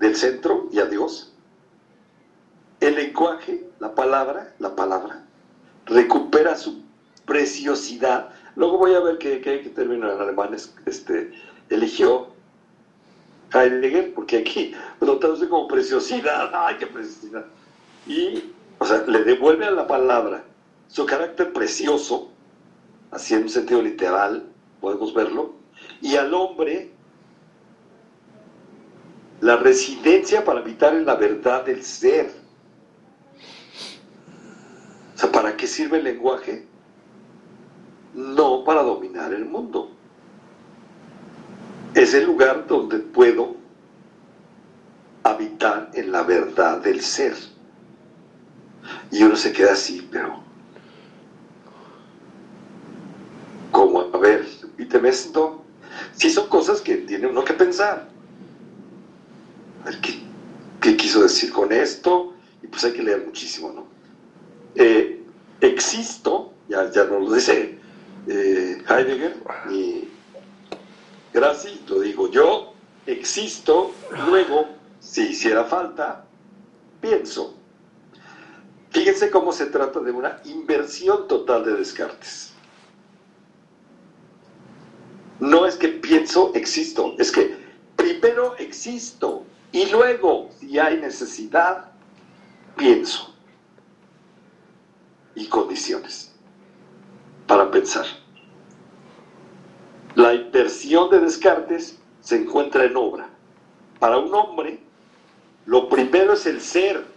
[0.00, 1.32] del centro y a Dios,
[2.80, 5.24] el lenguaje, la palabra, la palabra,
[5.86, 6.82] recupera su
[7.24, 8.30] preciosidad.
[8.54, 10.54] Luego voy a ver qué, qué, término en alemán
[10.84, 11.32] este,
[11.70, 12.28] eligió
[13.52, 17.46] Heidegger, porque aquí lo traduce como preciosidad, ¡ay, qué preciosidad!
[18.06, 20.44] Y, o sea, le devuelve a la palabra
[20.88, 22.30] su carácter precioso,
[23.10, 24.44] así en un sentido literal,
[24.80, 25.54] podemos verlo,
[26.00, 26.92] y al hombre
[29.40, 32.32] la residencia para habitar en la verdad del ser.
[35.14, 36.66] O sea, ¿para qué sirve el lenguaje?
[38.14, 39.96] No para dominar el mundo
[41.96, 43.56] es el lugar donde puedo
[45.22, 47.34] habitar en la verdad del ser.
[49.10, 50.42] Y uno se queda así, pero
[53.70, 55.62] como, a ver, repíteme esto.
[56.12, 58.08] Sí son cosas que tiene uno que pensar.
[59.82, 60.18] A ver, ¿qué,
[60.80, 62.34] ¿qué, quiso decir con esto?
[62.62, 63.86] Y pues hay que leer muchísimo, ¿no?
[64.74, 65.22] Eh,
[65.60, 67.78] existo, ya, ya nos lo dice
[68.26, 69.36] eh, Heidegger,
[69.70, 70.08] y
[71.32, 72.72] Graci, lo digo yo,
[73.06, 73.92] existo,
[74.26, 74.68] luego,
[75.00, 76.24] si hiciera falta,
[77.00, 77.55] pienso.
[78.96, 82.54] Fíjense cómo se trata de una inversión total de Descartes.
[85.38, 87.58] No es que pienso, existo, es que
[87.94, 91.92] primero existo y luego, si hay necesidad,
[92.74, 93.34] pienso.
[95.34, 96.34] Y condiciones
[97.46, 98.06] para pensar.
[100.14, 103.28] La inversión de Descartes se encuentra en obra.
[103.98, 104.80] Para un hombre,
[105.66, 107.15] lo primero es el ser,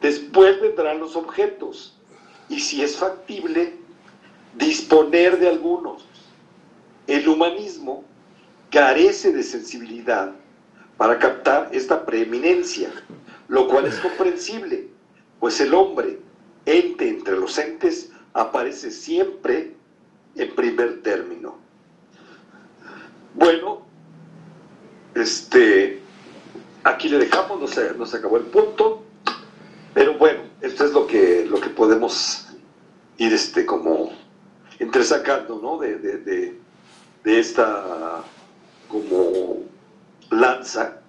[0.00, 1.96] después vendrán los objetos
[2.48, 3.74] y si es factible,
[4.56, 6.04] disponer de algunos.
[7.06, 8.04] El humanismo
[8.70, 10.32] carece de sensibilidad
[10.96, 12.90] para captar esta preeminencia,
[13.48, 14.88] lo cual es comprensible,
[15.40, 16.18] pues el hombre,
[16.66, 19.74] ente entre los entes, aparece siempre
[20.34, 21.56] en primer término.
[23.34, 23.82] Bueno,
[25.14, 26.00] este,
[26.84, 29.04] aquí le dejamos, no se, nos acabó el punto,
[29.98, 32.46] pero bueno, esto es lo que, lo que podemos
[33.16, 34.12] ir este, como
[34.78, 35.76] entresacando, ¿no?
[35.78, 36.56] De, de,
[37.24, 38.22] de, esta
[38.86, 39.56] como
[40.30, 41.00] lanza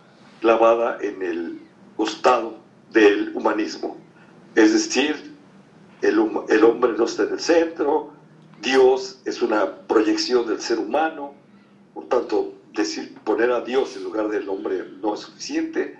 [0.42, 1.62] clavada en el
[1.96, 2.58] costado
[2.92, 3.96] del humanismo.
[4.56, 5.36] Es decir,
[6.02, 8.12] el, el hombre no está en el centro,
[8.60, 11.36] Dios es una proyección del ser humano,
[11.94, 16.00] por tanto, decir, poner a Dios en lugar del hombre no es suficiente.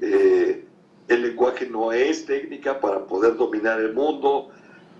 [0.00, 0.67] Eh,
[1.08, 4.50] el lenguaje no es técnica para poder dominar el mundo.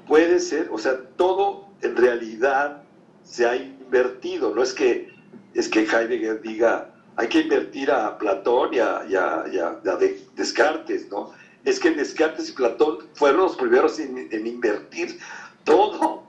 [0.06, 2.82] Puede ser, o sea, todo en realidad
[3.24, 4.54] se ha invertido.
[4.54, 5.12] No es que,
[5.54, 10.22] es que Heidegger diga, hay que invertir a Platón y a, a- a- a De-
[10.36, 11.32] Descartes, ¿no?
[11.64, 15.18] Es que Descartes y Platón fueron los primeros en, invertir
[15.64, 16.22] todo.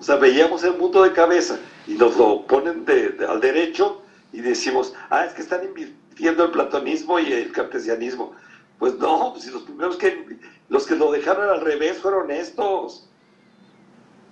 [0.00, 2.84] O sea, veíamos el mundo de cabeza y nos lo ponen
[3.28, 6.01] al derecho y decimos, ah, es que están invirtiendo
[6.44, 8.32] el platonismo y el cartesianismo.
[8.78, 13.08] Pues no, pues si los primeros que, los que lo dejaron al revés fueron estos.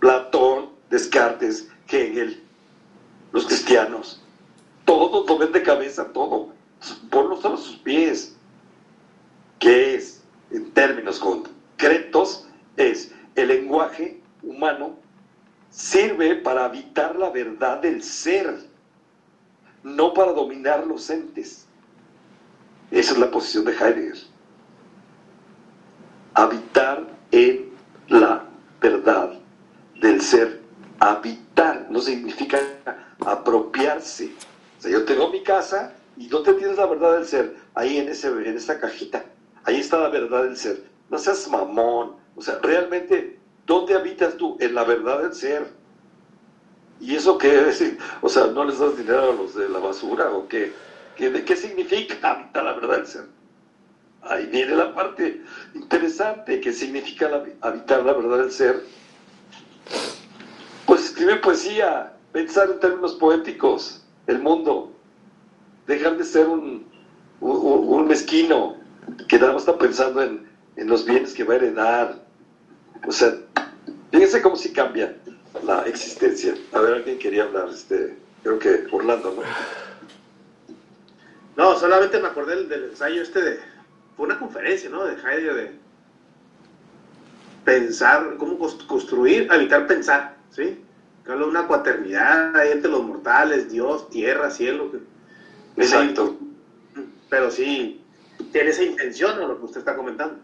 [0.00, 2.42] Platón, Descartes, Hegel,
[3.32, 4.22] los cristianos.
[4.84, 6.48] Todos lo de cabeza, todo.
[7.10, 8.34] Ponlos a sus pies.
[9.58, 10.22] ¿Qué es?
[10.50, 14.96] En términos concretos, es el lenguaje humano
[15.70, 18.66] sirve para habitar la verdad del ser,
[19.82, 21.66] no para dominar los entes.
[22.90, 24.18] Esa es la posición de Heidegger.
[26.34, 27.70] Habitar en
[28.08, 28.44] la
[28.80, 29.32] verdad
[30.00, 30.60] del ser.
[30.98, 32.58] Habitar no significa
[33.24, 34.32] apropiarse.
[34.78, 37.98] O sea, yo tengo mi casa y no te tienes la verdad del ser ahí
[37.98, 39.24] en, ese, en esa cajita.
[39.64, 40.82] Ahí está la verdad del ser.
[41.10, 42.16] No seas mamón.
[42.36, 44.56] O sea, realmente, ¿dónde habitas tú?
[44.60, 45.68] En la verdad del ser.
[47.00, 47.82] ¿Y eso qué es?
[48.20, 50.72] O sea, ¿no les das dinero a los de la basura o qué?
[51.20, 53.24] ¿Qué, significa habitar la verdad del ser?
[54.22, 55.42] Ahí viene la parte
[55.74, 58.84] interesante, ¿qué significa habitar la verdad del ser?
[60.86, 64.92] Pues escribir poesía, pensar en términos poéticos, el mundo,
[65.86, 66.86] dejar de ser un,
[67.40, 68.76] un, mezquino
[69.28, 72.24] que nada más está pensando en, en los bienes que va a heredar.
[73.06, 73.34] O sea,
[74.10, 75.16] fíjense cómo sí cambia
[75.64, 76.54] la existencia.
[76.72, 79.89] A ver, alguien quería hablar, este, creo que Orlando, ¿no?
[81.60, 83.60] No, solamente me acordé del, del ensayo este de.
[84.16, 85.04] Fue una conferencia, ¿no?
[85.04, 85.72] De Heidegger de
[87.66, 88.56] pensar, cómo
[88.86, 90.82] construir, habitar, pensar, ¿sí?
[91.22, 94.90] Que habla de una cuaternidad ahí entre los mortales, Dios, tierra, cielo.
[95.76, 96.38] Exacto.
[97.28, 98.00] Pero sí,
[98.52, 99.46] tiene esa intención, ¿no?
[99.46, 100.38] Lo que usted está comentando.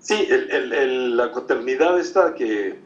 [0.00, 2.78] Sí, el, el- el- la coternidad esta que...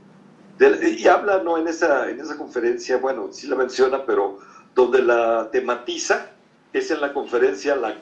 [0.58, 1.56] de- y habla, ¿no?
[1.56, 4.40] En esa, en esa conferencia, bueno, sí la menciona, pero
[4.74, 6.30] donde la tematiza
[6.72, 7.96] es en la conferencia la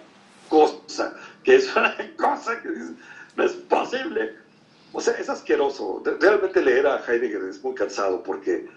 [0.49, 2.93] cosa, que es una cosa que dices,
[3.37, 4.37] no es posible.
[4.93, 6.03] O sea, es asqueroso.
[6.21, 8.69] Realmente leer a Heidegger es muy cansado porque,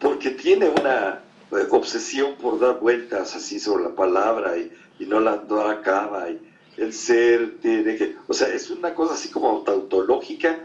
[0.00, 1.20] porque tiene una
[1.52, 5.74] eh, obsesión por dar vueltas así sobre la palabra y, y no, la, no la
[5.74, 6.28] acaba.
[6.28, 6.40] Y
[6.76, 8.16] el ser tiene que...
[8.26, 10.58] O sea, es una cosa así como tautológica,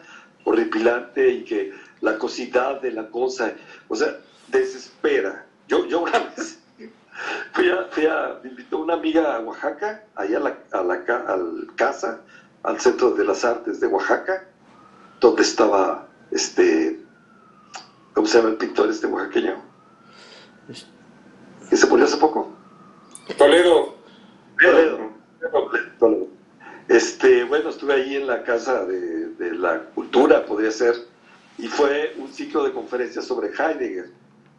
[0.43, 3.53] horripilante y que la cosidad de la cosa,
[3.88, 4.17] o sea,
[4.48, 5.45] desespera.
[5.67, 6.59] Yo, yo una vez
[7.53, 10.93] fui a, fui a, me invitó una amiga a Oaxaca, allá a la, a la
[11.27, 12.22] al casa,
[12.64, 14.45] al Centro de las Artes de Oaxaca,
[15.19, 16.99] donde estaba este,
[18.14, 19.69] ¿cómo se llama el pintor este oaxaqueño?
[21.69, 22.51] que se murió hace poco.
[23.38, 23.95] Toledo.
[24.59, 25.11] Toledo.
[25.99, 26.27] Toledo.
[26.88, 30.95] Este, bueno, estuve ahí en la Casa de, de la Cultura, podría ser,
[31.59, 34.09] y fue un ciclo de conferencias sobre Heidegger.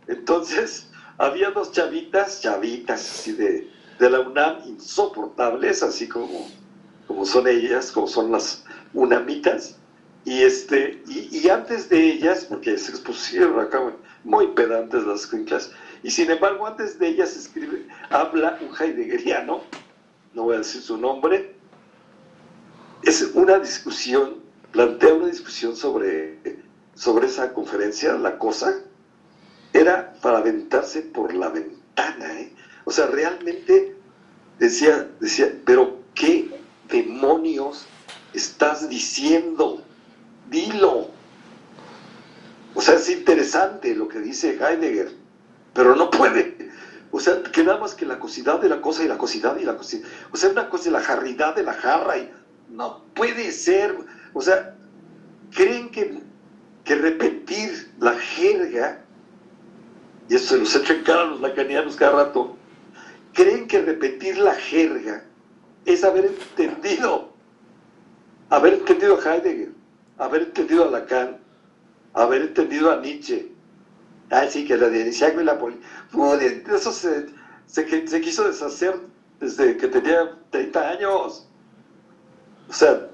[0.06, 0.89] Entonces,
[1.20, 6.48] había dos chavitas, chavitas así de, de la UNAM, insoportables, así como,
[7.06, 9.76] como son ellas, como son las unamitas,
[10.24, 13.80] y, este, y, antes de ellas, porque se expusieron acá
[14.24, 15.70] muy pedantes las escuinclas,
[16.02, 19.62] y sin embargo antes de ellas escribe, habla un heideggeriano,
[20.32, 21.54] no voy a decir su nombre,
[23.02, 24.36] es una discusión,
[24.72, 26.38] plantea una discusión sobre,
[26.94, 28.84] sobre esa conferencia, la cosa,
[29.72, 32.52] era para aventarse por la ventana, ¿eh?
[32.84, 33.96] O sea, realmente
[34.58, 36.50] decía, decía, pero ¿qué
[36.88, 37.86] demonios
[38.32, 39.82] estás diciendo?
[40.50, 41.08] Dilo.
[42.74, 45.12] O sea, es interesante lo que dice Heidegger,
[45.74, 46.70] pero no puede.
[47.12, 49.64] O sea, que nada más que la cosidad de la cosa y la cosidad y
[49.64, 50.08] la cosidad.
[50.32, 52.30] O sea, una cosa de la jarridad de la jarra y
[52.70, 53.96] no puede ser.
[54.32, 54.76] O sea,
[55.52, 56.20] creen que,
[56.84, 59.04] que repetir la jerga,
[60.30, 62.56] y eso se los echo en cara a los lacanianos cada rato,
[63.34, 65.24] creen que repetir la jerga
[65.84, 67.32] es haber entendido,
[68.48, 69.72] haber entendido a Heidegger,
[70.18, 71.38] haber entendido a Lacan,
[72.14, 73.50] haber entendido a Nietzsche.
[74.30, 75.80] Ah, sí, que la de y la poli...
[76.38, 77.26] de eso se,
[77.66, 79.00] se, quiso deshacer
[79.40, 81.48] desde que tenía 30 años.
[82.68, 83.08] O sea,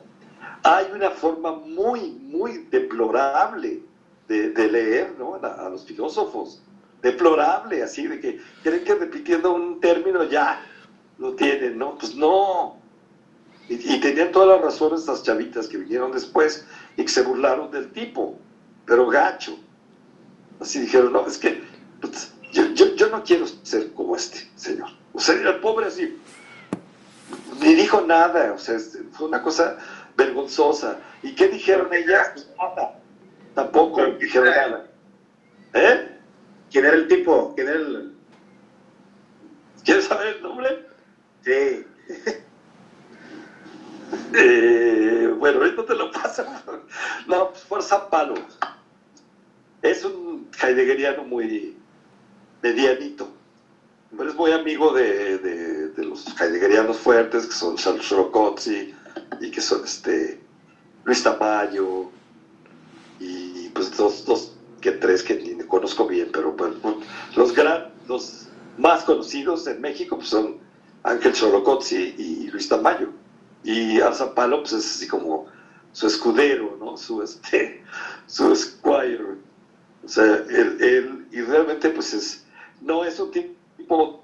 [0.62, 3.83] hay una forma muy, muy deplorable
[4.28, 6.62] de, leer a, los filósofos.
[7.07, 10.60] Deplorable, así de que creen que repitiendo un término ya
[11.18, 11.97] lo tienen, ¿no?
[11.97, 12.78] Pues no.
[13.68, 17.93] Y, tenían toda la razón estas chavitas que vinieron después y que se burlaron del
[17.93, 18.36] tipo,
[18.86, 19.57] pero gacho.
[20.60, 21.62] Así dijeron, no, es que
[22.01, 24.89] pues, yo, yo, no quiero ser como este señor.
[25.12, 26.18] O sea, el pobre así,
[27.60, 28.81] ni dijo nada, o sea,
[29.12, 29.78] fue una cosa
[30.17, 30.99] vergonzosa.
[31.23, 32.33] ¿Y qué dijeron ellas?
[32.35, 32.49] Pues.
[33.55, 34.86] Tampoco dijeron nada.
[35.73, 36.16] ¿Eh?
[36.70, 37.55] ¿Quién era el tipo?
[37.55, 38.12] ¿Quién era el...?
[39.85, 40.86] ¿Quieres saber el nombre?
[41.43, 41.51] Sí.
[44.35, 46.45] eh, bueno, ahorita te lo paso.
[47.27, 48.35] No, pues Fuerza Palo.
[49.83, 51.77] Es un heideggeriano muy
[52.62, 53.28] medianito.
[54.17, 58.95] Pero es muy amigo de, de, los heideggerianos fuertes, que son Charles Shorokotzi
[59.41, 60.41] y que son este
[61.05, 62.11] Luis Tamayo
[63.19, 66.77] y pues dos, dos que tres que ni conozco bien, pero bueno,
[67.35, 68.49] los, gran, los
[68.79, 70.59] más conocidos en México pues son
[71.03, 73.11] Ángel Chorocotzi y Luis Tamayo.
[73.65, 75.47] Y Alza Palo pues es así como
[75.93, 76.97] su escudero, ¿no?
[76.97, 77.83] Su, este,
[78.27, 79.37] su squire.
[80.05, 82.47] O sea, él, él, y realmente pues es,
[82.81, 84.23] no es un tipo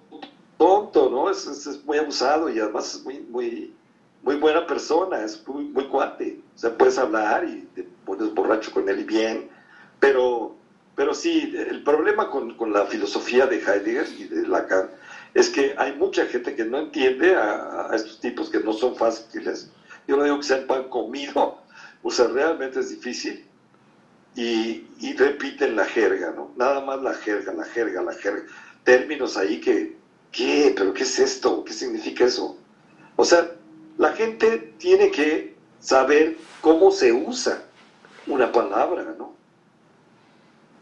[0.59, 1.31] tonto, ¿no?
[1.31, 3.75] Es, es, es muy abusado y además es muy, muy,
[4.23, 6.39] muy buena persona, es muy, muy cuate.
[6.55, 9.51] O sea, puedes hablar y te pones borracho con él y bien,
[10.03, 10.57] pero,
[10.97, 14.91] pero sí, el problema con, con la filosofía de Heidegger y de Lacan
[15.33, 18.97] es que hay mucha gente que no entiende a, a, estos tipos que no son
[18.97, 19.71] fáciles.
[20.09, 21.63] Yo no digo que sean pan comido,
[22.03, 23.47] o sea, realmente es difícil.
[24.35, 26.51] Y, y repiten la jerga, ¿no?
[26.57, 28.43] Nada más la jerga, la jerga, la jerga.
[28.83, 29.97] Términos ahí que,
[30.33, 30.75] ¿qué?
[30.77, 31.63] ¿Pero qué es esto?
[31.63, 32.59] ¿Qué significa eso?
[33.15, 33.53] O sea,
[33.99, 37.63] la gente tiene que saber cómo se usa
[38.27, 39.41] una palabra, ¿no?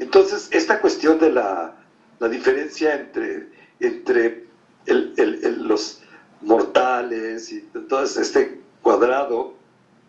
[0.01, 1.75] Entonces, esta cuestión de la,
[2.21, 3.49] la diferencia entre,
[3.81, 4.47] entre
[4.87, 6.01] el, los
[6.41, 9.55] mortales y todo este cuadrado,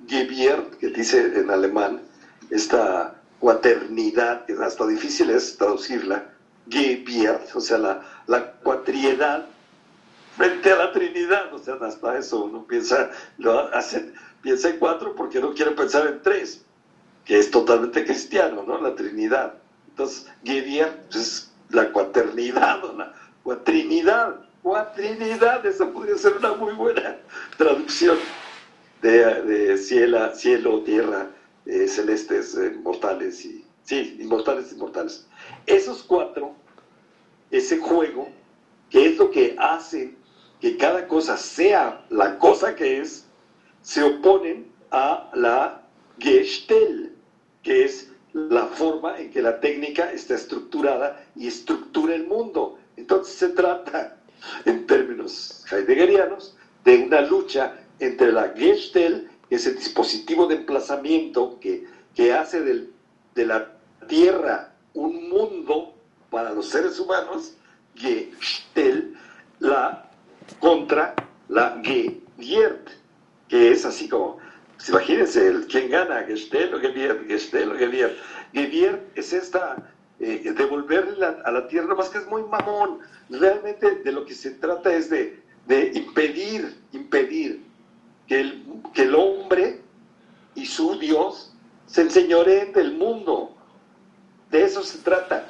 [0.08, 2.02] Gebiert, que dice en alemán,
[2.50, 6.30] esta cuaternidad, que hasta difícil es traducirla,
[6.70, 9.46] Gebiert, o sea, la, la cuatriedad
[10.38, 15.14] frente a la Trinidad, o sea, hasta eso uno piensa, lo hacen, piensa en cuatro
[15.16, 16.64] porque no quiere pensar en tres,
[17.26, 18.80] que es totalmente cristiano, ¿no?
[18.80, 19.61] La Trinidad.
[20.02, 23.14] Entonces, pues, es la cuaternidad, o la
[23.44, 27.18] cuatrinidad, cuatrinidad, esa podría ser una muy buena
[27.58, 28.18] traducción
[29.02, 31.30] de, de cielo, cielo, tierra,
[31.68, 35.28] eh, celestes, eh, mortales y, sí, inmortales, inmortales.
[35.68, 36.56] Esos cuatro,
[37.52, 38.28] ese juego,
[38.90, 40.16] que es lo que hace
[40.60, 43.26] que cada cosa sea la cosa que es,
[43.82, 45.84] se oponen a la
[46.20, 47.16] Gestel,
[47.64, 52.78] que es la forma en que la técnica está estructurada y estructura el mundo.
[52.98, 54.18] Entonces se trata,
[54.66, 61.60] en términos heideggerianos, de una lucha entre la Gestel, que es el dispositivo de emplazamiento
[61.60, 61.86] que,
[62.16, 62.92] que hace del,
[63.36, 63.72] de la
[64.08, 65.94] Tierra un mundo
[66.30, 67.54] para los seres humanos,
[67.96, 69.16] Gestel,
[69.60, 70.10] la
[70.60, 71.14] contra
[71.50, 72.90] la Geviert,
[73.48, 74.38] que es así como,
[74.82, 76.24] pues imagínense, el, ¿quién gana?
[76.24, 78.18] Gestel o Geviert, Gestel o Geviert.
[78.52, 79.78] Geviert es esta,
[80.20, 82.98] eh, devolverle a la tierra, más que es muy mamón.
[83.30, 87.64] Realmente de lo que se trata es de, de impedir, impedir
[88.28, 89.82] que el, que el hombre
[90.56, 91.54] y su Dios
[91.86, 93.56] se enseñoreen del mundo.
[94.50, 95.48] De eso se trata.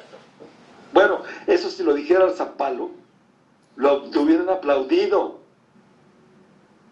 [0.92, 2.90] Bueno, eso si lo dijera Zapalo,
[3.76, 5.40] lo, lo hubieran aplaudido,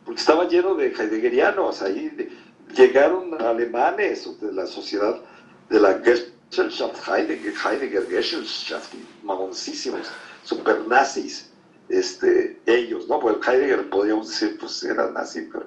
[0.04, 2.30] porque estaba lleno de heideggerianos, ahí de-
[2.74, 5.20] llegaron alemanes de la sociedad
[5.68, 10.10] de la Gesellschaft Heidegger, Heidegger Gesellschaft, mamoncísimos,
[10.42, 11.50] super nazis,
[11.88, 13.18] este, ellos, ¿no?
[13.18, 15.66] Pues Heidegger podríamos decir, pues era nazi, pero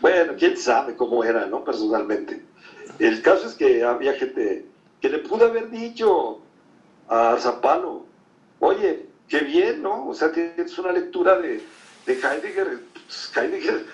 [0.00, 1.62] bueno, quién sabe cómo era, ¿no?
[1.62, 2.42] Personalmente.
[2.98, 4.64] El caso es que había gente
[5.00, 6.40] que le pudo haber dicho
[7.08, 8.04] a Zapalo,
[8.60, 10.08] oye, qué bien, ¿no?
[10.08, 11.60] O sea, tienes una lectura de,
[12.06, 12.80] de Heidegger.
[13.06, 13.86] Pues, Heidegger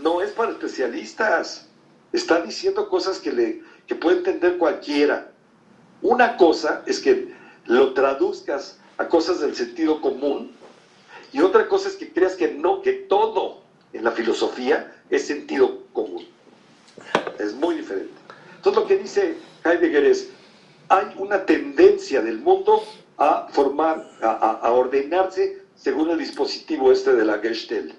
[0.00, 1.66] no es para especialistas.
[2.12, 5.30] Está diciendo cosas que, le, que puede entender cualquiera.
[6.02, 7.32] Una cosa es que
[7.66, 10.52] lo traduzcas a cosas del sentido común
[11.32, 13.62] y otra cosa es que creas que no, que todo
[13.92, 16.26] en la filosofía es sentido común.
[17.38, 18.12] Es muy diferente.
[18.56, 20.28] Entonces lo que dice Heidegger es,
[20.88, 22.82] hay una tendencia del mundo
[23.16, 27.92] a formar, a, a- a ordenarse según el dispositivo este de la Gestell.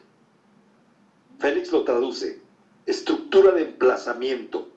[1.39, 2.39] Félix lo traduce,
[2.85, 4.69] estructura de emplazamiento.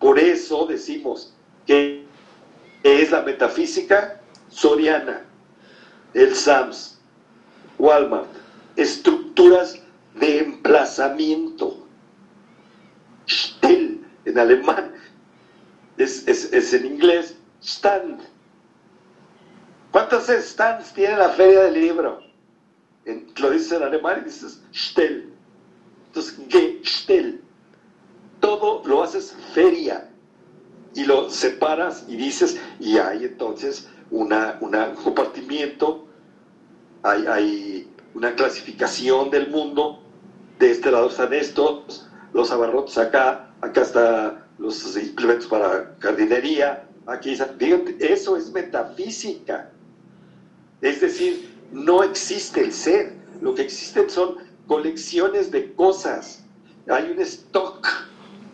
[0.00, 1.32] Por eso decimos
[1.64, 2.04] que
[2.82, 5.22] es la metafísica soriana,
[6.14, 6.98] el SAMS,
[7.78, 8.26] Walmart,
[8.74, 9.80] estructuras
[10.16, 11.86] de emplazamiento.
[13.28, 14.92] Stell en alemán,
[15.98, 18.20] es, es- es en inglés stand.
[19.96, 22.20] ¿Cuántos stands tiene la feria del libro?
[23.06, 25.32] En- lo dices en alemán y dices Stell.
[26.08, 27.40] Entonces, Gestell.
[28.38, 30.06] Todo lo haces feria
[30.94, 36.04] y lo separas y dices, y hay entonces una, una- un compartimiento,
[37.02, 39.98] hay, hay una clasificación del mundo.
[40.58, 47.34] De este lado están estos, los abarrotes acá, acá están los implementos para jardinería, aquí.
[47.34, 49.70] Fíjate, eso es metafísica.
[50.86, 54.36] Es decir, no existe el ser, lo que existen son
[54.68, 56.44] colecciones de cosas.
[56.88, 57.84] Hay un stock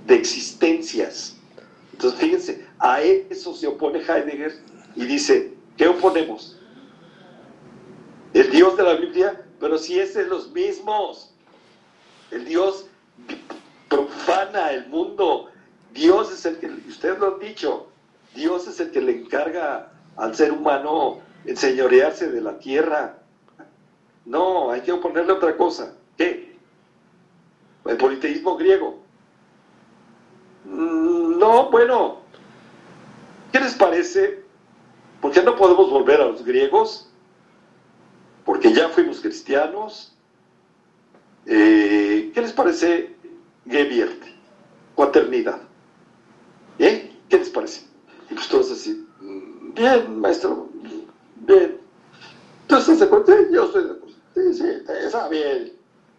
[0.07, 1.37] de existencias.
[1.93, 4.55] Entonces, fíjense, a eso se opone Heidegger
[4.97, 6.59] y dice, ¿qué oponemos?
[8.33, 11.35] El Dios de la Biblia, pero si es los mismos.
[12.31, 12.87] El Dios
[13.91, 15.51] profana el mundo.
[15.93, 17.89] Dios es el que, ustedes lo han dicho,
[18.35, 23.19] Dios es el que le encarga al ser humano enseñorearse de la tierra.
[24.25, 25.95] No, hay que oponerle otra cosa.
[26.17, 26.57] ¿Qué?
[27.85, 29.01] El politeísmo griego.
[30.65, 32.19] Mm, No, bueno.
[33.51, 34.43] ¿Qué les parece?
[35.21, 37.09] ¿Por qué no podemos volver a los griegos?
[38.45, 40.17] Porque ya fuimos cristianos.
[41.47, 43.15] Eh, ¿Qué les parece
[43.69, 44.23] Gebiert?
[44.95, 45.61] Cuaternidad.
[46.79, 47.13] ¿Eh?
[47.29, 47.87] ¿Qué les parece?
[48.31, 50.69] Y pues todos así, "Mm, bien, maestro,
[51.47, 51.79] bien.
[52.63, 54.65] Entonces se cuenta, yo estoy de sí,
[55.05, 55.73] está bien.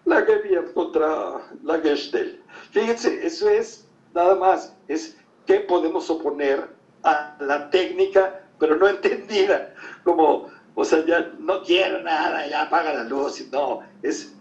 [0.06, 2.42] La Gebiert contra la Gestel.
[2.72, 6.70] Fíjense, eso es nada más, es qué podemos oponer
[7.04, 12.94] a la técnica, pero no entendida, como, o sea, ya no quiero nada, ya apaga
[12.94, 14.34] la luz, no, es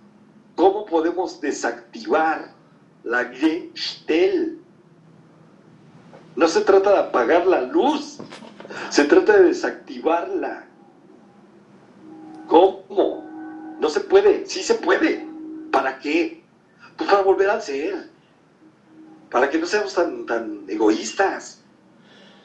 [0.56, 2.52] cómo podemos desactivar
[3.04, 4.58] la Gestel.
[6.34, 8.18] No se trata de apagar la luz,
[8.90, 10.66] se trata de desactivarla.
[12.46, 13.24] ¿Cómo?
[13.80, 15.26] No se puede, sí se puede.
[15.70, 16.42] ¿Para qué?
[16.96, 18.10] Pues para volver al ser.
[19.30, 21.62] Para que no seamos tan, tan egoístas,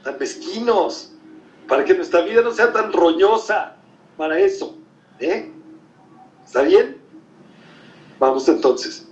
[0.04, 1.12] tan mezquinos,
[1.68, 3.76] para que nuestra vida no sea tan roñosa.
[4.16, 4.78] Para eso.
[5.20, 5.52] ¿Eh?
[6.46, 6.98] ¿Está bien?
[8.20, 9.08] Vamos entonces.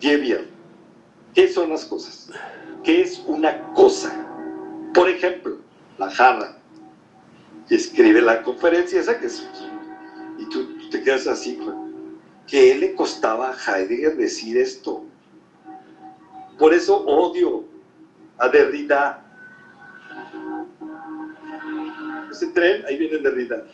[0.00, 0.50] Bien.
[1.34, 2.30] ¿Qué son las cosas?
[2.82, 4.26] ¿Qué es una cosa?
[4.92, 5.58] Por ejemplo,
[5.98, 6.56] la jarra.
[7.68, 9.46] Y escribe la conferencia esa que es...
[10.90, 11.58] Te quedas así,
[12.46, 15.04] ¿qué le costaba a Heidegger decir esto?
[16.58, 17.64] Por eso odio
[18.38, 19.24] a Derrida.
[22.30, 23.64] Ese tren, ahí viene Derrida.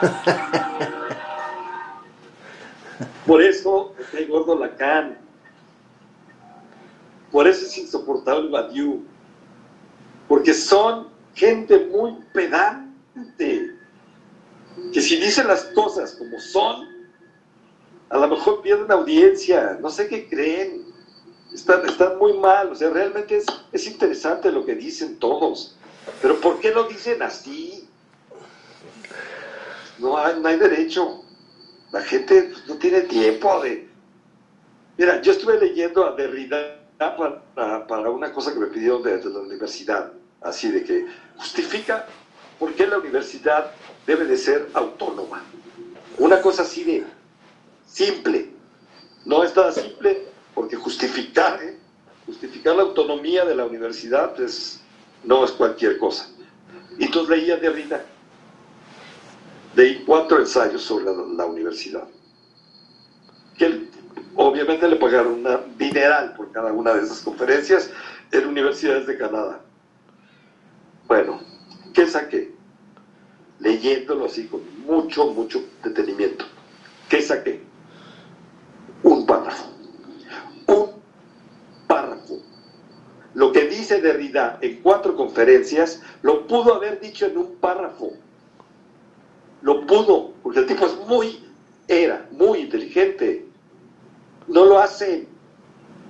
[3.26, 5.18] Por eso me cae gordo Lacan.
[7.32, 9.04] Por eso es insoportable Badiou.
[10.28, 13.75] Porque son gente muy pedante,
[14.92, 16.88] que si dicen las cosas como son,
[18.08, 20.84] a lo mejor pierden audiencia, no sé qué creen,
[21.52, 25.76] están, están muy mal, o sea, realmente es, es interesante lo que dicen todos,
[26.22, 27.88] pero ¿por qué lo dicen así?
[29.98, 31.22] No hay, no hay derecho,
[31.92, 33.88] la gente no tiene tiempo de...
[34.98, 39.40] Mira, yo estuve leyendo a Derrida para, para una cosa que me pidieron desde la
[39.40, 41.06] universidad, así de que
[41.36, 42.06] justifica
[42.58, 43.72] por qué la universidad
[44.06, 45.42] debe de ser autónoma.
[46.18, 47.04] Una cosa así de
[47.86, 48.50] simple.
[49.24, 51.76] No es nada simple porque justificar, ¿eh?
[52.24, 54.80] justificar la autonomía de la universidad pues,
[55.24, 56.28] no es cualquier cosa.
[56.98, 58.04] Y entonces leía Derrida.
[59.74, 62.08] Leí cuatro ensayos sobre la, la universidad.
[63.58, 63.88] Que
[64.34, 67.90] obviamente le pagaron una dineral por cada una de esas conferencias
[68.30, 69.60] en universidades de Canadá.
[71.06, 71.40] Bueno,
[71.96, 72.54] ¿qué saqué?
[73.58, 76.44] Leyéndolo así con mucho, mucho detenimiento.
[77.08, 77.62] ¿Qué saqué?
[79.02, 79.64] Un párrafo.
[80.66, 80.90] Un
[81.88, 82.38] párrafo.
[83.32, 88.12] Lo que dice Derrida en cuatro conferencias, lo pudo haber dicho en un párrafo.
[89.62, 91.42] Lo pudo, porque el tipo es muy,
[91.88, 93.46] era muy inteligente.
[94.48, 95.26] No lo hacen.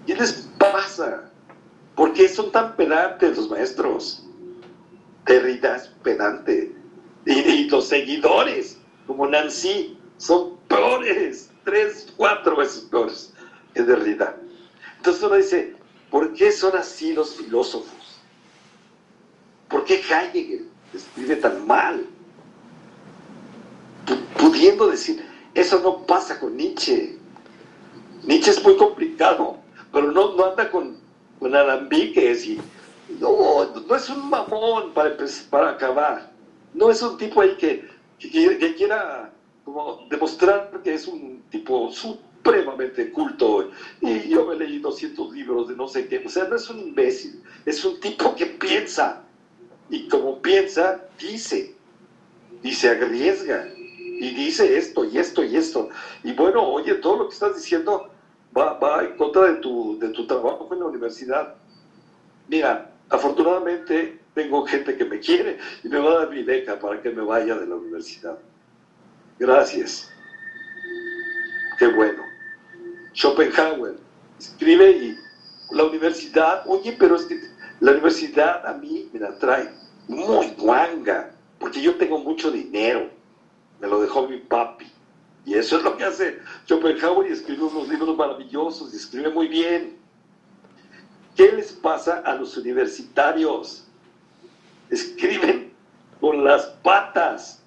[0.05, 1.31] ¿Qué les pasa?
[1.94, 4.26] ¿Por qué son tan pedantes los maestros?
[5.27, 6.73] Derrida es pedante.
[7.27, 13.35] Y, y, los seguidores, como Nancy, son peores, tres, cuatro veces peores
[13.75, 14.37] que Derrida.
[14.97, 15.75] Entonces uno dice,
[16.11, 18.21] ¿por qué son así los filósofos?
[19.69, 20.63] ¿Por qué Heidegger
[20.95, 22.07] escribe tan mal?
[24.39, 25.25] Pudiendo decir,
[25.55, 27.19] eso no pasa con Nietzsche.
[28.23, 29.59] Nietzsche es muy complicado,
[29.93, 30.97] pero no, no anda con,
[31.41, 32.61] con alambiques y
[33.09, 35.17] no, no es un mamón para,
[35.51, 36.33] para acabar.
[36.75, 39.33] No es un tipo ahí que, que, quiera
[39.65, 43.70] como demostrar que es un tipo supremamente culto
[44.01, 46.23] y yo me leí 200 libros de no sé qué.
[46.25, 49.23] O sea, no es un imbécil, es un tipo que piensa
[49.89, 51.75] y como piensa, dice
[52.62, 55.89] y se arriesga y dice esto y esto y esto.
[56.25, 58.10] Y bueno, oye, todo lo que estás diciendo
[58.57, 61.55] va, va en contra de tu, de tu trabajo en la universidad.
[62.49, 67.01] Mira, afortunadamente tengo gente que me quiere y me va a dar mi beca para
[67.01, 68.39] que me vaya de la universidad.
[69.39, 70.10] Gracias.
[71.78, 72.23] Qué bueno.
[73.15, 73.97] Schopenhauer
[74.39, 75.18] escribe y
[75.70, 77.41] la universidad, oye, pero es que
[77.81, 79.70] la universidad a mí me la trae
[80.09, 83.10] muy guanga, porque yo tengo mucho dinero.
[83.81, 84.86] Me lo dejó mi papi.
[85.44, 89.49] Y eso es lo que hace Schopenhauer y escribe unos libros maravillosos y escribe muy
[89.49, 89.97] bien.
[91.36, 93.86] ¿Qué les pasa a los universitarios?
[94.89, 95.70] Escriben
[96.18, 97.62] con las patas.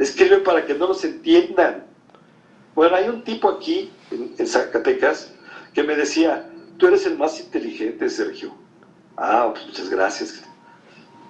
[0.00, 1.86] Escriben para que no los entiendan.
[2.74, 5.32] Bueno, hay un tipo aquí en, Zacatecas
[5.72, 8.52] que me decía, tú eres el más inteligente, Sergio.
[9.16, 10.42] Ah, pues muchas gracias.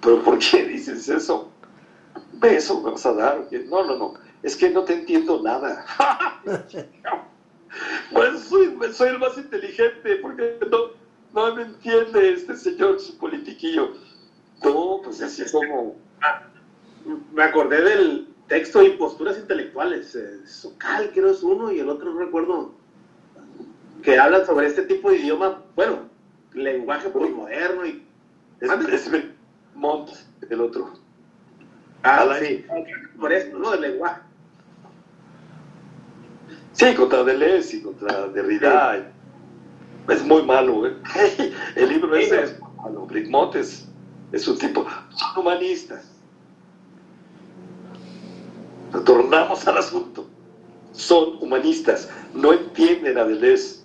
[0.01, 1.51] Pero ¿por qué dices eso?
[2.33, 3.47] ¿Beso me vas a dar?
[3.69, 4.15] No, no, no.
[4.43, 5.85] Es que no te entiendo nada.
[8.13, 10.91] Pues soy, soy, el más inteligente, porque no,
[11.33, 13.93] no me entiende este señor, su politiquillo.
[14.63, 15.97] No, pues así como...
[17.33, 20.17] Me acordé del texto de imposturas intelectuales.
[20.47, 22.75] Socal, creo es uno, y el otro no recuerdo.
[24.03, 26.09] Que hablan sobre este tipo de idioma, bueno,
[26.53, 28.07] lenguaje postmoderno y...
[28.61, 29.11] Es, es
[29.75, 30.11] Mont,
[30.49, 30.95] el otro.
[32.05, 32.65] Ah, sí.
[33.19, 33.71] Por eso, ¿no?
[33.73, 34.21] Del lenguaje.
[36.75, 38.97] Sí, contra Deleuze y contra Derrida.
[38.97, 40.13] Sí.
[40.13, 40.97] Es muy malo, ¿eh?
[41.77, 43.07] El libro ese es malo.
[43.07, 43.89] Brigmont es,
[44.33, 44.85] es un tipo.
[45.11, 46.11] Son humanistas.
[48.93, 50.27] Retornamos al asunto.
[50.93, 52.11] Son humanistas.
[52.35, 53.83] No entienden a Deleuze.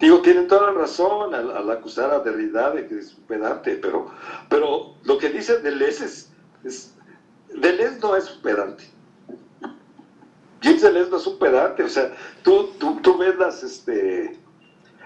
[0.00, 3.74] Digo, tienen toda la razón al, al, acusar a Derrida de que es un pedante,
[3.74, 4.06] pero,
[4.48, 6.32] pero lo que dice Deleuze es,
[6.64, 6.94] es
[7.54, 8.84] Deleuze no es un pedante.
[10.62, 14.36] James Deleuze no es un pedante, o sea, tú, tú, tú ves las, este,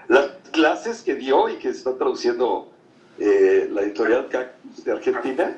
[0.07, 2.71] las clases que dio y que está traduciendo
[3.19, 5.55] eh, la editorial de Argentina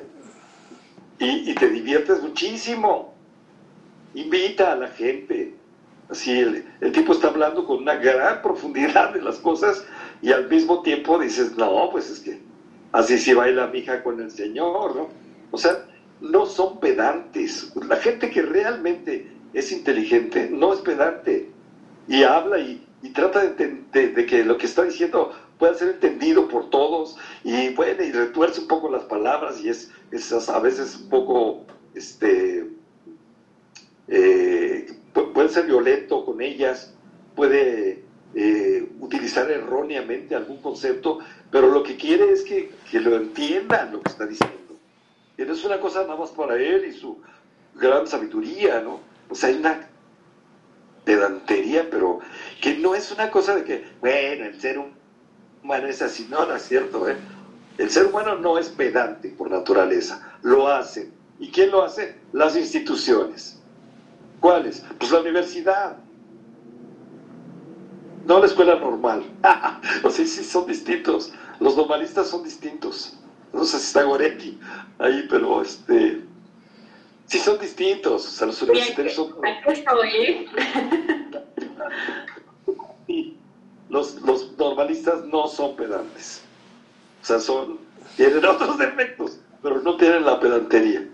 [1.20, 3.16] y, y, te diviertes muchísimo.
[4.14, 5.56] Invita a la gente.
[6.10, 9.84] Así, el, el, tipo está hablando con una gran profundidad de las cosas
[10.22, 12.40] y al mismo tiempo dices, no, pues es que
[12.92, 15.10] así sí baila mi hija con el Señor, ¿no?
[15.52, 15.86] O sea,
[16.22, 17.72] no son pedantes.
[17.88, 21.50] La gente que realmente es inteligente no es pedante
[22.08, 27.18] y habla y, trata de, que lo que está diciendo pueda ser entendido por todos
[27.44, 29.90] y bueno, y retuerce un poco las palabras y es,
[30.50, 32.68] a veces un poco este,
[34.08, 36.94] eh, pu- puede ser violento con ellas,
[37.36, 38.04] puede
[38.36, 41.20] eh, utilizar erróneamente algún concepto,
[41.52, 44.58] pero lo que quiere es que, que lo entiendan lo que está diciendo.
[45.38, 47.18] Y no es una cosa nada más para él y su
[47.76, 49.00] gran sabiduría, ¿no?
[49.30, 49.90] O sea, hay una
[51.04, 52.20] pedantería, pero
[52.62, 54.80] que no es una cosa de que, bueno, el ser
[55.64, 57.18] humano es así, no, no es cierto, ¿eh?
[57.78, 61.14] El ser humano no es pedante por naturaleza, lo hacen.
[61.40, 62.20] ¿Y quién lo hace?
[62.34, 63.60] Las instituciones.
[64.40, 64.84] ¿Cuáles?
[64.98, 65.98] Pues la universidad.
[68.26, 69.24] No la escuela normal.
[70.04, 71.32] o sea, sí son distintos.
[71.60, 73.18] Los normalistas son distintos.
[73.54, 74.60] No sé si está Goretti
[75.00, 76.27] ahí, pero este.
[77.28, 78.26] Sí son distintos.
[78.26, 79.36] O sea, los universitarios son.
[79.46, 80.50] Aquí estoy.
[83.06, 83.38] Sí,
[83.90, 86.42] los, los normalistas no son pedantes.
[87.22, 87.80] O sea, son,
[88.16, 91.06] tienen otros defectos, pero no tienen la pedantería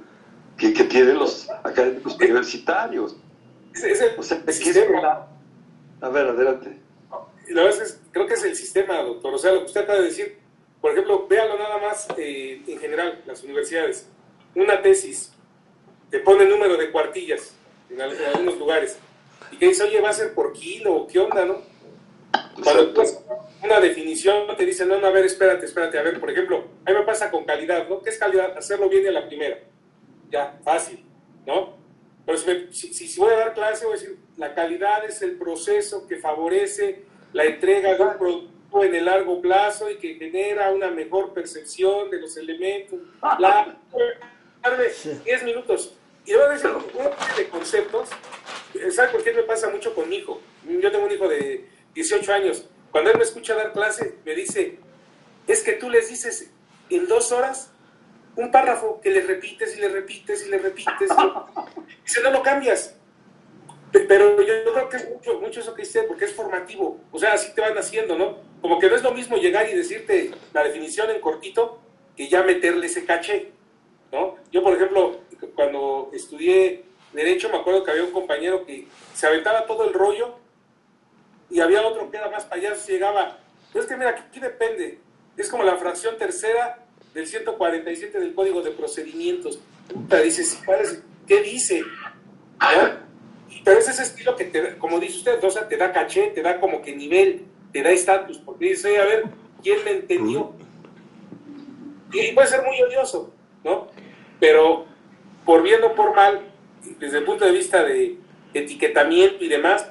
[0.57, 3.15] que, que tienen los académicos universitarios.
[3.73, 5.27] Es, es el, O sea, el ¿qué es sistema.
[6.01, 6.79] A ver, adelante.
[7.49, 9.33] La verdad es, creo que es el sistema, doctor.
[9.33, 10.37] O sea, lo que usted acaba de decir,
[10.79, 14.07] por ejemplo, véalo nada más eh, en general, las universidades.
[14.55, 15.32] Una tesis,
[16.13, 17.55] te pone número de cuartillas
[17.89, 18.99] en, al- en algunos lugares.
[19.51, 21.63] Y que dice, oye, va a ser por kilo, o qué onda, ¿no?
[22.63, 23.19] Cuando tú haces
[23.63, 25.97] una definición, te dicen, no, no, a ver, espérate, espérate.
[25.97, 27.99] A ver, por ejemplo, a mí me pasa con calidad, ¿no?
[28.03, 28.55] ¿Qué es calidad?
[28.55, 29.57] Hacerlo bien en la primera.
[30.29, 31.03] Ya, fácil,
[31.47, 31.77] ¿no?
[32.27, 35.19] Pero si, me- si- si- voy a dar clase, voy a decir, la calidad es
[35.23, 40.13] el proceso que favorece la entrega de un producto en el largo plazo y que
[40.13, 42.99] genera una mejor percepción de los elementos.
[43.39, 43.77] La,
[44.61, 44.83] darme
[45.25, 45.95] 10 minutos.
[46.25, 48.09] Y decir una serie de conceptos.
[48.91, 50.41] ¿Sabes por qué me pasa mucho con mi hijo?
[50.67, 52.65] Yo tengo un hijo de 18 años.
[52.91, 54.79] Cuando él me escucha dar clase, me dice,
[55.47, 56.49] es que tú les dices
[56.89, 57.71] en dos horas
[58.35, 61.11] un párrafo que le repites y le repites y le repites.
[61.11, 62.95] Y dice, no lo cambias.
[63.91, 66.99] Pe- Pero yo, yo creo que es mucho, mucho eso que dice, porque es formativo.
[67.11, 68.37] O sea, así te van haciendo, ¿no?
[68.61, 71.79] Como que no es lo mismo llegar y decirte la definición en cortito
[72.15, 73.51] que ya meterle ese caché,
[74.11, 74.35] ¿no?
[74.51, 75.19] Yo, por ejemplo,
[75.55, 80.35] cuando estudié Derecho, me acuerdo que había un compañero que se aventaba todo el rollo
[81.49, 83.37] y había otro que era más payaso y llegaba.
[83.71, 84.99] Pero es que mira, aquí, depende.
[85.37, 86.79] Es como la fracción tercera
[87.13, 89.59] del 147 del Código de Procedimientos.
[89.93, 90.59] Puta, dices,
[91.27, 91.83] ¿qué dice?
[93.63, 96.41] Pero es ese estilo que, te, como dice usted, o sea, te da caché, te
[96.41, 99.23] da como que nivel, te da estatus, porque dice, "Oye, a ver,
[99.61, 100.53] ¿quién me entendió?
[102.11, 103.31] Y puede ser muy odioso,
[103.63, 103.87] ¿no?
[104.39, 104.85] Pero
[105.45, 106.41] por bien o por mal,
[106.99, 108.17] desde el punto de vista de
[108.53, 109.87] etiquetamiento y demás,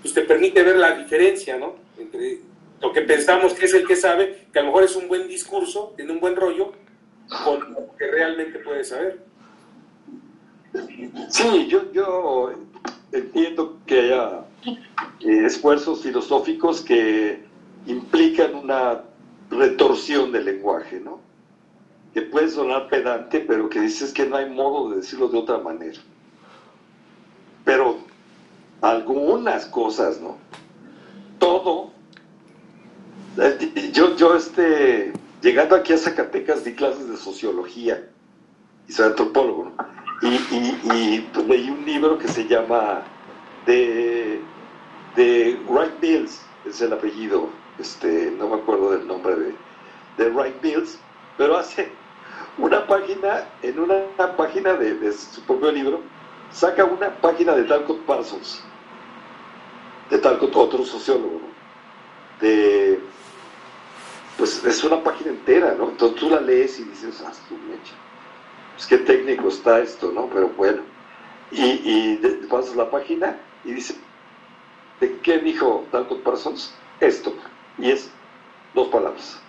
[0.00, 1.76] pues te permite ver la diferencia, ¿no?
[1.98, 2.40] Entre
[2.80, 5.28] lo que pensamos que es el que sabe, que a lo mejor es un buen
[5.28, 6.72] discurso, tiene un buen rollo,
[7.44, 9.20] con lo que realmente puede saber.
[11.28, 12.52] Sí, yo, yo
[13.12, 14.44] entiendo que haya
[15.20, 17.44] eh, esfuerzos filosóficos que
[17.86, 19.02] implican una
[19.50, 21.20] retorsión del lenguaje, ¿no?
[22.14, 25.58] Que puede sonar pedante, pero que dices que no hay modo de decirlo de otra
[25.58, 25.98] manera.
[27.64, 27.98] Pero
[28.82, 30.36] algunas cosas, ¿no?
[31.38, 31.90] Todo.
[33.38, 38.10] eh, Yo, yo este, llegando aquí a Zacatecas di clases de sociología
[38.88, 39.76] y soy antropólogo, ¿no?
[40.22, 43.02] Y, y- y, pues, leí un libro que se llama
[43.66, 44.40] de,
[45.16, 49.56] de Wright Mills, es el apellido, este, no me acuerdo del nombre de,
[50.16, 50.98] de Wright Mills,
[51.36, 52.01] pero hace
[52.58, 54.04] una página, en una,
[54.36, 56.00] página de, su propio libro,
[56.50, 58.62] saca una página de Talcott Parsons,
[60.10, 61.40] de Talcott, otro sociólogo,
[62.40, 63.00] de,
[64.36, 65.90] pues es una página entera, ¿no?
[65.90, 67.94] Entonces tú la lees y dices, ah, su mecha
[68.74, 70.26] pues qué técnico está esto, ¿no?
[70.26, 70.82] Pero bueno.
[71.50, 73.94] Y, y pasas la página y dice,
[75.00, 76.74] ¿de qué dijo Dalcott Parsons?
[77.00, 77.34] Esto.
[77.78, 78.10] Y es
[78.74, 79.41] dos palabras.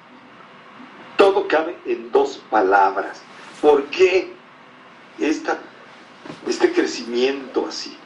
[1.18, 3.22] Todo cabe en dos palabras.
[3.62, 4.34] ¿Por qué
[5.20, 5.58] esta,
[6.48, 7.98] este crecimiento así?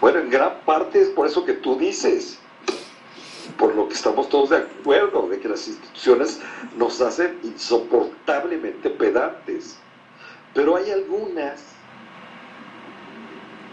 [0.00, 2.38] Bueno, en gran parte es por eso que tú dices
[3.58, 6.40] por lo que estamos todos de acuerdo, de que las instituciones
[6.76, 9.78] nos hacen insoportablemente pedantes.
[10.54, 11.62] Pero hay algunas.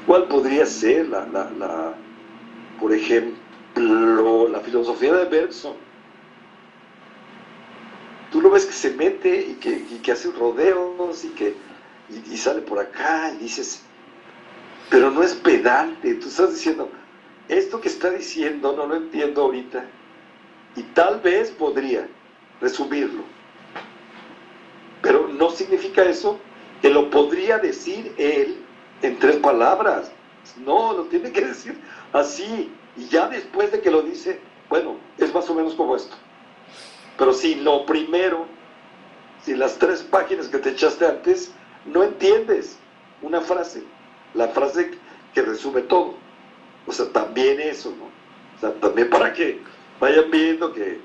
[0.06, 1.94] ¿Cuál podría ser la, la, la-
[2.80, 5.74] por ejemplo, la filosofía de Bergson?
[8.32, 11.56] Tú lo ves que se mete y que, hace rodeos y que
[12.09, 13.83] y sale por acá y dices,
[14.90, 16.16] pero no es pedante.
[16.16, 16.90] Tú estás diciendo,
[17.48, 19.85] esto que está diciendo no lo entiendo ahorita
[20.75, 22.08] y tal vez podría
[22.61, 23.24] resumirlo.
[25.01, 26.40] Pero no significa eso
[26.82, 28.58] que lo podría decir él
[29.01, 30.11] en tres palabras.
[30.58, 31.77] No, lo tiene que decir
[32.14, 32.72] así.
[32.98, 36.16] Y ya después de que lo dice, bueno, es más o menos como esto.
[37.20, 38.48] Pero si lo primero,
[39.44, 41.52] si las tres páginas que te echaste antes,
[41.86, 42.78] no entiendes
[43.22, 43.84] una frase,
[44.34, 44.92] la frase
[45.34, 46.16] que resume todo.
[46.88, 48.06] O sea, también eso, ¿no?
[48.06, 49.62] O sea, también para que
[50.00, 50.98] vayan viendo que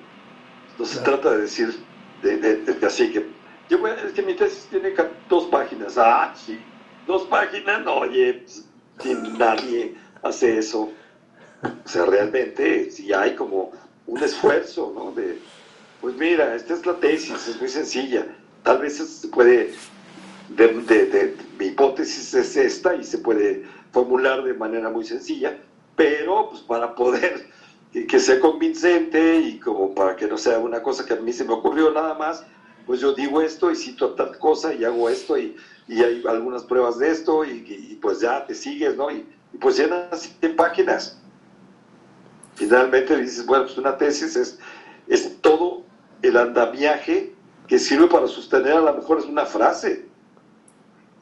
[0.78, 1.75] no se trata de decir
[2.23, 3.26] de, de- de- así que
[3.68, 4.94] yo voy a- es que mi tesis tiene
[5.28, 5.99] dos páginas.
[5.99, 6.59] Ah, sí,
[7.07, 8.65] dos páginas, no, oye, pues,
[9.01, 10.91] si nadie hace eso.
[11.84, 13.73] O sea, realmente si hay como
[14.07, 15.10] un esfuerzo, ¿no?
[15.12, 15.39] De,
[16.05, 18.26] pues mira, esta es la tesis, es muy sencilla.
[18.62, 19.73] Tal vez se puede,
[20.50, 25.57] de, de- mi hipótesis es esta y se puede formular de manera muy sencilla,
[25.97, 27.47] pero pues para poder
[27.91, 31.33] que, que sea convincente y como para que no sea una cosa que a mí
[31.33, 32.44] se me ocurrió nada más,
[32.84, 35.57] pues yo digo esto y cito tal cosa y hago esto y,
[35.89, 39.10] y hay algunas pruebas de esto y, pues ya te sigues, ¿no?
[39.10, 39.24] Y,
[39.55, 41.18] y pues llenas 100 páginas.
[42.57, 44.58] Finalmente dices, bueno, pues una tesis es,
[45.08, 45.83] es todo
[46.28, 47.32] el andamiaje
[47.66, 50.06] que sirve para sostener a lo mejor es una frase.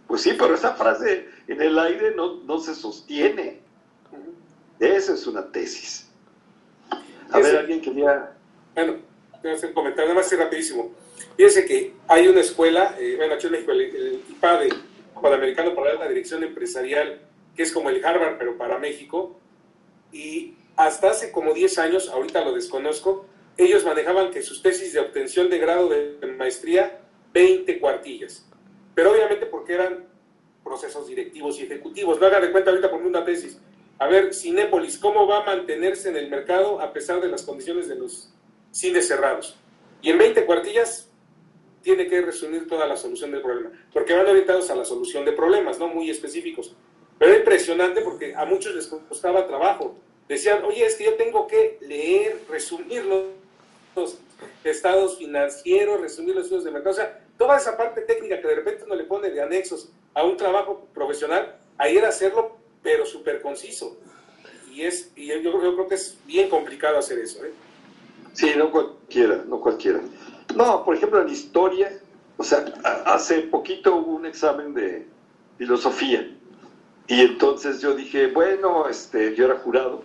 [0.06, 3.60] Pues sí, pero esa frase en el aire no, no se sostiene.
[4.78, 6.08] Esa es una tesis.
[7.30, 8.32] A Ese- ver, alguien quería...
[8.74, 8.96] Bueno,
[9.42, 10.90] voy a hacer un comentario, nada más rapidísimo.
[11.36, 14.68] Fíjense que hay una escuela, eh, bueno, aquí en México, el, el IPADE,
[15.20, 17.20] Panamericano para la Dirección Empresarial,
[17.54, 19.38] que es como el Harvard, pero para México,
[20.10, 25.00] y hasta hace como 10 años, ahorita lo desconozco, ellos manejaban que sus tesis de
[25.00, 27.00] obtención de grado de maestría,
[27.32, 28.46] 20 cuartillas.
[28.94, 30.06] Pero obviamente porque eran
[30.62, 32.20] procesos directivos y ejecutivos.
[32.20, 33.58] No haga de cuenta ahorita por una tesis.
[33.98, 37.88] A ver, Cinépolis, ¿cómo va a mantenerse en el mercado a pesar de las condiciones
[37.88, 38.32] de los
[38.70, 39.56] cines cerrados?
[40.00, 41.10] Y en 20 cuartillas
[41.82, 45.32] tiene que resumir toda la solución del problema, porque van orientados a la solución de
[45.32, 45.88] problemas, ¿no?
[45.88, 46.74] Muy específicos.
[47.18, 49.96] Pero era impresionante porque a muchos les costaba trabajo.
[50.28, 53.04] Decían, oye, es que yo tengo que leer, resumir
[54.64, 56.92] estados financieros, resumir los estudios de mercado.
[56.92, 60.24] O sea, toda esa parte técnica que de repente uno le pone de anexos a
[60.24, 63.96] un trabajo profesional, ahí era hacerlo, pero súper conciso.
[64.70, 67.44] Y, es, y yo, yo creo que es bien complicado hacer eso.
[67.44, 67.52] ¿eh?
[68.32, 70.00] Sí, no cualquiera, no cualquiera.
[70.54, 71.98] No, por ejemplo, en historia,
[72.36, 72.64] o sea,
[73.06, 75.06] hace poquito hubo un examen de
[75.58, 76.28] filosofía
[77.06, 80.02] y entonces yo dije, bueno, este, yo era jurado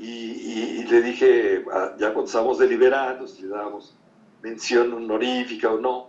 [0.00, 3.94] y, le dije, a- ya cuando estábamos deliberando, si le dábamos
[4.42, 6.06] mención honorífica o no,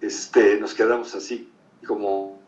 [0.00, 1.44] este, nos quedamos así,
[1.86, 2.38] como,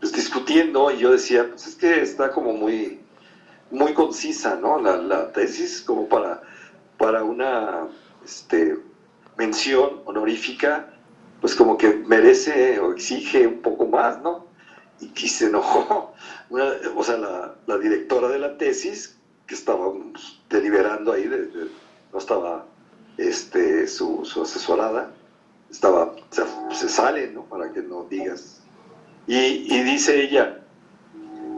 [0.00, 2.98] pues, discutiendo y yo decía, pues es que está como muy,
[3.70, 4.78] muy concisa, ¿no?
[4.78, 6.40] La, la tesis como para,
[6.96, 7.86] para una
[8.24, 8.76] este,
[9.36, 10.84] mención honorífica,
[11.40, 14.42] pues como que merece o exige un poco más, ¿no?
[15.00, 16.10] Y, y se enojó,
[16.50, 17.16] o sea,
[17.66, 21.68] la, directora de la tesis, que estaba pues, deliberando ahí, de-
[22.12, 22.66] no estaba
[23.18, 25.12] este, su, asesorada,
[25.70, 27.44] estaba, se, sale, ¿no?
[27.44, 28.62] Para que no digas.
[29.26, 30.60] Y, y dice ella,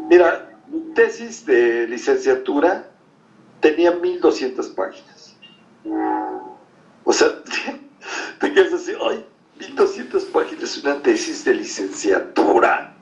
[0.08, 2.90] mira, mi tesis de licenciatura
[3.60, 5.36] tenía 1200 páginas.
[7.04, 7.28] O sea,
[8.40, 9.24] te quedas así, ay,
[9.60, 12.96] 1200 páginas, una tesis de licenciatura.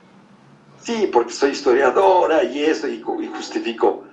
[0.81, 4.03] Sí, porque soy historiadora y eso, y, ju- y justifico.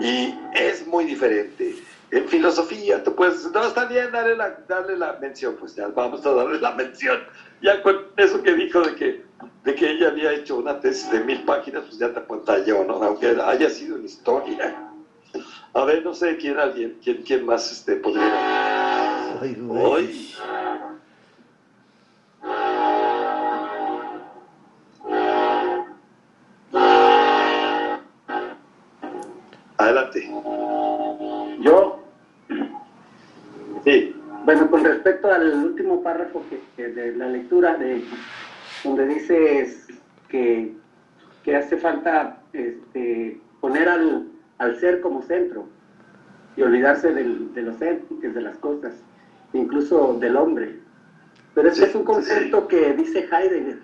[0.00, 1.76] Y es muy diferente.
[2.10, 6.24] En filosofía, tú puedes no, está bien, dale la, dale la mención, pues ya vamos
[6.24, 7.18] a darle la mención.
[7.60, 9.22] Ya con eso que dijo de que,
[9.64, 12.20] de que ella había hecho una tesis de mil páginas, pues ya te
[12.66, 13.02] yo, ¿no?
[13.02, 14.76] Aunque haya sido en historia.
[15.72, 19.40] A ver, no sé quién alguien, quién, quién más este, podría.
[19.40, 20.30] Ay, güey.
[29.84, 30.28] Adelante.
[31.60, 31.98] Yo,
[33.84, 34.14] Sí.
[34.44, 38.02] bueno, con respecto al último párrafo que, que de la lectura, de
[38.82, 39.86] donde dices
[40.28, 40.72] que,
[41.42, 44.26] que hace falta este, poner al,
[44.58, 45.66] al ser como centro
[46.56, 48.94] y olvidarse del- de los entes, de las cosas,
[49.52, 50.76] incluso del hombre.
[51.54, 53.78] Pero ese Sí, es un concepto que dice Heidegger.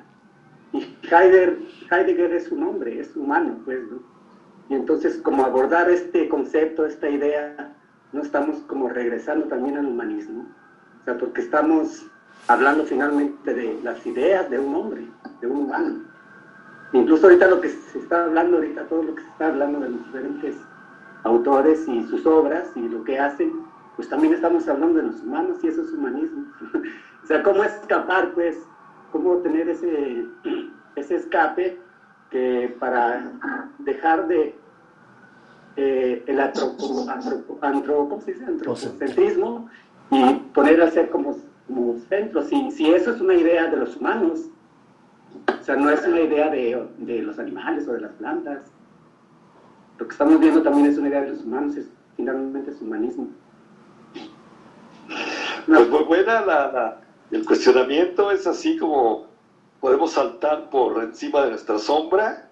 [0.72, 0.78] Y
[1.10, 1.58] Heidegger,
[1.90, 4.09] Heidegger es un hombre, es humano, pues, ¿no?
[4.70, 7.74] Y entonces, como abordar este concepto, esta idea,
[8.12, 10.46] no estamos como regresando también al humanismo.
[11.00, 12.06] O sea, porque estamos
[12.46, 15.08] hablando finalmente de las ideas de un hombre,
[15.40, 16.04] de un humano.
[16.92, 19.90] Incluso ahorita lo que se está hablando, ahorita todo lo que se está hablando de
[19.90, 20.56] los diferentes
[21.24, 23.52] autores y sus obras y lo que hacen,
[23.96, 26.46] pues también estamos hablando de los humanos y eso es humanismo.
[27.24, 28.56] o sea, cómo escapar, pues,
[29.10, 30.26] cómo tener ese,
[30.94, 31.76] ese escape
[32.30, 33.32] que para
[33.80, 34.59] dejar de
[35.76, 36.40] eh, el
[37.62, 39.68] antropocentrismo
[40.10, 42.42] y poner a ser como, como centro.
[42.42, 44.40] Si, si eso es una idea de los humanos,
[45.60, 48.62] o sea, no es una idea de, de los animales o de las plantas.
[49.98, 53.28] Lo que estamos viendo también es una idea de los humanos, es, finalmente es humanismo.
[55.66, 57.00] Pues muy buena la, la-
[57.30, 59.26] el cuestionamiento, es así como
[59.80, 62.48] podemos saltar por encima de nuestra sombra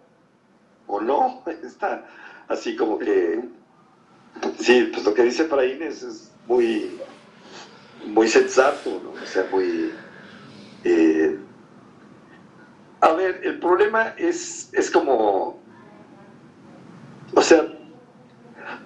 [0.87, 2.05] o no, está
[2.49, 3.45] así como que,
[4.59, 6.99] sí, pues lo que dice Fraín es, es muy,
[8.07, 9.11] muy sensato, ¿no?
[9.11, 9.93] o sea, muy...
[10.85, 11.39] eh,
[13.01, 15.61] a ver, el problema es, es como,
[17.35, 17.65] o sea,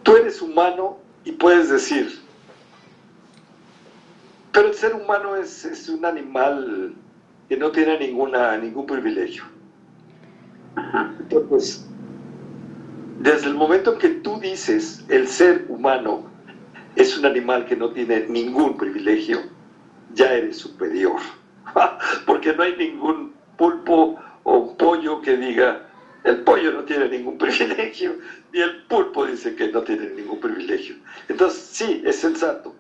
[0.03, 2.21] tú eres humano y puedes decir,
[4.53, 6.95] pero el ser humano es, es un animal
[7.49, 9.45] que no tiene ninguna, ningún privilegio.
[11.21, 11.87] Entonces,
[13.21, 16.31] desde el momento en que tú dices el ser humano
[16.97, 19.43] es un animal que no tiene ningún privilegio,
[20.15, 21.17] ya eres superior.
[22.27, 25.89] Porque no hay ningún pulpo o pollo que diga,
[26.25, 28.17] el pollo no tiene ningún privilegio,
[28.53, 30.97] ni el pulpo dice que no tiene ningún privilegio.
[31.29, 32.75] Entonces, sí, es sensato,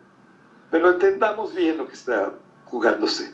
[0.71, 2.33] pero entendamos bien lo que está
[2.67, 3.33] jugándose.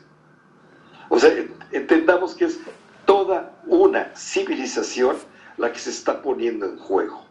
[1.09, 2.61] O sea, en- entendamos que es
[3.05, 5.17] toda una civilización
[5.59, 7.25] la que se está poniendo en juego.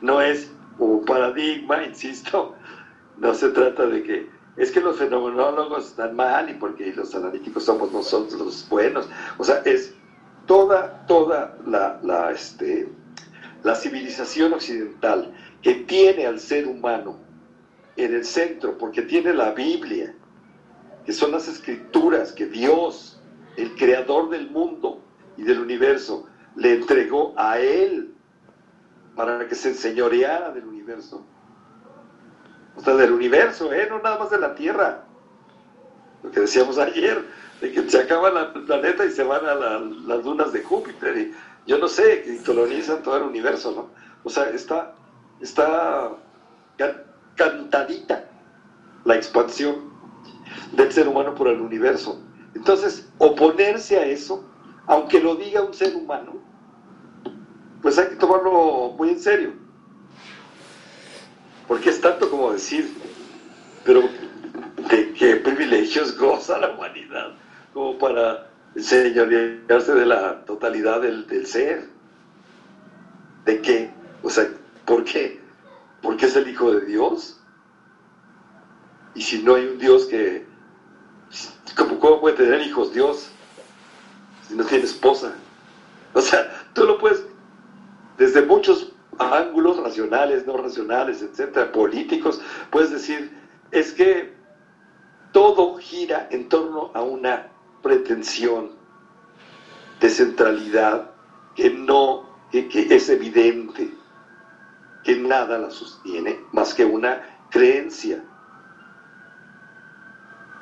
[0.00, 2.54] No es un paradigma, insisto,
[3.18, 7.64] no se trata de que es que los fenomenólogos están mal y porque los analíticos
[7.64, 9.08] somos nosotros los buenos.
[9.36, 9.92] O sea, es
[10.46, 12.88] toda, toda la, la, este,
[13.62, 17.18] la civilización occidental que tiene al ser humano
[17.96, 20.14] en el centro, porque tiene la Biblia,
[21.04, 23.20] que son las escrituras que Dios,
[23.56, 25.02] el creador del mundo
[25.36, 26.26] y del universo,
[26.56, 28.14] le entregó a él
[29.14, 31.24] para que se enseñoreara del universo.
[32.76, 33.86] O sea, del universo, ¿eh?
[33.88, 35.04] no nada más de la Tierra.
[36.22, 37.24] Lo que decíamos ayer,
[37.60, 41.30] de que se acaba la- planeta y se van a la- las lunas de Júpiter.
[41.66, 43.90] Yo no sé, y colonizan todo el universo, ¿no?
[44.24, 44.94] O sea, está,
[45.40, 46.10] está
[46.76, 47.02] can-
[47.36, 48.24] cantadita
[49.04, 49.90] la expansión
[50.72, 52.20] del ser humano por el universo.
[52.54, 54.44] Entonces, oponerse a eso,
[54.86, 56.34] aunque lo diga un ser humano,
[57.86, 59.52] pues hay que tomarlo muy en serio.
[61.68, 62.92] Porque es tanto como decir,
[63.84, 64.02] pero
[64.90, 67.34] ¿de qué privilegios goza la humanidad
[67.72, 71.88] como para señorearse de la totalidad del, ser?
[73.44, 73.92] ¿De qué?
[74.24, 74.48] O sea,
[74.84, 75.40] ¿por qué?
[76.02, 77.40] ¿Porque es el Hijo de Dios?
[79.14, 80.44] Y si no hay un Dios que...
[81.76, 83.30] ¿Cómo, cómo puede tener hijos Dios
[84.48, 85.36] si no tiene esposa?
[86.14, 87.24] O sea, tú lo puedes
[88.18, 93.36] desde muchos ángulos racionales, no racionales, etcétera, políticos, puedes decir,
[93.70, 94.34] es que
[95.32, 97.48] todo gira en torno a una
[97.82, 98.70] pretensión
[100.00, 101.10] de centralidad
[101.54, 103.90] que no, que, que es evidente,
[105.04, 108.22] que nada la sostiene más que una creencia.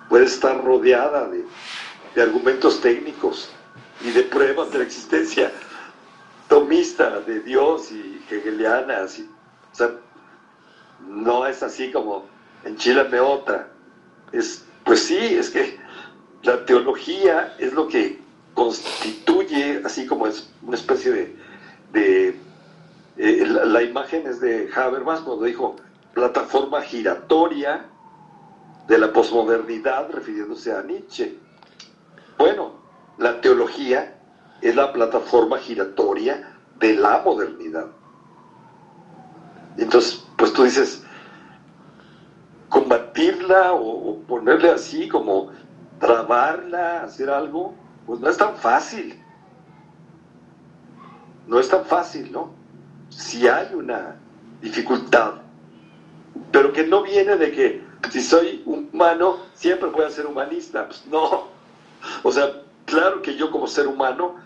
[0.09, 1.45] Puede estar rodeada de,
[2.15, 3.51] de argumentos técnicos
[4.05, 5.51] y de pruebas de la existencia
[6.49, 9.29] tomista de Dios y hegeliana, así.
[9.73, 9.91] O sea,
[11.07, 12.27] no es así como
[12.65, 13.69] enchilame otra.
[14.33, 15.79] Es, pues sí, es que
[16.43, 18.21] la teología es lo que
[18.55, 21.37] constituye, así como es una especie de...
[21.93, 22.41] de
[23.17, 25.77] eh, la, la imagen es de Habermas cuando dijo
[26.15, 27.85] plataforma giratoria
[28.89, 31.39] de la posmodernidad, refiriéndose a Nietzsche.
[32.39, 32.73] Bueno,
[33.19, 34.19] la teología
[34.61, 37.87] es la plataforma giratoria de la modernidad.
[39.77, 41.05] Entonces, pues tú dices,
[42.69, 45.51] combatirla o, o ponerle así como
[45.99, 47.75] trabarla, hacer algo,
[48.07, 49.21] pues no es tan fácil.
[51.47, 52.51] No es tan fácil, ¿no?
[53.11, 54.17] Si hay una
[54.61, 55.35] dificultad,
[56.51, 60.87] pero que no viene de que si soy humano siempre voy a ser humanista.
[60.87, 61.49] Pues no.
[62.23, 64.37] O sea, claro que yo como ser humano,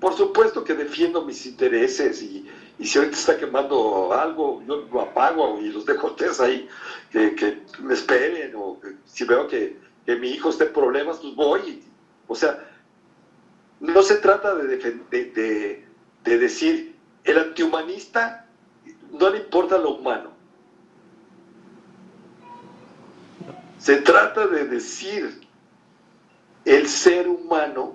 [0.00, 2.46] por supuesto que defiendo mis intereses y,
[2.78, 6.68] y si ahorita está quemando algo, yo lo apago y los dejo a ustedes ahí,
[7.10, 11.18] que, que me esperen o que si veo que, que mi hijo está en problemas,
[11.20, 11.82] pues voy.
[12.28, 12.62] O sea,
[13.80, 15.86] no se trata de, de, de-
[16.24, 18.46] de decir, el antihumanista
[19.12, 20.30] no le importa lo humano.
[23.78, 25.40] Se trata de decir,
[26.64, 27.94] el ser humano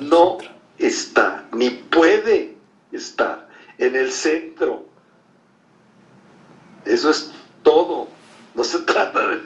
[0.00, 0.38] no
[0.78, 2.56] está, ni puede
[2.92, 4.86] estar en el centro.
[6.84, 8.08] Eso es todo.
[8.54, 9.42] No se trata de...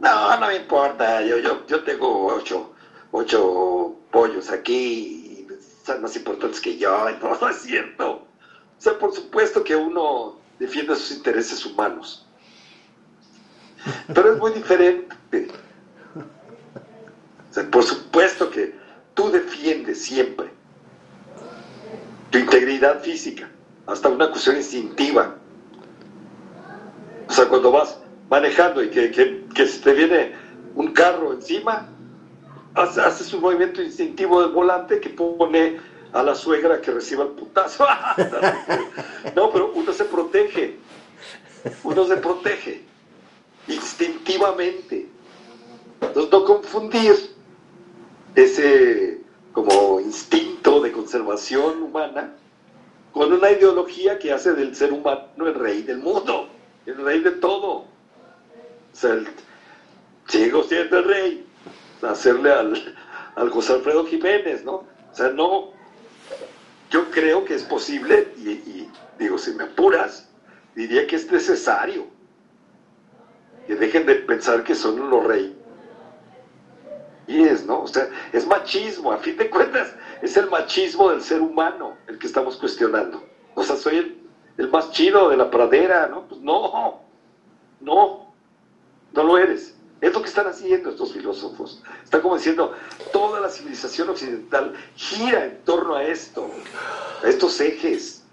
[0.00, 1.22] No, no me importa.
[1.22, 2.72] Yo, yo, yo tengo ocho,
[3.10, 5.46] ocho pollos aquí.
[5.84, 7.06] Son más importantes que yo.
[7.22, 8.10] No, no es cierto.
[8.12, 12.26] O sea, por supuesto que uno defiende sus intereses humanos.
[14.14, 15.48] Pero es muy diferente.
[17.50, 18.74] O sea, por supuesto que
[19.14, 20.50] tú defiendes siempre
[22.30, 23.48] tu integridad física,
[23.86, 25.36] hasta una cuestión instintiva.
[27.28, 30.32] O sea, cuando vas manejando y que, que, te viene
[30.74, 31.88] un carro encima,
[32.74, 35.78] haces un movimiento instintivo del volante que pone
[36.12, 37.86] a la suegra que reciba el putazo.
[39.36, 40.76] no, pero uno se protege.
[41.84, 42.82] Uno se protege
[43.68, 45.06] instintivamente.
[46.00, 47.14] Entonces, no confundir
[48.34, 49.19] ese
[49.52, 52.34] como instinto de conservación humana
[53.12, 56.48] con una ideología que hace del ser humano el rey del mundo,
[56.86, 57.68] el rey de todo.
[57.70, 57.86] O
[58.92, 59.28] sea, el,
[60.28, 61.46] sigo siendo el rey,
[62.02, 62.96] hacerle al,
[63.34, 64.74] al José Alfredo Jiménez, ¿no?
[64.74, 65.72] O sea, no,
[66.90, 70.28] yo creo que es posible, y, y, digo, si me apuras,
[70.74, 72.06] diría que es necesario
[73.66, 75.52] que dejen de pensar que son los reyes.
[77.30, 77.82] Y es, ¿no?
[77.82, 82.18] O sea, es machismo, a fin de cuentas, es el machismo del ser humano el
[82.18, 83.22] que estamos cuestionando.
[83.54, 84.28] O sea, soy el,
[84.58, 86.26] el más chido de la pradera, ¿no?
[86.26, 87.02] Pues no,
[87.80, 88.34] no,
[89.12, 89.76] no lo eres.
[90.00, 91.80] Es lo que están haciendo estos filósofos.
[92.02, 92.74] Están como diciendo,
[93.12, 96.50] toda la civilización occidental gira en torno a esto,
[97.22, 98.24] a estos ejes.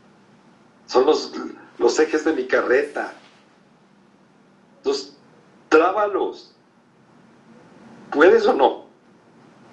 [0.87, 1.33] Son los,
[1.77, 3.13] los ejes de mi carreta.
[4.77, 5.15] Entonces,
[5.69, 6.55] trábalos.
[8.09, 8.86] ¿Puedes o no?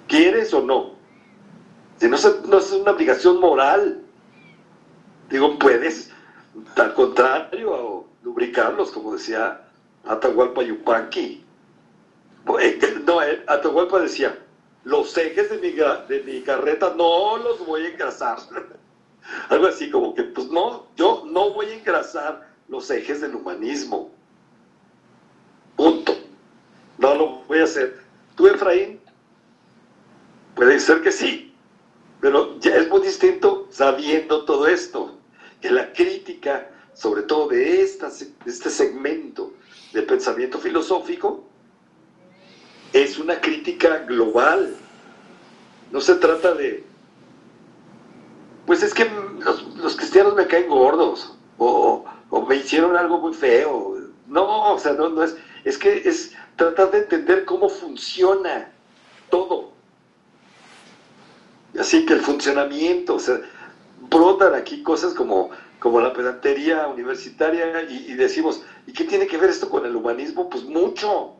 [0.07, 0.95] ¿Quieres o no?
[1.97, 4.01] Si no, es una obligación moral.
[5.29, 6.11] Digo, puedes,
[6.75, 9.61] al contrario, lubricarlos, como decía
[10.05, 11.45] Atahualpa Yupanqui
[12.45, 14.37] no, eh, Atahualpa decía,
[14.83, 18.37] los ejes de mi carreta no los voy a engrasar.
[19.49, 24.11] Algo así como que, pues no, yo no voy a engrasar los ejes del humanismo.
[25.75, 26.15] Punto.
[26.97, 27.99] No lo voy a hacer.
[28.35, 28.99] ¿Tú, Efraín?
[30.55, 31.53] Puede ser que sí,
[32.21, 35.17] pero ya es muy distinto sabiendo todo esto,
[35.61, 39.53] que la crítica, sobre todo de, este segmento
[39.91, 41.43] de pensamiento filosófico,
[42.93, 44.75] es una crítica global.
[45.91, 46.85] No se trata de,
[48.65, 49.09] pues es que
[49.75, 52.05] los, cristianos me caen gordos o,
[52.47, 53.97] me hicieron algo muy feo.
[54.27, 55.35] No, o sea, no, no es,
[55.65, 58.71] es que es tratar de entender cómo funciona
[59.29, 59.74] todo.
[61.79, 63.41] Así que el funcionamiento, o sea,
[64.09, 69.49] brotan aquí cosas como, como la pedantería universitaria y, decimos, ¿y qué tiene que ver
[69.49, 70.49] esto con el humanismo?
[70.49, 71.33] Pues mucho.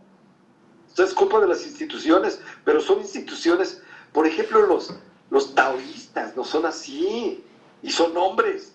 [0.97, 3.81] Es culpa de las instituciones, pero son instituciones,
[4.13, 4.93] por ejemplo, los,
[5.29, 7.43] los taoístas no son así,
[7.85, 8.73] y son hombres.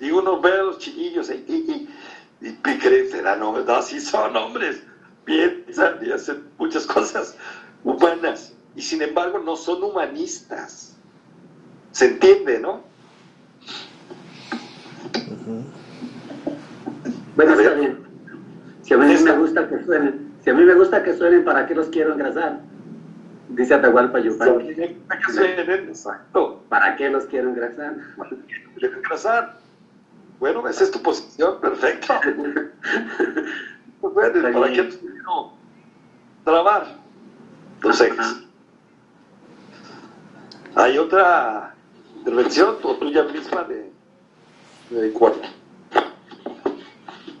[0.00, 1.88] Y uno ve a los chiquillos y, y,
[2.40, 2.52] y, y
[3.42, 4.82] hombres, no, sí son hombres,
[5.24, 7.36] piensan y hacen muchas cosas
[7.84, 10.96] humanas, y sin embargo no son humanistas.
[11.92, 12.80] ¿Se entiende, no?
[17.36, 17.98] Bueno, está bien.
[18.82, 21.66] Si a mí me gusta que suenen, si a mí me gusta que suenen, ¿para
[21.66, 22.60] qué los quiero engrasar?
[23.50, 24.96] Dice Atahualpa Yupanqui.
[25.88, 26.64] Exacto.
[26.68, 27.96] ¿Para qué los quiero engrasar?
[28.78, 29.58] quiero engrasar.
[30.40, 32.14] Bueno, esa es tu posición, perfecto.
[34.00, 35.52] pues bueno, ¿para qué los quiero
[36.44, 36.96] trabar?
[37.82, 38.42] Los ejes.
[40.74, 41.74] ¿Hay otra
[42.16, 43.92] intervención o tuya misma de,
[44.90, 45.48] de cuarto?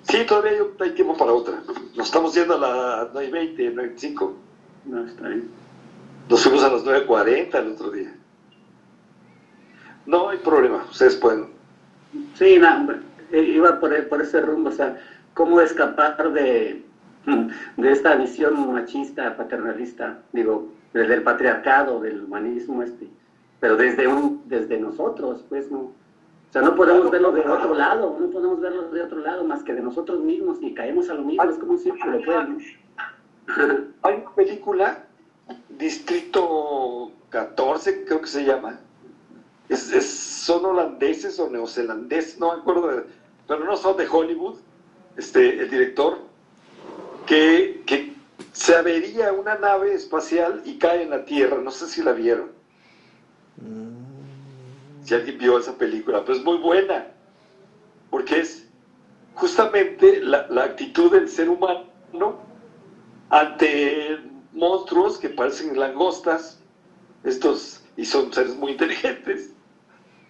[0.02, 1.62] Sí, todavía hay, tiempo para otra.
[1.96, 4.32] Nos estamos yendo a las 9.20, 9.25.
[4.84, 5.48] No, está bien.
[6.28, 8.14] Nos fuimos a las 9.40 el otro día.
[10.04, 11.46] No hay problema, ustedes pueden.
[12.34, 12.94] Sí, no,
[13.34, 15.00] iba por, por ese rumbo, o sea,
[15.32, 16.84] cómo escapar de,
[17.78, 23.08] de esta visión machista, paternalista, digo, desde el patriarcado, del humanismo este,
[23.62, 25.78] pero desde, un, desde nosotros, pues, ¿no?
[25.78, 25.92] O
[26.50, 29.72] sea, no podemos verlo de otro lado, no podemos verlo de otro lado más que
[29.72, 32.18] de nosotros mismos y caemos a lo mismo, es como un círculo.
[34.02, 35.04] Hay una película,
[35.78, 38.80] Distrito 14, creo que se llama.
[39.68, 43.04] Es, son holandeses o neozelandeses, no me acuerdo,
[43.46, 44.56] pero no son de Hollywood,
[45.16, 46.18] este, el director,
[47.26, 48.12] que, que
[48.52, 52.60] se avería una nave espacial y cae en la Tierra, no sé si la vieron.
[55.04, 57.08] Si alguien vio esa película, pues es muy buena,
[58.10, 58.68] porque es
[59.34, 61.86] justamente la, la actitud del ser humano
[63.30, 64.18] ante
[64.52, 66.60] monstruos que parecen langostas,
[67.24, 69.52] estos, y son seres muy inteligentes,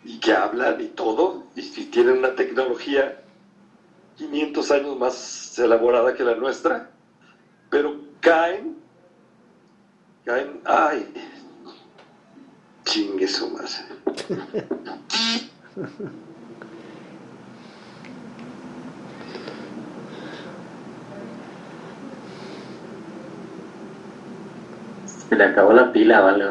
[0.05, 3.23] y que hablan y todo, y, y tienen una tecnología
[4.17, 6.91] 500 años más elaborada que la nuestra,
[7.71, 8.77] pero caen,
[10.25, 11.13] caen, ay,
[12.85, 13.69] chingue su madre.
[25.07, 26.47] Se le acabó la pila, vale.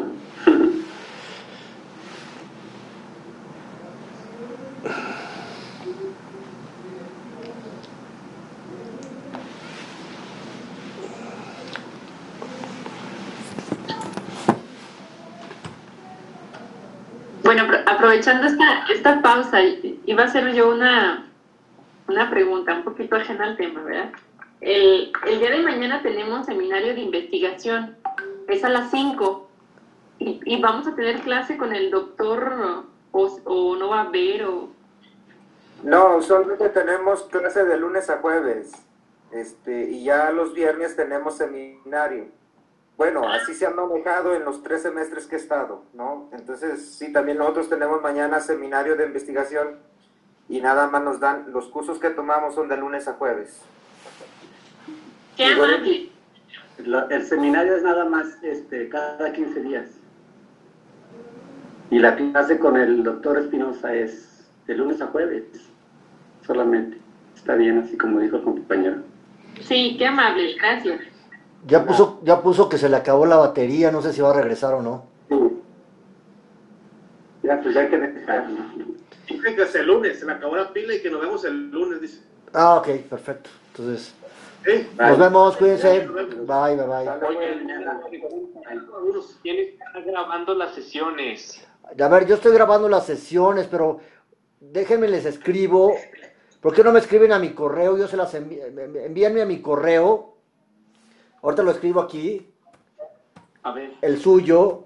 [17.43, 17.83] Bueno, apro-
[18.22, 21.30] aprovechando esta, esta pausa, iba a hacer yo una,
[22.08, 24.11] una pregunta un poquito ajena al tema, ¿verdad?
[24.59, 27.98] El, el día de mañana tenemos seminario de investigación,
[28.48, 29.50] es a las 5,
[30.19, 34.45] y, y vamos a tener clase con el doctor, o, o no va a haber,
[34.45, 34.69] o...
[35.83, 38.72] No, usualmente tenemos clase de lunes a jueves.
[39.32, 42.27] Este, y ya los viernes tenemos seminario.
[43.01, 46.30] Bueno, así se ha manejado en los tres semestres que he estado, ¿no?
[46.33, 49.80] Entonces, sí, también nosotros tenemos mañana seminario de investigación
[50.47, 53.59] y nada más nos dan, los cursos que tomamos son de lunes a jueves.
[55.35, 55.47] ¡Qué
[57.09, 59.89] el seminario es nada más este, cada 15 días.
[61.89, 65.45] Y la clase con el doctor Espinosa es de lunes a jueves,
[66.45, 66.99] solamente.
[67.35, 68.97] Está bien, así como dijo el compañero.
[69.59, 71.10] Sí, qué amable, gracias.
[71.65, 74.33] Ya puso, ya puso que se le acabó la batería, no sé si va a
[74.33, 75.06] regresar o no.
[75.30, 75.35] Sí.
[77.43, 77.98] Ya, pues ya hay que.
[79.27, 81.69] Dicen que hasta el lunes, se le acabó la pila y que nos vemos el
[81.69, 82.22] lunes, dice.
[82.53, 83.49] Ah, ok, perfecto.
[83.67, 84.14] Entonces,
[84.65, 84.88] ¿Eh?
[84.98, 86.07] nos vemos, cuídense.
[86.07, 87.09] Bye, bye, bye.
[89.43, 91.67] Que estar grabando las sesiones.
[91.99, 93.99] A ver, yo estoy grabando las sesiones, pero
[94.59, 95.93] déjenme les escribo.
[96.59, 97.98] ¿Por qué no me escriben a mi correo?
[97.98, 98.65] Yo se las envío.
[98.65, 100.30] Envíenme a mi correo.
[101.41, 102.47] Ahorita lo escribo aquí,
[103.63, 104.85] A ver, el suyo,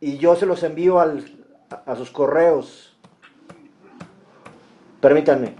[0.00, 1.24] y yo se los envío al,
[1.70, 2.96] a, a sus correos.
[5.00, 5.56] Permítanme.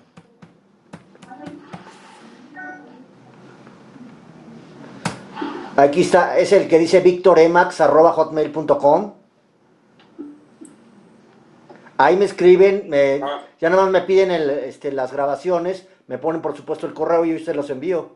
[5.77, 9.13] Aquí está, es el que dice victoremax.hotmail.com.
[11.99, 13.21] Ahí me escriben, me-
[13.61, 17.25] ya nada más me piden el, este, las grabaciones, me ponen por supuesto el correo
[17.25, 18.11] y yo se los envío.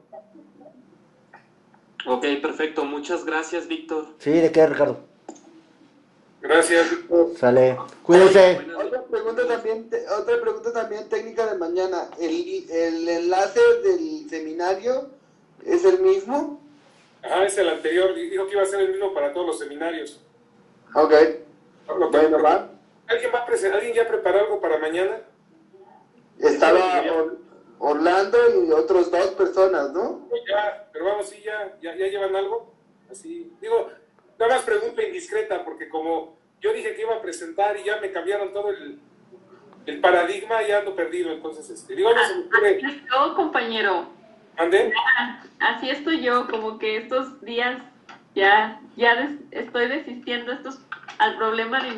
[2.07, 2.85] Ok, perfecto.
[2.85, 4.07] Muchas gracias, Víctor.
[4.19, 4.99] Sí, ¿de qué, Ricardo?
[6.41, 6.87] Gracias.
[7.37, 7.77] Sale.
[8.03, 8.61] Cuídense.
[8.77, 12.09] Otra pregunta también, te- otra pregunta también técnica de mañana.
[12.21, 15.11] ¿El, el enlace del seminario
[15.65, 16.61] es el mismo?
[17.23, 18.15] Ajá, es el anterior.
[18.15, 20.21] Dijo que iba a ser el mismo para todos los seminarios.
[20.95, 21.13] Ok.
[21.99, 22.71] Lo que- Bueno, va.
[23.09, 25.21] ¿Alguien, va a ¿Alguien ya preparó algo para mañana?
[26.39, 27.39] Estaba Or-
[27.81, 30.27] Orlando y otros dos personas, ¿no?
[30.29, 32.75] Pues ya, pero vamos, sí, ya, ya, ya llevan algo.
[33.11, 33.91] Así, digo,
[34.39, 38.11] nada más pregunta indiscreta, porque como yo dije que iba a presentar y ya me
[38.13, 39.01] cambiaron todo el,
[39.87, 41.31] el paradigma, ya ando perdido.
[41.33, 42.81] Entonces, este, digo, no se me ocurre.
[42.83, 44.09] yo, compañero.
[44.57, 44.93] ¿Mandé?
[45.61, 47.81] Así estoy yo, como que estos días
[48.35, 50.81] ya, ya des- estoy desistiendo estos
[51.19, 51.91] al problema de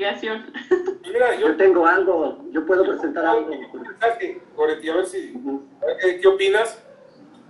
[0.00, 0.52] investigación.
[1.04, 3.50] Mira, yo Yo tengo algo, yo puedo presentar algo.
[3.72, 5.34] mensaje, Goretti, a ver si,
[5.82, 6.82] a ver qué, qué opinas.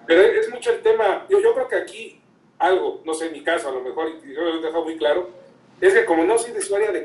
[0.07, 2.21] Pero es mucho el tema, yo, yo creo que aquí
[2.59, 4.97] algo, no sé, en mi caso a lo mejor, y yo lo he dejado muy
[4.97, 5.31] claro,
[5.81, 7.05] es que como no soy de su área de